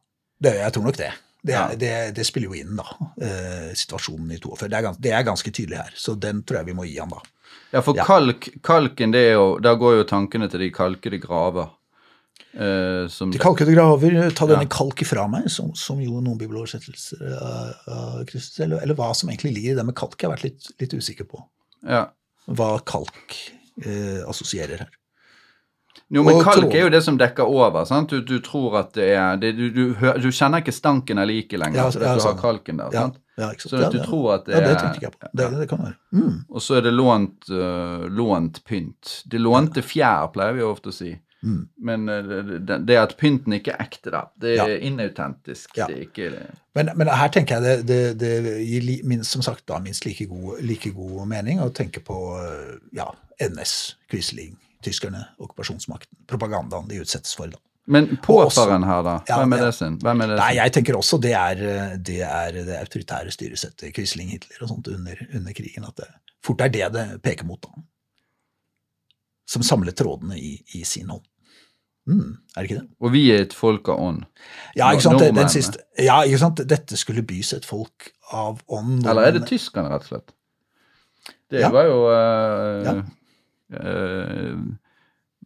det, 0.43 0.57
jeg 0.59 0.73
tror 0.75 0.89
nok 0.89 0.99
det. 0.99 1.13
Det, 1.47 1.55
Ja. 1.55 1.69
det, 1.79 1.93
det 2.17 2.25
spiller 2.27 2.51
jo 2.51 2.59
inn, 2.59 2.75
da. 2.81 2.87
Eh, 3.23 3.71
situasjonen 3.79 4.33
i 4.35 4.39
42. 4.43 4.67
Det 4.69 4.77
er, 4.81 4.83
gans, 4.89 4.99
det 4.99 5.13
er 5.15 5.23
ganske 5.29 5.53
tydelig 5.55 5.79
her, 5.79 5.93
så 5.95 6.17
den 6.19 6.43
tror 6.43 6.59
jeg 6.61 6.67
vi 6.73 6.75
må 6.81 6.87
gi 6.89 6.97
han, 6.99 7.13
da. 7.15 7.21
Ja, 7.73 7.81
for 7.87 7.95
Ja. 7.99 8.05
kalk, 8.09 8.49
kalken, 8.67 9.13
det 9.15 9.23
er 9.31 9.35
jo 9.37 9.59
Da 9.63 9.75
går 9.79 9.99
jo 10.01 10.05
tankene 10.11 10.49
til 10.51 10.61
de 10.65 10.71
kalkede 10.75 11.21
graver. 11.23 11.71
Eh, 12.57 13.07
som, 13.13 13.31
De 13.31 13.39
kalkede 13.39 13.75
graver, 13.77 14.31
ta 14.35 14.47
denne 14.49 14.65
Ja. 14.65 14.73
kalk 14.73 15.03
ifra 15.05 15.27
meg, 15.29 15.51
som, 15.53 15.75
som 15.77 16.01
jo 16.01 16.21
noen 16.25 16.39
bibeloversettelser 16.41 17.25
av, 17.37 17.75
av 17.93 18.25
Kristus, 18.31 18.61
eller, 18.65 18.81
eller 18.83 18.95
hva 18.97 19.11
som 19.15 19.29
egentlig 19.29 19.55
ligger 19.59 19.73
i 19.75 19.77
det 19.77 19.85
med 19.87 19.95
kalk, 19.99 20.17
jeg 20.21 20.31
har 20.31 20.37
vært 20.37 20.47
litt, 20.49 20.71
litt 20.81 20.95
usikker 20.97 21.29
på. 21.29 21.43
ja. 21.87 22.07
Hva 22.49 22.77
kalk 22.87 23.35
eh, 23.85 24.23
assosierer 24.31 24.79
her. 24.85 24.91
Jo, 26.09 26.23
men 26.23 26.39
kalk 26.47 26.71
er 26.71 26.85
jo 26.85 26.91
det 26.95 27.01
som 27.03 27.17
dekker 27.19 27.49
over. 27.51 27.85
sant? 27.89 28.13
Du, 28.13 28.21
du 28.23 28.39
tror 28.45 28.77
at 28.79 28.93
det 28.95 29.09
er 29.19 29.41
det, 29.43 29.53
du, 29.59 29.65
du, 29.75 29.83
du 30.23 30.29
kjenner 30.31 30.63
ikke 30.63 30.75
stanken 30.75 31.19
av 31.19 31.27
liket 31.27 31.59
lenger, 31.59 31.81
Ja, 31.81 31.87
fordi 31.91 32.07
ja, 32.07 32.13
du 32.15 32.23
har 32.23 32.29
sånn. 32.29 32.39
kalken 32.43 32.79
der. 32.83 32.95
Sant? 32.95 33.19
ja, 33.37 33.49
sant? 33.51 33.65
Så 33.67 33.91
du 33.91 33.99
tror 34.05 34.35
at 34.37 34.47
det 34.47 34.55
ja, 34.55 34.61
det 34.63 34.71
er- 34.71 34.81
tenkte 34.85 35.07
jeg 35.09 35.15
på. 35.17 35.31
Det, 35.33 35.49
det 35.59 35.69
kan 35.73 35.83
være. 35.83 35.97
Mm. 36.15 36.37
Og 36.49 36.63
så 36.63 36.79
er 36.79 36.87
det 36.87 36.93
lånt, 36.95 37.51
uh, 37.51 38.07
lånt 38.07 38.63
pynt. 38.65 39.17
Det 39.27 39.41
lånte 39.43 39.83
fjær, 39.83 40.31
pleier 40.35 40.55
vi 40.61 40.63
ofte 40.67 40.95
å 40.95 40.95
si. 40.95 41.11
Mm. 41.47 41.59
Men 41.89 42.07
uh, 42.09 42.55
det, 42.71 42.79
det 42.87 42.97
at 43.03 43.17
pynten 43.19 43.59
ikke 43.59 43.75
er 43.75 43.83
ekte, 43.89 44.13
da, 44.15 44.23
det 44.41 44.55
er 44.63 44.77
inautentisk. 44.87 45.75
Det 45.75 45.89
er 45.91 46.05
ikke 46.07 46.31
Men, 46.79 46.91
men 46.95 47.11
her 47.11 47.29
tenker 47.35 47.59
jeg 47.67 47.83
det, 47.87 47.99
det, 48.21 48.31
gir 48.63 49.03
minst, 49.05 49.33
som 49.35 49.43
sagt 49.43 49.67
da 49.67 49.79
minst 49.83 50.07
like 50.07 50.27
god, 50.31 50.63
like 50.63 50.91
god 50.95 51.27
mening 51.27 51.61
å 51.65 51.69
tenke 51.75 52.01
på 52.05 52.17
eh, 52.41 52.79
ja, 52.97 53.11
NS, 53.43 53.97
Quisling, 54.11 54.55
tyskerne, 54.87 55.25
okkupasjonsmakten, 55.43 56.23
propagandaen 56.31 56.89
de 56.91 57.03
utsettes 57.03 57.35
for. 57.39 57.51
da. 57.53 57.61
Men 57.87 58.09
påfaren 58.23 58.83
her, 58.83 59.03
da? 59.07 59.17
Hvem 59.29 59.53
er 59.55 59.61
ja. 59.63 59.67
det 59.69 59.75
sin? 59.77 59.99
Hvem 60.03 60.23
er 60.25 60.33
det 60.33 60.39
Nei, 60.41 60.53
jeg 60.59 60.73
tenker 60.75 60.97
også 60.99 61.21
det 61.23 61.35
er 61.39 61.61
eh, 61.63 61.93
det, 62.03 62.17
er 62.27 62.57
det 62.67 62.79
autoritære 62.81 63.35
styresettet, 63.35 63.93
Quisling, 63.95 64.33
Hitler 64.35 64.65
og 64.67 64.73
sånt 64.73 64.91
under, 64.91 65.21
under 65.39 65.55
krigen, 65.55 65.87
at 65.87 66.03
det 66.03 66.09
fort 66.47 66.65
er 66.67 66.73
det 66.75 66.89
det 66.95 67.05
peker 67.23 67.47
mot. 67.47 67.63
da. 67.63 67.85
Som 69.47 69.63
samler 69.67 69.95
trådene 69.95 70.39
i, 70.39 70.57
i 70.75 70.83
sin 70.87 71.11
hånd. 71.15 71.23
Mm, 72.07 72.37
er 72.55 72.63
det 72.63 72.69
ikke 72.69 72.81
det? 72.81 72.89
Og 73.03 73.13
vi 73.15 73.23
er 73.35 73.45
et 73.45 73.55
folk 73.55 73.89
av 73.91 74.03
ånd. 74.03 74.25
Ja, 74.79 74.93
ikke 74.95 75.07
sant? 75.09 75.23
Den, 75.23 75.51
siste, 75.51 75.83
ja, 75.99 76.21
ikke 76.27 76.39
sant? 76.43 76.63
Dette 76.71 76.99
skulle 76.99 77.25
bys 77.27 77.51
et 77.57 77.67
folk 77.67 78.11
av 78.35 78.61
ånd. 78.71 79.01
Eller 79.07 79.31
er 79.31 79.39
det 79.39 79.47
tyskerne, 79.51 79.91
rett 79.91 80.07
og 80.07 80.13
slett? 80.13 80.35
Det 81.51 81.63
Ja. 81.63 81.71
var 81.75 81.87
jo 81.87 81.97
uh, 82.11 82.87
Ja. 82.87 82.95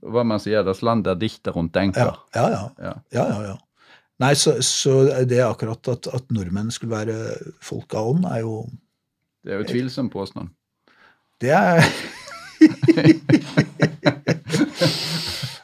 Hva 0.01 0.25
man 0.25 0.41
sier, 0.41 0.63
das 0.65 0.81
Land 0.83 1.07
der 1.07 1.17
Dichter 1.17 1.57
und 1.57 1.75
Ja, 1.77 1.81
Denker. 1.81 2.19
ja, 2.35 2.51
ja. 2.51 2.71
Ja. 2.83 2.95
ja, 3.13 3.29
ja, 3.29 3.43
ja. 3.51 3.59
Nei, 4.21 4.35
så, 4.37 4.59
så 4.63 5.25
det 5.25 5.41
akkurat 5.41 5.89
at, 5.89 6.07
at 6.13 6.31
nordmenn 6.31 6.71
skulle 6.71 6.93
være 6.99 7.15
folk 7.65 7.95
av 7.97 8.09
ånd, 8.15 8.25
er 8.29 8.41
jo 8.45 8.67
Det 9.45 9.53
er 9.55 9.59
jo 9.63 9.69
tvilsom 9.71 10.11
påstand. 10.13 10.51
Det 11.41 11.51
er 11.51 11.81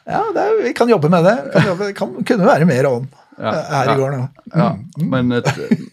Ja, 0.07 0.21
det 0.33 0.41
er, 0.41 0.61
vi 0.63 0.73
kan 0.73 0.89
jobbe 0.89 1.09
med 1.11 1.25
det. 1.27 1.35
Kan 1.53 1.65
jobbe, 1.67 1.89
kan, 1.93 2.13
kunne 2.25 2.45
være 2.47 2.65
mer 2.65 2.87
ånd 2.89 3.07
Ja, 3.37 3.51
her 3.69 3.91
i 3.91 3.97
gården. 3.99 4.19
Mm. 4.47 4.53
Ja, 4.57 4.69
Mm. 4.97 5.09
men, 5.11 5.31
et, 5.31 5.45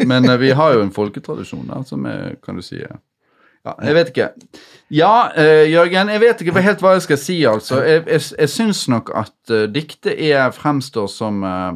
men 0.08 0.24
eh, 0.30 0.38
vi 0.40 0.50
har 0.56 0.72
jo 0.72 0.80
en 0.80 0.92
folketradisjon 0.94 1.66
der 1.68 1.82
som 1.84 2.06
er, 2.08 2.36
kan 2.42 2.56
du 2.56 2.62
si 2.64 2.78
eh, 2.80 2.94
Ja, 3.66 3.74
jeg 3.84 3.94
vet 3.98 4.08
ikke. 4.14 4.28
Ja, 4.93 5.31
uh, 5.32 5.65
Jørgen, 5.65 6.11
jeg 6.12 6.20
vet 6.20 6.43
ikke 6.44 6.61
helt 6.61 6.82
hva 6.85 6.94
jeg 6.97 7.05
skal 7.06 7.19
si, 7.20 7.39
altså. 7.48 7.78
Jeg, 7.86 8.02
jeg, 8.05 8.24
jeg 8.36 8.51
syns 8.52 8.82
nok 8.93 9.12
at 9.16 9.52
uh, 9.52 9.65
diktet 9.73 10.12
er 10.12 10.52
fremstår 10.52 11.09
som 11.09 11.40
uh, 11.47 11.73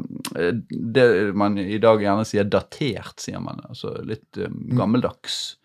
det 0.68 1.06
man 1.38 1.56
i 1.62 1.80
dag 1.80 2.04
gjerne 2.04 2.26
sier 2.28 2.48
datert, 2.48 3.16
sier 3.22 3.40
man. 3.42 3.62
Altså 3.68 3.94
litt 4.06 4.38
eh, 4.40 4.52
gammeldags. 4.76 5.56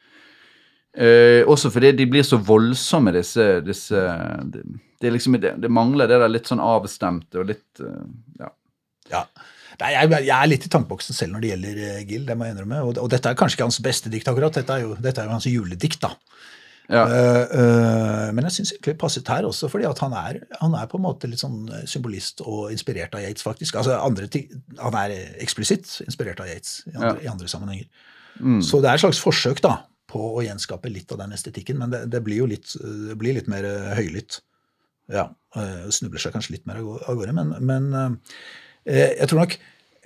Også 1.49 1.71
fordi 1.73 1.89
de 1.97 2.05
blir 2.05 2.25
så 2.25 2.37
voldsomme, 2.37 3.09
disse, 3.15 3.45
disse 3.65 3.97
det, 4.53 4.61
det, 5.01 5.07
er 5.09 5.15
liksom, 5.15 5.39
det, 5.41 5.55
det 5.63 5.71
mangler 5.73 6.05
det 6.09 6.19
der 6.21 6.29
litt 6.29 6.51
sånn 6.51 6.61
avstemte 6.61 7.41
og 7.41 7.47
litt 7.49 7.81
ja. 8.37 8.51
Ja. 9.09 9.23
Nei, 9.81 9.89
jeg, 9.95 10.11
jeg 10.27 10.35
er 10.35 10.51
litt 10.51 10.67
i 10.67 10.71
tankeboksen 10.71 11.17
selv 11.17 11.33
når 11.33 11.41
det 11.41 11.49
gjelder 11.49 11.81
Gill, 12.11 12.27
det 12.27 12.37
må 12.37 12.45
jeg 12.45 12.55
innrømme. 12.55 12.83
Og, 12.85 13.01
og 13.01 13.09
dette 13.09 13.31
er 13.31 13.39
kanskje 13.39 13.57
ikke 13.57 13.69
hans 13.71 13.81
beste 13.83 14.13
dikt, 14.13 14.29
akkurat. 14.29 14.53
Dette 14.59 14.77
er 14.77 14.85
jo, 14.85 14.93
dette 15.01 15.23
er 15.23 15.29
jo 15.31 15.33
hans 15.33 15.49
juledikt, 15.49 16.05
da. 16.05 16.13
Ja. 16.91 17.03
Uh, 17.07 17.43
eh, 17.59 18.29
men 18.35 18.47
jeg 18.49 18.57
syns 18.57 18.73
egentlig 18.73 18.93
det 18.93 18.99
passet 18.99 19.29
her 19.31 19.45
også, 19.47 19.69
fordi 19.71 19.87
at 19.87 20.01
han 20.03 20.15
er, 20.19 20.41
han 20.59 20.75
er 20.75 20.89
på 20.91 20.99
en 20.99 21.05
måte 21.05 21.29
litt 21.31 21.39
sånn 21.39 21.69
symbolist 21.89 22.43
og 22.43 22.73
inspirert 22.73 23.15
av 23.15 23.23
Yates, 23.23 23.45
faktisk. 23.45 23.77
Altså 23.79 23.95
andre 23.99 24.27
ting, 24.27 24.49
Han 24.81 24.97
er 24.99 25.13
eksplisitt 25.43 26.01
inspirert 26.03 26.41
av 26.43 26.51
Yates 26.51 26.81
i 26.91 26.95
andre, 26.97 27.15
Ja. 27.15 27.23
i 27.23 27.31
andre 27.31 27.47
sammenhenger. 27.47 27.87
Mm. 28.39 28.61
Så 28.65 28.81
det 28.81 28.89
er 28.89 28.97
et 28.97 29.05
slags 29.05 29.21
forsøk 29.21 29.61
da, 29.63 29.77
på 30.09 30.21
å 30.37 30.43
gjenskape 30.45 30.91
litt 30.91 31.11
av 31.13 31.21
den 31.23 31.35
estetikken, 31.35 31.79
men 31.79 31.93
det, 31.93 32.05
det 32.13 32.21
blir 32.25 32.43
jo 32.43 32.49
litt, 32.49 32.75
blir 33.19 33.37
litt 33.37 33.49
mer 33.51 33.65
eh, 33.67 33.93
høylytt. 33.97 34.41
Ja, 35.11 35.27
eh, 35.59 35.87
snubler 35.93 36.21
seg 36.21 36.35
kanskje 36.35 36.57
litt 36.57 36.67
mer 36.69 36.79
av 36.81 37.15
gårde, 37.17 37.33
men, 37.35 37.55
men 37.65 37.89
eh, 37.97 39.15
jeg 39.19 39.29
tror 39.29 39.43
nok 39.43 39.57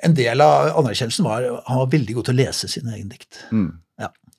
en 0.08 0.16
del 0.18 0.44
av 0.46 0.72
anerkjennelsen 0.78 1.26
var 1.26 1.46
han 1.66 1.82
var 1.82 1.92
veldig 1.92 2.18
god 2.18 2.28
til 2.28 2.38
å 2.38 2.42
lese 2.44 2.70
sine 2.70 2.94
egne 2.96 3.16
dikt. 3.16 3.42
Mm. 3.50 3.72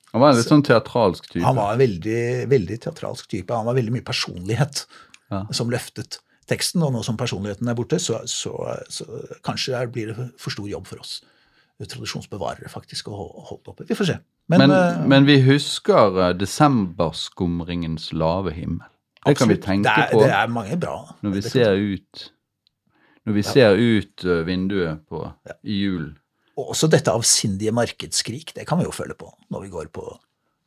Ja. 0.09 0.15
Han 0.17 0.21
var 0.23 0.31
en 0.33 0.39
litt 0.39 0.49
sånn 0.49 0.65
teatralsk 0.65 1.27
type. 1.29 1.45
Han 1.45 1.55
var 1.59 1.75
en 1.75 1.79
veldig, 1.83 2.21
veldig 2.49 2.79
teatralsk 2.81 3.29
type. 3.29 3.53
Han 3.53 3.67
var 3.69 3.77
veldig 3.77 3.93
mye 3.93 4.05
personlighet 4.05 4.85
Ja. 5.29 5.43
som 5.53 5.69
løftet 5.69 6.17
teksten, 6.49 6.81
og 6.81 6.93
nå 6.95 7.03
som 7.05 7.17
personligheten 7.17 7.67
er 7.69 7.75
borte, 7.77 7.99
så, 8.01 8.23
så, 8.25 8.55
så 8.89 9.05
kanskje 9.45 9.75
det 9.77 9.91
blir 9.93 10.07
det 10.09 10.31
for 10.41 10.49
stor 10.49 10.65
jobb 10.67 10.87
for 10.89 11.03
oss 11.03 11.19
tradisjonsbevarere 11.87 12.67
faktisk 12.71 13.07
å 13.07 13.15
holde 13.47 13.71
oppe. 13.71 13.85
Vi 13.87 13.95
får 13.95 14.09
se. 14.09 14.17
Men, 14.51 14.65
Men, 14.65 14.71
uh, 14.73 15.03
men 15.07 15.27
vi 15.29 15.37
husker 15.45 16.17
eh, 16.19 16.33
desemberskumringens 16.35 18.09
lave 18.17 18.51
himmel. 18.51 18.87
Det 19.25 19.35
kan 19.37 19.51
vi 19.51 19.57
tenke 19.61 19.85
det 19.85 20.07
er, 20.07 20.11
på 20.11 20.23
Det 20.23 20.33
er 20.33 20.47
mange 20.51 20.77
bra. 20.79 20.97
når 21.21 21.35
vi 21.37 21.41
ser 21.43 21.75
ut 21.75 22.31
Når 23.27 23.33
vi 23.35 23.41
ser 23.43 23.75
ut 23.77 24.25
eh, 24.25 24.45
vinduet 24.47 25.05
på, 25.07 25.21
Ja. 25.45 25.53
i 25.63 25.81
julen. 25.83 26.17
Og 26.59 26.73
også 26.73 26.89
dette 26.91 27.13
avsindige 27.13 27.71
markedsskrik, 27.75 28.51
det 28.57 28.65
kan 28.67 28.81
vi 28.81 28.87
jo 28.87 28.95
føle 28.95 29.15
på 29.15 29.29
når 29.53 29.65
vi 29.65 29.69
går 29.73 29.91
på, 29.95 30.05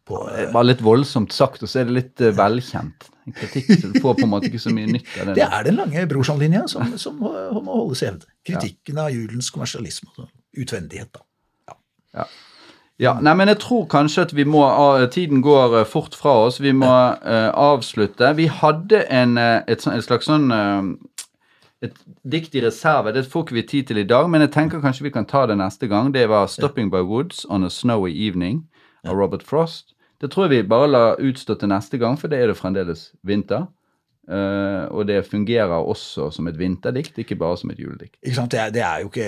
på 0.09 0.21
Det 0.33 0.47
var 0.55 0.65
litt 0.67 0.81
voldsomt 0.85 1.35
sagt, 1.37 1.63
og 1.63 1.71
så 1.71 1.83
er 1.83 1.91
det 1.91 1.97
litt 1.99 2.23
eh, 2.25 2.33
velkjent. 2.39 3.09
En 3.29 3.37
kritikk, 3.37 3.69
så 3.79 3.91
du 3.93 3.99
får 4.03 4.17
på 4.19 4.25
en 4.27 4.33
måte 4.33 4.49
ikke 4.49 4.63
så 4.63 4.73
mye 4.75 4.89
nytt 4.91 5.11
av 5.21 5.29
det. 5.31 5.35
Det 5.39 5.45
er 5.47 5.67
den 5.69 5.77
lange 5.79 6.07
Brorsan-linja 6.11 6.65
som, 6.71 6.95
som 6.99 7.21
må 7.21 7.35
holdes 7.69 8.03
i 8.03 8.09
hevd. 8.09 8.25
Kritikken 8.49 9.03
av 9.03 9.13
julens 9.15 9.53
kommersialisme 9.55 10.27
utvendighet. 10.59 11.13
da. 11.15 11.77
Ja. 12.13 12.25
ja, 13.01 13.13
nei, 13.25 13.33
men 13.39 13.49
jeg 13.53 13.61
tror 13.63 13.87
kanskje 13.93 14.27
at 14.27 14.35
vi 14.37 14.45
må 14.45 14.65
ah, 14.69 15.05
Tiden 15.13 15.41
går 15.45 15.79
eh, 15.81 15.87
fort 15.89 16.17
fra 16.19 16.35
oss. 16.49 16.59
Vi 16.61 16.75
må 16.77 16.91
uh, 16.91 17.51
avslutte. 17.53 18.35
Vi 18.41 18.49
hadde 18.53 19.05
en, 19.09 19.39
et, 19.39 19.85
sånn- 19.85 19.97
et 19.97 20.09
slags 20.09 20.29
sånn 20.29 20.51
eh, 20.53 20.91
et 21.83 21.99
dikt 22.23 22.55
i 22.55 22.63
reserve. 22.65 23.13
Det 23.15 23.27
får 23.27 23.47
ikke 23.47 23.59
vi 23.59 23.63
tid 23.63 23.89
til 23.91 24.03
i 24.03 24.07
dag, 24.07 24.31
men 24.31 24.45
jeg 24.45 24.53
tenker 24.55 24.83
kanskje 24.83 25.09
vi 25.09 25.15
kan 25.15 25.27
ta 25.27 25.47
det 25.47 25.59
neste 25.59 25.89
gang. 25.91 26.13
Det 26.15 26.29
var 26.29 26.47
'Stopping 26.47 26.91
by 26.91 27.03
Woods 27.03 27.47
on 27.49 27.65
a 27.65 27.69
Snowy 27.69 28.13
Evening' 28.15 28.67
av 29.05 29.17
Robert 29.17 29.43
Frost. 29.43 29.95
Det 30.21 30.31
tror 30.31 30.47
jeg 30.47 30.63
vi 30.63 30.69
bare 30.69 30.91
lar 30.91 31.17
utstå 31.19 31.55
til 31.59 31.69
neste 31.69 31.99
gang, 31.99 32.19
for 32.19 32.29
det 32.29 32.39
er 32.39 32.47
det 32.47 32.57
fremdeles 32.57 33.13
vinter. 33.25 33.67
Uh, 34.31 34.87
og 34.95 35.09
det 35.09 35.27
fungerer 35.27 35.83
også 35.83 36.29
som 36.31 36.47
et 36.47 36.59
vinterdikt, 36.59 37.19
ikke 37.19 37.35
bare 37.37 37.57
som 37.59 37.71
et 37.71 37.79
juledikt. 37.79 38.15
Ikke 38.23 38.37
sant? 38.37 38.53
Det 38.53 38.61
er, 38.61 38.71
det 38.71 38.83
er 38.83 39.01
jo 39.01 39.11
ikke 39.11 39.25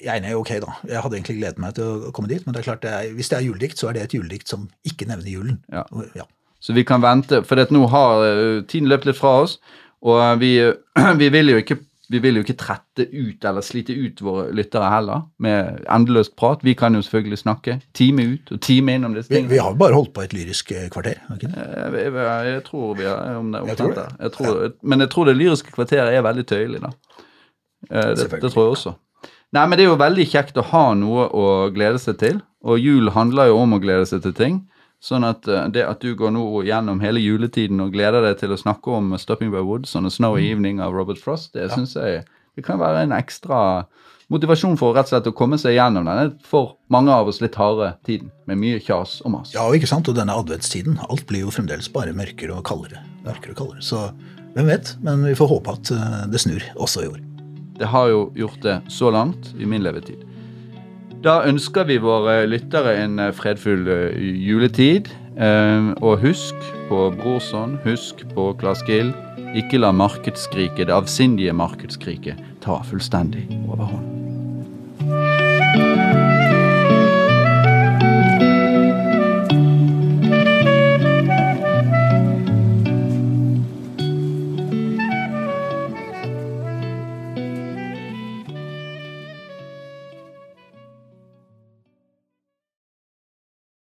Jeg 0.00 0.22
er 0.22 0.30
jo 0.30 0.38
ok, 0.38 0.48
da. 0.62 0.76
Jeg 0.88 1.02
hadde 1.02 1.16
egentlig 1.16 1.36
gledet 1.40 1.58
meg 1.58 1.74
til 1.74 1.84
å 2.06 2.12
komme 2.14 2.30
dit, 2.30 2.46
men 2.46 2.54
det 2.54 2.60
er 2.60 2.68
klart 2.68 2.82
det 2.82 2.92
er, 2.92 3.10
hvis 3.18 3.28
det 3.32 3.38
er 3.38 3.48
juledikt, 3.48 3.78
så 3.78 3.88
er 3.88 3.98
det 3.98 4.02
et 4.02 4.14
juledikt 4.14 4.48
som 4.48 4.68
ikke 4.86 5.08
nevner 5.10 5.32
julen. 5.32 5.58
Ja. 5.72 5.82
Ja. 6.14 6.28
Så 6.60 6.72
vi 6.72 6.86
kan 6.86 7.02
vente, 7.02 7.42
for 7.46 7.74
nå 7.74 7.82
har 7.90 8.24
eh, 8.28 8.62
tiden 8.70 8.88
løpt 8.88 9.10
litt 9.10 9.18
fra 9.18 9.40
oss, 9.42 9.58
og 10.06 10.22
vi, 10.38 10.54
vi, 11.20 11.28
vil 11.34 11.50
jo 11.50 11.58
ikke, 11.64 11.80
vi 12.08 12.18
vil 12.24 12.38
jo 12.38 12.42
ikke 12.44 12.56
trette 12.56 13.04
ut 13.12 13.44
eller 13.44 13.60
slite 13.64 13.92
ut 13.92 14.20
våre 14.24 14.46
lyttere 14.56 14.88
heller 14.88 15.26
med 15.44 15.82
endeløst 15.92 16.32
prat. 16.40 16.62
Vi 16.64 16.72
kan 16.78 16.94
jo 16.96 17.02
selvfølgelig 17.04 17.38
snakke 17.42 17.74
time 17.94 18.24
ut 18.34 18.52
og 18.56 18.60
time 18.64 18.94
inn 18.96 19.04
om 19.04 19.14
disse 19.16 19.28
tingene. 19.28 19.50
vi 19.52 19.58
har 19.60 19.74
jo 19.74 19.80
bare 19.82 19.94
holdt 19.98 20.14
på 20.16 20.24
et 20.24 20.32
lyrisk 20.32 20.72
eh, 20.72 20.86
kvarter. 20.94 21.20
ikke 21.34 21.50
det? 21.52 21.66
Jeg, 21.66 21.92
jeg, 21.98 22.14
jeg, 22.14 22.46
jeg 22.54 22.64
tror 22.70 22.94
vi 22.96 23.04
har 23.10 23.36
om 23.36 23.52
det 23.52 23.60
er 23.60 23.68
Jeg 23.74 23.76
tror 23.82 23.94
det. 23.98 24.06
Jeg 24.20 24.32
tror, 24.38 24.72
Men 24.82 25.00
jeg 25.04 25.10
tror 25.12 25.24
det 25.28 25.36
lyriske 25.36 25.74
kvarteret 25.76 26.14
er 26.16 26.24
veldig 26.24 26.46
tøyelig, 26.48 26.80
da. 26.86 26.94
Eh, 27.90 28.14
Det, 28.16 28.30
det 28.40 28.52
tror 28.52 28.64
jeg 28.64 28.72
også. 28.78 28.94
Nei, 29.52 29.66
men 29.66 29.78
det 29.78 29.84
er 29.84 29.90
jo 29.92 30.00
veldig 30.00 30.26
kjekt 30.28 30.58
å 30.60 30.64
ha 30.72 30.86
noe 30.94 31.28
å 31.32 31.44
glede 31.72 32.00
seg 32.02 32.18
til. 32.20 32.40
Og 32.64 32.80
jul 32.80 33.08
handler 33.14 33.48
jo 33.52 33.60
om 33.62 33.76
å 33.76 33.80
glede 33.80 34.04
seg 34.08 34.20
til 34.24 34.34
ting. 34.36 34.58
Sånn 35.00 35.26
at 35.26 35.46
eh, 35.46 35.68
det 35.74 35.84
at 35.86 36.02
du 36.02 36.14
går 36.18 36.32
nå 36.34 36.44
gjennom 36.66 37.00
hele 37.04 37.22
juletiden 37.22 37.80
og 37.84 37.92
gleder 37.94 38.24
deg 38.24 38.40
til 38.40 38.54
å 38.54 38.58
snakke 38.58 38.90
om 38.98 39.14
'Stopping 39.14 39.52
by 39.54 39.62
Woods' 39.62 39.94
og 39.94 40.10
Snowy 40.10 40.42
Mm. 40.42 40.50
Evening 40.50 40.80
av 40.80 40.92
Robert 40.92 41.18
Frost, 41.18 41.52
det 41.54 41.70
synes 41.70 41.94
jeg 41.94 42.24
det 42.56 42.64
kan 42.64 42.78
være 42.78 43.04
en 43.04 43.12
ekstra 43.12 43.86
motivasjon 44.28 44.76
for 44.76 44.92
rett 44.96 45.06
og 45.06 45.14
slett 45.14 45.28
å 45.30 45.36
komme 45.36 45.56
seg 45.60 45.76
gjennom 45.76 46.04
denne 46.04 46.32
for 46.42 46.76
mange 46.90 47.12
av 47.14 47.28
oss 47.30 47.40
litt 47.40 47.54
harde 47.54 47.94
tiden, 48.04 48.32
med 48.46 48.58
mye 48.58 48.80
kjas 48.82 49.22
og 49.24 49.30
mas. 49.30 49.54
Ja, 49.54 49.68
og 49.68 49.78
ikke 49.78 49.88
sant? 49.88 50.08
Og 50.10 50.16
denne 50.18 50.34
adventstiden. 50.34 50.98
Alt 51.08 51.26
blir 51.30 51.46
jo 51.46 51.54
fremdeles 51.54 51.88
bare 51.92 52.12
mørkere 52.12 52.58
og 52.58 52.64
kaldere. 52.68 53.00
Mørkere 53.24 53.54
og 53.54 53.60
kaldere. 53.62 53.84
Så 53.86 54.10
hvem 54.56 54.66
vet? 54.66 54.96
Men 55.00 55.22
vi 55.24 55.36
får 55.38 55.48
håpe 55.54 55.70
at 55.78 55.92
eh, 55.94 56.26
det 56.32 56.42
snur 56.42 56.64
også 56.76 57.06
i 57.06 57.10
år. 57.12 57.20
Det 57.78 57.86
har 57.86 58.08
jo 58.10 58.32
gjort 58.34 58.60
det 58.66 58.76
så 58.90 59.12
langt 59.14 59.52
i 59.56 59.64
min 59.64 59.84
levetid. 59.86 60.26
Da 61.24 61.40
ønsker 61.48 61.88
vi 61.88 61.96
våre 61.98 62.44
lyttere 62.46 62.92
en 63.02 63.18
eh, 63.18 63.32
fredfull 63.34 63.88
eh, 63.90 64.20
juletid. 64.46 65.10
Eh, 65.38 65.88
Og 65.98 66.20
husk 66.22 66.68
på 66.88 67.08
Brorson, 67.18 67.78
husk 67.86 68.22
på 68.36 68.52
Claes 68.60 68.84
Gill. 68.86 69.10
Ikke 69.58 69.80
la 69.80 69.90
markedsskriket, 69.96 70.86
det 70.86 70.94
avsindige 70.94 71.56
markedsskriket, 71.56 72.38
ta 72.62 72.78
fullstendig 72.86 73.48
overhånd. 73.66 74.17